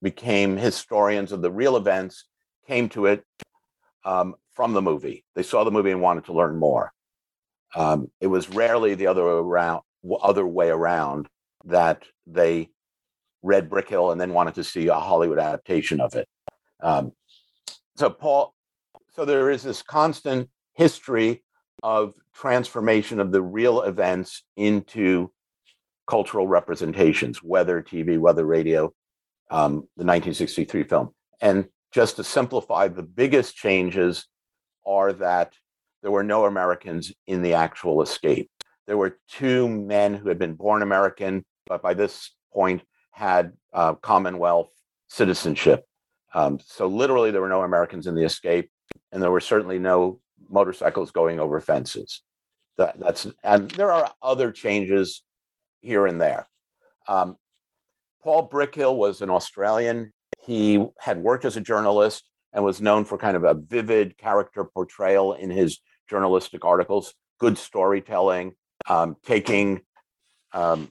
became 0.03 0.57
historians 0.57 1.33
of 1.33 1.43
the 1.43 1.51
real 1.51 1.77
events 1.77 2.27
came 2.69 2.89
to 2.91 3.07
it 3.07 3.25
um, 4.05 4.35
from 4.53 4.75
the 4.75 4.83
movie. 4.83 5.25
They 5.35 5.43
saw 5.43 5.65
the 5.65 5.71
movie 5.71 5.91
and 5.91 6.03
wanted 6.03 6.27
to 6.27 6.35
learn 6.35 6.57
more. 6.57 6.93
Um, 7.75 8.11
it 8.21 8.27
was 8.27 8.51
rarely 8.51 8.95
the 8.95 9.07
other 9.07 9.23
around, 9.23 9.83
other 10.23 10.47
way 10.47 10.69
around 10.69 11.29
that 11.65 12.05
they 12.27 12.69
read 13.43 13.71
Brickhill 13.71 14.13
and 14.13 14.21
then 14.21 14.35
wanted 14.35 14.55
to 14.57 14.65
see 14.65 14.89
a 14.89 14.95
Hollywood 14.95 15.39
adaptation 15.39 16.01
of 16.01 16.15
it. 16.15 16.29
Um, 16.83 17.13
so 17.97 18.11
Paul, 18.11 18.55
so 19.15 19.25
there 19.25 19.51
is 19.51 19.63
this 19.63 19.83
constant 19.83 20.51
history 20.75 21.43
of 21.83 22.13
transformation 22.35 23.19
of 23.19 23.33
the 23.33 23.43
real 23.43 23.83
events 23.83 24.43
into 24.57 25.33
cultural 26.11 26.49
representations, 26.49 27.41
whether 27.41 27.81
TV, 27.81 28.19
whether 28.19 28.45
radio, 28.45 28.93
um, 29.49 29.73
the 29.97 30.05
1963 30.05 30.83
film. 30.83 31.11
And 31.41 31.67
just 31.93 32.17
to 32.17 32.25
simplify, 32.25 32.89
the 32.89 33.05
biggest 33.05 33.55
changes 33.55 34.27
are 34.85 35.13
that 35.13 35.53
there 36.03 36.11
were 36.11 36.25
no 36.25 36.47
Americans 36.47 37.13
in 37.29 37.43
the 37.43 37.55
actual 37.55 38.03
escape. 38.03 38.51
There 38.89 38.97
were 38.97 39.19
two 39.29 39.69
men 39.69 40.15
who 40.15 40.29
had 40.29 40.39
been 40.39 40.55
born 40.55 40.83
American, 40.83 41.45
but 41.67 41.81
by 41.81 41.95
this 41.95 42.35
point 42.53 42.83
had 43.13 43.53
uh, 43.73 43.95
Commonwealth 43.95 44.71
citizenship. 45.09 45.85
Um, 46.35 46.59
so 46.65 46.89
literally, 46.89 47.31
there 47.31 47.41
were 47.41 47.49
no 47.49 47.63
Americans 47.63 48.09
in 48.09 48.17
the 48.17 48.25
escape, 48.25 48.69
and 49.13 49.23
there 49.23 49.31
were 49.31 49.41
certainly 49.41 49.79
no 49.79 50.21
motorcycles 50.49 51.13
going 51.13 51.39
over 51.39 51.61
fences. 51.61 52.23
That, 52.79 52.99
that's 52.99 53.29
and 53.45 53.71
there 53.73 53.93
are 53.93 54.13
other 54.23 54.51
changes 54.51 55.23
here 55.81 56.07
and 56.07 56.21
there. 56.21 56.49
Um, 57.09 57.37
Paul 58.23 58.49
Brickhill 58.49 58.97
was 58.97 59.23
an 59.23 59.31
Australian. 59.31 60.13
He 60.45 60.85
had 60.99 61.19
worked 61.19 61.45
as 61.45 61.57
a 61.57 61.61
journalist 61.61 62.29
and 62.53 62.65
was 62.65 62.81
known 62.81 63.05
for 63.05 63.17
kind 63.17 63.37
of 63.37 63.45
a 63.45 63.55
vivid 63.55 64.19
character 64.19 64.65
portrayal 64.65 65.33
in 65.33 65.51
his 65.51 65.79
journalistic 66.09 66.65
articles, 66.65 67.15
good 67.39 67.57
storytelling, 67.57 68.53
um, 68.89 69.17
taking 69.25 69.81
um, 70.53 70.91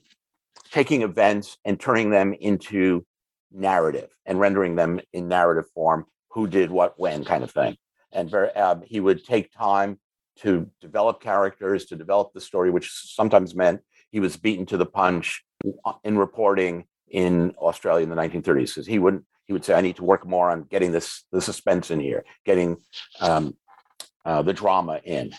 taking 0.72 1.02
events 1.02 1.58
and 1.66 1.80
turning 1.80 2.10
them 2.10 2.34
into 2.34 3.06
narrative 3.52 4.10
and 4.26 4.40
rendering 4.40 4.76
them 4.76 5.00
in 5.14 5.28
narrative 5.28 5.70
form. 5.74 6.06
Who 6.32 6.48
did 6.48 6.70
what 6.70 7.00
when, 7.00 7.26
kind 7.26 7.44
of 7.44 7.52
thing. 7.52 7.76
And 8.12 8.30
very, 8.30 8.52
uh, 8.56 8.78
he 8.86 9.00
would 9.00 9.26
take 9.26 9.52
time 9.52 10.00
to 10.42 10.70
develop 10.80 11.22
characters, 11.22 11.86
to 11.88 11.96
develop 11.96 12.34
the 12.34 12.42
story, 12.42 12.70
which 12.70 12.92
sometimes 12.92 13.56
meant 13.56 13.82
he 14.12 14.20
was 14.20 14.38
beaten 14.38 14.66
to 14.68 14.78
the 14.78 14.86
punch 14.86 15.44
in 16.04 16.18
reporting 16.18 16.86
in 17.10 17.52
Australia 17.58 18.04
in 18.04 18.10
the 18.10 18.16
1930s 18.16 18.76
because 18.76 18.88
he 18.88 19.00
wouldn't 19.00 19.26
he 19.46 19.54
would 19.54 19.66
say 19.66 19.74
I 19.74 19.82
need 19.82 19.96
to 19.96 20.04
work 20.04 20.28
more 20.28 20.52
on 20.52 20.64
getting 20.64 20.92
this 20.92 21.26
the 21.32 21.42
suspense 21.42 21.90
in 21.90 22.00
here, 22.00 22.24
getting 22.46 22.78
um, 23.20 23.58
uh, 24.24 24.44
the 24.44 24.54
drama 24.54 25.02
in, 25.04 25.32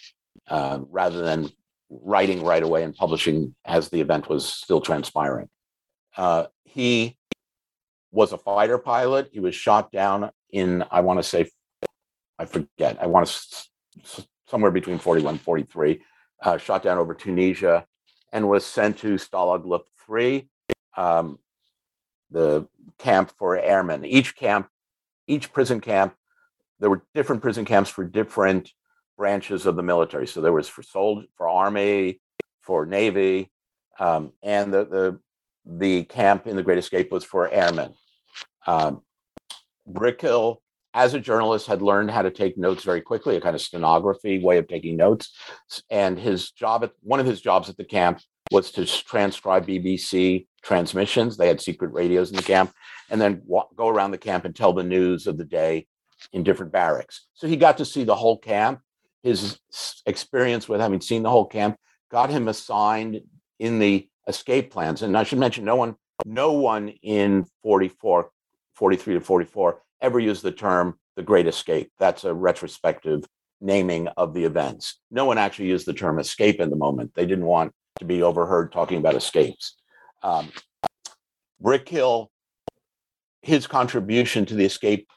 uh, 0.48 0.80
rather 0.90 1.22
than 1.22 1.48
writing 1.88 2.42
right 2.42 2.62
away 2.62 2.82
and 2.82 2.94
publishing 2.94 3.54
as 3.64 3.88
the 3.88 4.00
event 4.00 4.28
was 4.28 4.44
still 4.46 4.80
transpiring. 4.80 5.48
Uh, 6.16 6.46
he 6.64 7.16
was 8.10 8.32
a 8.32 8.38
fighter 8.38 8.78
pilot. 8.78 9.30
He 9.32 9.38
was 9.38 9.54
shot 9.54 9.92
down 9.92 10.30
in 10.50 10.84
I 10.90 11.02
want 11.02 11.20
to 11.20 11.22
say 11.22 11.48
I 12.36 12.46
forget 12.46 12.98
I 13.00 13.06
want 13.06 13.28
to 13.28 14.24
somewhere 14.48 14.72
between 14.72 14.98
41 14.98 15.34
and 15.34 15.40
43, 15.40 16.02
uh, 16.42 16.58
shot 16.58 16.82
down 16.82 16.98
over 16.98 17.14
Tunisia 17.14 17.86
and 18.32 18.48
was 18.48 18.64
sent 18.64 18.98
to 18.98 19.14
Stalag 19.14 19.64
Luft 19.66 19.88
3, 20.06 20.48
um, 20.96 21.38
the 22.30 22.66
camp 22.98 23.32
for 23.38 23.58
airmen. 23.58 24.04
Each 24.04 24.36
camp, 24.36 24.68
each 25.26 25.52
prison 25.52 25.80
camp, 25.80 26.14
there 26.78 26.90
were 26.90 27.02
different 27.14 27.42
prison 27.42 27.64
camps 27.64 27.90
for 27.90 28.04
different 28.04 28.72
branches 29.16 29.66
of 29.66 29.76
the 29.76 29.82
military. 29.82 30.26
So 30.26 30.40
there 30.40 30.52
was 30.52 30.68
for 30.68 30.82
soldier, 30.82 31.26
for 31.36 31.48
army, 31.48 32.20
for 32.62 32.86
navy, 32.86 33.50
um, 33.98 34.32
and 34.42 34.72
the, 34.72 34.84
the 34.84 35.20
the 35.66 36.04
camp 36.04 36.46
in 36.46 36.56
the 36.56 36.62
Great 36.62 36.78
Escape 36.78 37.12
was 37.12 37.22
for 37.22 37.48
airmen. 37.52 37.94
Um, 38.66 39.02
Brickhill 39.88 40.58
as 40.94 41.14
a 41.14 41.20
journalist, 41.20 41.66
had 41.66 41.82
learned 41.82 42.10
how 42.10 42.22
to 42.22 42.30
take 42.30 42.58
notes 42.58 42.84
very 42.84 43.00
quickly, 43.00 43.36
a 43.36 43.40
kind 43.40 43.54
of 43.54 43.62
stenography 43.62 44.42
way 44.42 44.58
of 44.58 44.68
taking 44.68 44.96
notes. 44.96 45.32
And 45.90 46.18
his 46.18 46.50
job 46.50 46.82
at 46.84 46.92
one 47.02 47.20
of 47.20 47.26
his 47.26 47.40
jobs 47.40 47.68
at 47.68 47.76
the 47.76 47.84
camp 47.84 48.20
was 48.50 48.72
to 48.72 48.84
transcribe 48.84 49.66
BBC 49.66 50.46
transmissions. 50.62 51.36
They 51.36 51.48
had 51.48 51.60
secret 51.60 51.92
radios 51.92 52.30
in 52.30 52.36
the 52.36 52.42
camp, 52.42 52.72
and 53.08 53.20
then 53.20 53.42
go 53.76 53.88
around 53.88 54.10
the 54.10 54.18
camp 54.18 54.44
and 54.44 54.54
tell 54.54 54.72
the 54.72 54.82
news 54.82 55.26
of 55.26 55.38
the 55.38 55.44
day 55.44 55.86
in 56.32 56.42
different 56.42 56.72
barracks. 56.72 57.26
So 57.34 57.46
he 57.46 57.56
got 57.56 57.78
to 57.78 57.84
see 57.84 58.04
the 58.04 58.16
whole 58.16 58.38
camp. 58.38 58.80
His 59.22 59.58
experience 60.06 60.68
with 60.68 60.80
having 60.80 61.00
seen 61.00 61.22
the 61.22 61.30
whole 61.30 61.46
camp 61.46 61.76
got 62.10 62.30
him 62.30 62.48
assigned 62.48 63.20
in 63.58 63.78
the 63.78 64.08
escape 64.26 64.72
plans. 64.72 65.02
And 65.02 65.16
I 65.16 65.24
should 65.24 65.38
mention, 65.38 65.64
no 65.64 65.76
one, 65.76 65.94
no 66.24 66.52
one 66.52 66.88
in 66.88 67.46
44, 67.62 68.30
43 68.74 69.14
to 69.14 69.20
44 69.20 69.82
ever 70.00 70.18
used 70.18 70.42
the 70.42 70.52
term 70.52 70.98
the 71.16 71.22
Great 71.22 71.46
Escape. 71.46 71.90
That's 71.98 72.24
a 72.24 72.34
retrospective 72.34 73.24
naming 73.60 74.08
of 74.16 74.32
the 74.32 74.44
events. 74.44 74.98
No 75.10 75.26
one 75.26 75.38
actually 75.38 75.68
used 75.68 75.86
the 75.86 75.92
term 75.92 76.18
escape 76.18 76.60
in 76.60 76.70
the 76.70 76.76
moment. 76.76 77.12
They 77.14 77.26
didn't 77.26 77.44
want 77.44 77.72
to 77.98 78.04
be 78.04 78.22
overheard 78.22 78.72
talking 78.72 78.98
about 78.98 79.14
escapes. 79.14 79.76
Um, 80.22 80.50
Brickhill, 81.62 82.28
his 83.42 83.66
contribution 83.66 84.46
to 84.46 84.54
the 84.54 84.64
escape 84.64 85.08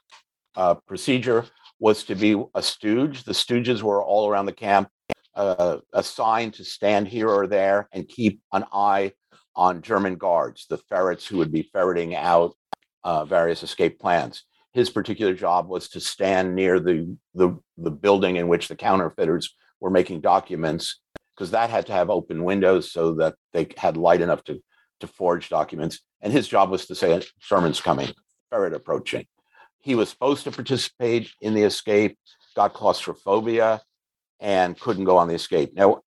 uh, 0.55 0.75
procedure 0.75 1.45
was 1.79 2.03
to 2.05 2.15
be 2.15 2.41
a 2.53 2.61
stooge. 2.61 3.23
The 3.23 3.31
stooges 3.31 3.81
were 3.81 4.03
all 4.03 4.29
around 4.29 4.47
the 4.47 4.53
camp, 4.53 4.89
uh, 5.35 5.77
assigned 5.93 6.55
to 6.55 6.65
stand 6.65 7.07
here 7.07 7.29
or 7.29 7.47
there 7.47 7.87
and 7.93 8.07
keep 8.07 8.41
an 8.51 8.65
eye 8.73 9.13
on 9.55 9.81
German 9.81 10.15
guards, 10.15 10.65
the 10.69 10.77
ferrets 10.77 11.25
who 11.25 11.37
would 11.37 11.51
be 11.51 11.69
ferreting 11.71 12.15
out 12.15 12.55
uh, 13.03 13.23
various 13.23 13.63
escape 13.63 13.99
plans 13.99 14.43
his 14.73 14.89
particular 14.89 15.33
job 15.33 15.67
was 15.67 15.89
to 15.89 15.99
stand 15.99 16.55
near 16.55 16.79
the, 16.79 17.15
the, 17.33 17.57
the 17.77 17.91
building 17.91 18.37
in 18.37 18.47
which 18.47 18.67
the 18.67 18.75
counterfeiters 18.75 19.55
were 19.79 19.89
making 19.89 20.21
documents, 20.21 20.99
because 21.35 21.51
that 21.51 21.69
had 21.69 21.85
to 21.87 21.93
have 21.93 22.09
open 22.09 22.43
windows 22.43 22.91
so 22.91 23.13
that 23.15 23.35
they 23.53 23.67
had 23.77 23.97
light 23.97 24.21
enough 24.21 24.43
to, 24.45 24.61
to 24.99 25.07
forge 25.07 25.49
documents. 25.49 25.99
And 26.21 26.33
his 26.33 26.47
job 26.47 26.69
was 26.69 26.85
to 26.87 26.95
say, 26.95 27.21
Sherman's 27.39 27.81
coming, 27.81 28.09
ferret 28.49 28.73
approaching. 28.73 29.25
He 29.81 29.95
was 29.95 30.09
supposed 30.09 30.45
to 30.45 30.51
participate 30.51 31.31
in 31.41 31.53
the 31.53 31.63
escape, 31.63 32.17
got 32.55 32.73
claustrophobia, 32.73 33.81
and 34.39 34.79
couldn't 34.79 35.03
go 35.03 35.17
on 35.17 35.27
the 35.27 35.35
escape. 35.35 35.73
Now, 35.73 36.01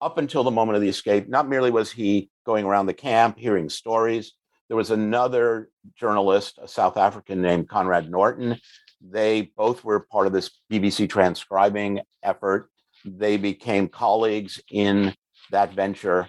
up 0.00 0.16
until 0.16 0.44
the 0.44 0.50
moment 0.50 0.76
of 0.76 0.82
the 0.82 0.88
escape, 0.88 1.28
not 1.28 1.48
merely 1.48 1.70
was 1.70 1.90
he 1.90 2.30
going 2.46 2.64
around 2.64 2.86
the 2.86 2.94
camp 2.94 3.36
hearing 3.38 3.68
stories, 3.68 4.32
there 4.68 4.76
was 4.76 4.90
another 4.90 5.70
journalist, 5.96 6.58
a 6.62 6.68
South 6.68 6.96
African 6.96 7.40
named 7.40 7.68
Conrad 7.68 8.10
Norton. 8.10 8.60
They 9.00 9.50
both 9.56 9.82
were 9.82 10.00
part 10.00 10.26
of 10.26 10.32
this 10.32 10.50
BBC 10.70 11.08
transcribing 11.08 12.00
effort. 12.22 12.70
They 13.04 13.38
became 13.38 13.88
colleagues 13.88 14.60
in 14.70 15.14
that 15.50 15.72
venture 15.72 16.28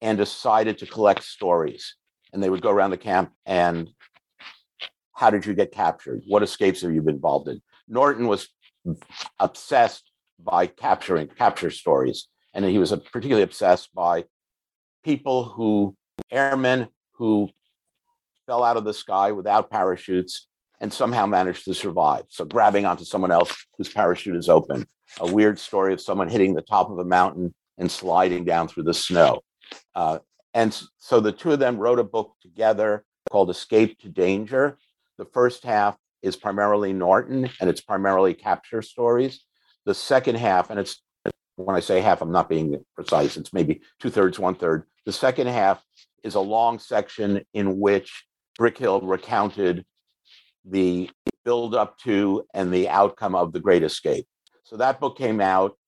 and 0.00 0.16
decided 0.16 0.78
to 0.78 0.86
collect 0.86 1.22
stories. 1.22 1.96
And 2.32 2.42
they 2.42 2.50
would 2.50 2.62
go 2.62 2.70
around 2.70 2.90
the 2.90 2.96
camp 2.96 3.32
and 3.44 3.90
how 5.12 5.30
did 5.30 5.46
you 5.46 5.54
get 5.54 5.72
captured? 5.72 6.22
What 6.26 6.42
escapes 6.42 6.82
have 6.82 6.92
you 6.92 7.02
been 7.02 7.14
involved 7.16 7.48
in? 7.48 7.62
Norton 7.88 8.26
was 8.26 8.48
obsessed 9.38 10.10
by 10.38 10.66
capturing 10.66 11.28
capture 11.28 11.70
stories. 11.70 12.28
And 12.54 12.64
he 12.64 12.78
was 12.78 12.94
particularly 13.12 13.42
obsessed 13.42 13.94
by 13.94 14.24
people 15.04 15.44
who, 15.44 15.94
airmen 16.30 16.88
who 17.12 17.48
fell 18.46 18.62
out 18.62 18.76
of 18.76 18.84
the 18.84 18.94
sky 18.94 19.32
without 19.32 19.70
parachutes 19.70 20.46
and 20.80 20.92
somehow 20.92 21.26
managed 21.26 21.64
to 21.64 21.74
survive. 21.74 22.24
So 22.28 22.44
grabbing 22.44 22.84
onto 22.84 23.04
someone 23.04 23.30
else 23.30 23.66
whose 23.76 23.88
parachute 23.88 24.36
is 24.36 24.48
open. 24.48 24.86
A 25.20 25.32
weird 25.32 25.58
story 25.58 25.92
of 25.92 26.00
someone 26.00 26.28
hitting 26.28 26.54
the 26.54 26.62
top 26.62 26.90
of 26.90 26.98
a 26.98 27.04
mountain 27.04 27.54
and 27.78 27.90
sliding 27.90 28.44
down 28.44 28.68
through 28.68 28.84
the 28.84 28.94
snow. 28.94 29.40
Uh, 29.94 30.18
and 30.54 30.78
so 30.98 31.20
the 31.20 31.32
two 31.32 31.52
of 31.52 31.58
them 31.58 31.78
wrote 31.78 31.98
a 31.98 32.04
book 32.04 32.34
together 32.40 33.04
called 33.30 33.50
Escape 33.50 33.98
to 34.00 34.08
Danger. 34.08 34.78
The 35.18 35.26
first 35.26 35.64
half 35.64 35.96
is 36.22 36.36
primarily 36.36 36.92
Norton 36.92 37.50
and 37.60 37.70
it's 37.70 37.80
primarily 37.80 38.34
capture 38.34 38.82
stories. 38.82 39.44
The 39.84 39.94
second 39.94 40.36
half, 40.36 40.70
and 40.70 40.80
it's 40.80 41.00
when 41.56 41.76
I 41.76 41.80
say 41.80 42.00
half, 42.00 42.20
I'm 42.20 42.32
not 42.32 42.48
being 42.48 42.84
precise, 42.94 43.36
it's 43.36 43.52
maybe 43.52 43.80
two 44.00 44.10
thirds, 44.10 44.38
one 44.38 44.54
third. 44.54 44.84
The 45.06 45.12
second 45.12 45.46
half 45.46 45.82
is 46.22 46.34
a 46.34 46.40
long 46.40 46.78
section 46.78 47.42
in 47.54 47.78
which 47.78 48.25
Brickhill 48.58 49.00
recounted 49.02 49.84
the 50.64 51.10
build 51.44 51.74
up 51.74 51.98
to 52.00 52.44
and 52.54 52.72
the 52.72 52.88
outcome 52.88 53.34
of 53.34 53.52
the 53.52 53.60
Great 53.60 53.82
Escape. 53.82 54.26
So 54.64 54.76
that 54.78 54.98
book 54.98 55.16
came 55.16 55.40
out. 55.40 55.78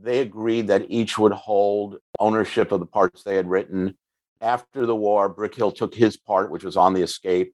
They 0.00 0.20
agreed 0.20 0.68
that 0.68 0.86
each 0.88 1.18
would 1.18 1.32
hold 1.32 1.96
ownership 2.20 2.70
of 2.70 2.78
the 2.80 2.86
parts 2.86 3.22
they 3.22 3.34
had 3.34 3.48
written. 3.48 3.96
After 4.40 4.86
the 4.86 4.94
war, 4.94 5.34
Brickhill 5.34 5.74
took 5.74 5.94
his 5.94 6.16
part, 6.16 6.50
which 6.50 6.62
was 6.62 6.76
on 6.76 6.94
the 6.94 7.02
escape, 7.02 7.52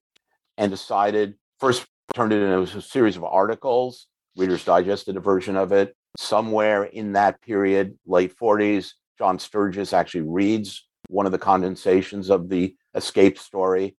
and 0.58 0.70
decided 0.70 1.34
first 1.58 1.86
turned 2.14 2.32
it 2.32 2.42
into 2.42 2.78
a 2.78 2.82
series 2.82 3.16
of 3.16 3.24
articles. 3.24 4.06
Reader's 4.36 4.64
Digest 4.64 5.06
did 5.06 5.16
a 5.16 5.20
version 5.20 5.56
of 5.56 5.72
it. 5.72 5.96
somewhere 6.18 6.84
in 6.84 7.12
that 7.12 7.40
period, 7.42 7.98
late 8.06 8.34
40s, 8.38 8.92
John 9.18 9.38
Sturges 9.38 9.92
actually 9.92 10.22
reads 10.22 10.86
one 11.08 11.26
of 11.26 11.32
the 11.32 11.38
condensations 11.38 12.30
of 12.30 12.48
the 12.48 12.74
escape 12.94 13.38
story. 13.38 13.96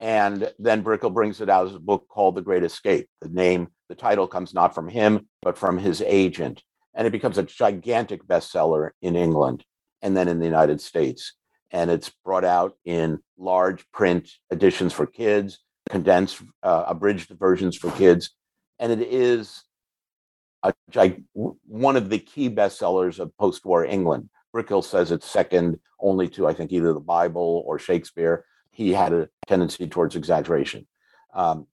And 0.00 0.50
then 0.58 0.82
Brickhill 0.82 1.12
brings 1.12 1.40
it 1.42 1.50
out 1.50 1.66
as 1.66 1.74
a 1.74 1.78
book 1.78 2.08
called 2.08 2.34
The 2.34 2.42
Great 2.42 2.64
Escape. 2.64 3.08
The 3.20 3.28
name, 3.28 3.68
the 3.88 3.94
title 3.94 4.26
comes 4.26 4.54
not 4.54 4.74
from 4.74 4.88
him, 4.88 5.28
but 5.42 5.58
from 5.58 5.76
his 5.76 6.00
agent. 6.00 6.62
And 6.94 7.06
it 7.06 7.10
becomes 7.10 7.36
a 7.36 7.42
gigantic 7.42 8.26
bestseller 8.26 8.90
in 9.02 9.14
England 9.14 9.64
and 10.00 10.16
then 10.16 10.28
in 10.28 10.38
the 10.38 10.46
United 10.46 10.80
States. 10.80 11.34
And 11.70 11.90
it's 11.90 12.10
brought 12.24 12.44
out 12.44 12.76
in 12.84 13.20
large 13.38 13.88
print 13.92 14.30
editions 14.50 14.92
for 14.92 15.06
kids, 15.06 15.58
condensed, 15.88 16.42
uh, 16.62 16.84
abridged 16.88 17.30
versions 17.38 17.76
for 17.76 17.90
kids. 17.92 18.30
And 18.78 18.90
it 18.90 19.02
is 19.02 19.62
a, 20.62 20.72
one 21.66 21.96
of 21.96 22.08
the 22.08 22.18
key 22.18 22.48
bestsellers 22.48 23.18
of 23.18 23.36
post 23.36 23.64
war 23.64 23.84
England. 23.84 24.30
Brickhill 24.54 24.82
says 24.82 25.12
it's 25.12 25.30
second 25.30 25.78
only 26.00 26.28
to, 26.30 26.48
I 26.48 26.54
think, 26.54 26.72
either 26.72 26.92
the 26.92 27.00
Bible 27.00 27.62
or 27.66 27.78
Shakespeare. 27.78 28.44
He 28.70 28.92
had 28.92 29.12
a 29.12 29.28
tendency 29.46 29.86
towards 29.86 30.16
exaggeration. 30.16 30.86
Um, 31.34 31.66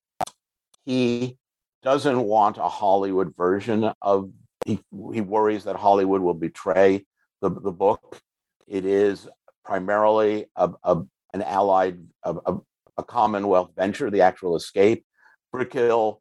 he 0.86 1.38
doesn't 1.84 2.22
want 2.22 2.58
a 2.58 2.68
Hollywood 2.68 3.36
version 3.36 3.92
of, 4.02 4.32
he, 4.66 4.80
he 5.14 5.22
worries 5.22 5.66
that 5.66 5.76
Hollywood 5.76 6.22
will 6.22 6.34
betray 6.34 7.06
the, 7.42 7.50
the 7.50 7.72
book. 7.72 8.20
It 8.68 8.86
is 8.86 9.28
primarily 9.64 10.48
a, 10.56 10.72
a 10.84 11.04
an 11.34 11.42
allied, 11.42 12.00
a, 12.24 12.56
a 12.98 13.04
Commonwealth 13.04 13.72
venture, 13.76 14.10
the 14.10 14.22
actual 14.22 14.56
escape. 14.56 15.06
Brickhill 15.54 16.20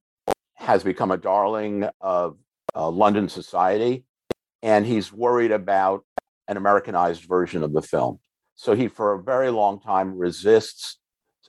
has 0.55 0.83
become 0.85 1.11
a 1.11 1.17
darling 1.17 1.89
of 2.01 2.37
uh, 2.75 2.91
London 2.91 3.29
society, 3.29 4.05
and 4.63 4.85
he's 4.85 5.13
worried 5.13 5.53
about 5.53 6.05
an 6.49 6.57
Americanized 6.57 7.25
version 7.25 7.63
of 7.63 7.73
the 7.73 7.83
film. 7.83 8.21
So 8.57 8.75
he, 8.75 8.89
for 8.89 9.13
a 9.13 9.23
very 9.23 9.51
long 9.51 9.81
time, 9.81 10.19
resists 10.19 10.99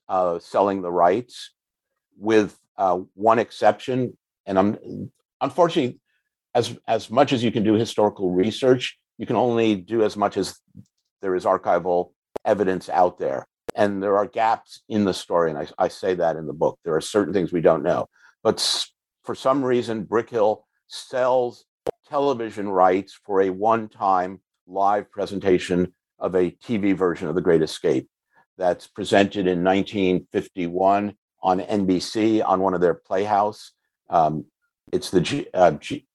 uh, 0.07 0.39
selling 0.39 0.81
the 0.81 0.91
rights, 0.91 1.51
with 2.17 2.57
uh, 2.77 2.99
one 3.13 3.39
exception. 3.39 4.17
And 4.45 4.59
I'm 4.59 5.11
unfortunately, 5.41 5.99
as 6.53 6.77
as 6.87 7.09
much 7.09 7.33
as 7.33 7.43
you 7.43 7.51
can 7.51 7.63
do 7.63 7.73
historical 7.73 8.31
research, 8.31 8.97
you 9.17 9.25
can 9.25 9.35
only 9.35 9.75
do 9.75 10.03
as 10.03 10.15
much 10.17 10.37
as 10.37 10.59
there 11.21 11.35
is 11.35 11.45
archival 11.45 12.11
evidence 12.45 12.89
out 12.89 13.17
there. 13.17 13.47
And 13.75 14.01
there 14.01 14.17
are 14.17 14.25
gaps 14.25 14.81
in 14.89 15.05
the 15.05 15.13
story, 15.13 15.51
and 15.51 15.59
I, 15.59 15.67
I 15.77 15.87
say 15.87 16.15
that 16.15 16.35
in 16.35 16.47
the 16.47 16.53
book. 16.53 16.79
There 16.83 16.95
are 16.95 17.01
certain 17.01 17.33
things 17.33 17.51
we 17.51 17.61
don't 17.61 17.83
know, 17.83 18.07
but 18.43 18.59
for 19.23 19.35
some 19.35 19.63
reason, 19.63 20.05
Brickhill 20.05 20.63
sells 20.87 21.65
television 22.09 22.69
rights 22.69 23.19
for 23.25 23.41
a 23.41 23.49
one-time 23.49 24.41
live 24.65 25.11
presentation 25.11 25.93
of 26.19 26.35
a 26.35 26.51
TV 26.51 26.95
version 26.95 27.27
of 27.27 27.35
The 27.35 27.41
Great 27.41 27.61
Escape 27.61 28.09
that's 28.57 28.87
presented 28.87 29.47
in 29.47 29.63
1951 29.63 31.13
on 31.41 31.59
NBC 31.59 32.43
on 32.45 32.59
one 32.59 32.73
of 32.73 32.81
their 32.81 32.95
Playhouse. 32.95 33.71
Um, 34.09 34.45
it's 34.91 35.11
the 35.11 35.21
G, 35.21 35.47
uh, 35.53 35.71
G, 35.71 36.07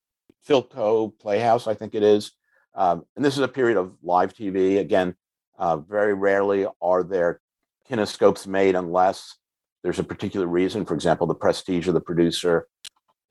Philco 0.48 1.12
Playhouse, 1.20 1.66
I 1.66 1.74
think 1.74 1.94
it 1.94 2.02
is. 2.02 2.32
Um, 2.74 3.04
and 3.16 3.24
this 3.24 3.34
is 3.34 3.42
a 3.42 3.48
period 3.48 3.76
of 3.76 3.94
live 4.02 4.34
TV. 4.34 4.78
Again, 4.78 5.14
uh, 5.58 5.76
very 5.76 6.14
rarely 6.14 6.66
are 6.80 7.02
there 7.02 7.40
kinescopes 7.88 8.46
made 8.46 8.74
unless 8.74 9.36
there's 9.82 9.98
a 9.98 10.04
particular 10.04 10.46
reason. 10.46 10.84
For 10.84 10.94
example, 10.94 11.26
the 11.26 11.34
prestige 11.34 11.88
of 11.88 11.94
the 11.94 12.00
producer. 12.00 12.66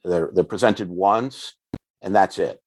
They're, 0.04 0.32
they're 0.34 0.44
presented 0.44 0.90
once, 0.90 1.54
and 2.02 2.16
that's 2.16 2.40
it. 2.40 2.60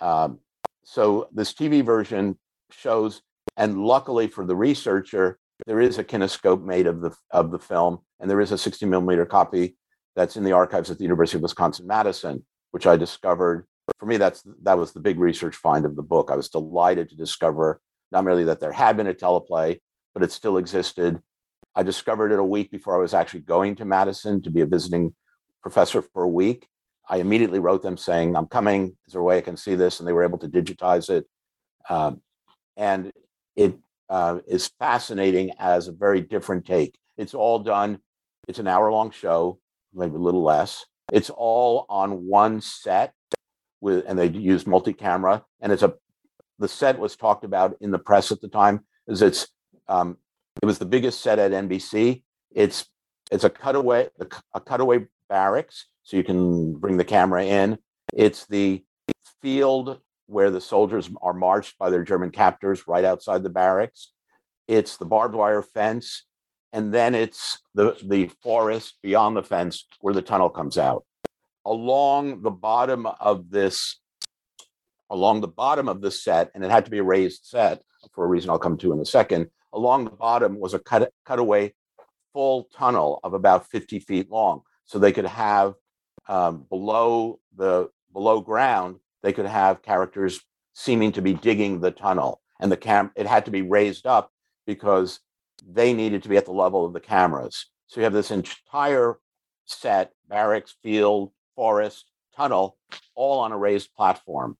Um, 0.00 0.40
so 0.84 1.28
this 1.32 1.54
TV 1.54 1.84
version 1.84 2.38
shows, 2.70 3.22
and 3.56 3.78
luckily 3.78 4.28
for 4.28 4.46
the 4.46 4.56
researcher, 4.56 5.38
there 5.66 5.80
is 5.80 5.98
a 5.98 6.04
kinescope 6.04 6.64
made 6.64 6.86
of 6.86 7.00
the 7.00 7.14
of 7.30 7.50
the 7.50 7.58
film, 7.58 7.98
and 8.20 8.30
there 8.30 8.40
is 8.40 8.52
a 8.52 8.58
60 8.58 8.86
millimeter 8.86 9.26
copy 9.26 9.76
that's 10.16 10.36
in 10.36 10.44
the 10.44 10.52
archives 10.52 10.90
at 10.90 10.98
the 10.98 11.04
University 11.04 11.38
of 11.38 11.42
Wisconsin 11.42 11.86
Madison, 11.86 12.44
which 12.72 12.86
I 12.86 12.96
discovered. 12.96 13.66
For 13.98 14.06
me, 14.06 14.16
that's 14.16 14.42
that 14.62 14.78
was 14.78 14.92
the 14.92 15.00
big 15.00 15.18
research 15.18 15.56
find 15.56 15.84
of 15.84 15.96
the 15.96 16.02
book. 16.02 16.30
I 16.30 16.36
was 16.36 16.48
delighted 16.48 17.08
to 17.10 17.16
discover 17.16 17.80
not 18.10 18.24
merely 18.24 18.44
that 18.44 18.60
there 18.60 18.72
had 18.72 18.96
been 18.96 19.06
a 19.06 19.14
teleplay, 19.14 19.80
but 20.14 20.22
it 20.22 20.32
still 20.32 20.58
existed. 20.58 21.20
I 21.74 21.82
discovered 21.82 22.32
it 22.32 22.38
a 22.38 22.44
week 22.44 22.70
before 22.70 22.94
I 22.94 23.00
was 23.00 23.14
actually 23.14 23.40
going 23.40 23.76
to 23.76 23.84
Madison 23.84 24.42
to 24.42 24.50
be 24.50 24.60
a 24.60 24.66
visiting 24.66 25.14
professor 25.62 26.02
for 26.02 26.22
a 26.22 26.28
week. 26.28 26.68
I 27.08 27.16
immediately 27.16 27.58
wrote 27.58 27.82
them 27.82 27.96
saying, 27.96 28.36
I'm 28.36 28.46
coming. 28.46 28.96
Is 29.06 29.14
there 29.14 29.22
a 29.22 29.24
way 29.24 29.38
I 29.38 29.42
can 29.42 29.56
see 29.56 29.74
this? 29.74 29.98
And 29.98 30.06
they 30.06 30.12
were 30.12 30.24
able 30.24 30.38
to 30.38 30.48
digitize 30.48 31.08
it. 31.08 31.26
Um, 31.88 32.20
and 32.76 33.12
it 33.56 33.78
uh, 34.08 34.38
is 34.46 34.70
fascinating 34.78 35.52
as 35.58 35.88
a 35.88 35.92
very 35.92 36.20
different 36.20 36.66
take. 36.66 36.94
It's 37.16 37.34
all 37.34 37.58
done, 37.58 37.98
it's 38.48 38.58
an 38.58 38.66
hour 38.66 38.90
long 38.90 39.10
show, 39.10 39.58
maybe 39.94 40.14
a 40.14 40.18
little 40.18 40.42
less. 40.42 40.84
It's 41.12 41.30
all 41.30 41.86
on 41.88 42.26
one 42.26 42.60
set 42.60 43.14
with, 43.80 44.04
and 44.06 44.18
they 44.18 44.28
use 44.28 44.66
multi 44.66 44.92
camera. 44.92 45.44
And 45.60 45.72
it's 45.72 45.82
a, 45.82 45.94
the 46.58 46.68
set 46.68 46.98
was 46.98 47.16
talked 47.16 47.44
about 47.44 47.76
in 47.80 47.90
the 47.90 47.98
press 47.98 48.32
at 48.32 48.40
the 48.40 48.48
time, 48.48 48.84
is 49.08 49.22
it's, 49.22 49.48
um, 49.88 50.16
it 50.62 50.66
was 50.66 50.78
the 50.78 50.86
biggest 50.86 51.20
set 51.20 51.38
at 51.38 51.52
NBC. 51.52 52.22
It's, 52.50 52.86
it's 53.30 53.44
a 53.44 53.50
cutaway, 53.50 54.08
a 54.54 54.60
cutaway 54.60 55.06
barracks 55.28 55.86
so 56.02 56.16
you 56.16 56.24
can 56.24 56.74
bring 56.74 56.96
the 56.96 57.04
camera 57.04 57.44
in. 57.44 57.78
It's 58.12 58.46
the 58.46 58.84
field 59.40 60.00
where 60.32 60.50
the 60.50 60.60
soldiers 60.60 61.10
are 61.20 61.34
marched 61.34 61.78
by 61.78 61.90
their 61.90 62.02
German 62.02 62.30
captors 62.30 62.88
right 62.88 63.04
outside 63.04 63.42
the 63.42 63.50
barracks. 63.50 64.12
It's 64.66 64.96
the 64.96 65.04
barbed 65.04 65.34
wire 65.34 65.62
fence. 65.62 66.24
And 66.72 66.92
then 66.92 67.14
it's 67.14 67.58
the, 67.74 67.96
the 68.02 68.30
forest 68.42 68.94
beyond 69.02 69.36
the 69.36 69.42
fence 69.42 69.86
where 70.00 70.14
the 70.14 70.22
tunnel 70.22 70.48
comes 70.48 70.78
out. 70.78 71.04
Along 71.66 72.42
the 72.42 72.50
bottom 72.50 73.06
of 73.06 73.50
this, 73.50 74.00
along 75.10 75.42
the 75.42 75.48
bottom 75.48 75.88
of 75.88 76.00
the 76.00 76.10
set, 76.10 76.50
and 76.54 76.64
it 76.64 76.70
had 76.70 76.86
to 76.86 76.90
be 76.90 76.98
a 76.98 77.02
raised 77.02 77.44
set 77.44 77.82
for 78.14 78.24
a 78.24 78.28
reason 78.28 78.48
I'll 78.48 78.58
come 78.58 78.78
to 78.78 78.92
in 78.92 79.00
a 79.00 79.04
second. 79.04 79.48
Along 79.74 80.04
the 80.04 80.10
bottom 80.10 80.58
was 80.58 80.72
a 80.72 80.78
cut, 80.78 81.12
cutaway 81.26 81.74
full 82.32 82.68
tunnel 82.74 83.20
of 83.22 83.34
about 83.34 83.68
50 83.68 84.00
feet 84.00 84.30
long. 84.30 84.62
So 84.86 84.98
they 84.98 85.12
could 85.12 85.26
have 85.26 85.74
um, 86.28 86.66
below 86.68 87.38
the 87.56 87.90
below 88.12 88.40
ground, 88.40 88.96
they 89.22 89.32
could 89.32 89.46
have 89.46 89.82
characters 89.82 90.40
seeming 90.74 91.12
to 91.12 91.22
be 91.22 91.34
digging 91.34 91.80
the 91.80 91.90
tunnel, 91.90 92.40
and 92.60 92.70
the 92.70 92.76
cam 92.76 93.10
it 93.16 93.26
had 93.26 93.44
to 93.44 93.50
be 93.50 93.62
raised 93.62 94.06
up 94.06 94.30
because 94.66 95.20
they 95.66 95.92
needed 95.92 96.22
to 96.22 96.28
be 96.28 96.36
at 96.36 96.46
the 96.46 96.52
level 96.52 96.84
of 96.84 96.92
the 96.92 97.00
cameras. 97.00 97.66
So 97.86 98.00
you 98.00 98.04
have 98.04 98.12
this 98.12 98.30
entire 98.30 99.18
set, 99.66 100.12
barracks, 100.28 100.74
field, 100.82 101.32
forest, 101.54 102.10
tunnel, 102.36 102.78
all 103.14 103.40
on 103.40 103.52
a 103.52 103.58
raised 103.58 103.94
platform, 103.94 104.56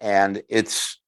and 0.00 0.42
it's 0.48 1.00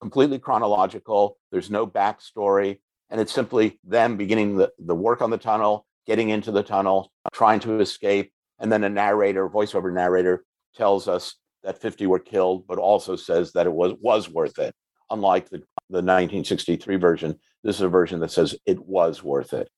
completely 0.00 0.38
chronological. 0.38 1.38
There's 1.50 1.70
no 1.70 1.86
backstory, 1.86 2.80
and 3.10 3.20
it's 3.20 3.32
simply 3.32 3.78
them 3.84 4.16
beginning 4.16 4.56
the, 4.56 4.72
the 4.78 4.94
work 4.94 5.22
on 5.22 5.30
the 5.30 5.38
tunnel, 5.38 5.86
getting 6.06 6.28
into 6.28 6.52
the 6.52 6.62
tunnel, 6.62 7.10
trying 7.32 7.60
to 7.60 7.80
escape, 7.80 8.32
and 8.58 8.70
then 8.70 8.84
a 8.84 8.88
narrator, 8.88 9.48
voiceover 9.48 9.92
narrator, 9.92 10.44
tells 10.74 11.08
us 11.08 11.36
that 11.62 11.80
50 11.80 12.06
were 12.06 12.18
killed, 12.18 12.66
but 12.66 12.78
also 12.78 13.16
says 13.16 13.52
that 13.52 13.66
it 13.66 13.72
was 13.72 13.94
was 14.00 14.28
worth 14.28 14.58
it. 14.58 14.74
Unlike 15.10 15.50
the, 15.50 15.58
the 15.88 16.02
1963 16.02 16.96
version, 16.96 17.38
this 17.62 17.76
is 17.76 17.82
a 17.82 17.88
version 17.88 18.20
that 18.20 18.30
says 18.30 18.56
it 18.66 18.84
was 18.84 19.22
worth 19.22 19.52
it. 19.52 19.68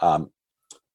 Um, 0.00 0.30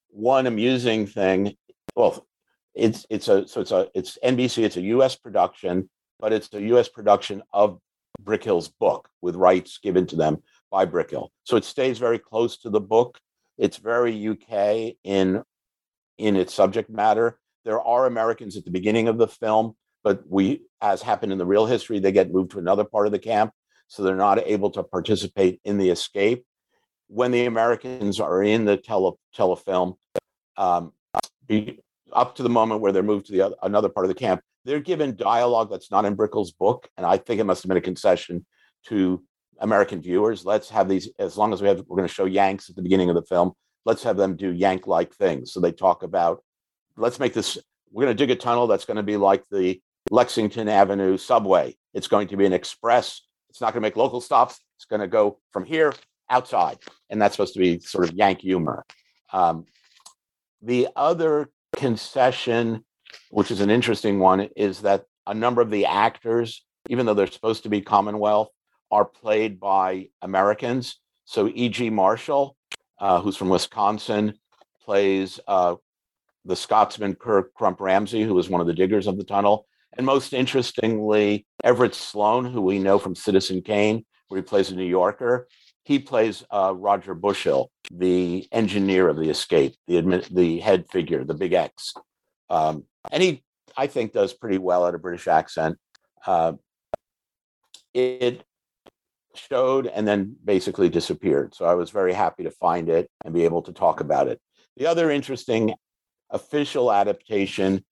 one 0.09 0.47
amusing 0.47 1.05
thing, 1.07 1.55
well, 1.95 2.25
it's 2.73 3.05
it's 3.09 3.27
a 3.27 3.47
so 3.47 3.61
it's 3.61 3.71
a 3.71 3.89
it's 3.93 4.17
NBC, 4.23 4.63
it's 4.63 4.77
a 4.77 4.81
U.S. 4.81 5.15
production, 5.15 5.89
but 6.19 6.33
it's 6.33 6.53
a 6.53 6.61
U.S. 6.61 6.89
production 6.89 7.41
of 7.53 7.79
Brickhill's 8.23 8.69
book 8.69 9.09
with 9.21 9.35
rights 9.35 9.77
given 9.77 10.05
to 10.07 10.15
them 10.15 10.41
by 10.71 10.85
Brickhill. 10.85 11.29
So 11.43 11.57
it 11.57 11.65
stays 11.65 11.99
very 11.99 12.19
close 12.19 12.57
to 12.59 12.69
the 12.69 12.81
book. 12.81 13.19
It's 13.57 13.77
very 13.77 14.27
UK 14.27 14.95
in 15.03 15.43
in 16.17 16.35
its 16.35 16.53
subject 16.53 16.89
matter. 16.89 17.39
There 17.63 17.81
are 17.81 18.05
Americans 18.05 18.57
at 18.57 18.65
the 18.65 18.71
beginning 18.71 19.07
of 19.07 19.17
the 19.17 19.27
film, 19.27 19.75
but 20.05 20.21
we, 20.29 20.61
as 20.81 21.01
happened 21.01 21.31
in 21.31 21.37
the 21.37 21.45
real 21.45 21.65
history, 21.65 21.99
they 21.99 22.11
get 22.11 22.31
moved 22.31 22.51
to 22.51 22.59
another 22.59 22.85
part 22.85 23.07
of 23.07 23.11
the 23.11 23.19
camp, 23.19 23.51
so 23.87 24.03
they're 24.03 24.15
not 24.15 24.39
able 24.39 24.69
to 24.69 24.83
participate 24.83 25.59
in 25.65 25.77
the 25.77 25.89
escape. 25.89 26.45
When 27.07 27.31
the 27.31 27.45
Americans 27.45 28.19
are 28.19 28.41
in 28.41 28.65
the 28.65 28.77
tele, 28.77 29.13
telefilm, 29.35 29.97
um, 30.55 30.93
be, 31.45 31.79
up 32.13 32.35
to 32.35 32.43
the 32.43 32.49
moment 32.49 32.81
where 32.81 32.91
they're 32.91 33.03
moved 33.03 33.25
to 33.25 33.31
the 33.33 33.41
other, 33.41 33.55
another 33.63 33.89
part 33.89 34.05
of 34.05 34.09
the 34.09 34.15
camp, 34.15 34.41
they're 34.63 34.79
given 34.79 35.15
dialogue 35.15 35.69
that's 35.69 35.91
not 35.91 36.05
in 36.05 36.15
Brickhill's 36.15 36.51
book, 36.51 36.87
and 36.95 37.05
I 37.05 37.17
think 37.17 37.41
it 37.41 37.43
must 37.43 37.63
have 37.63 37.67
been 37.67 37.77
a 37.77 37.81
concession 37.81 38.45
to 38.85 39.21
American 39.59 40.01
viewers. 40.01 40.45
Let's 40.45 40.69
have 40.69 40.87
these 40.87 41.09
as 41.19 41.35
long 41.35 41.51
as 41.51 41.61
we 41.61 41.67
have. 41.67 41.83
We're 41.87 41.97
going 41.97 42.07
to 42.07 42.13
show 42.13 42.25
Yanks 42.25 42.69
at 42.69 42.77
the 42.77 42.83
beginning 42.83 43.09
of 43.09 43.15
the 43.15 43.23
film 43.23 43.53
let's 43.85 44.03
have 44.03 44.17
them 44.17 44.35
do 44.35 44.51
yank 44.51 44.87
like 44.87 45.13
things 45.13 45.53
so 45.53 45.59
they 45.59 45.71
talk 45.71 46.03
about 46.03 46.43
let's 46.97 47.19
make 47.19 47.33
this 47.33 47.57
we're 47.91 48.03
going 48.03 48.15
to 48.15 48.25
dig 48.25 48.35
a 48.35 48.39
tunnel 48.39 48.67
that's 48.67 48.85
going 48.85 48.97
to 48.97 49.03
be 49.03 49.15
like 49.15 49.43
the 49.49 49.79
Lexington 50.11 50.69
Avenue 50.69 51.17
subway. 51.17 51.75
It's 51.93 52.07
going 52.07 52.27
to 52.29 52.37
be 52.37 52.45
an 52.45 52.53
express. 52.53 53.21
It's 53.49 53.61
not 53.61 53.73
going 53.73 53.81
to 53.81 53.87
make 53.87 53.95
local 53.95 54.21
stops. 54.21 54.59
It's 54.77 54.85
going 54.85 55.01
to 55.01 55.07
go 55.07 55.39
from 55.51 55.65
here 55.65 55.93
outside. 56.29 56.77
And 57.09 57.21
that's 57.21 57.35
supposed 57.35 57.53
to 57.53 57.59
be 57.59 57.79
sort 57.79 58.09
of 58.09 58.15
Yank 58.15 58.41
humor. 58.41 58.85
Um, 59.31 59.65
the 60.61 60.89
other 60.95 61.49
concession, 61.75 62.83
which 63.29 63.51
is 63.51 63.61
an 63.61 63.69
interesting 63.69 64.19
one, 64.19 64.41
is 64.55 64.81
that 64.81 65.05
a 65.27 65.33
number 65.33 65.61
of 65.61 65.71
the 65.71 65.85
actors, 65.85 66.63
even 66.89 67.05
though 67.05 67.13
they're 67.13 67.27
supposed 67.27 67.63
to 67.63 67.69
be 67.69 67.81
Commonwealth, 67.81 68.49
are 68.91 69.05
played 69.05 69.59
by 69.59 70.09
Americans. 70.21 70.99
So 71.25 71.47
E.G. 71.47 71.89
Marshall, 71.89 72.55
uh, 72.99 73.21
who's 73.21 73.35
from 73.35 73.49
Wisconsin, 73.49 74.35
plays 74.83 75.39
uh, 75.47 75.75
the 76.45 76.55
Scotsman 76.55 77.15
Kirk 77.15 77.53
Crump 77.55 77.81
Ramsey, 77.81 78.23
who 78.23 78.35
was 78.35 78.49
one 78.49 78.61
of 78.61 78.67
the 78.67 78.73
diggers 78.73 79.07
of 79.07 79.17
the 79.17 79.23
tunnel. 79.23 79.65
And 79.97 80.05
most 80.05 80.33
interestingly, 80.33 81.45
Everett 81.63 81.95
Sloane, 81.95 82.45
who 82.45 82.61
we 82.61 82.79
know 82.79 82.99
from 82.99 83.15
Citizen 83.15 83.61
Kane, 83.61 84.05
where 84.27 84.39
he 84.39 84.45
plays 84.45 84.71
a 84.71 84.75
New 84.75 84.85
Yorker, 84.85 85.47
he 85.83 85.99
plays 85.99 86.43
uh, 86.51 86.73
Roger 86.75 87.13
Bushell, 87.13 87.71
the 87.91 88.47
engineer 88.51 89.07
of 89.07 89.17
the 89.17 89.29
escape, 89.29 89.75
the 89.87 90.01
admi- 90.01 90.27
the 90.33 90.59
head 90.59 90.85
figure, 90.91 91.23
the 91.23 91.35
big 91.35 91.53
X. 91.53 91.93
Um, 92.49 92.85
and 93.11 93.21
he, 93.21 93.43
I 93.77 93.87
think, 93.87 94.11
does 94.11 94.33
pretty 94.33 94.57
well 94.57 94.87
at 94.87 94.95
a 94.95 94.99
British 94.99 95.27
accent. 95.27 95.77
Uh, 96.25 96.53
it 97.93 98.43
showed 99.35 99.87
and 99.87 100.07
then 100.07 100.35
basically 100.43 100.89
disappeared. 100.89 101.53
So 101.53 101.65
I 101.65 101.75
was 101.75 101.91
very 101.91 102.13
happy 102.13 102.43
to 102.43 102.51
find 102.51 102.89
it 102.89 103.09
and 103.23 103.33
be 103.33 103.45
able 103.45 103.61
to 103.63 103.71
talk 103.71 103.99
about 103.99 104.27
it. 104.27 104.41
The 104.77 104.87
other 104.87 105.11
interesting 105.11 105.73
official 106.29 106.91
adaptation. 106.91 107.85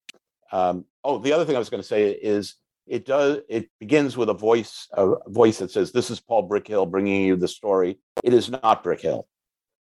Um, 0.52 0.86
oh, 1.04 1.18
the 1.18 1.34
other 1.34 1.46
thing 1.46 1.56
I 1.56 1.60
was 1.60 1.70
going 1.70 1.82
to 1.82 1.88
say 1.88 2.12
is 2.12 2.56
it 2.86 3.06
does. 3.06 3.40
It 3.50 3.70
begins 3.80 4.18
with 4.18 4.30
a 4.30 4.34
voice, 4.34 4.88
a 4.94 5.16
voice 5.28 5.60
that 5.60 5.72
says, 5.72 5.92
"This 5.92 6.10
is 6.10 6.20
Paul 6.20 6.50
Brickhill 6.50 6.90
bringing 6.90 7.24
you 7.24 7.36
the 7.36 7.48
story." 7.48 8.00
It 8.24 8.34
is 8.34 8.50
not 8.50 8.84
Brickhill, 8.84 9.24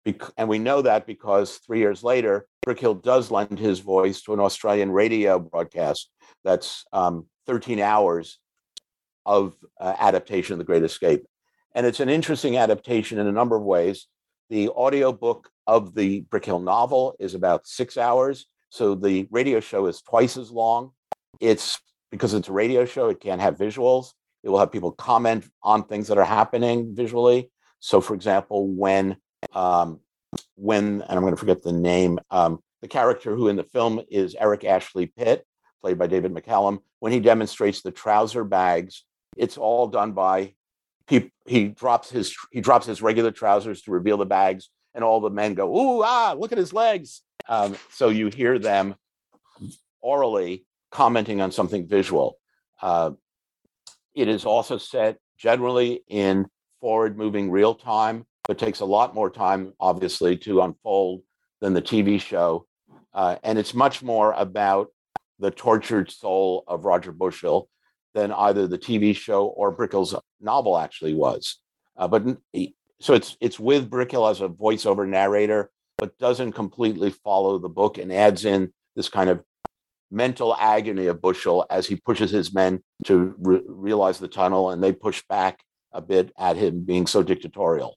Bec- 0.04 0.32
and 0.36 0.48
we 0.48 0.58
know 0.58 0.82
that 0.82 1.06
because 1.06 1.58
three 1.58 1.78
years 1.78 2.02
later, 2.02 2.46
Brickhill 2.66 3.02
does 3.02 3.30
lend 3.30 3.58
his 3.58 3.80
voice 3.80 4.22
to 4.22 4.32
an 4.32 4.40
Australian 4.40 4.90
radio 4.90 5.38
broadcast 5.38 6.10
that's 6.44 6.84
um, 6.92 7.26
13 7.46 7.80
hours 7.80 8.38
of 9.26 9.54
uh, 9.80 9.94
adaptation 9.98 10.54
of 10.54 10.58
The 10.58 10.64
Great 10.64 10.82
Escape. 10.82 11.24
And 11.74 11.86
it's 11.86 12.00
an 12.00 12.08
interesting 12.08 12.56
adaptation 12.56 13.18
in 13.18 13.26
a 13.26 13.32
number 13.32 13.56
of 13.56 13.62
ways. 13.62 14.06
The 14.50 14.70
audiobook 14.70 15.50
of 15.66 15.94
the 15.94 16.22
Brickhill 16.30 16.62
novel 16.64 17.14
is 17.20 17.34
about 17.34 17.66
six 17.66 17.98
hours. 17.98 18.46
So 18.70 18.94
the 18.94 19.28
radio 19.30 19.60
show 19.60 19.86
is 19.86 20.00
twice 20.00 20.36
as 20.36 20.50
long. 20.50 20.92
It's 21.40 21.80
because 22.10 22.34
it's 22.34 22.48
a 22.48 22.52
radio 22.52 22.84
show, 22.84 23.08
it 23.08 23.20
can't 23.20 23.40
have 23.40 23.56
visuals. 23.56 24.12
It 24.42 24.48
will 24.48 24.58
have 24.58 24.72
people 24.72 24.92
comment 24.92 25.48
on 25.62 25.84
things 25.84 26.08
that 26.08 26.18
are 26.18 26.24
happening 26.24 26.94
visually. 26.94 27.50
So, 27.80 28.00
for 28.00 28.14
example, 28.14 28.68
when 28.68 29.16
um, 29.52 30.00
when 30.56 31.02
and 31.02 31.10
I'm 31.10 31.20
going 31.20 31.32
to 31.32 31.38
forget 31.38 31.62
the 31.62 31.72
name, 31.72 32.18
um, 32.30 32.60
the 32.82 32.88
character 32.88 33.34
who 33.34 33.48
in 33.48 33.56
the 33.56 33.64
film 33.64 34.00
is 34.10 34.36
Eric 34.38 34.64
Ashley 34.64 35.06
Pitt, 35.06 35.44
played 35.80 35.98
by 35.98 36.06
David 36.06 36.32
McCallum, 36.32 36.78
when 37.00 37.12
he 37.12 37.20
demonstrates 37.20 37.82
the 37.82 37.90
trouser 37.90 38.44
bags, 38.44 39.04
it's 39.36 39.56
all 39.56 39.86
done 39.86 40.12
by 40.12 40.54
he 41.08 41.32
he 41.46 41.68
drops 41.68 42.10
his 42.10 42.36
he 42.52 42.60
drops 42.60 42.86
his 42.86 43.02
regular 43.02 43.30
trousers 43.30 43.82
to 43.82 43.90
reveal 43.90 44.16
the 44.16 44.26
bags, 44.26 44.70
and 44.94 45.02
all 45.02 45.20
the 45.20 45.30
men 45.30 45.54
go, 45.54 45.74
"Ooh 45.76 46.02
ah! 46.02 46.34
Look 46.38 46.52
at 46.52 46.58
his 46.58 46.72
legs!" 46.72 47.22
Um, 47.48 47.76
so 47.90 48.10
you 48.10 48.28
hear 48.28 48.58
them 48.58 48.94
orally 50.00 50.66
commenting 50.90 51.40
on 51.40 51.52
something 51.52 51.86
visual. 51.86 52.38
Uh, 52.80 53.12
it 54.14 54.28
is 54.28 54.44
also 54.44 54.78
set 54.78 55.18
generally 55.36 56.02
in 56.08 56.46
forward-moving 56.80 57.50
real 57.50 57.74
time, 57.74 58.24
but 58.46 58.58
takes 58.58 58.80
a 58.80 58.84
lot 58.84 59.14
more 59.14 59.30
time, 59.30 59.72
obviously, 59.78 60.36
to 60.36 60.62
unfold 60.62 61.22
than 61.60 61.74
the 61.74 61.82
TV 61.82 62.20
show, 62.20 62.66
uh, 63.14 63.36
and 63.42 63.58
it's 63.58 63.74
much 63.74 64.02
more 64.02 64.32
about 64.32 64.88
the 65.38 65.50
tortured 65.50 66.10
soul 66.10 66.64
of 66.66 66.84
Roger 66.84 67.12
Bushell 67.12 67.68
than 68.14 68.32
either 68.32 68.66
the 68.66 68.78
TV 68.78 69.14
show 69.14 69.46
or 69.46 69.74
Brickhill's 69.74 70.14
novel 70.40 70.78
actually 70.78 71.14
was. 71.14 71.58
Uh, 71.96 72.08
but 72.08 72.24
so 73.00 73.14
it's 73.14 73.36
it's 73.40 73.60
with 73.60 73.90
Brickell 73.90 74.28
as 74.28 74.40
a 74.40 74.48
voiceover 74.48 75.06
narrator, 75.06 75.70
but 75.98 76.18
doesn't 76.18 76.52
completely 76.52 77.10
follow 77.10 77.58
the 77.58 77.68
book 77.68 77.98
and 77.98 78.12
adds 78.12 78.44
in 78.44 78.72
this 78.96 79.08
kind 79.08 79.30
of 79.30 79.42
mental 80.10 80.56
agony 80.56 81.06
of 81.06 81.20
Bushell 81.20 81.66
as 81.70 81.86
he 81.86 81.96
pushes 81.96 82.30
his 82.30 82.52
men 82.52 82.82
to 83.04 83.34
re- 83.38 83.62
realize 83.66 84.18
the 84.18 84.28
tunnel, 84.28 84.70
and 84.70 84.82
they 84.82 84.92
push 84.92 85.22
back 85.28 85.60
a 85.92 86.00
bit 86.00 86.32
at 86.38 86.56
him 86.56 86.84
being 86.84 87.06
so 87.06 87.22
dictatorial. 87.22 87.96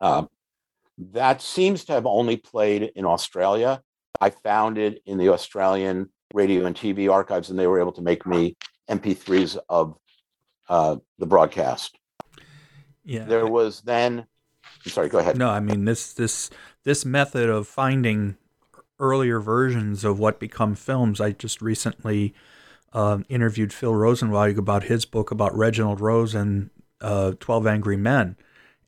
Uh, 0.00 0.24
that 0.98 1.40
seems 1.40 1.84
to 1.84 1.92
have 1.92 2.06
only 2.06 2.36
played 2.36 2.92
in 2.94 3.04
Australia. 3.04 3.80
I 4.20 4.30
found 4.30 4.78
it 4.78 5.02
in 5.06 5.18
the 5.18 5.30
Australian 5.30 6.10
radio 6.34 6.66
and 6.66 6.76
TV 6.76 7.10
archives, 7.10 7.50
and 7.50 7.58
they 7.58 7.66
were 7.66 7.80
able 7.80 7.92
to 7.92 8.02
make 8.02 8.26
me 8.26 8.56
MP3s 8.88 9.58
of 9.68 9.96
uh, 10.68 10.96
the 11.18 11.26
broadcast. 11.26 11.98
Yeah. 13.04 13.24
There 13.24 13.46
was 13.46 13.80
then. 13.80 14.26
I'm 14.84 14.90
sorry. 14.90 15.08
Go 15.08 15.18
ahead. 15.18 15.36
No, 15.36 15.48
I 15.48 15.60
mean 15.60 15.84
this 15.84 16.12
this 16.12 16.50
this 16.84 17.04
method 17.04 17.48
of 17.48 17.66
finding 17.66 18.36
earlier 19.02 19.40
versions 19.40 20.04
of 20.04 20.18
what 20.18 20.38
become 20.40 20.76
films. 20.76 21.20
I 21.20 21.32
just 21.32 21.60
recently 21.60 22.32
uh, 22.92 23.18
interviewed 23.28 23.72
Phil 23.72 23.92
Rosenzweig 23.92 24.56
about 24.56 24.84
his 24.84 25.04
book 25.04 25.30
about 25.30 25.56
Reginald 25.56 26.00
Rose 26.00 26.34
and 26.34 26.70
uh, 27.00 27.32
Twelve 27.40 27.66
Angry 27.66 27.96
Men, 27.96 28.36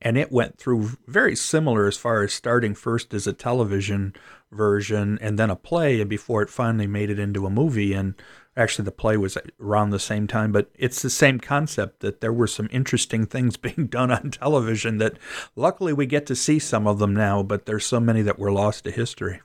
and 0.01 0.17
it 0.17 0.31
went 0.31 0.57
through 0.57 0.91
very 1.05 1.35
similar 1.35 1.85
as 1.85 1.97
far 1.97 2.23
as 2.23 2.33
starting 2.33 2.73
first 2.73 3.13
as 3.13 3.27
a 3.27 3.33
television 3.33 4.15
version 4.51 5.19
and 5.21 5.37
then 5.37 5.49
a 5.49 5.55
play, 5.55 5.99
and 5.99 6.09
before 6.09 6.41
it 6.41 6.49
finally 6.49 6.87
made 6.87 7.09
it 7.09 7.19
into 7.19 7.45
a 7.45 7.49
movie. 7.49 7.91
And 7.91 8.15
actually, 8.55 8.85
the 8.85 8.91
play 8.91 9.17
was 9.17 9.37
around 9.59 9.89
the 9.89 9.99
same 9.99 10.27
time, 10.27 10.53
but 10.53 10.71
it's 10.75 11.01
the 11.01 11.09
same 11.09 11.41
concept 11.41 11.99
that 11.99 12.21
there 12.21 12.31
were 12.31 12.47
some 12.47 12.69
interesting 12.71 13.25
things 13.25 13.57
being 13.67 13.87
done 13.87 14.11
on 14.11 14.31
television 14.31 14.97
that 14.99 15.17
luckily 15.57 15.91
we 15.91 16.05
get 16.05 16.25
to 16.27 16.35
see 16.37 16.57
some 16.57 16.87
of 16.87 16.99
them 16.99 17.13
now, 17.13 17.43
but 17.43 17.65
there's 17.65 17.85
so 17.85 17.99
many 17.99 18.21
that 18.21 18.39
were 18.39 18.51
lost 18.51 18.85
to 18.85 18.91
history. 18.91 19.41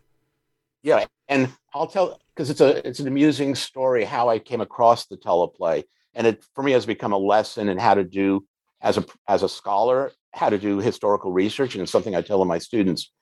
Yeah, 0.83 1.05
and 1.29 1.49
I'll 1.75 1.87
tell 1.87 2.19
because 2.35 2.51
it's 2.51 2.61
a 2.61 2.87
it's 2.87 3.01
an 3.01 3.07
amusing 3.07 3.55
story 3.55 4.05
how 4.05 4.29
I 4.29 4.39
came 4.39 4.61
across 4.61 5.07
the 5.07 5.17
teleplay, 5.17 5.85
and 6.15 6.27
it 6.27 6.45
for 6.55 6.63
me 6.63 6.73
has 6.73 6.87
become 6.87 7.13
a 7.13 7.19
lesson 7.19 7.69
in 7.69 7.79
how 7.79 7.95
to 7.95 8.05
do 8.05 8.47
as 8.81 8.97
a 8.97 9.05
as 9.29 9.43
a 9.43 9.49
scholar 9.49 10.13
how 10.33 10.49
to 10.49 10.59
do 10.59 10.79
historical 10.79 11.33
research, 11.33 11.75
and 11.75 11.83
it's 11.83 11.93
something 11.93 12.15
I 12.15 12.23
tell 12.23 12.45
my 12.45 12.59
students. 12.59 13.13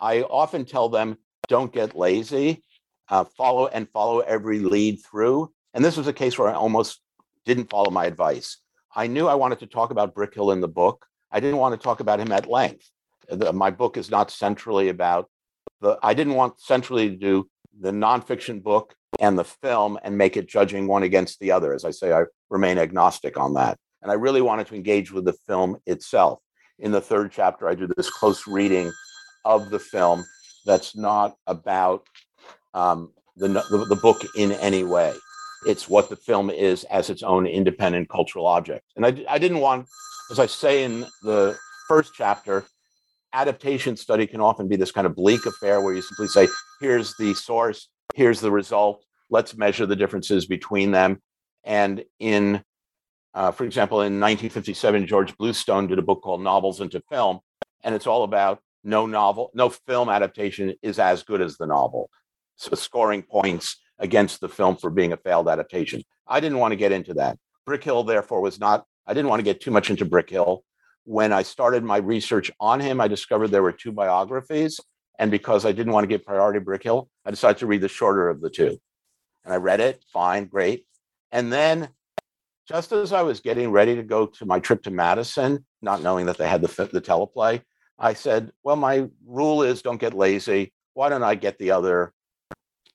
I 0.00 0.22
often 0.22 0.64
tell 0.64 0.88
them 0.88 1.18
don't 1.48 1.72
get 1.72 1.96
lazy, 1.96 2.64
uh, 3.08 3.24
follow 3.24 3.66
and 3.66 3.88
follow 3.90 4.20
every 4.20 4.60
lead 4.60 5.00
through. 5.04 5.52
And 5.74 5.84
this 5.84 5.96
was 5.96 6.06
a 6.06 6.12
case 6.12 6.38
where 6.38 6.48
I 6.48 6.54
almost 6.54 7.00
didn't 7.44 7.70
follow 7.70 7.90
my 7.90 8.06
advice. 8.06 8.58
I 8.94 9.06
knew 9.06 9.26
I 9.26 9.34
wanted 9.34 9.58
to 9.60 9.66
talk 9.66 9.90
about 9.90 10.14
Brickhill 10.14 10.52
in 10.52 10.60
the 10.60 10.68
book. 10.68 11.06
I 11.30 11.40
didn't 11.40 11.58
want 11.58 11.78
to 11.78 11.84
talk 11.84 12.00
about 12.00 12.20
him 12.20 12.32
at 12.32 12.48
length. 12.48 12.88
The, 13.28 13.52
my 13.52 13.70
book 13.70 13.96
is 13.96 14.10
not 14.10 14.30
centrally 14.30 14.88
about 14.88 15.28
the. 15.84 15.98
I 16.02 16.14
didn't 16.14 16.34
want 16.34 16.60
centrally 16.60 17.10
to 17.10 17.16
do 17.16 17.48
the 17.80 17.90
nonfiction 17.90 18.62
book 18.62 18.94
and 19.20 19.38
the 19.38 19.44
film 19.44 19.98
and 20.02 20.18
make 20.18 20.36
it 20.36 20.48
judging 20.48 20.86
one 20.86 21.02
against 21.02 21.38
the 21.38 21.52
other. 21.52 21.72
As 21.72 21.84
I 21.84 21.90
say, 21.90 22.12
I 22.12 22.24
remain 22.50 22.78
agnostic 22.78 23.38
on 23.38 23.54
that. 23.54 23.78
And 24.02 24.10
I 24.10 24.14
really 24.14 24.42
wanted 24.42 24.66
to 24.68 24.74
engage 24.74 25.12
with 25.12 25.24
the 25.24 25.36
film 25.46 25.78
itself. 25.86 26.40
In 26.78 26.90
the 26.92 27.00
third 27.00 27.30
chapter, 27.32 27.68
I 27.68 27.74
do 27.74 27.88
this 27.96 28.10
close 28.10 28.46
reading 28.46 28.92
of 29.44 29.70
the 29.70 29.78
film 29.78 30.24
that's 30.66 30.96
not 30.96 31.36
about 31.46 32.06
um, 32.74 33.12
the, 33.36 33.48
the, 33.48 33.86
the 33.88 33.96
book 33.96 34.22
in 34.36 34.52
any 34.52 34.82
way. 34.82 35.14
It's 35.66 35.88
what 35.88 36.10
the 36.10 36.16
film 36.16 36.50
is 36.50 36.84
as 36.84 37.10
its 37.10 37.22
own 37.22 37.46
independent 37.46 38.08
cultural 38.08 38.46
object. 38.46 38.84
And 38.96 39.06
I, 39.06 39.24
I 39.28 39.38
didn't 39.38 39.60
want, 39.60 39.86
as 40.30 40.38
I 40.38 40.46
say 40.46 40.84
in 40.84 41.06
the 41.22 41.56
first 41.88 42.12
chapter, 42.14 42.64
adaptation 43.34 43.96
study 43.96 44.26
can 44.26 44.40
often 44.40 44.68
be 44.68 44.76
this 44.76 44.92
kind 44.92 45.06
of 45.06 45.14
bleak 45.14 45.44
affair 45.44 45.80
where 45.80 45.92
you 45.92 46.00
simply 46.00 46.28
say, 46.28 46.48
here's 46.80 47.14
the 47.18 47.34
source, 47.34 47.88
here's 48.14 48.40
the 48.40 48.50
result, 48.50 49.04
let's 49.28 49.56
measure 49.56 49.84
the 49.84 49.96
differences 49.96 50.46
between 50.46 50.92
them. 50.92 51.20
And 51.64 52.04
in, 52.20 52.62
uh, 53.34 53.50
for 53.50 53.64
example, 53.64 54.00
in 54.00 54.20
1957, 54.20 55.06
George 55.06 55.36
Bluestone 55.36 55.88
did 55.88 55.98
a 55.98 56.02
book 56.02 56.22
called 56.22 56.42
Novels 56.42 56.80
into 56.80 57.02
Film, 57.10 57.40
and 57.82 57.94
it's 57.94 58.06
all 58.06 58.22
about 58.22 58.60
no 58.84 59.06
novel, 59.06 59.50
no 59.54 59.68
film 59.70 60.08
adaptation 60.08 60.74
is 60.82 60.98
as 60.98 61.22
good 61.22 61.40
as 61.40 61.56
the 61.56 61.66
novel. 61.66 62.10
So 62.56 62.76
scoring 62.76 63.22
points 63.22 63.78
against 63.98 64.40
the 64.40 64.48
film 64.48 64.76
for 64.76 64.90
being 64.90 65.12
a 65.12 65.16
failed 65.16 65.48
adaptation. 65.48 66.02
I 66.26 66.40
didn't 66.40 66.58
want 66.58 66.72
to 66.72 66.76
get 66.76 66.92
into 66.92 67.14
that. 67.14 67.38
Brickhill, 67.66 68.06
therefore, 68.06 68.40
was 68.40 68.60
not, 68.60 68.84
I 69.06 69.14
didn't 69.14 69.28
want 69.28 69.40
to 69.40 69.44
get 69.44 69.60
too 69.60 69.70
much 69.70 69.90
into 69.90 70.06
Brickhill. 70.06 70.60
When 71.04 71.32
I 71.32 71.42
started 71.42 71.84
my 71.84 71.98
research 71.98 72.50
on 72.58 72.80
him, 72.80 73.00
I 73.00 73.08
discovered 73.08 73.48
there 73.48 73.62
were 73.62 73.72
two 73.72 73.92
biographies. 73.92 74.80
And 75.18 75.30
because 75.30 75.64
I 75.64 75.72
didn't 75.72 75.92
want 75.92 76.04
to 76.04 76.08
give 76.08 76.24
priority 76.24 76.58
to 76.58 76.64
Brickhill, 76.64 77.08
I 77.24 77.30
decided 77.30 77.58
to 77.58 77.66
read 77.66 77.82
the 77.82 77.88
shorter 77.88 78.28
of 78.28 78.40
the 78.40 78.50
two. 78.50 78.78
And 79.44 79.52
I 79.52 79.56
read 79.56 79.80
it, 79.80 80.04
fine, 80.12 80.46
great. 80.46 80.86
And 81.30 81.52
then, 81.52 81.88
just 82.66 82.92
as 82.92 83.12
I 83.12 83.22
was 83.22 83.40
getting 83.40 83.70
ready 83.70 83.94
to 83.96 84.02
go 84.02 84.26
to 84.26 84.46
my 84.46 84.58
trip 84.58 84.82
to 84.84 84.90
Madison, 84.90 85.64
not 85.82 86.02
knowing 86.02 86.26
that 86.26 86.38
they 86.38 86.48
had 86.48 86.62
the, 86.62 86.88
the 86.90 87.00
teleplay, 87.00 87.60
I 87.98 88.14
said, 88.14 88.50
Well, 88.62 88.76
my 88.76 89.08
rule 89.26 89.62
is 89.62 89.82
don't 89.82 90.00
get 90.00 90.14
lazy. 90.14 90.72
Why 90.94 91.08
don't 91.08 91.22
I 91.22 91.34
get 91.34 91.58
the 91.58 91.72
other 91.72 92.12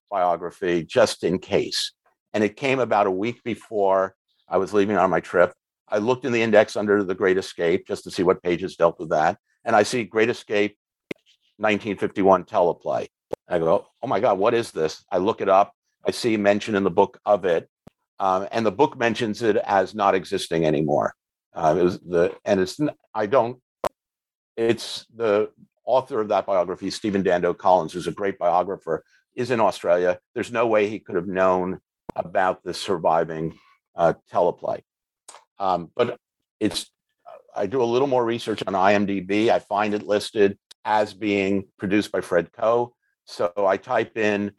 biography 0.09 0.83
just 0.83 1.23
in 1.23 1.39
case? 1.39 1.91
And 2.33 2.43
it 2.43 2.55
came 2.55 2.79
about 2.79 3.07
a 3.07 3.11
week 3.11 3.43
before 3.43 4.15
I 4.47 4.57
was 4.57 4.73
leaving 4.73 4.97
on 4.97 5.09
my 5.09 5.19
trip. 5.19 5.53
I 5.91 5.97
looked 5.97 6.25
in 6.25 6.31
the 6.31 6.41
index 6.41 6.75
under 6.75 7.03
The 7.03 7.15
Great 7.15 7.37
Escape 7.37 7.87
just 7.87 8.03
to 8.03 8.11
see 8.11 8.23
what 8.23 8.43
pages 8.43 8.75
dealt 8.75 8.99
with 8.99 9.09
that. 9.09 9.37
And 9.65 9.75
I 9.75 9.83
see 9.83 10.03
Great 10.03 10.29
Escape 10.29 10.77
1951 11.57 12.45
teleplay. 12.45 13.07
I 13.47 13.59
go, 13.59 13.87
oh 14.01 14.07
my 14.07 14.19
God, 14.19 14.37
what 14.37 14.53
is 14.53 14.71
this? 14.71 15.03
I 15.11 15.17
look 15.17 15.41
it 15.41 15.49
up. 15.49 15.73
I 16.05 16.11
see 16.11 16.37
mention 16.37 16.75
in 16.75 16.83
the 16.83 16.91
book 16.91 17.19
of 17.25 17.45
it. 17.45 17.69
Um, 18.19 18.47
and 18.51 18.65
the 18.65 18.71
book 18.71 18.97
mentions 18.97 19.41
it 19.41 19.57
as 19.57 19.95
not 19.95 20.15
existing 20.15 20.65
anymore. 20.65 21.13
Uh, 21.53 21.75
it 21.77 21.83
was 21.83 21.99
the, 21.99 22.35
and 22.45 22.59
it's, 22.59 22.79
I 23.13 23.25
don't, 23.25 23.59
it's 24.55 25.05
the 25.15 25.49
author 25.85 26.21
of 26.21 26.27
that 26.29 26.45
biography, 26.45 26.91
Stephen 26.91 27.23
Dando 27.23 27.53
Collins, 27.53 27.93
who's 27.93 28.07
a 28.07 28.11
great 28.11 28.37
biographer, 28.37 29.03
is 29.35 29.51
in 29.51 29.59
Australia. 29.59 30.19
There's 30.35 30.51
no 30.51 30.67
way 30.67 30.87
he 30.87 30.99
could 30.99 31.15
have 31.15 31.27
known 31.27 31.79
about 32.15 32.63
the 32.63 32.73
surviving 32.73 33.57
uh, 33.95 34.13
teleplay. 34.31 34.81
Um, 35.59 35.91
but 35.95 36.17
it's 36.59 36.91
I 37.55 37.65
do 37.65 37.81
a 37.81 37.83
little 37.83 38.07
more 38.07 38.23
research 38.23 38.63
on 38.65 38.73
IMDb. 38.73 39.49
I 39.49 39.59
find 39.59 39.93
it 39.93 40.03
listed 40.07 40.57
as 40.85 41.13
being 41.13 41.65
produced 41.77 42.11
by 42.11 42.21
Fred 42.21 42.51
Coe. 42.53 42.95
So 43.25 43.51
I 43.57 43.77
type 43.77 44.17
in 44.17 44.51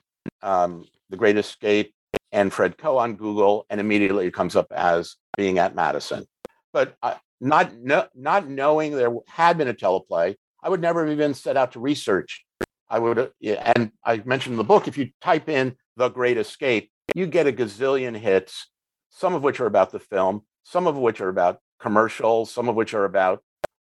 um, 0.42 0.84
The 1.08 1.16
Great 1.16 1.36
Escape 1.36 1.94
and 2.32 2.52
Fred 2.52 2.78
Coe 2.78 2.98
on 2.98 3.16
Google, 3.16 3.66
and 3.70 3.80
immediately 3.80 4.26
it 4.26 4.34
comes 4.34 4.54
up 4.54 4.70
as 4.70 5.16
being 5.36 5.58
at 5.58 5.74
Madison. 5.74 6.26
But 6.72 6.96
not 7.40 7.74
no, 7.74 8.06
not 8.14 8.48
knowing 8.48 8.92
there 8.92 9.12
had 9.26 9.58
been 9.58 9.68
a 9.68 9.74
teleplay, 9.74 10.36
I 10.62 10.68
would 10.68 10.80
never 10.80 11.04
have 11.04 11.12
even 11.12 11.34
set 11.34 11.56
out 11.56 11.72
to 11.72 11.80
research. 11.80 12.44
I 12.88 12.98
would, 12.98 13.18
uh, 13.18 13.28
and 13.42 13.92
I 14.04 14.22
mentioned 14.24 14.54
in 14.54 14.58
the 14.58 14.64
book, 14.64 14.88
if 14.88 14.98
you 14.98 15.10
type 15.20 15.48
in 15.48 15.76
The 15.96 16.08
Great 16.08 16.36
Escape, 16.36 16.90
you 17.14 17.26
get 17.26 17.46
a 17.46 17.52
gazillion 17.52 18.16
hits, 18.16 18.68
some 19.10 19.34
of 19.34 19.42
which 19.42 19.60
are 19.60 19.66
about 19.66 19.90
the 19.90 20.00
film, 20.00 20.42
some 20.64 20.86
of 20.86 20.96
which 20.96 21.20
are 21.20 21.28
about 21.28 21.60
commercials, 21.80 22.50
some 22.50 22.68
of 22.68 22.74
which 22.74 22.94
are 22.94 23.04
about 23.04 23.42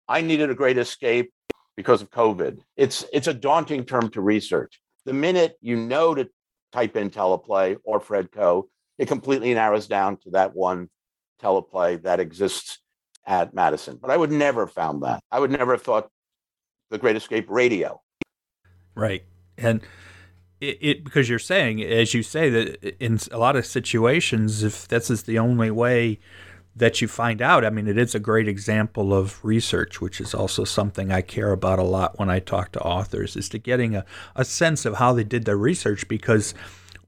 I 0.08 0.22
needed 0.22 0.50
a 0.50 0.56
great 0.56 0.78
escape 0.78 1.32
because 1.76 2.02
of 2.02 2.12
COVID. 2.12 2.60
It's 2.78 3.06
it's 3.12 3.28
a 3.28 3.34
daunting 3.34 3.86
term 3.86 4.10
to 4.12 4.22
research. 4.22 4.80
The 5.06 5.14
minute 5.14 5.58
you 5.62 5.76
know 5.76 6.16
to 6.16 6.30
type 6.72 6.96
in 6.96 7.10
teleplay 7.10 7.78
or 7.84 8.00
Fred 8.00 8.32
Coe, 8.32 8.70
it 8.98 9.08
completely 9.08 9.54
narrows 9.54 9.88
down 9.88 10.18
to 10.18 10.32
that 10.32 10.56
one 10.56 10.90
teleplay 11.42 12.02
that 12.04 12.20
exists 12.20 12.80
at 13.26 13.54
Madison. 13.54 13.98
But 14.02 14.12
I 14.12 14.18
would 14.18 14.32
never 14.32 14.66
have 14.66 14.74
found 14.74 15.04
that. 15.04 15.22
I 15.32 15.40
would 15.40 15.52
never 15.52 15.74
have 15.74 15.82
thought 15.82 16.10
the 16.92 16.98
Great 16.98 17.16
Escape 17.16 17.48
radio. 17.50 18.02
Right. 18.94 19.24
And 19.58 19.82
it, 20.62 20.78
it, 20.82 21.04
because 21.04 21.28
you're 21.30 21.40
saying, 21.40 21.82
as 21.82 22.14
you 22.14 22.24
say, 22.24 22.50
that 22.50 23.04
in 23.04 23.20
a 23.32 23.38
lot 23.38 23.56
of 23.56 23.66
situations, 23.66 24.64
if 24.64 24.88
this 24.88 25.10
is 25.10 25.24
the 25.24 25.40
only 25.40 25.72
way 25.72 26.20
that 26.76 27.02
you 27.02 27.08
find 27.08 27.42
out. 27.42 27.64
I 27.64 27.70
mean, 27.70 27.88
it 27.88 27.98
is 27.98 28.14
a 28.14 28.20
great 28.20 28.48
example 28.48 29.14
of 29.14 29.44
research, 29.44 30.02
which 30.02 30.20
is 30.20 30.34
also 30.34 30.66
something 30.66 31.12
I 31.12 31.22
care 31.22 31.52
about 31.52 31.80
a 31.80 31.84
lot 31.84 32.20
when 32.20 32.30
I 32.30 32.40
talk 32.40 32.74
to 32.74 32.82
authors, 32.82 33.36
is 33.36 33.48
to 33.50 33.58
getting 33.58 33.96
a, 33.96 34.06
a 34.36 34.44
sense 34.44 34.86
of 34.86 34.96
how 34.96 35.14
they 35.14 35.24
did 35.24 35.46
their 35.46 35.58
research 35.58 36.08
because 36.08 36.54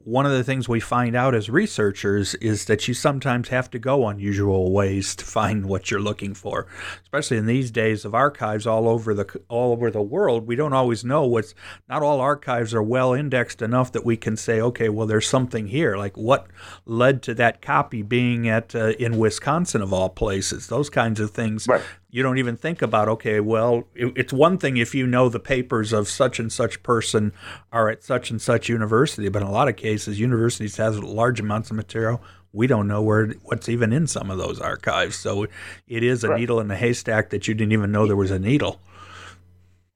one 0.07 0.25
of 0.25 0.31
the 0.31 0.43
things 0.43 0.69
we 0.69 0.79
find 0.79 1.17
out 1.17 1.35
as 1.35 1.49
researchers 1.49 2.33
is 2.35 2.63
that 2.63 2.87
you 2.87 2.93
sometimes 2.93 3.49
have 3.49 3.69
to 3.69 3.77
go 3.77 4.07
unusual 4.07 4.71
ways 4.71 5.13
to 5.13 5.25
find 5.25 5.65
what 5.65 5.91
you're 5.91 5.99
looking 5.99 6.33
for. 6.33 6.65
Especially 7.03 7.35
in 7.35 7.45
these 7.45 7.71
days 7.71 8.05
of 8.05 8.15
archives 8.15 8.65
all 8.65 8.87
over 8.87 9.13
the 9.13 9.41
all 9.49 9.73
over 9.73 9.91
the 9.91 10.01
world, 10.01 10.47
we 10.47 10.55
don't 10.55 10.71
always 10.71 11.03
know 11.03 11.25
what's 11.25 11.53
not 11.89 12.03
all 12.03 12.21
archives 12.21 12.73
are 12.73 12.81
well 12.81 13.13
indexed 13.13 13.61
enough 13.61 13.91
that 13.91 14.05
we 14.05 14.15
can 14.15 14.37
say, 14.37 14.61
okay, 14.61 14.87
well 14.87 15.07
there's 15.07 15.27
something 15.27 15.67
here. 15.67 15.97
Like 15.97 16.15
what 16.15 16.47
led 16.85 17.21
to 17.23 17.33
that 17.33 17.61
copy 17.61 18.01
being 18.01 18.47
at 18.47 18.73
uh, 18.73 18.93
in 18.97 19.17
Wisconsin 19.17 19.81
of 19.81 19.91
all 19.91 20.07
places. 20.07 20.67
Those 20.67 20.89
kinds 20.89 21.19
of 21.19 21.31
things 21.31 21.67
right 21.67 21.83
you 22.09 22.23
don't 22.23 22.37
even 22.37 22.55
think 22.55 22.81
about 22.81 23.07
okay 23.07 23.39
well 23.39 23.83
it, 23.93 24.13
it's 24.15 24.33
one 24.33 24.57
thing 24.57 24.77
if 24.77 24.95
you 24.95 25.05
know 25.05 25.29
the 25.29 25.39
papers 25.39 25.91
of 25.91 26.07
such 26.07 26.39
and 26.39 26.51
such 26.51 26.81
person 26.83 27.33
are 27.71 27.89
at 27.89 28.03
such 28.03 28.31
and 28.31 28.41
such 28.41 28.69
university 28.69 29.29
but 29.29 29.41
in 29.41 29.47
a 29.47 29.51
lot 29.51 29.67
of 29.67 29.75
cases 29.75 30.19
universities 30.19 30.77
has 30.77 30.99
large 30.99 31.39
amounts 31.39 31.69
of 31.69 31.75
material. 31.75 32.21
We 32.53 32.67
don't 32.67 32.87
know 32.87 33.01
where 33.01 33.33
what's 33.43 33.69
even 33.69 33.93
in 33.93 34.07
some 34.07 34.31
of 34.31 34.37
those 34.37 34.59
archives. 34.59 35.15
So 35.17 35.47
it 35.87 36.03
is 36.03 36.23
a 36.23 36.29
right. 36.29 36.39
needle 36.39 36.59
in 36.59 36.67
the 36.67 36.75
haystack 36.75 37.29
that 37.29 37.47
you 37.47 37.53
didn't 37.53 37.73
even 37.73 37.91
know 37.91 38.07
there 38.07 38.15
was 38.15 38.31
a 38.31 38.39
needle. 38.39 38.79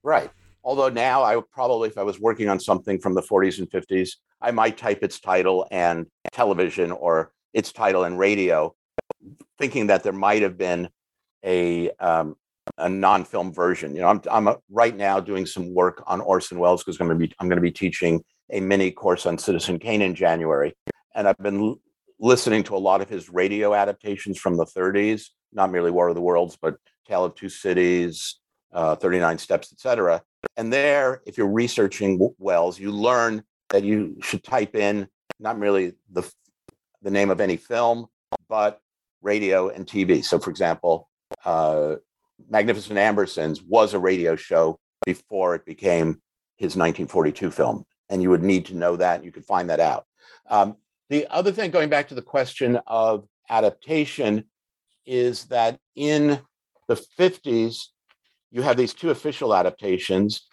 Right. 0.04 0.30
Although 0.64 0.90
now 0.90 1.24
i 1.24 1.42
probably 1.52 1.90
if 1.90 1.98
i 1.98 2.04
was 2.04 2.20
working 2.20 2.48
on 2.48 2.60
something 2.60 3.00
from 3.00 3.16
the 3.16 3.22
40s 3.22 3.58
and 3.58 3.70
50s 3.70 4.18
i 4.42 4.52
might 4.52 4.78
type 4.78 5.02
its 5.02 5.20
title 5.20 5.68
and 5.72 6.06
television 6.32 6.92
or 6.92 7.32
its 7.54 7.72
title 7.72 8.04
and 8.04 8.20
radio 8.20 8.76
thinking 9.58 9.88
that 9.88 10.04
there 10.04 10.14
might 10.14 10.44
have 10.44 10.60
been 10.60 10.88
a 11.44 11.92
um, 12.00 12.36
a 12.78 12.90
non-film 12.90 13.54
version. 13.54 13.96
You 13.96 14.02
know, 14.02 14.08
I'm 14.08 14.22
I'm 14.30 14.48
uh, 14.48 14.56
right 14.70 14.96
now 14.96 15.20
doing 15.20 15.46
some 15.46 15.74
work 15.74 16.04
on 16.08 16.22
Orson 16.22 16.60
Welles 16.60 16.84
because 16.84 17.00
I'm 17.00 17.08
going 17.08 17.20
to 17.20 17.28
be 17.28 17.34
I'm 17.40 17.48
going 17.48 17.58
to 17.58 17.62
be 17.62 17.72
teaching 17.72 18.24
a 18.52 18.60
mini 18.60 18.92
course 18.92 19.26
on 19.26 19.38
Citizen 19.38 19.80
Kane 19.80 20.02
in 20.02 20.16
January, 20.16 20.74
and 21.16 21.28
I've 21.28 21.38
been 21.38 21.60
l- 21.60 21.80
listening 22.20 22.64
to 22.64 22.76
a 22.76 22.78
lot 22.78 23.02
of 23.02 23.10
his 23.10 23.30
radio 23.30 23.74
adaptations 23.74 24.38
from 24.38 24.58
the 24.58 24.66
30s, 24.66 25.28
not 25.54 25.72
merely 25.72 25.92
War 25.92 26.10
of 26.10 26.16
the 26.16 26.22
Worlds, 26.22 26.58
but 26.62 26.76
Tale 27.08 27.26
of 27.26 27.36
Two 27.36 27.50
Cities, 27.50 28.40
uh, 28.74 28.96
39 28.96 29.38
Steps, 29.38 29.72
etc. 29.72 30.22
And 30.58 30.72
there, 30.72 31.22
if 31.26 31.38
you're 31.38 31.52
researching 31.52 32.20
Welles, 32.38 32.80
you 32.80 32.92
learn 32.92 33.44
that 33.70 33.84
you 33.84 34.18
should 34.22 34.44
type 34.44 34.76
in 34.76 35.08
not 35.40 35.58
merely 35.58 35.94
the 36.12 36.30
the 37.02 37.12
name 37.12 37.32
of 37.32 37.42
any 37.42 37.58
film, 37.58 38.06
but 38.48 38.80
radio 39.22 39.70
and 39.70 39.88
TV. 39.88 40.24
So, 40.24 40.40
for 40.40 40.50
example, 40.50 41.10
uh, 41.46 41.96
Magnificent 42.50 42.98
Ambersons 42.98 43.62
was 43.64 43.94
a 43.94 44.00
radio 44.00 44.36
show 44.36 44.80
before 45.06 45.56
it 45.56 45.66
became 45.66 46.22
his 46.58 46.76
1942 46.76 47.52
film. 47.52 47.86
And 48.10 48.22
you 48.22 48.30
would 48.30 48.44
need 48.44 48.66
to 48.68 48.76
know 48.76 48.96
that. 48.98 49.24
You 49.24 49.32
could 49.32 49.46
find 49.46 49.70
that 49.70 49.80
out. 49.80 50.06
Um, 50.50 50.76
the 51.10 51.28
other 51.28 51.52
thing, 51.52 51.72
going 51.72 51.90
back 51.90 52.08
to 52.10 52.16
the 52.16 52.22
question 52.22 52.80
of 52.88 53.26
adaptation, 53.50 54.46
is 55.06 55.46
that 55.46 55.80
in 55.96 56.40
the 56.88 56.96
50s, 57.18 57.88
you 58.52 58.62
have 58.62 58.78
these 58.78 58.94
two 58.94 59.10
official 59.10 59.56
adaptations, 59.56 60.48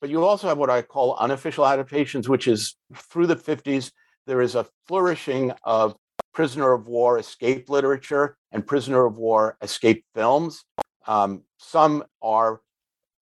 but 0.00 0.10
you 0.10 0.24
also 0.24 0.48
have 0.48 0.58
what 0.58 0.70
I 0.70 0.82
call 0.82 1.16
unofficial 1.16 1.66
adaptations, 1.66 2.28
which 2.28 2.46
is 2.46 2.76
through 2.94 3.26
the 3.26 3.36
50s, 3.36 3.90
there 4.26 4.40
is 4.40 4.54
a 4.54 4.66
flourishing 4.86 5.52
of 5.64 5.96
prisoner 6.38 6.72
of 6.72 6.86
war 6.86 7.18
escape 7.18 7.68
literature 7.68 8.36
and 8.52 8.64
prisoner 8.64 9.04
of 9.04 9.18
war 9.18 9.56
escape 9.60 10.04
films. 10.14 10.64
Um, 11.04 11.42
some 11.56 12.04
are 12.22 12.60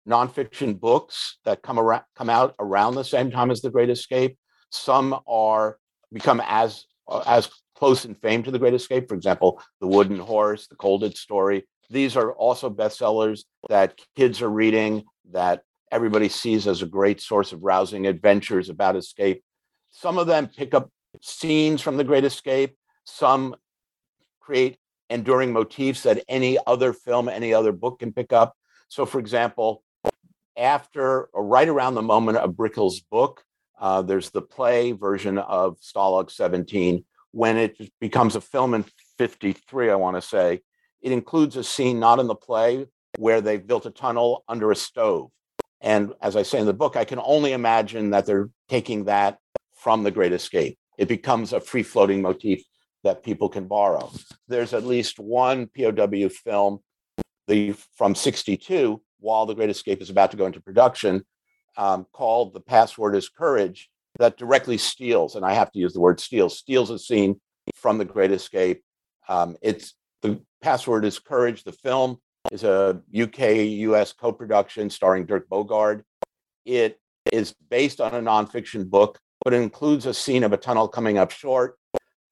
nonfiction 0.10 0.80
books 0.80 1.38
that 1.46 1.62
come 1.62 1.78
around 1.78 2.02
come 2.16 2.32
out 2.32 2.56
around 2.58 2.96
the 2.96 3.04
same 3.04 3.30
time 3.30 3.52
as 3.52 3.62
The 3.62 3.70
Great 3.70 3.92
Escape. 3.92 4.40
Some 4.72 5.20
are 5.28 5.78
become 6.12 6.42
as 6.48 6.86
uh, 7.08 7.22
as 7.28 7.48
close 7.76 8.06
in 8.06 8.16
fame 8.16 8.42
to 8.42 8.50
The 8.50 8.58
Great 8.58 8.74
Escape. 8.74 9.08
For 9.08 9.14
example, 9.14 9.62
The 9.82 9.88
Wooden 9.88 10.18
Horse, 10.18 10.66
The 10.66 10.76
Colditz 10.76 11.18
Story. 11.20 11.68
These 11.92 12.18
are 12.18 12.32
also 12.32 12.72
bestsellers 12.72 13.44
that 13.70 14.02
kids 14.16 14.42
are 14.42 14.50
reading 14.50 15.04
that 15.32 15.62
everybody 15.92 16.28
sees 16.28 16.66
as 16.66 16.82
a 16.82 16.88
great 16.88 17.22
source 17.22 17.52
of 17.52 17.62
rousing 17.62 18.08
adventures 18.08 18.70
about 18.70 18.96
escape. 18.96 19.44
Some 19.92 20.18
of 20.18 20.26
them 20.26 20.48
pick 20.48 20.74
up 20.74 20.90
scenes 21.22 21.84
from 21.84 21.98
The 21.98 22.04
Great 22.04 22.26
Escape 22.26 22.76
some 23.06 23.56
create 24.40 24.78
enduring 25.10 25.54
motifs 25.54 26.04
that 26.04 26.24
any 26.28 26.58
other 26.68 26.94
film, 26.94 27.30
any 27.30 27.54
other 27.54 27.72
book 27.72 28.00
can 28.00 28.12
pick 28.12 28.34
up. 28.34 28.56
So, 28.90 29.06
for 29.06 29.20
example, 29.20 29.84
after 30.58 31.26
or 31.34 31.46
right 31.46 31.68
around 31.68 31.96
the 31.96 32.02
moment 32.02 32.38
of 32.38 32.52
Brickhill's 32.52 33.02
book, 33.02 33.44
uh, 33.80 34.02
there's 34.02 34.30
the 34.30 34.42
play 34.42 34.92
version 34.92 35.38
of 35.38 35.80
Stalag 35.80 36.32
17. 36.32 37.04
When 37.32 37.58
it 37.58 37.78
becomes 38.00 38.36
a 38.36 38.42
film 38.42 38.74
in 38.74 38.86
53, 39.18 39.92
I 39.92 39.96
want 39.96 40.16
to 40.16 40.22
say, 40.22 40.62
it 41.02 41.12
includes 41.12 41.58
a 41.58 41.64
scene 41.64 42.00
not 42.00 42.20
in 42.20 42.28
the 42.28 42.36
play 42.36 42.88
where 43.18 43.42
they've 43.42 43.66
built 43.66 43.86
a 43.86 43.92
tunnel 43.92 44.44
under 44.48 44.72
a 44.72 44.76
stove. 44.76 45.30
And 45.82 46.14
as 46.22 46.36
I 46.36 46.44
say 46.44 46.60
in 46.60 46.66
the 46.66 46.74
book, 46.74 46.96
I 46.96 47.06
can 47.06 47.20
only 47.22 47.52
imagine 47.52 48.12
that 48.12 48.26
they're 48.26 48.50
taking 48.70 49.06
that 49.06 49.38
from 49.76 50.04
The 50.04 50.12
Great 50.12 50.32
Escape. 50.32 50.80
It 50.98 51.08
becomes 51.08 51.52
a 51.54 51.60
free 51.60 51.84
floating 51.84 52.22
motif 52.22 52.64
that 53.06 53.24
people 53.24 53.48
can 53.48 53.68
borrow. 53.68 54.12
There's 54.48 54.74
at 54.74 54.84
least 54.84 55.20
one 55.20 55.68
POW 55.68 56.28
film 56.30 56.80
the 57.48 57.76
from 57.96 58.16
62 58.16 59.00
while 59.20 59.46
The 59.46 59.54
Great 59.54 59.70
Escape 59.70 60.02
is 60.02 60.10
about 60.10 60.32
to 60.32 60.38
go 60.38 60.48
into 60.48 60.60
production 60.60 61.24
um, 61.78 62.08
called 62.12 62.54
The 62.54 62.60
Password 62.60 63.16
is 63.16 63.30
Courage 63.30 63.90
that 64.18 64.38
directly 64.38 64.78
steals, 64.78 65.36
and 65.36 65.46
I 65.46 65.54
have 65.54 65.72
to 65.74 65.80
use 65.80 65.94
the 65.94 66.00
word 66.00 66.20
steals, 66.20 66.58
steals 66.58 66.90
a 66.90 66.98
scene 66.98 67.40
from 67.76 67.98
The 67.98 68.06
Great 68.06 68.32
Escape. 68.32 68.82
Um, 69.28 69.56
it's 69.62 69.94
the 70.22 70.42
password 70.62 71.06
is 71.06 71.20
Courage. 71.20 71.64
The 71.64 71.74
film 71.74 72.18
is 72.52 72.64
a 72.64 73.02
UK 73.16 73.40
US 73.90 74.14
co 74.14 74.32
production 74.32 74.90
starring 74.90 75.26
Dirk 75.26 75.48
Bogarde. 75.48 76.04
It 76.66 77.00
is 77.32 77.54
based 77.70 78.02
on 78.02 78.16
a 78.16 78.22
nonfiction 78.22 78.90
book, 78.90 79.20
but 79.44 79.54
includes 79.54 80.08
a 80.08 80.14
scene 80.14 80.44
of 80.44 80.54
a 80.54 80.58
tunnel 80.58 80.88
coming 80.88 81.18
up 81.18 81.30
short 81.30 81.78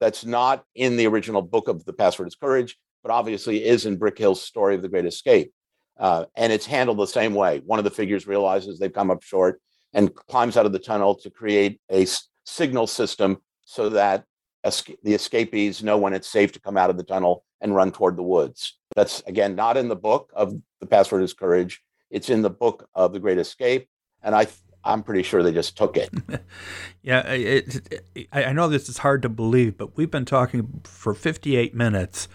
that's 0.04 0.26
not 0.26 0.66
in 0.74 0.98
the 0.98 1.06
original 1.06 1.40
book 1.40 1.66
of 1.66 1.86
The 1.86 1.94
Password 1.94 2.28
is 2.28 2.34
Courage, 2.34 2.76
but 3.02 3.10
obviously 3.10 3.64
is 3.64 3.86
in 3.86 3.98
Brickhill's 3.98 4.42
story 4.42 4.74
of 4.74 4.82
the 4.82 4.88
Great 4.90 5.06
Escape. 5.06 5.50
Uh, 5.98 6.26
and 6.36 6.52
it's 6.52 6.66
handled 6.66 6.98
the 6.98 7.06
same 7.06 7.34
way. 7.34 7.62
One 7.64 7.78
of 7.78 7.86
the 7.86 7.90
figures 7.90 8.26
realizes 8.26 8.78
they've 8.78 8.92
come 8.92 9.10
up 9.10 9.22
short 9.22 9.62
and 9.94 10.14
climbs 10.14 10.58
out 10.58 10.66
of 10.66 10.72
the 10.72 10.78
tunnel 10.78 11.14
to 11.14 11.30
create 11.30 11.80
a 11.88 12.02
s- 12.02 12.28
signal 12.44 12.86
system 12.86 13.38
so 13.62 13.88
that 13.88 14.24
the 14.62 15.14
escapees 15.14 15.82
know 15.82 15.96
when 15.96 16.12
it's 16.12 16.28
safe 16.28 16.52
to 16.52 16.60
come 16.60 16.76
out 16.76 16.90
of 16.90 16.98
the 16.98 17.02
tunnel 17.02 17.42
and 17.62 17.74
run 17.74 17.90
toward 17.90 18.18
the 18.18 18.22
woods. 18.22 18.76
That's 18.94 19.22
again 19.26 19.54
not 19.54 19.78
in 19.78 19.88
the 19.88 19.96
book 19.96 20.30
of 20.36 20.54
The 20.80 20.86
Password 20.86 21.22
is 21.22 21.32
Courage. 21.32 21.80
It's 22.10 22.28
in 22.28 22.42
the 22.42 22.50
book 22.50 22.90
of 22.94 23.14
The 23.14 23.20
Great 23.20 23.38
Escape. 23.38 23.88
And 24.22 24.34
I 24.34 24.48
I'm 24.84 25.02
pretty 25.02 25.22
sure 25.22 25.42
they 25.42 25.52
just 25.52 25.76
took 25.76 25.96
it. 25.96 26.10
yeah, 27.02 27.20
it, 27.32 28.04
it, 28.14 28.28
I 28.32 28.52
know 28.52 28.68
this 28.68 28.88
is 28.88 28.98
hard 28.98 29.22
to 29.22 29.28
believe, 29.28 29.78
but 29.78 29.96
we've 29.96 30.10
been 30.10 30.26
talking 30.26 30.82
for 30.84 31.14
58 31.14 31.74
minutes, 31.74 32.28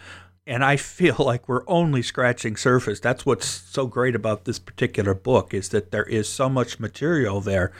and 0.47 0.63
I 0.63 0.75
feel 0.77 1.15
like 1.19 1.47
we're 1.47 1.67
only 1.67 2.01
scratching 2.01 2.57
surface. 2.57 2.99
That's 2.99 3.25
what's 3.25 3.47
so 3.47 3.85
great 3.85 4.15
about 4.15 4.45
this 4.45 4.59
particular 4.59 5.13
book 5.13 5.53
is 5.53 5.69
that 5.69 5.91
there 5.91 6.05
is 6.05 6.27
so 6.27 6.49
much 6.49 6.79
material 6.79 7.39
there. 7.39 7.71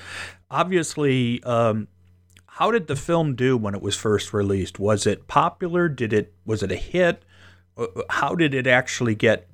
Obviously, 0.52 1.44
um, 1.44 1.88
how 2.46 2.72
did 2.72 2.88
the 2.88 2.96
film 2.96 3.36
do 3.36 3.58
when 3.58 3.74
it 3.74 3.82
was 3.82 3.96
first 3.96 4.34
released? 4.34 4.80
Was 4.80 5.08
it 5.08 5.28
popular? 5.28 5.90
Did 5.90 6.14
it 6.14 6.34
was 6.46 6.62
it 6.62 6.72
a 6.72 6.76
hit? 6.76 7.24
Uh, 7.78 7.88
how 8.10 8.36
did 8.36 8.54
it 8.54 8.68
actually 8.68 9.16
get 9.16 9.48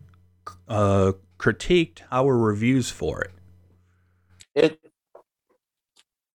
uh, 0.67 1.13
critiqued? 1.37 1.99
How 2.09 2.25
were 2.25 2.37
reviews 2.37 2.89
for? 2.89 3.21
It 3.21 3.31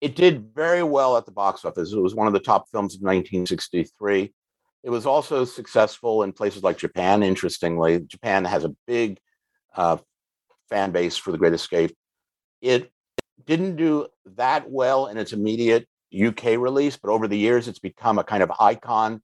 it 0.02 0.16
did 0.16 0.54
very 0.54 0.84
well 0.84 1.18
at 1.18 1.26
the 1.26 1.32
box 1.32 1.66
office. 1.66 1.92
It 1.92 2.00
was 2.00 2.16
one 2.16 2.28
of 2.28 2.34
the 2.34 2.40
top 2.40 2.70
films 2.70 2.96
of 2.96 3.02
1963. 3.02 4.34
It 4.84 4.90
was 4.90 5.06
also 5.06 5.44
successful 5.44 6.24
in 6.24 6.34
places 6.34 6.64
like 6.64 6.78
Japan. 6.78 7.24
Interestingly, 7.24 8.00
Japan 8.02 8.46
has 8.46 8.64
a 8.64 8.76
big 8.86 9.20
uh, 9.76 9.98
fan 10.70 10.92
base 10.92 11.18
for 11.18 11.32
The 11.32 11.38
Great 11.38 11.54
Escape. 11.54 11.96
It 12.62 12.92
didn't 13.46 13.76
do 13.76 14.08
that 14.36 14.70
well 14.70 15.08
in 15.08 15.18
its 15.18 15.34
immediate 15.34 15.88
UK 16.18 16.58
release, 16.58 16.96
but 16.96 17.10
over 17.10 17.28
the 17.28 17.38
years, 17.38 17.68
it's 17.68 17.80
become 17.80 18.20
a 18.20 18.24
kind 18.24 18.44
of 18.44 18.52
icon 18.60 19.22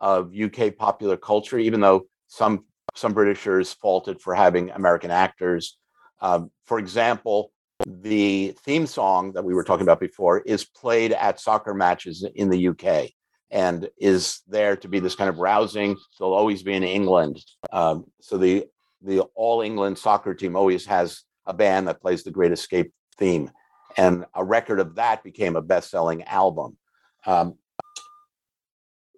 of 0.00 0.32
UK 0.34 0.76
popular 0.76 1.16
culture. 1.16 1.58
Even 1.58 1.80
though 1.80 2.06
some 2.26 2.64
some 2.94 3.12
Britishers 3.12 3.72
faulted 3.74 4.20
for 4.20 4.34
having 4.34 4.70
American 4.70 5.10
actors, 5.10 5.78
um, 6.20 6.50
for 6.64 6.78
example, 6.78 7.52
the 7.84 8.54
theme 8.64 8.86
song 8.86 9.32
that 9.32 9.44
we 9.44 9.54
were 9.54 9.64
talking 9.64 9.82
about 9.82 10.00
before 10.00 10.40
is 10.40 10.64
played 10.64 11.12
at 11.12 11.40
soccer 11.40 11.74
matches 11.74 12.26
in 12.34 12.48
the 12.48 12.68
UK 12.68 13.10
and 13.50 13.88
is 13.98 14.40
there 14.48 14.76
to 14.76 14.88
be 14.88 14.98
this 14.98 15.14
kind 15.14 15.28
of 15.28 15.38
rousing. 15.38 15.96
They'll 16.18 16.32
always 16.32 16.62
be 16.62 16.74
in 16.74 16.82
England. 16.82 17.42
Um, 17.72 18.04
so 18.20 18.38
the 18.38 18.66
the 19.02 19.20
All 19.34 19.60
England 19.60 19.98
soccer 19.98 20.34
team 20.34 20.56
always 20.56 20.86
has 20.86 21.22
a 21.44 21.54
band 21.54 21.86
that 21.86 22.00
plays 22.00 22.24
the 22.24 22.30
Great 22.30 22.50
Escape 22.50 22.92
theme, 23.18 23.50
and 23.96 24.24
a 24.34 24.44
record 24.44 24.80
of 24.80 24.96
that 24.96 25.22
became 25.22 25.54
a 25.54 25.62
best-selling 25.62 26.24
album. 26.24 26.76
Um, 27.24 27.56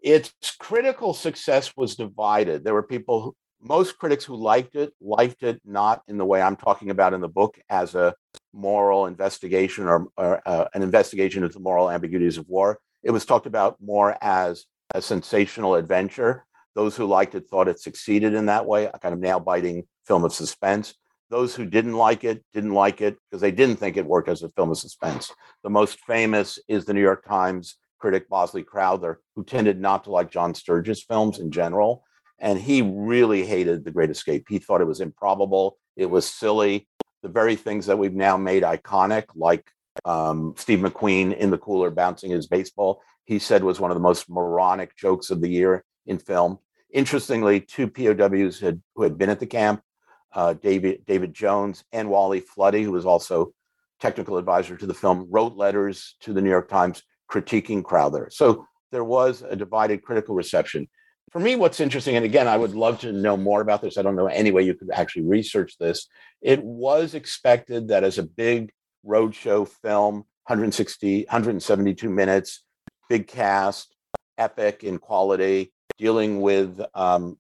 its 0.02 0.32
critical 0.58 1.14
success 1.14 1.72
was 1.76 1.96
divided. 1.96 2.64
There 2.64 2.74
were 2.74 2.82
people, 2.82 3.22
who, 3.22 3.36
most 3.60 3.98
critics 3.98 4.24
who 4.24 4.36
liked 4.36 4.74
it, 4.74 4.92
liked 5.00 5.42
it 5.42 5.60
not 5.64 6.02
in 6.06 6.18
the 6.18 6.24
way 6.24 6.42
I'm 6.42 6.56
talking 6.56 6.90
about 6.90 7.14
in 7.14 7.20
the 7.20 7.28
book 7.28 7.58
as 7.70 7.94
a 7.94 8.14
moral 8.52 9.06
investigation 9.06 9.86
or, 9.86 10.08
or 10.16 10.42
uh, 10.46 10.66
an 10.74 10.82
investigation 10.82 11.42
into 11.42 11.54
the 11.54 11.60
moral 11.62 11.90
ambiguities 11.90 12.38
of 12.38 12.48
war. 12.48 12.78
It 13.02 13.10
was 13.10 13.24
talked 13.24 13.46
about 13.46 13.76
more 13.80 14.16
as 14.20 14.64
a 14.94 15.02
sensational 15.02 15.74
adventure. 15.74 16.44
Those 16.74 16.96
who 16.96 17.06
liked 17.06 17.34
it 17.34 17.48
thought 17.48 17.68
it 17.68 17.80
succeeded 17.80 18.34
in 18.34 18.46
that 18.46 18.66
way, 18.66 18.86
a 18.86 18.98
kind 18.98 19.12
of 19.12 19.20
nail 19.20 19.40
biting 19.40 19.84
film 20.06 20.24
of 20.24 20.32
suspense. 20.32 20.94
Those 21.30 21.54
who 21.54 21.66
didn't 21.66 21.94
like 21.94 22.24
it 22.24 22.42
didn't 22.54 22.72
like 22.72 23.00
it 23.02 23.18
because 23.30 23.42
they 23.42 23.50
didn't 23.50 23.76
think 23.76 23.96
it 23.96 24.06
worked 24.06 24.28
as 24.28 24.42
a 24.42 24.48
film 24.50 24.70
of 24.70 24.78
suspense. 24.78 25.30
The 25.62 25.70
most 25.70 25.98
famous 26.06 26.58
is 26.68 26.84
the 26.84 26.94
New 26.94 27.02
York 27.02 27.26
Times 27.26 27.76
critic 27.98 28.28
Bosley 28.28 28.62
Crowther, 28.62 29.20
who 29.36 29.44
tended 29.44 29.80
not 29.80 30.04
to 30.04 30.10
like 30.10 30.30
John 30.30 30.54
Sturges 30.54 31.02
films 31.02 31.38
in 31.38 31.50
general. 31.50 32.04
And 32.38 32.58
he 32.58 32.82
really 32.82 33.44
hated 33.44 33.84
The 33.84 33.90
Great 33.90 34.10
Escape. 34.10 34.46
He 34.48 34.58
thought 34.58 34.80
it 34.80 34.86
was 34.86 35.00
improbable, 35.00 35.76
it 35.96 36.06
was 36.06 36.24
silly, 36.24 36.87
the 37.22 37.28
very 37.28 37.56
things 37.56 37.86
that 37.86 37.98
we've 37.98 38.14
now 38.14 38.36
made 38.36 38.62
iconic, 38.62 39.24
like 39.34 39.70
um, 40.04 40.54
Steve 40.56 40.78
McQueen 40.80 41.36
in 41.36 41.50
the 41.50 41.58
cooler 41.58 41.90
bouncing 41.90 42.30
his 42.30 42.46
baseball, 42.46 43.02
he 43.24 43.38
said 43.38 43.62
was 43.62 43.80
one 43.80 43.90
of 43.90 43.96
the 43.96 44.02
most 44.02 44.30
moronic 44.30 44.96
jokes 44.96 45.30
of 45.30 45.40
the 45.40 45.48
year 45.48 45.84
in 46.06 46.18
film. 46.18 46.58
Interestingly, 46.92 47.60
two 47.60 47.88
POWs 47.88 48.60
had, 48.60 48.80
who 48.94 49.02
had 49.02 49.18
been 49.18 49.28
at 49.28 49.40
the 49.40 49.46
camp, 49.46 49.82
uh, 50.32 50.54
David 50.54 51.04
David 51.06 51.34
Jones 51.34 51.84
and 51.92 52.08
Wally 52.08 52.40
Floody, 52.40 52.82
who 52.82 52.92
was 52.92 53.06
also 53.06 53.52
technical 54.00 54.38
advisor 54.38 54.76
to 54.76 54.86
the 54.86 54.94
film, 54.94 55.26
wrote 55.30 55.56
letters 55.56 56.16
to 56.20 56.32
the 56.32 56.40
New 56.40 56.50
York 56.50 56.68
Times 56.68 57.02
critiquing 57.30 57.84
Crowther. 57.84 58.28
So 58.32 58.66
there 58.90 59.04
was 59.04 59.42
a 59.42 59.56
divided 59.56 60.02
critical 60.02 60.34
reception. 60.34 60.88
For 61.32 61.40
me, 61.40 61.56
what's 61.56 61.80
interesting, 61.80 62.16
and 62.16 62.24
again, 62.24 62.48
I 62.48 62.56
would 62.56 62.74
love 62.74 63.00
to 63.00 63.12
know 63.12 63.36
more 63.36 63.60
about 63.60 63.82
this. 63.82 63.98
I 63.98 64.02
don't 64.02 64.16
know 64.16 64.28
any 64.28 64.50
way 64.50 64.62
you 64.62 64.74
could 64.74 64.90
actually 64.90 65.22
research 65.22 65.76
this. 65.78 66.08
It 66.40 66.62
was 66.62 67.14
expected 67.14 67.88
that 67.88 68.02
as 68.02 68.16
a 68.16 68.22
big 68.22 68.72
roadshow 69.06 69.68
film, 69.68 70.24
160, 70.46 71.24
172 71.24 72.08
minutes, 72.08 72.62
big 73.10 73.26
cast, 73.26 73.94
epic 74.38 74.84
in 74.84 74.98
quality, 74.98 75.72
dealing 75.98 76.40
with 76.40 76.80
um, 76.94 77.36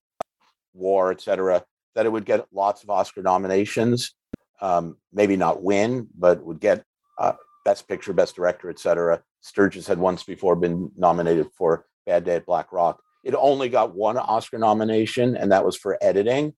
war, 0.74 1.10
etc., 1.10 1.64
that 1.94 2.04
it 2.04 2.12
would 2.12 2.26
get 2.26 2.46
lots 2.52 2.82
of 2.82 2.90
Oscar 2.90 3.22
nominations. 3.22 4.14
Um, 4.60 4.98
maybe 5.12 5.36
not 5.36 5.62
win, 5.62 6.08
but 6.18 6.44
would 6.44 6.60
get 6.60 6.84
uh, 7.18 7.34
Best 7.64 7.88
Picture, 7.88 8.12
Best 8.12 8.36
Director, 8.36 8.68
etc. 8.68 9.22
Sturges 9.40 9.86
had 9.86 9.98
once 9.98 10.24
before 10.24 10.56
been 10.56 10.90
nominated 10.96 11.48
for 11.56 11.86
Bad 12.06 12.24
Day 12.24 12.36
at 12.36 12.46
Black 12.46 12.72
Rock. 12.72 13.00
It 13.28 13.34
only 13.38 13.68
got 13.68 13.94
one 13.94 14.16
Oscar 14.16 14.56
nomination, 14.56 15.36
and 15.36 15.52
that 15.52 15.62
was 15.62 15.76
for 15.76 15.98
editing. 16.00 16.54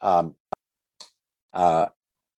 Um, 0.00 0.34
uh, 1.54 1.86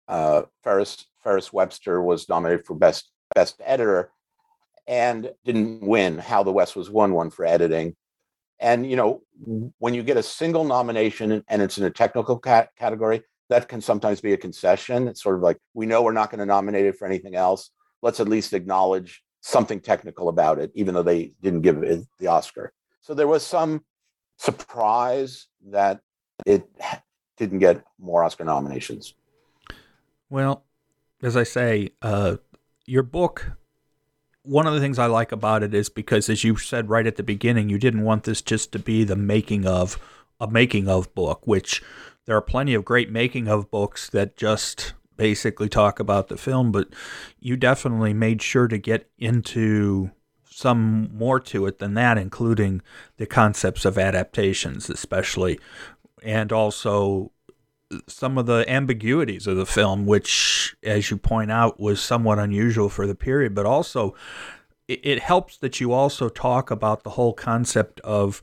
uh, 0.08 0.42
Ferris 0.64 1.06
Ferris 1.22 1.52
Webster 1.52 2.02
was 2.02 2.28
nominated 2.28 2.66
for 2.66 2.74
best 2.74 3.12
best 3.32 3.62
editor, 3.64 4.10
and 4.88 5.30
didn't 5.44 5.82
win. 5.82 6.18
How 6.18 6.42
the 6.42 6.50
West 6.50 6.74
was 6.74 6.90
won 6.90 7.12
one 7.12 7.30
for 7.30 7.44
editing. 7.44 7.94
And 8.58 8.90
you 8.90 8.96
know, 8.96 9.22
when 9.78 9.94
you 9.94 10.02
get 10.02 10.16
a 10.16 10.22
single 10.24 10.64
nomination 10.64 11.44
and 11.46 11.62
it's 11.62 11.78
in 11.78 11.84
a 11.84 11.90
technical 11.92 12.40
cat- 12.40 12.70
category, 12.76 13.22
that 13.50 13.68
can 13.68 13.80
sometimes 13.80 14.20
be 14.20 14.32
a 14.32 14.36
concession. 14.36 15.06
It's 15.06 15.22
sort 15.22 15.36
of 15.36 15.42
like 15.42 15.58
we 15.74 15.86
know 15.86 16.02
we're 16.02 16.10
not 16.10 16.32
going 16.32 16.40
to 16.40 16.44
nominate 16.44 16.86
it 16.86 16.98
for 16.98 17.06
anything 17.06 17.36
else. 17.36 17.70
Let's 18.02 18.18
at 18.18 18.26
least 18.26 18.52
acknowledge 18.52 19.22
something 19.42 19.78
technical 19.78 20.28
about 20.28 20.58
it, 20.58 20.72
even 20.74 20.92
though 20.92 21.04
they 21.04 21.34
didn't 21.40 21.62
give 21.62 21.84
it 21.84 22.00
the 22.18 22.26
Oscar. 22.26 22.72
So 23.00 23.14
there 23.14 23.28
was 23.28 23.46
some 23.46 23.84
surprise 24.36 25.46
that 25.66 26.00
it 26.46 26.68
didn't 27.36 27.58
get 27.58 27.82
more 27.98 28.22
Oscar 28.24 28.44
nominations. 28.44 29.14
Well, 30.28 30.64
as 31.22 31.36
I 31.36 31.42
say, 31.42 31.90
uh, 32.02 32.36
your 32.86 33.02
book, 33.02 33.52
one 34.42 34.66
of 34.66 34.74
the 34.74 34.80
things 34.80 34.98
I 34.98 35.06
like 35.06 35.32
about 35.32 35.62
it 35.62 35.74
is 35.74 35.88
because, 35.88 36.28
as 36.28 36.44
you 36.44 36.56
said 36.56 36.88
right 36.88 37.06
at 37.06 37.16
the 37.16 37.22
beginning, 37.22 37.68
you 37.68 37.78
didn't 37.78 38.02
want 38.02 38.24
this 38.24 38.40
just 38.40 38.72
to 38.72 38.78
be 38.78 39.04
the 39.04 39.16
making 39.16 39.66
of 39.66 39.98
a 40.40 40.48
making 40.48 40.88
of 40.88 41.14
book, 41.14 41.46
which 41.46 41.82
there 42.26 42.36
are 42.36 42.42
plenty 42.42 42.74
of 42.74 42.84
great 42.84 43.10
making 43.10 43.48
of 43.48 43.70
books 43.70 44.08
that 44.10 44.36
just 44.36 44.94
basically 45.16 45.68
talk 45.68 46.00
about 46.00 46.28
the 46.28 46.36
film, 46.36 46.72
but 46.72 46.88
you 47.38 47.56
definitely 47.56 48.14
made 48.14 48.40
sure 48.40 48.68
to 48.68 48.78
get 48.78 49.10
into 49.18 50.10
some 50.50 51.10
more 51.14 51.40
to 51.40 51.66
it 51.66 51.78
than 51.78 51.94
that, 51.94 52.18
including 52.18 52.82
the 53.16 53.26
concepts 53.26 53.84
of 53.84 53.96
adaptations, 53.96 54.90
especially, 54.90 55.58
and 56.22 56.52
also 56.52 57.32
some 58.06 58.38
of 58.38 58.46
the 58.46 58.64
ambiguities 58.68 59.46
of 59.46 59.56
the 59.56 59.66
film, 59.66 60.06
which, 60.06 60.76
as 60.82 61.10
you 61.10 61.16
point 61.16 61.50
out, 61.50 61.80
was 61.80 62.00
somewhat 62.00 62.38
unusual 62.38 62.88
for 62.88 63.06
the 63.06 63.14
period, 63.14 63.54
but 63.54 63.66
also 63.66 64.14
it, 64.86 65.00
it 65.02 65.18
helps 65.20 65.56
that 65.58 65.80
you 65.80 65.92
also 65.92 66.28
talk 66.28 66.70
about 66.70 67.04
the 67.04 67.10
whole 67.10 67.32
concept 67.32 68.00
of, 68.00 68.42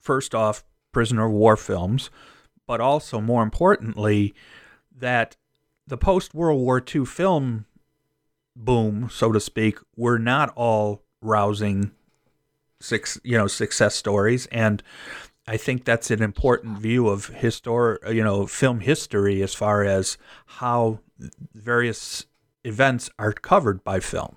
first 0.00 0.34
off, 0.34 0.64
prisoner 0.92 1.26
of 1.26 1.32
war 1.32 1.56
films, 1.56 2.10
but 2.66 2.80
also, 2.80 3.20
more 3.20 3.42
importantly, 3.42 4.34
that 4.94 5.36
the 5.86 5.98
post 5.98 6.34
World 6.34 6.60
War 6.60 6.82
II 6.94 7.04
film 7.04 7.66
boom, 8.54 9.08
so 9.10 9.30
to 9.32 9.40
speak, 9.40 9.78
were 9.94 10.18
not 10.18 10.52
all 10.56 11.02
rousing 11.20 11.92
six, 12.80 13.18
you 13.24 13.36
know, 13.36 13.46
success 13.46 13.94
stories, 13.94 14.46
and 14.46 14.82
I 15.48 15.56
think 15.56 15.84
that's 15.84 16.10
an 16.10 16.22
important 16.22 16.78
view 16.78 17.08
of 17.08 17.30
histor, 17.30 18.12
you 18.12 18.24
know, 18.24 18.46
film 18.46 18.80
history 18.80 19.42
as 19.42 19.54
far 19.54 19.84
as 19.84 20.18
how 20.46 21.00
various 21.54 22.26
events 22.64 23.10
are 23.18 23.32
covered 23.32 23.84
by 23.84 24.00
film. 24.00 24.36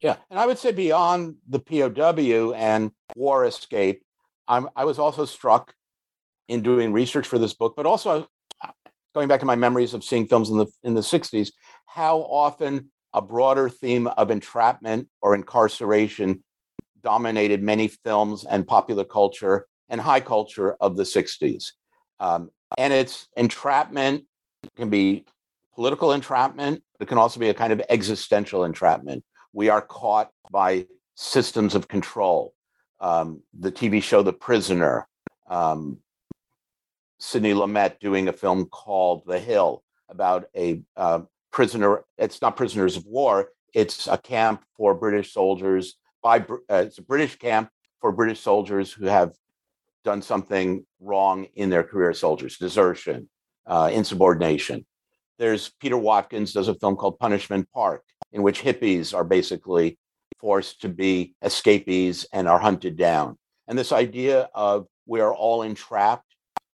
Yeah, 0.00 0.16
and 0.30 0.38
I 0.38 0.46
would 0.46 0.58
say 0.58 0.72
beyond 0.72 1.36
the 1.48 1.60
POW 1.60 2.52
and 2.52 2.90
war 3.16 3.46
escape, 3.46 4.02
I'm, 4.48 4.68
I 4.76 4.84
was 4.84 4.98
also 4.98 5.24
struck 5.24 5.74
in 6.48 6.62
doing 6.62 6.92
research 6.92 7.26
for 7.26 7.38
this 7.38 7.54
book, 7.54 7.74
but 7.76 7.86
also 7.86 8.28
uh, 8.62 8.68
going 9.14 9.28
back 9.28 9.40
to 9.40 9.46
my 9.46 9.56
memories 9.56 9.94
of 9.94 10.04
seeing 10.04 10.26
films 10.26 10.50
in 10.50 10.58
the 10.58 10.66
in 10.82 10.94
the 10.94 11.00
60s, 11.00 11.52
how 11.86 12.18
often 12.18 12.90
a 13.14 13.22
broader 13.22 13.68
theme 13.68 14.08
of 14.08 14.30
entrapment 14.30 15.08
or 15.22 15.34
incarceration 15.34 16.42
dominated 17.02 17.62
many 17.62 17.88
films 17.88 18.44
and 18.44 18.66
popular 18.66 19.04
culture 19.04 19.66
and 19.88 20.00
high 20.00 20.20
culture 20.20 20.74
of 20.80 20.96
the 20.96 21.04
60s. 21.04 21.72
Um, 22.18 22.50
and 22.76 22.92
it's 22.92 23.28
entrapment 23.36 24.24
can 24.76 24.90
be 24.90 25.24
political 25.74 26.12
entrapment, 26.12 26.82
it 27.00 27.08
can 27.08 27.18
also 27.18 27.40
be 27.40 27.48
a 27.48 27.54
kind 27.54 27.72
of 27.72 27.82
existential 27.88 28.64
entrapment. 28.64 29.24
We 29.52 29.68
are 29.68 29.82
caught 29.82 30.30
by 30.50 30.86
systems 31.14 31.74
of 31.74 31.88
control. 31.88 32.54
Um, 33.00 33.42
the 33.58 33.70
TV 33.70 34.02
show 34.02 34.22
The 34.22 34.32
Prisoner, 34.32 35.06
um, 35.48 35.98
Sidney 37.18 37.52
Lumet 37.52 38.00
doing 38.00 38.28
a 38.28 38.32
film 38.32 38.66
called 38.66 39.22
The 39.26 39.38
Hill 39.38 39.82
about 40.08 40.46
a 40.56 40.82
uh, 40.96 41.20
prisoner. 41.54 42.04
It's 42.18 42.42
not 42.42 42.56
prisoners 42.56 42.96
of 42.96 43.06
war. 43.06 43.48
It's 43.72 44.08
a 44.08 44.18
camp 44.18 44.62
for 44.76 44.92
British 44.92 45.32
soldiers 45.32 45.94
by. 46.22 46.40
Uh, 46.40 46.84
it's 46.86 46.98
a 46.98 47.02
British 47.02 47.36
camp 47.36 47.70
for 48.00 48.12
British 48.12 48.40
soldiers 48.40 48.92
who 48.92 49.06
have 49.06 49.32
done 50.04 50.20
something 50.20 50.84
wrong 51.00 51.46
in 51.54 51.70
their 51.70 51.84
career 51.84 52.10
as 52.10 52.18
soldiers, 52.18 52.58
desertion, 52.58 53.30
uh, 53.66 53.88
insubordination. 53.92 54.84
There's 55.38 55.72
Peter 55.80 55.96
Watkins 55.96 56.52
does 56.52 56.68
a 56.68 56.74
film 56.74 56.96
called 56.96 57.18
Punishment 57.18 57.66
Park, 57.72 58.02
in 58.32 58.42
which 58.42 58.62
hippies 58.62 59.14
are 59.14 59.24
basically 59.24 59.98
forced 60.38 60.82
to 60.82 60.88
be 60.88 61.34
escapees 61.42 62.26
and 62.32 62.46
are 62.48 62.58
hunted 62.58 62.96
down. 62.96 63.38
And 63.66 63.78
this 63.78 63.92
idea 63.92 64.50
of 64.54 64.86
we 65.06 65.20
are 65.20 65.34
all 65.34 65.62
entrapped 65.62 66.33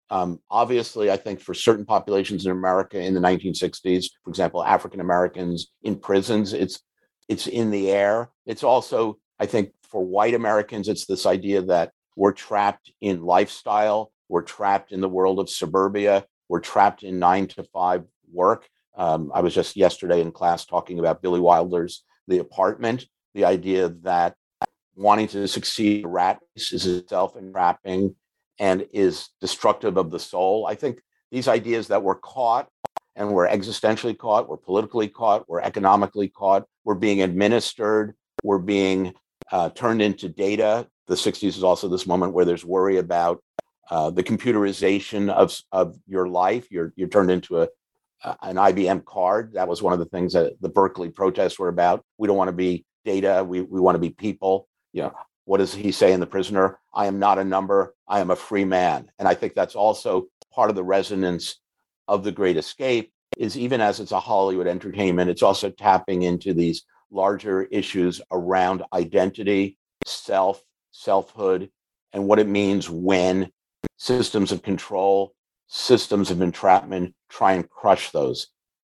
um, 0.09 0.39
obviously, 0.51 1.09
I 1.09 1.17
think 1.17 1.41
for 1.41 1.53
certain 1.53 1.85
populations 1.85 2.45
in 2.45 2.51
America 2.51 2.99
in 2.99 3.13
the 3.13 3.19
1960s, 3.19 4.05
for 4.23 4.29
example, 4.29 4.63
African 4.63 4.99
Americans 4.99 5.71
in 5.83 5.97
prisons, 5.97 6.53
it's 6.53 6.81
it's 7.27 7.47
in 7.47 7.71
the 7.71 7.89
air. 7.89 8.29
It's 8.45 8.63
also, 8.63 9.17
I 9.39 9.47
think, 9.47 9.71
for 9.89 10.05
white 10.05 10.35
Americans, 10.35 10.87
it's 10.87 11.07
this 11.07 11.25
idea 11.25 11.63
that 11.63 11.91
we're 12.15 12.33
trapped 12.33 12.91
in 13.01 13.23
lifestyle, 13.23 14.11
we're 14.29 14.43
trapped 14.43 14.91
in 14.91 15.01
the 15.01 15.09
world 15.09 15.39
of 15.39 15.49
suburbia, 15.49 16.25
we're 16.49 16.59
trapped 16.59 17.01
in 17.01 17.17
nine 17.17 17.47
to 17.47 17.63
five 17.63 18.03
work. 18.31 18.67
Um, 18.95 19.31
I 19.33 19.41
was 19.41 19.55
just 19.55 19.75
yesterday 19.75 20.21
in 20.21 20.31
class 20.31 20.65
talking 20.65 20.99
about 20.99 21.21
Billy 21.21 21.39
Wilder's 21.39 22.03
The 22.27 22.37
Apartment, 22.37 23.05
the 23.33 23.45
idea 23.45 23.89
that 24.03 24.35
wanting 24.95 25.27
to 25.29 25.47
succeed 25.47 26.05
rat 26.07 26.39
race 26.55 26.71
is 26.71 26.85
itself 26.85 27.35
entrapping 27.35 28.15
and 28.59 28.87
is 28.93 29.29
destructive 29.41 29.97
of 29.97 30.11
the 30.11 30.19
soul. 30.19 30.65
I 30.67 30.75
think 30.75 30.99
these 31.31 31.47
ideas 31.47 31.87
that 31.87 32.03
we're 32.03 32.15
caught 32.15 32.69
and 33.15 33.31
we're 33.31 33.47
existentially 33.47 34.17
caught, 34.17 34.49
we're 34.49 34.57
politically 34.57 35.07
caught, 35.07 35.47
we're 35.47 35.61
economically 35.61 36.27
caught, 36.27 36.65
we're 36.83 36.95
being 36.95 37.21
administered, 37.21 38.13
we're 38.43 38.59
being 38.59 39.13
uh, 39.51 39.69
turned 39.69 40.01
into 40.01 40.29
data. 40.29 40.87
The 41.07 41.15
60s 41.15 41.49
is 41.49 41.63
also 41.63 41.87
this 41.87 42.07
moment 42.07 42.33
where 42.33 42.45
there's 42.45 42.65
worry 42.65 42.97
about 42.97 43.41
uh, 43.89 44.09
the 44.09 44.23
computerization 44.23 45.29
of, 45.29 45.57
of 45.71 45.97
your 46.07 46.27
life. 46.27 46.67
You're, 46.71 46.93
you're 46.95 47.07
turned 47.07 47.31
into 47.31 47.61
a, 47.61 47.67
an 48.41 48.55
IBM 48.55 49.05
card. 49.05 49.53
That 49.53 49.67
was 49.67 49.81
one 49.81 49.93
of 49.93 49.99
the 49.99 50.05
things 50.05 50.33
that 50.33 50.53
the 50.61 50.69
Berkeley 50.69 51.09
protests 51.09 51.59
were 51.59 51.69
about. 51.69 52.03
We 52.17 52.27
don't 52.27 52.37
want 52.37 52.49
to 52.49 52.53
be 52.53 52.85
data. 53.05 53.43
We, 53.43 53.61
we 53.61 53.79
want 53.79 53.95
to 53.95 53.99
be 53.99 54.09
people. 54.09 54.67
You 54.93 55.03
know, 55.03 55.13
what 55.45 55.57
does 55.57 55.73
he 55.73 55.91
say 55.91 56.11
in 56.11 56.19
The 56.19 56.27
Prisoner? 56.27 56.79
I 56.93 57.05
am 57.05 57.19
not 57.19 57.39
a 57.39 57.43
number. 57.43 57.95
I 58.07 58.19
am 58.19 58.31
a 58.31 58.35
free 58.35 58.65
man. 58.65 59.11
And 59.19 59.27
I 59.27 59.35
think 59.35 59.53
that's 59.53 59.75
also 59.75 60.25
part 60.53 60.69
of 60.69 60.75
the 60.75 60.83
resonance 60.83 61.59
of 62.07 62.23
The 62.23 62.31
Great 62.31 62.57
Escape 62.57 63.11
is 63.37 63.57
even 63.57 63.81
as 63.81 63.99
it's 63.99 64.11
a 64.11 64.19
Hollywood 64.19 64.67
entertainment, 64.67 65.29
it's 65.29 65.43
also 65.43 65.69
tapping 65.69 66.23
into 66.23 66.53
these 66.53 66.83
larger 67.11 67.63
issues 67.63 68.21
around 68.31 68.83
identity, 68.93 69.77
self, 70.05 70.61
selfhood, 70.91 71.69
and 72.13 72.27
what 72.27 72.39
it 72.39 72.47
means 72.47 72.89
when 72.89 73.51
systems 73.97 74.51
of 74.51 74.63
control, 74.63 75.33
systems 75.67 76.31
of 76.31 76.41
entrapment 76.41 77.13
try 77.29 77.53
and 77.53 77.69
crush 77.69 78.11
those. 78.11 78.47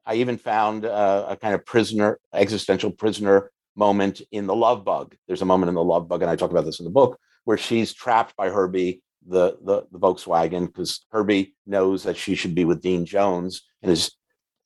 I 0.07 0.17
even 0.17 0.37
found 0.37 0.85
uh, 0.85 1.27
a 1.29 1.37
kind 1.37 1.55
of 1.55 1.65
prisoner, 1.65 2.21
existential 2.35 2.91
prisoner 2.91 3.51
moment 3.77 4.23
in 4.31 4.47
the 4.47 4.55
love 4.55 4.85
bug. 4.85 5.15
There's 5.27 5.43
a 5.43 5.47
moment 5.47 5.69
in 5.69 5.75
the 5.75 5.85
love 5.85 6.09
bug, 6.09 6.23
and 6.23 6.31
I 6.31 6.37
talk 6.37 6.51
about 6.51 6.65
this 6.65 6.79
in 6.79 6.85
the 6.85 6.91
book, 6.91 7.19
where 7.45 7.59
she's 7.59 7.93
trapped 7.93 8.37
by 8.37 8.49
Herbie, 8.49 9.03
the, 9.27 9.57
the, 9.65 9.85
the 9.91 9.99
Volkswagen, 9.99 10.67
because 10.67 11.05
Herbie 11.11 11.55
knows 11.67 12.03
that 12.05 12.17
she 12.17 12.35
should 12.35 12.55
be 12.55 12.65
with 12.65 12.83
Dean 12.83 13.05
Jones 13.05 13.63
and 13.83 13.91
has 13.91 14.13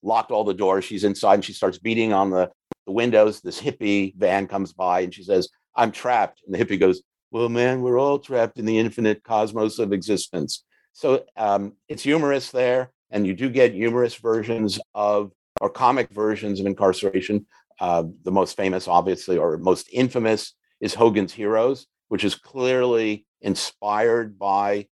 locked 0.02 0.30
all 0.30 0.44
the 0.44 0.54
doors. 0.54 0.84
She's 0.84 1.04
inside 1.04 1.34
and 1.34 1.44
she 1.44 1.52
starts 1.52 1.78
beating 1.78 2.12
on 2.12 2.30
the, 2.30 2.50
the 2.86 2.92
windows. 2.92 3.40
This 3.40 3.60
hippie 3.60 4.14
van 4.16 4.46
comes 4.46 4.72
by 4.72 5.00
and 5.00 5.14
she 5.14 5.22
says, 5.22 5.48
I'm 5.74 5.92
trapped. 5.92 6.42
And 6.44 6.54
the 6.54 6.64
hippie 6.64 6.80
goes, 6.80 7.02
Well, 7.30 7.48
man, 7.48 7.82
we're 7.82 7.98
all 7.98 8.18
trapped 8.18 8.58
in 8.58 8.64
the 8.64 8.78
infinite 8.78 9.22
cosmos 9.22 9.78
of 9.78 9.92
existence. 9.92 10.64
So 10.92 11.24
um, 11.36 11.74
it's 11.88 12.02
humorous 12.02 12.50
there. 12.50 12.90
And 13.10 13.26
you 13.26 13.34
do 13.34 13.48
get 13.48 13.72
humorous 13.72 14.16
versions 14.16 14.78
of 14.94 15.32
or 15.60 15.70
comic 15.70 16.10
versions 16.10 16.60
of 16.60 16.66
incarceration. 16.66 17.46
Uh, 17.80 18.04
the 18.24 18.32
most 18.32 18.56
famous, 18.56 18.88
obviously, 18.88 19.36
or 19.36 19.56
most 19.58 19.88
infamous 19.92 20.54
is 20.80 20.94
Hogan's 20.94 21.32
Heroes, 21.32 21.86
which 22.08 22.24
is 22.24 22.34
clearly 22.34 23.26
inspired 23.40 24.38
by 24.38 24.88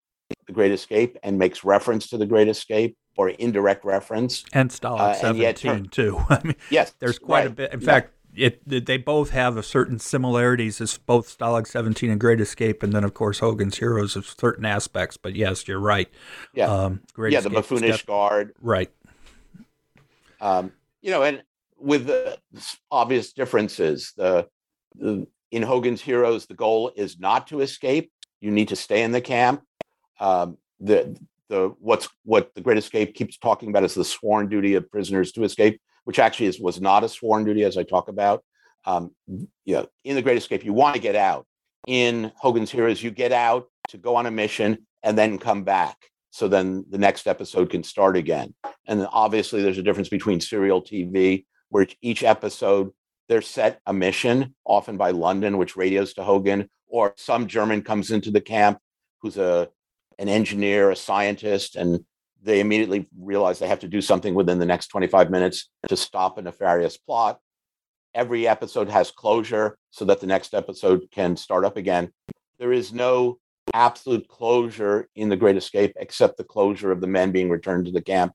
The 0.47 0.53
Great 0.53 0.71
Escape 0.71 1.17
and 1.23 1.37
makes 1.37 1.63
reference 1.63 2.07
to 2.09 2.17
The 2.17 2.25
Great 2.25 2.47
Escape 2.47 2.97
or 3.17 3.29
indirect 3.29 3.85
reference. 3.85 4.43
And 4.53 4.69
Stalag 4.69 4.99
uh, 4.99 5.13
17, 5.13 5.71
and 5.71 5.91
too. 5.91 6.19
I 6.29 6.41
mean, 6.43 6.55
yes, 6.69 6.93
there's 6.99 7.19
quite 7.19 7.39
right. 7.39 7.47
a 7.47 7.51
bit. 7.51 7.73
In 7.73 7.81
yeah. 7.81 7.85
fact, 7.85 8.11
it, 8.35 8.85
they 8.85 8.97
both 8.97 9.29
have 9.29 9.57
a 9.57 9.63
certain 9.63 9.99
similarities 9.99 10.81
as 10.81 10.97
both 10.97 11.37
Stalag 11.37 11.67
17 11.67 12.09
and 12.09 12.19
Great 12.19 12.41
Escape, 12.41 12.81
and 12.83 12.91
then 12.93 13.03
of 13.03 13.13
course 13.13 13.39
Hogan's 13.39 13.77
Heroes 13.77 14.15
of 14.15 14.25
certain 14.25 14.65
aspects. 14.65 15.17
But 15.17 15.35
yes, 15.35 15.67
you're 15.67 15.79
right. 15.79 16.09
Yeah, 16.53 16.65
um, 16.65 17.01
Great 17.13 17.33
yeah, 17.33 17.39
Escape 17.39 17.53
the 17.53 17.61
buffoonish 17.61 18.05
guard. 18.05 18.53
Right. 18.61 18.91
Um, 20.41 20.73
you 21.01 21.11
know, 21.11 21.23
and 21.23 21.43
with 21.83 22.09
obvious 22.89 23.33
differences. 23.33 24.13
The, 24.15 24.47
the, 24.95 25.27
in 25.51 25.61
Hogan's 25.61 26.01
Heroes, 26.01 26.45
the 26.45 26.53
goal 26.53 26.91
is 26.95 27.19
not 27.19 27.47
to 27.47 27.59
escape. 27.59 28.11
You 28.39 28.51
need 28.51 28.69
to 28.69 28.75
stay 28.75 29.03
in 29.03 29.11
the 29.11 29.21
camp. 29.21 29.61
Um, 30.19 30.57
the 30.79 31.17
the 31.49 31.75
what's 31.79 32.07
what 32.23 32.53
the 32.55 32.61
Great 32.61 32.77
Escape 32.77 33.13
keeps 33.13 33.37
talking 33.37 33.69
about 33.69 33.83
is 33.83 33.93
the 33.93 34.05
sworn 34.05 34.49
duty 34.49 34.75
of 34.75 34.89
prisoners 34.89 35.31
to 35.33 35.43
escape, 35.43 35.79
which 36.05 36.19
actually 36.19 36.47
is, 36.47 36.59
was 36.59 36.81
not 36.81 37.03
a 37.03 37.09
sworn 37.09 37.43
duty, 37.43 37.63
as 37.63 37.77
I 37.77 37.83
talk 37.83 38.07
about. 38.07 38.43
Um, 38.85 39.11
you 39.27 39.75
know, 39.75 39.87
in 40.03 40.15
the 40.15 40.21
Great 40.21 40.37
Escape, 40.37 40.65
you 40.65 40.73
want 40.73 40.95
to 40.95 41.01
get 41.01 41.15
out. 41.15 41.45
In 41.85 42.31
Hogan's 42.37 42.71
Heroes, 42.71 43.03
you 43.03 43.11
get 43.11 43.33
out 43.33 43.67
to 43.89 43.97
go 43.97 44.15
on 44.15 44.25
a 44.25 44.31
mission 44.31 44.87
and 45.03 45.17
then 45.17 45.37
come 45.37 45.63
back. 45.63 45.97
So 46.31 46.47
then 46.47 46.85
the 46.89 46.97
next 46.97 47.27
episode 47.27 47.69
can 47.69 47.83
start 47.83 48.17
again. 48.17 48.55
And 48.87 49.07
obviously, 49.11 49.61
there's 49.61 49.77
a 49.77 49.83
difference 49.83 50.09
between 50.09 50.39
serial 50.39 50.81
TV 50.81 51.45
where 51.73 51.87
each 52.03 52.23
episode 52.23 52.91
they're 53.27 53.41
set 53.41 53.81
a 53.87 53.93
mission, 53.93 54.53
often 54.63 54.95
by 54.95 55.09
London, 55.09 55.57
which 55.57 55.75
radios 55.75 56.13
to 56.13 56.23
Hogan, 56.23 56.69
or 56.87 57.15
some 57.17 57.47
German 57.47 57.81
comes 57.81 58.11
into 58.11 58.29
the 58.29 58.41
camp 58.41 58.77
who's 59.21 59.37
a 59.37 59.69
an 60.19 60.29
engineer, 60.29 60.91
a 60.91 60.95
scientist, 60.95 61.75
and 61.75 62.05
they 62.43 62.59
immediately 62.59 63.07
realize 63.19 63.57
they 63.57 63.67
have 63.67 63.79
to 63.79 63.87
do 63.87 64.01
something 64.01 64.35
within 64.35 64.59
the 64.59 64.67
next 64.67 64.87
25 64.89 65.31
minutes 65.31 65.69
to 65.87 65.97
stop 65.97 66.37
a 66.37 66.43
nefarious 66.43 66.95
plot. 66.95 67.39
Every 68.13 68.47
episode 68.47 68.89
has 68.89 69.09
closure 69.09 69.79
so 69.89 70.05
that 70.05 70.19
the 70.19 70.27
next 70.27 70.53
episode 70.53 71.07
can 71.11 71.35
start 71.35 71.65
up 71.65 71.75
again. 71.75 72.11
There 72.59 72.71
is 72.71 72.93
no 72.93 73.39
absolute 73.73 74.27
closure 74.27 75.09
in 75.15 75.29
the 75.29 75.37
Great 75.37 75.57
Escape 75.57 75.93
except 75.95 76.37
the 76.37 76.43
closure 76.43 76.91
of 76.91 77.01
the 77.01 77.07
men 77.07 77.31
being 77.31 77.49
returned 77.49 77.87
to 77.87 77.91
the 77.91 78.03
camp 78.03 78.33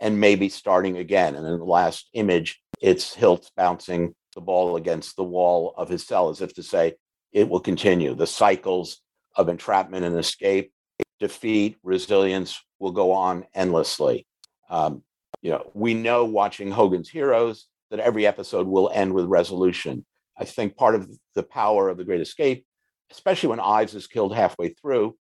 and 0.00 0.20
maybe 0.20 0.48
starting 0.48 0.98
again. 0.98 1.34
And 1.34 1.46
in 1.46 1.58
the 1.58 1.64
last 1.64 2.08
image, 2.12 2.60
it's 2.80 3.14
Hilts 3.14 3.50
bouncing 3.56 4.14
the 4.34 4.40
ball 4.40 4.76
against 4.76 5.16
the 5.16 5.24
wall 5.24 5.74
of 5.76 5.88
his 5.88 6.06
cell 6.06 6.28
as 6.28 6.40
if 6.40 6.54
to 6.54 6.62
say 6.62 6.94
it 7.32 7.48
will 7.48 7.60
continue. 7.60 8.14
The 8.14 8.26
cycles 8.26 9.00
of 9.34 9.48
entrapment 9.48 10.04
and 10.04 10.18
escape, 10.18 10.72
defeat, 11.20 11.76
resilience 11.82 12.60
will 12.78 12.92
go 12.92 13.12
on 13.12 13.44
endlessly. 13.54 14.26
Um, 14.68 15.02
you 15.42 15.50
know, 15.50 15.70
we 15.74 15.94
know 15.94 16.24
watching 16.24 16.70
Hogan's 16.70 17.08
Heroes 17.08 17.66
that 17.90 18.00
every 18.00 18.26
episode 18.26 18.66
will 18.66 18.90
end 18.92 19.12
with 19.14 19.26
resolution. 19.26 20.04
I 20.38 20.44
think 20.44 20.76
part 20.76 20.94
of 20.94 21.10
the 21.34 21.42
power 21.42 21.88
of 21.88 21.96
the 21.96 22.04
Great 22.04 22.20
Escape 22.20 22.66
especially 23.10 23.50
when 23.50 23.60
Ives 23.60 23.94
is 23.94 24.06
killed 24.06 24.34
halfway 24.34 24.70
through, 24.70 25.16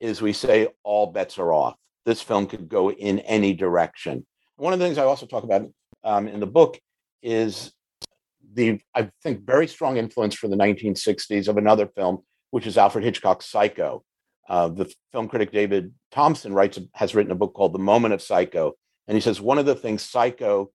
is 0.00 0.20
we 0.20 0.32
say 0.32 0.68
all 0.82 1.06
bets 1.06 1.38
are 1.38 1.52
off. 1.52 1.76
This 2.04 2.20
film 2.20 2.46
could 2.46 2.68
go 2.68 2.90
in 2.90 3.20
any 3.20 3.54
direction. 3.54 4.26
One 4.56 4.72
of 4.72 4.78
the 4.78 4.84
things 4.84 4.98
I 4.98 5.04
also 5.04 5.26
talk 5.26 5.44
about 5.44 5.70
um, 6.04 6.28
in 6.28 6.40
the 6.40 6.46
book 6.46 6.80
is 7.22 7.72
the, 8.54 8.80
I 8.94 9.10
think, 9.22 9.44
very 9.44 9.66
strong 9.66 9.96
influence 9.96 10.34
from 10.34 10.50
the 10.50 10.56
1960s 10.56 11.48
of 11.48 11.56
another 11.56 11.86
film, 11.86 12.18
which 12.50 12.66
is 12.66 12.76
Alfred 12.76 13.04
Hitchcock's 13.04 13.46
Psycho. 13.46 14.04
Uh, 14.48 14.68
the 14.68 14.92
film 15.12 15.28
critic 15.28 15.52
David 15.52 15.94
Thomson 16.10 16.52
writes 16.52 16.78
has 16.94 17.14
written 17.14 17.32
a 17.32 17.36
book 17.36 17.54
called 17.54 17.72
The 17.72 17.78
Moment 17.78 18.12
of 18.12 18.20
Psycho, 18.20 18.74
and 19.06 19.16
he 19.16 19.20
says 19.20 19.40
one 19.40 19.58
of 19.58 19.66
the 19.66 19.74
things 19.74 20.02
Psycho 20.02 20.70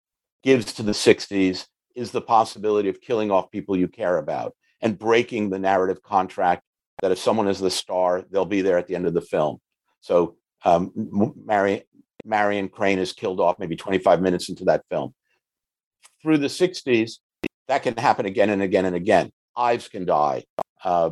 gives 0.43 0.75
to 0.75 0.83
the 0.83 0.93
60s 0.93 1.67
is 1.97 2.11
the 2.11 2.21
possibility 2.21 2.89
of 2.89 3.01
killing 3.01 3.31
off 3.31 3.51
people 3.51 3.77
you 3.77 3.89
care 3.89 4.19
about 4.19 4.55
and 4.83 4.99
breaking 4.99 5.49
the 5.49 5.59
narrative 5.59 6.03
contract 6.03 6.63
that 7.01 7.13
if 7.13 7.19
someone 7.19 7.49
is 7.49 7.59
the 7.59 7.71
star, 7.71 8.25
they'll 8.31 8.45
be 8.45 8.61
there 8.61 8.79
at 8.79 8.87
the 8.87 8.95
end 8.95 9.07
of 9.07 9.15
the 9.15 9.21
film. 9.21 9.59
So 10.01 10.37
um, 10.65 10.93
Mary, 11.45 11.85
Marion 12.25 12.69
Crane 12.69 12.99
is 12.99 13.13
killed 13.13 13.41
off 13.41 13.59
maybe 13.59 13.77
25 13.77 14.21
minutes 14.21 14.49
into 14.49 14.65
that 14.67 14.85
film. 14.91 15.15
Through 16.25 16.39
the 16.39 16.47
60s, 16.47 17.19
that 17.69 17.83
can 17.83 17.99
happen 17.99 18.25
again 18.25 18.49
and 18.49 18.63
again 18.63 18.87
and 18.87 18.97
again. 18.97 19.31
Ives 19.55 19.89
can 19.89 20.07
die. 20.07 20.45
Uh, 20.83 21.11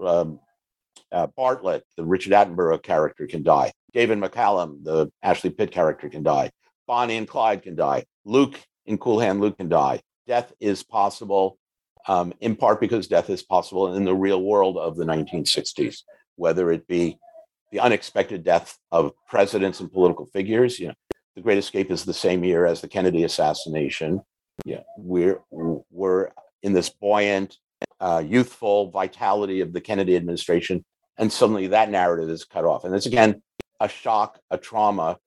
um, 0.00 0.38
uh, 1.10 1.26
Bartlett, 1.36 1.84
the 1.96 2.04
Richard 2.04 2.32
Attenborough 2.32 2.80
character, 2.80 3.26
can 3.26 3.42
die. 3.42 3.72
David 3.92 4.18
McCallum, 4.18 4.84
the 4.84 5.10
Ashley 5.20 5.50
Pitt 5.50 5.72
character, 5.72 6.08
can 6.08 6.22
die. 6.22 6.52
Bonnie 6.86 7.16
and 7.16 7.26
Clyde 7.26 7.62
can 7.62 7.74
die. 7.74 8.04
Luke 8.24 8.60
in 8.86 8.98
Cool 8.98 9.18
Hand 9.18 9.40
Luke 9.40 9.58
can 9.58 9.68
die. 9.68 10.00
Death 10.28 10.52
is 10.60 10.84
possible, 10.84 11.58
um, 12.06 12.32
in 12.40 12.54
part 12.54 12.80
because 12.80 13.08
death 13.08 13.30
is 13.30 13.42
possible 13.42 13.94
in 13.96 14.04
the 14.04 14.14
real 14.14 14.40
world 14.40 14.78
of 14.78 14.96
the 14.96 15.04
1960s, 15.04 16.02
whether 16.36 16.70
it 16.70 16.86
be 16.86 17.18
the 17.72 17.80
unexpected 17.80 18.44
death 18.44 18.78
of 18.92 19.10
presidents 19.28 19.80
and 19.80 19.92
political 19.92 20.26
figures. 20.26 20.78
You 20.78 20.88
know, 20.88 20.94
the 21.34 21.42
Great 21.42 21.58
Escape 21.58 21.90
is 21.90 22.04
the 22.04 22.14
same 22.14 22.44
year 22.44 22.64
as 22.64 22.80
the 22.80 22.88
Kennedy 22.88 23.24
assassination. 23.24 24.22
Yeah, 24.64 24.80
we're 24.96 25.40
we're 25.50 26.30
in 26.62 26.72
this 26.72 26.88
buoyant, 26.88 27.58
uh, 28.00 28.22
youthful 28.26 28.90
vitality 28.90 29.60
of 29.60 29.72
the 29.72 29.80
Kennedy 29.80 30.16
administration, 30.16 30.84
and 31.18 31.32
suddenly 31.32 31.68
that 31.68 31.90
narrative 31.90 32.30
is 32.30 32.44
cut 32.44 32.64
off. 32.64 32.84
And 32.84 32.94
it's 32.94 33.06
again 33.06 33.42
a 33.80 33.88
shock, 33.88 34.40
a 34.50 34.58
trauma, 34.58 35.18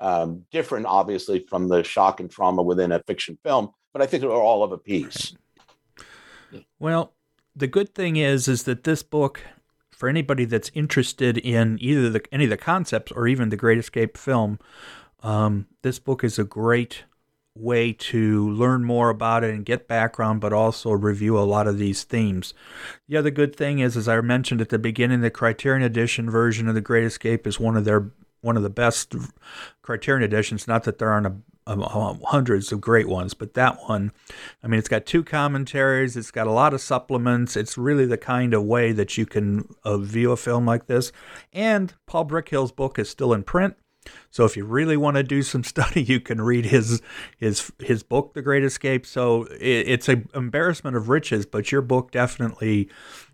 um, 0.00 0.44
different 0.50 0.86
obviously 0.86 1.40
from 1.40 1.68
the 1.68 1.82
shock 1.82 2.20
and 2.20 2.30
trauma 2.30 2.62
within 2.62 2.92
a 2.92 3.02
fiction 3.06 3.38
film, 3.42 3.70
but 3.92 4.02
I 4.02 4.06
think 4.06 4.20
they're 4.20 4.30
all 4.30 4.62
of 4.62 4.72
a 4.72 4.78
piece. 4.78 5.34
Well, 6.78 7.14
the 7.54 7.66
good 7.66 7.94
thing 7.94 8.16
is, 8.16 8.48
is 8.48 8.64
that 8.64 8.84
this 8.84 9.02
book, 9.02 9.40
for 9.90 10.08
anybody 10.08 10.44
that's 10.44 10.70
interested 10.74 11.38
in 11.38 11.78
either 11.80 12.10
the, 12.10 12.22
any 12.32 12.44
of 12.44 12.50
the 12.50 12.56
concepts 12.56 13.12
or 13.12 13.28
even 13.28 13.50
the 13.50 13.56
Great 13.56 13.78
Escape 13.78 14.16
film, 14.16 14.58
um, 15.22 15.66
this 15.82 15.98
book 15.98 16.24
is 16.24 16.38
a 16.38 16.44
great 16.44 17.04
way 17.54 17.92
to 17.92 18.50
learn 18.50 18.84
more 18.84 19.10
about 19.10 19.44
it 19.44 19.54
and 19.54 19.64
get 19.64 19.88
background, 19.88 20.40
but 20.40 20.52
also 20.52 20.90
review 20.90 21.38
a 21.38 21.40
lot 21.40 21.66
of 21.66 21.78
these 21.78 22.04
themes. 22.04 22.54
The 23.08 23.16
other 23.16 23.30
good 23.30 23.54
thing 23.54 23.78
is, 23.78 23.96
as 23.96 24.08
I 24.08 24.20
mentioned 24.20 24.60
at 24.60 24.70
the 24.70 24.78
beginning, 24.78 25.20
the 25.20 25.30
Criterion 25.30 25.82
Edition 25.82 26.30
version 26.30 26.68
of 26.68 26.74
The 26.74 26.80
Great 26.80 27.04
Escape 27.04 27.46
is 27.46 27.60
one 27.60 27.76
of 27.76 27.84
their 27.84 28.10
one 28.40 28.56
of 28.56 28.62
the 28.64 28.70
best 28.70 29.14
Criterion 29.82 30.24
editions. 30.24 30.66
Not 30.66 30.82
that 30.84 30.98
there 30.98 31.10
aren't 31.10 31.26
a, 31.26 31.36
hundreds 32.26 32.72
of 32.72 32.80
great 32.80 33.08
ones, 33.08 33.34
but 33.34 33.54
that 33.54 33.78
one, 33.86 34.10
I 34.64 34.66
mean, 34.66 34.78
it's 34.78 34.88
got 34.88 35.06
two 35.06 35.22
commentaries. 35.22 36.16
It's 36.16 36.32
got 36.32 36.48
a 36.48 36.52
lot 36.52 36.74
of 36.74 36.80
supplements. 36.80 37.56
It's 37.56 37.78
really 37.78 38.04
the 38.04 38.18
kind 38.18 38.52
of 38.52 38.64
way 38.64 38.90
that 38.92 39.16
you 39.16 39.26
can 39.26 39.72
uh, 39.84 39.98
view 39.98 40.32
a 40.32 40.36
film 40.36 40.66
like 40.66 40.86
this. 40.86 41.12
And 41.52 41.94
Paul 42.06 42.26
Brickhill's 42.26 42.72
book 42.72 42.98
is 42.98 43.08
still 43.08 43.32
in 43.32 43.44
print. 43.44 43.76
So 44.30 44.44
if 44.44 44.56
you 44.56 44.64
really 44.64 44.96
want 44.96 45.16
to 45.16 45.22
do 45.22 45.42
some 45.42 45.64
study, 45.72 46.02
you 46.02 46.20
can 46.20 46.40
read 46.40 46.66
his 46.66 47.02
his 47.36 47.72
his 47.78 48.02
book, 48.02 48.34
The 48.34 48.42
Great 48.42 48.64
Escape. 48.64 49.06
So 49.06 49.44
it, 49.44 49.88
it's 49.88 50.08
an 50.08 50.28
embarrassment 50.34 50.96
of 50.96 51.08
riches, 51.08 51.46
but 51.46 51.72
your 51.72 51.82
book 51.82 52.10
definitely 52.10 52.88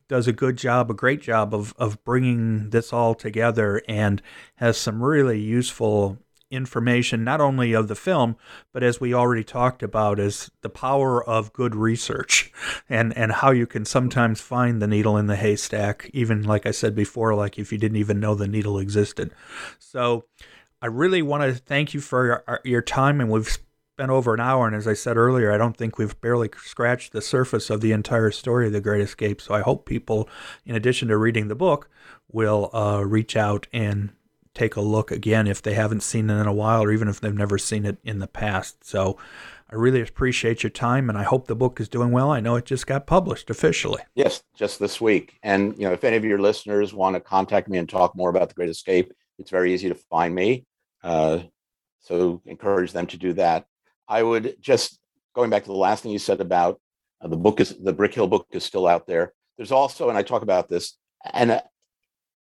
does 0.08 0.26
a 0.26 0.32
good 0.32 0.56
job, 0.56 0.90
a 0.90 0.94
great 0.94 1.22
job 1.22 1.54
of 1.54 1.74
of 1.78 2.02
bringing 2.04 2.70
this 2.70 2.92
all 2.92 3.14
together, 3.14 3.82
and 3.88 4.22
has 4.56 4.78
some 4.78 5.02
really 5.02 5.40
useful 5.40 6.18
information 6.50 7.24
not 7.24 7.40
only 7.40 7.74
of 7.74 7.88
the 7.88 7.94
film 7.94 8.34
but 8.72 8.82
as 8.82 8.98
we 8.98 9.12
already 9.12 9.44
talked 9.44 9.82
about 9.82 10.18
is 10.18 10.50
the 10.62 10.70
power 10.70 11.22
of 11.28 11.52
good 11.52 11.74
research 11.74 12.50
and 12.88 13.14
and 13.16 13.32
how 13.32 13.50
you 13.50 13.66
can 13.66 13.84
sometimes 13.84 14.40
find 14.40 14.80
the 14.80 14.86
needle 14.86 15.16
in 15.18 15.26
the 15.26 15.36
haystack 15.36 16.10
even 16.14 16.42
like 16.42 16.64
I 16.64 16.70
said 16.70 16.94
before 16.94 17.34
like 17.34 17.58
if 17.58 17.70
you 17.70 17.76
didn't 17.76 17.98
even 17.98 18.18
know 18.18 18.34
the 18.34 18.48
needle 18.48 18.78
existed 18.78 19.30
so 19.78 20.24
I 20.80 20.86
really 20.86 21.22
want 21.22 21.42
to 21.42 21.54
thank 21.54 21.92
you 21.92 22.00
for 22.00 22.26
your, 22.26 22.60
your 22.64 22.82
time, 22.82 23.20
and 23.20 23.30
we've 23.30 23.48
spent 23.48 24.10
over 24.10 24.32
an 24.32 24.40
hour. 24.40 24.66
And 24.66 24.76
as 24.76 24.86
I 24.86 24.94
said 24.94 25.16
earlier, 25.16 25.50
I 25.50 25.58
don't 25.58 25.76
think 25.76 25.98
we've 25.98 26.18
barely 26.20 26.50
scratched 26.62 27.12
the 27.12 27.20
surface 27.20 27.68
of 27.68 27.80
the 27.80 27.90
entire 27.90 28.30
story 28.30 28.68
of 28.68 28.72
The 28.72 28.80
Great 28.80 29.00
Escape. 29.00 29.40
So 29.40 29.54
I 29.54 29.60
hope 29.60 29.86
people, 29.86 30.28
in 30.64 30.76
addition 30.76 31.08
to 31.08 31.16
reading 31.16 31.48
the 31.48 31.56
book, 31.56 31.90
will 32.30 32.70
uh, 32.72 33.04
reach 33.04 33.36
out 33.36 33.66
and 33.72 34.10
take 34.54 34.76
a 34.76 34.80
look 34.80 35.10
again 35.10 35.46
if 35.46 35.62
they 35.62 35.74
haven't 35.74 36.02
seen 36.02 36.30
it 36.30 36.40
in 36.40 36.46
a 36.46 36.52
while, 36.52 36.84
or 36.84 36.92
even 36.92 37.08
if 37.08 37.20
they've 37.20 37.34
never 37.34 37.58
seen 37.58 37.84
it 37.84 37.98
in 38.04 38.20
the 38.20 38.28
past. 38.28 38.84
So 38.84 39.18
I 39.70 39.74
really 39.74 40.00
appreciate 40.00 40.62
your 40.62 40.70
time, 40.70 41.08
and 41.08 41.18
I 41.18 41.24
hope 41.24 41.46
the 41.48 41.56
book 41.56 41.80
is 41.80 41.88
doing 41.88 42.12
well. 42.12 42.30
I 42.30 42.40
know 42.40 42.54
it 42.54 42.66
just 42.66 42.86
got 42.86 43.06
published 43.06 43.50
officially. 43.50 44.02
Yes, 44.14 44.44
just 44.56 44.78
this 44.78 45.00
week. 45.00 45.38
And 45.42 45.76
you 45.76 45.86
know, 45.86 45.92
if 45.92 46.04
any 46.04 46.16
of 46.16 46.24
your 46.24 46.38
listeners 46.38 46.94
want 46.94 47.14
to 47.14 47.20
contact 47.20 47.68
me 47.68 47.78
and 47.78 47.88
talk 47.88 48.14
more 48.14 48.30
about 48.30 48.48
The 48.48 48.54
Great 48.54 48.70
Escape, 48.70 49.12
it's 49.38 49.50
very 49.50 49.74
easy 49.74 49.88
to 49.88 49.94
find 49.94 50.34
me. 50.34 50.64
Uh, 51.02 51.40
so 52.00 52.42
encourage 52.46 52.92
them 52.92 53.06
to 53.08 53.16
do 53.16 53.32
that. 53.34 53.66
I 54.08 54.22
would 54.22 54.56
just 54.60 54.98
going 55.34 55.50
back 55.50 55.64
to 55.64 55.70
the 55.70 55.76
last 55.76 56.02
thing 56.02 56.12
you 56.12 56.18
said 56.18 56.40
about 56.40 56.80
uh, 57.20 57.28
the 57.28 57.36
book 57.36 57.60
is 57.60 57.76
the 57.78 57.94
Brickhill 57.94 58.30
book 58.30 58.46
is 58.52 58.64
still 58.64 58.86
out 58.86 59.06
there. 59.06 59.32
There's 59.56 59.72
also, 59.72 60.08
and 60.08 60.16
I 60.16 60.22
talk 60.22 60.42
about 60.42 60.68
this, 60.68 60.94
an 61.32 61.50
uh, 61.50 61.60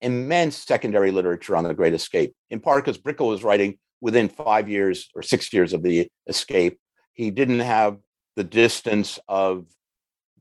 immense 0.02 0.58
secondary 0.58 1.12
literature 1.12 1.56
on 1.56 1.64
the 1.64 1.74
Great 1.74 1.94
Escape. 1.94 2.36
In 2.50 2.60
part 2.60 2.84
because 2.84 3.02
Brickhill 3.02 3.30
was 3.30 3.44
writing 3.44 3.78
within 4.02 4.30
five 4.30 4.70
years 4.70 5.10
or 5.16 5.22
six 5.22 5.52
years 5.52 5.74
of 5.74 5.82
the 5.82 6.08
escape. 6.28 6.78
He 7.14 7.32
didn't 7.32 7.62
have 7.62 7.98
the 8.36 8.44
distance 8.44 9.18
of 9.28 9.66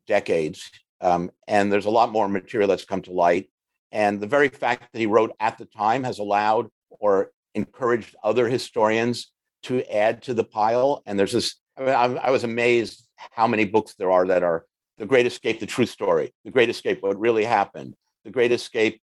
decades, 0.06 0.70
um, 1.00 1.30
and 1.46 1.72
there's 1.72 1.86
a 1.86 1.90
lot 1.90 2.10
more 2.10 2.28
material 2.28 2.68
that's 2.68 2.84
come 2.84 3.02
to 3.02 3.12
light. 3.12 3.48
And 3.92 4.20
the 4.20 4.26
very 4.26 4.48
fact 4.48 4.92
that 4.92 4.98
he 4.98 5.06
wrote 5.06 5.32
at 5.38 5.56
the 5.56 5.66
time 5.66 6.02
has 6.02 6.18
allowed 6.18 6.68
or 6.90 7.30
encouraged 7.54 8.14
other 8.22 8.48
historians 8.48 9.30
to 9.64 9.82
add 9.92 10.22
to 10.22 10.34
the 10.34 10.44
pile. 10.44 11.02
And 11.06 11.18
there's 11.18 11.32
this, 11.32 11.56
I, 11.76 11.80
mean, 11.80 11.94
I, 11.94 12.26
I 12.26 12.30
was 12.30 12.44
amazed 12.44 13.06
how 13.16 13.46
many 13.46 13.64
books 13.64 13.94
there 13.94 14.10
are 14.10 14.26
that 14.26 14.42
are 14.42 14.64
The 14.98 15.06
Great 15.06 15.26
Escape, 15.26 15.60
the 15.60 15.66
true 15.66 15.86
story, 15.86 16.32
The 16.44 16.50
Great 16.50 16.70
Escape, 16.70 17.02
what 17.02 17.18
really 17.18 17.44
happened, 17.44 17.94
The 18.24 18.30
Great 18.30 18.52
Escape, 18.52 19.00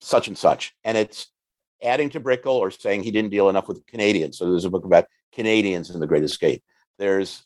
such 0.00 0.28
and 0.28 0.38
such. 0.38 0.72
And 0.84 0.96
it's 0.96 1.28
adding 1.82 2.10
to 2.10 2.20
Brickhill 2.20 2.58
or 2.58 2.70
saying 2.70 3.02
he 3.02 3.10
didn't 3.10 3.30
deal 3.30 3.48
enough 3.48 3.68
with 3.68 3.86
Canadians. 3.86 4.38
So 4.38 4.50
there's 4.50 4.64
a 4.64 4.70
book 4.70 4.84
about 4.84 5.06
Canadians 5.32 5.90
in 5.90 6.00
The 6.00 6.06
Great 6.06 6.24
Escape. 6.24 6.62
There's 6.98 7.42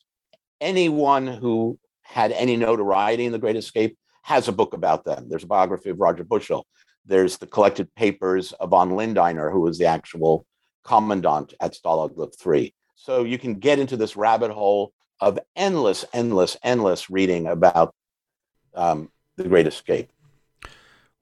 anyone 0.61 1.27
who 1.27 1.79
had 2.03 2.33
any 2.33 2.57
notoriety 2.57 3.27
in 3.27 3.33
The 3.33 3.39
Great 3.39 3.57
Escape 3.57 3.97
has 4.23 4.49
a 4.49 4.53
book 4.53 4.73
about 4.73 5.05
them. 5.05 5.29
There's 5.29 5.45
a 5.45 5.49
biography 5.49 5.91
of 5.91 6.01
Roger 6.01 6.25
Bushell. 6.25 6.67
There's 7.05 7.39
the 7.39 7.47
collected 7.47 7.95
papers 7.95 8.53
of 8.53 8.71
von 8.71 8.91
Lindeiner, 8.91 9.51
who 9.51 9.61
was 9.61 9.79
the 9.79 9.87
actual 9.87 10.47
commandant 10.85 11.55
at 11.61 11.75
Stalag 11.75 12.35
3. 12.39 12.75
So 12.95 13.25
you 13.25 13.39
can 13.39 13.55
get 13.55 13.79
into 13.79 13.97
this 13.97 14.17
rabbit 14.17 14.51
hole 14.51 14.93
of 15.21 15.39
endless, 15.57 16.05
endless, 16.13 16.57
endless 16.63 17.11
reading 17.11 17.47
about 17.47 17.95
um, 18.75 19.11
the 19.37 19.45
Great 19.45 19.67
Escape. 19.67 20.11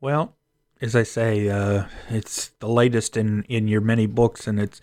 Well, 0.01 0.35
as 0.81 0.97
I 0.97 1.03
say, 1.03 1.49
uh, 1.49 1.85
it's 2.09 2.49
the 2.61 2.69
latest 2.69 3.17
in, 3.17 3.45
in 3.45 3.69
your 3.69 3.81
many 3.81 4.07
books, 4.07 4.47
and 4.47 4.59
it's 4.59 4.81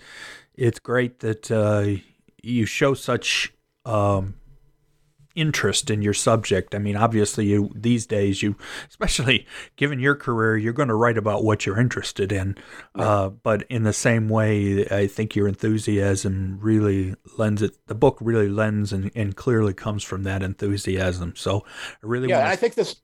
it's 0.55 0.79
great 0.79 1.19
that 1.19 1.51
uh, 1.51 2.01
you 2.41 2.65
show 2.65 2.93
such 2.95 3.53
um, 3.85 4.35
interest 5.37 5.89
in 5.89 6.01
your 6.01 6.13
subject. 6.13 6.75
I 6.75 6.79
mean, 6.79 6.97
obviously, 6.97 7.45
you 7.45 7.71
these 7.73 8.05
days, 8.05 8.41
you 8.41 8.55
especially 8.89 9.47
given 9.77 9.99
your 9.99 10.15
career, 10.15 10.57
you're 10.57 10.73
going 10.73 10.89
to 10.89 10.95
write 10.95 11.17
about 11.17 11.43
what 11.43 11.65
you're 11.65 11.79
interested 11.79 12.31
in. 12.31 12.57
Uh, 12.95 13.29
but 13.29 13.63
in 13.69 13.83
the 13.83 13.93
same 13.93 14.27
way, 14.27 14.85
I 14.87 15.07
think 15.07 15.35
your 15.35 15.47
enthusiasm 15.47 16.57
really 16.59 17.15
lends 17.37 17.61
it. 17.61 17.77
The 17.87 17.95
book 17.95 18.17
really 18.19 18.49
lends 18.49 18.91
and, 18.91 19.11
and 19.15 19.35
clearly 19.35 19.73
comes 19.73 20.03
from 20.03 20.23
that 20.23 20.43
enthusiasm. 20.43 21.35
So, 21.35 21.63
I 22.03 22.07
really 22.07 22.29
yeah. 22.29 22.49
I 22.49 22.55
think 22.55 22.73
this. 22.73 22.97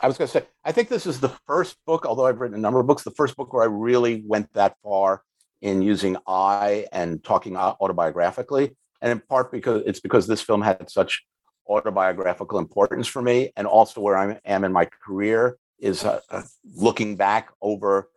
I 0.00 0.06
was 0.06 0.16
going 0.16 0.28
to 0.28 0.32
say, 0.32 0.46
I 0.64 0.70
think 0.70 0.90
this 0.90 1.06
is 1.06 1.18
the 1.18 1.32
first 1.48 1.76
book, 1.84 2.06
although 2.06 2.26
I've 2.26 2.38
written 2.38 2.56
a 2.56 2.60
number 2.60 2.78
of 2.78 2.86
books, 2.86 3.02
the 3.02 3.10
first 3.10 3.34
book 3.34 3.52
where 3.52 3.64
I 3.64 3.66
really 3.66 4.22
went 4.24 4.52
that 4.52 4.76
far 4.84 5.22
in 5.60 5.82
using 5.82 6.16
I 6.26 6.86
and 6.92 7.22
talking 7.24 7.54
autobiographically, 7.54 8.76
and 9.00 9.12
in 9.12 9.20
part 9.28 9.50
because 9.50 9.82
it's 9.86 9.98
because 9.98 10.26
this 10.26 10.40
film 10.40 10.62
had 10.62 10.88
such 10.88 11.24
autobiographical 11.68 12.58
importance 12.58 13.06
for 13.06 13.22
me, 13.22 13.52
and 13.56 13.66
also 13.66 14.00
where 14.00 14.16
I 14.16 14.40
am 14.44 14.64
in 14.64 14.72
my 14.72 14.86
career 14.86 15.58
is 15.78 16.04
uh, 16.04 16.20
uh, 16.30 16.42
looking 16.74 17.16
back 17.16 17.50
over 17.60 18.08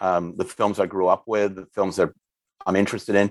um, 0.00 0.34
the 0.36 0.44
films 0.44 0.78
I 0.78 0.86
grew 0.86 1.08
up 1.08 1.24
with, 1.26 1.56
the 1.56 1.66
films 1.66 1.96
that 1.96 2.10
I'm 2.66 2.76
interested 2.76 3.14
in. 3.14 3.28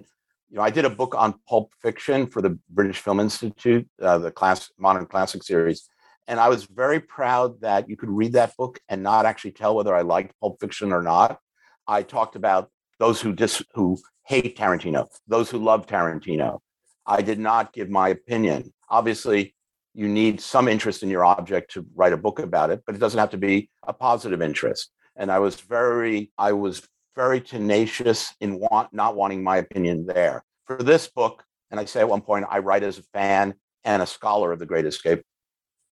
You 0.49 0.57
know, 0.57 0.63
I 0.63 0.69
did 0.69 0.85
a 0.85 0.89
book 0.89 1.15
on 1.15 1.35
pulp 1.47 1.73
fiction 1.81 2.27
for 2.27 2.41
the 2.41 2.57
British 2.69 2.99
Film 2.99 3.19
Institute, 3.19 3.87
uh, 4.01 4.17
the 4.17 4.31
class 4.31 4.71
modern 4.77 5.05
classic 5.05 5.43
series, 5.43 5.89
and 6.27 6.39
I 6.39 6.49
was 6.49 6.65
very 6.65 6.99
proud 6.99 7.61
that 7.61 7.89
you 7.89 7.97
could 7.97 8.09
read 8.09 8.33
that 8.33 8.55
book 8.57 8.79
and 8.89 9.03
not 9.03 9.25
actually 9.25 9.51
tell 9.51 9.75
whether 9.75 9.95
I 9.95 10.01
liked 10.01 10.33
pulp 10.39 10.59
fiction 10.59 10.91
or 10.91 11.01
not. 11.01 11.39
I 11.87 12.01
talked 12.01 12.35
about 12.35 12.71
those 12.99 13.21
who 13.21 13.33
dis 13.33 13.61
who 13.73 13.97
hate 14.25 14.57
Tarantino, 14.57 15.07
those 15.27 15.49
who 15.49 15.59
love 15.59 15.85
Tarantino. 15.85 16.59
I 17.05 17.21
did 17.21 17.39
not 17.39 17.73
give 17.73 17.89
my 17.89 18.09
opinion. 18.09 18.73
Obviously, 18.89 19.54
you 19.95 20.09
need 20.09 20.41
some 20.41 20.67
interest 20.67 21.03
in 21.03 21.09
your 21.09 21.23
object 21.23 21.71
to 21.71 21.85
write 21.95 22.11
a 22.11 22.17
book 22.17 22.39
about 22.39 22.69
it, 22.69 22.83
but 22.85 22.95
it 22.95 22.99
doesn't 22.99 23.19
have 23.19 23.29
to 23.31 23.37
be 23.37 23.69
a 23.83 23.93
positive 23.93 24.41
interest. 24.41 24.91
And 25.15 25.31
I 25.31 25.39
was 25.39 25.55
very, 25.55 26.31
I 26.37 26.51
was 26.51 26.85
very 27.15 27.39
tenacious 27.39 28.35
in 28.41 28.59
want 28.59 28.93
not 28.93 29.15
wanting 29.15 29.41
my 29.41 29.57
opinion 29.57 30.05
there. 30.05 30.43
For 30.67 30.77
this 30.77 31.07
book, 31.07 31.43
and 31.71 31.79
I 31.79 31.85
say 31.85 32.01
at 32.01 32.09
one 32.09 32.21
point, 32.21 32.45
I 32.49 32.59
write 32.59 32.83
as 32.83 32.97
a 32.97 33.03
fan 33.13 33.53
and 33.85 34.01
a 34.01 34.05
scholar 34.05 34.51
of 34.51 34.59
The 34.59 34.65
Great 34.65 34.85
Escape. 34.85 35.21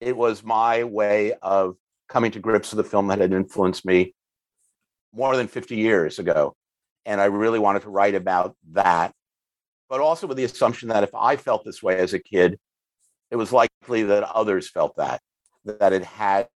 It 0.00 0.14
was 0.14 0.44
my 0.44 0.84
way 0.84 1.32
of 1.40 1.76
coming 2.08 2.30
to 2.32 2.38
grips 2.38 2.72
with 2.72 2.84
the 2.84 2.90
film 2.90 3.06
that 3.08 3.20
had 3.20 3.32
influenced 3.32 3.86
me 3.86 4.14
more 5.14 5.36
than 5.36 5.48
50 5.48 5.74
years 5.74 6.18
ago. 6.18 6.54
And 7.06 7.18
I 7.18 7.26
really 7.26 7.58
wanted 7.58 7.82
to 7.82 7.90
write 7.90 8.14
about 8.14 8.54
that, 8.72 9.12
but 9.88 10.00
also 10.00 10.26
with 10.26 10.36
the 10.36 10.44
assumption 10.44 10.90
that 10.90 11.02
if 11.02 11.14
I 11.14 11.36
felt 11.36 11.64
this 11.64 11.82
way 11.82 11.96
as 11.98 12.12
a 12.12 12.18
kid, 12.18 12.58
it 13.30 13.36
was 13.36 13.52
likely 13.52 14.02
that 14.04 14.22
others 14.22 14.70
felt 14.70 14.96
that, 14.96 15.20
that 15.64 15.92
it 15.92 16.04
had 16.04 16.48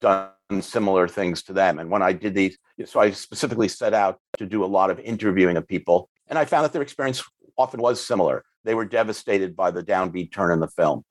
done 0.00 0.30
similar 0.60 1.08
things 1.08 1.42
to 1.44 1.52
them. 1.52 1.78
And 1.78 1.90
when 1.90 2.02
I 2.02 2.12
did 2.12 2.34
these, 2.34 2.56
so 2.86 3.00
I 3.00 3.10
specifically 3.10 3.68
set 3.68 3.94
out 3.94 4.18
to 4.38 4.46
do 4.46 4.64
a 4.64 4.66
lot 4.66 4.90
of 4.90 5.00
interviewing 5.00 5.56
of 5.56 5.66
people, 5.66 6.08
and 6.28 6.38
I 6.38 6.44
found 6.44 6.64
that 6.64 6.72
their 6.72 6.82
experience 6.82 7.22
often 7.56 7.80
was 7.80 8.04
similar. 8.04 8.44
They 8.64 8.74
were 8.74 8.84
devastated 8.84 9.56
by 9.56 9.70
the 9.70 9.82
downbeat 9.82 10.32
turn 10.32 10.52
in 10.52 10.60
the 10.60 10.68
film. 10.68 11.04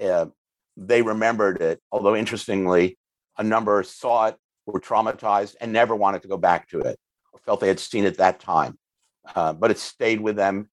Uh, 0.00 0.26
they 0.76 1.02
remembered 1.02 1.60
it, 1.60 1.80
although 1.92 2.16
interestingly, 2.16 2.96
a 3.36 3.42
number 3.42 3.82
saw 3.82 4.28
it, 4.28 4.36
were 4.66 4.80
traumatized, 4.80 5.56
and 5.60 5.72
never 5.72 5.94
wanted 5.96 6.22
to 6.22 6.28
go 6.28 6.36
back 6.36 6.68
to 6.68 6.80
it, 6.80 6.98
or 7.32 7.40
felt 7.40 7.60
they 7.60 7.68
had 7.68 7.80
seen 7.80 8.04
it 8.04 8.18
that 8.18 8.40
time. 8.40 8.78
Uh, 9.34 9.52
but 9.52 9.70
it 9.70 9.78
stayed 9.78 10.20
with 10.20 10.36
them 10.36 10.68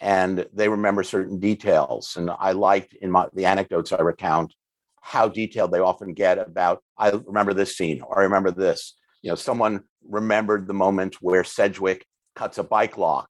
and 0.00 0.46
they 0.52 0.68
remember 0.68 1.02
certain 1.02 1.38
details. 1.38 2.16
And 2.16 2.30
I 2.38 2.52
liked 2.52 2.94
in 2.94 3.10
my, 3.10 3.28
the 3.32 3.46
anecdotes 3.46 3.92
I 3.92 4.00
recount 4.00 4.54
how 5.00 5.28
detailed 5.28 5.70
they 5.70 5.80
often 5.80 6.14
get 6.14 6.38
about, 6.38 6.82
I 6.98 7.10
remember 7.10 7.54
this 7.54 7.76
scene 7.76 8.00
or 8.02 8.20
I 8.20 8.24
remember 8.24 8.50
this. 8.50 8.94
You 9.22 9.30
know, 9.30 9.36
someone 9.36 9.84
remembered 10.02 10.66
the 10.66 10.74
moment 10.74 11.16
where 11.20 11.44
Sedgwick 11.44 12.06
cuts 12.34 12.58
a 12.58 12.64
bike 12.64 12.98
lock 12.98 13.28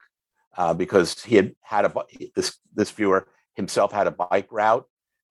uh, 0.57 0.73
because 0.75 1.23
he 1.23 1.37
had 1.37 1.53
had 1.63 1.85
a, 1.85 1.93
this, 2.35 2.59
this 2.75 2.91
viewer 2.91 3.29
himself 3.55 3.93
had 3.93 4.07
a 4.07 4.13
bike 4.13 4.49
route 4.51 4.87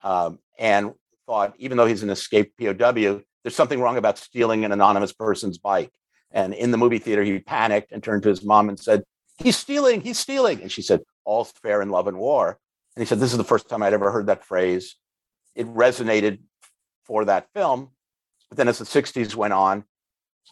um, 0.04 0.40
and 0.58 0.94
thought, 1.26 1.54
even 1.58 1.78
though 1.78 1.86
he's 1.86 2.04
an 2.04 2.10
escaped 2.10 2.60
POW, 2.60 3.22
there's 3.44 3.56
something 3.56 3.80
wrong 3.80 3.98
about 3.98 4.18
stealing 4.18 4.66
an 4.66 4.72
anonymous 4.72 5.14
person's 5.14 5.58
bike. 5.58 5.92
And 6.32 6.54
in 6.54 6.72
the 6.72 6.78
movie 6.78 7.00
theater, 7.00 7.24
he 7.24 7.40
panicked 7.40 7.92
and 7.92 8.04
turned 8.04 8.24
to 8.24 8.30
his 8.30 8.44
mom 8.44 8.70
and 8.70 8.80
said, 8.80 9.04
He's 9.38 9.58
stealing, 9.58 10.02
he's 10.02 10.20
stealing. 10.20 10.62
And 10.62 10.72
she 10.72 10.82
said, 10.82 11.02
all's 11.26 11.52
fair 11.52 11.82
in 11.82 11.90
love 11.90 12.08
and 12.08 12.18
war. 12.18 12.60
And 12.96 13.02
he 13.02 13.06
said, 13.06 13.20
This 13.20 13.32
is 13.32 13.38
the 13.38 13.44
first 13.44 13.70
time 13.70 13.84
I'd 13.84 13.94
ever 13.94 14.12
heard 14.12 14.28
that 14.28 14.46
phrase. 14.46 14.96
It 15.56 15.68
resonated 15.68 16.40
for 17.06 17.26
that 17.26 17.48
film. 17.54 17.90
But 18.50 18.58
then 18.58 18.68
as 18.68 18.80
the 18.80 18.86
60s 18.86 19.36
went 19.36 19.54
on, 19.54 19.86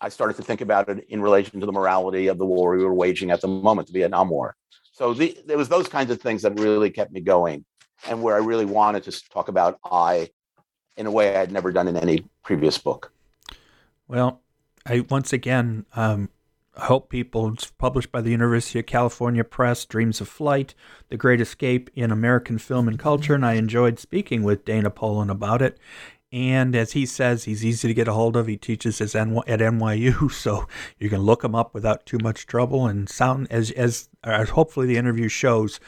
I 0.02 0.10
started 0.10 0.38
to 0.38 0.44
think 0.44 0.62
about 0.62 0.90
it 0.90 1.06
in 1.10 1.22
relation 1.22 1.60
to 1.60 1.66
the 1.66 1.72
morality 1.72 2.28
of 2.28 2.38
the 2.38 2.46
war 2.46 2.76
we 2.76 2.84
were 2.84 2.94
waging 2.94 3.32
at 3.32 3.42
the 3.42 3.48
moment, 3.48 3.88
the 3.88 3.94
Vietnam 3.94 4.30
War. 4.30 4.56
So 4.92 5.14
the, 5.14 5.38
it 5.48 5.58
was 5.58 5.70
those 5.70 5.88
kinds 5.88 6.12
of 6.12 6.22
things 6.22 6.42
that 6.44 6.60
really 6.60 6.90
kept 6.90 7.12
me 7.12 7.22
going 7.22 7.66
and 8.08 8.22
where 8.22 8.36
I 8.36 8.40
really 8.40 8.66
wanted 8.66 9.04
to 9.04 9.30
talk 9.30 9.48
about 9.48 9.80
I 9.84 10.30
in 10.98 11.06
a 11.06 11.12
way 11.12 11.36
I'd 11.36 11.52
never 11.52 11.72
done 11.72 11.88
in 11.88 11.98
any 11.98 12.26
previous 12.44 12.78
book. 12.78 13.12
Well, 14.08 14.42
I 14.86 15.02
once 15.10 15.34
again 15.34 15.86
um, 15.96 16.30
Help 16.80 17.10
People. 17.10 17.54
It's 17.54 17.72
published 17.72 18.12
by 18.12 18.22
the 18.22 18.32
University 18.32 18.80
of 18.80 18.86
California 18.86 19.44
Press, 19.44 19.86
Dreams 19.86 20.22
of 20.22 20.28
Flight, 20.28 20.76
The 21.10 21.18
Great 21.18 21.42
Escape 21.42 21.90
in 21.96 22.12
American 22.12 22.58
Film 22.58 22.88
and 22.88 22.98
Culture. 22.98 23.36
And 23.36 23.46
I 23.46 23.54
enjoyed 23.54 24.00
speaking 24.00 24.44
with 24.44 24.66
Dana 24.66 24.90
Polan 24.90 25.30
about 25.30 25.62
it. 25.62 25.78
And 26.32 26.76
as 26.76 26.92
he 26.92 27.06
says, 27.06 27.46
he's 27.46 27.66
easy 27.66 27.88
to 27.88 27.94
get 27.94 28.08
a 28.08 28.14
hold 28.14 28.38
of. 28.38 28.48
He 28.48 28.58
teaches 28.58 29.02
at 29.02 29.10
NYU, 29.10 30.32
so 30.32 30.68
you 31.00 31.10
can 31.10 31.22
look 31.22 31.44
him 31.44 31.56
up 31.56 31.74
without 31.74 32.06
too 32.06 32.20
much 32.22 32.46
trouble. 32.46 32.86
And 32.86 33.10
sound 33.10 33.48
as 33.50 33.72
as, 33.72 34.10
as 34.24 34.50
hopefully 34.50 34.86
the 34.86 34.98
interview 34.98 35.28
shows, 35.28 35.80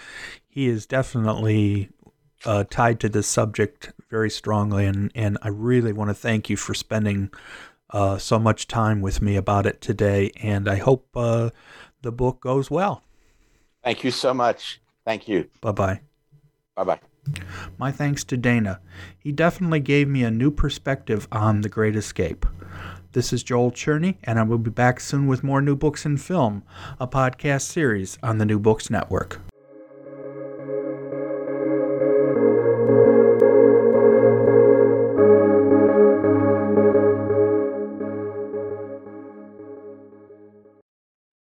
he 0.48 0.68
is 0.68 0.86
definitely 0.86 1.90
uh, 2.44 2.64
tied 2.70 3.00
to 3.02 3.10
this 3.10 3.28
subject 3.28 3.92
very 4.10 4.32
strongly. 4.32 4.86
And 4.88 5.12
and 5.14 5.38
I 5.44 5.50
really 5.50 5.94
want 5.94 6.10
to 6.10 6.16
thank 6.16 6.50
you 6.50 6.58
for 6.58 6.74
spending 6.74 7.30
uh, 7.92 8.18
so 8.18 8.40
much 8.40 8.68
time 8.68 9.02
with 9.02 9.22
me 9.22 9.36
about 9.36 9.66
it 9.66 9.82
today, 9.82 10.32
and 10.38 10.68
I 10.68 10.78
hope 10.78 11.08
uh, 11.16 11.50
the 12.02 12.12
book 12.12 12.42
goes 12.42 12.72
well. 12.72 13.04
Thank 13.84 14.04
you 14.04 14.12
so 14.12 14.34
much. 14.34 14.82
Thank 15.06 15.28
you. 15.28 15.50
Bye 15.62 15.72
bye. 15.72 16.02
Bye 16.76 16.84
bye. 16.84 17.00
My 17.78 17.92
thanks 17.92 18.24
to 18.26 18.38
Dana. 18.38 18.80
He 19.20 19.32
definitely 19.32 19.80
gave 19.80 20.08
me 20.08 20.24
a 20.24 20.32
new 20.32 20.52
perspective 20.52 21.28
on 21.32 21.62
The 21.62 21.70
Great 21.70 21.96
Escape. 21.96 22.46
This 23.14 23.34
is 23.34 23.44
Joel 23.44 23.72
Cherney, 23.72 24.18
and 24.24 24.40
I 24.40 24.44
will 24.44 24.58
be 24.58 24.72
back 24.72 25.00
soon 25.00 25.28
with 25.28 25.44
more 25.44 25.62
New 25.62 25.76
Books 25.76 26.06
in 26.06 26.18
Film, 26.18 26.64
a 27.00 27.08
podcast 27.08 27.64
series 27.64 28.18
on 28.24 28.38
the 28.38 28.46
New 28.46 28.60
Books 28.60 28.90
Network. 28.90 29.42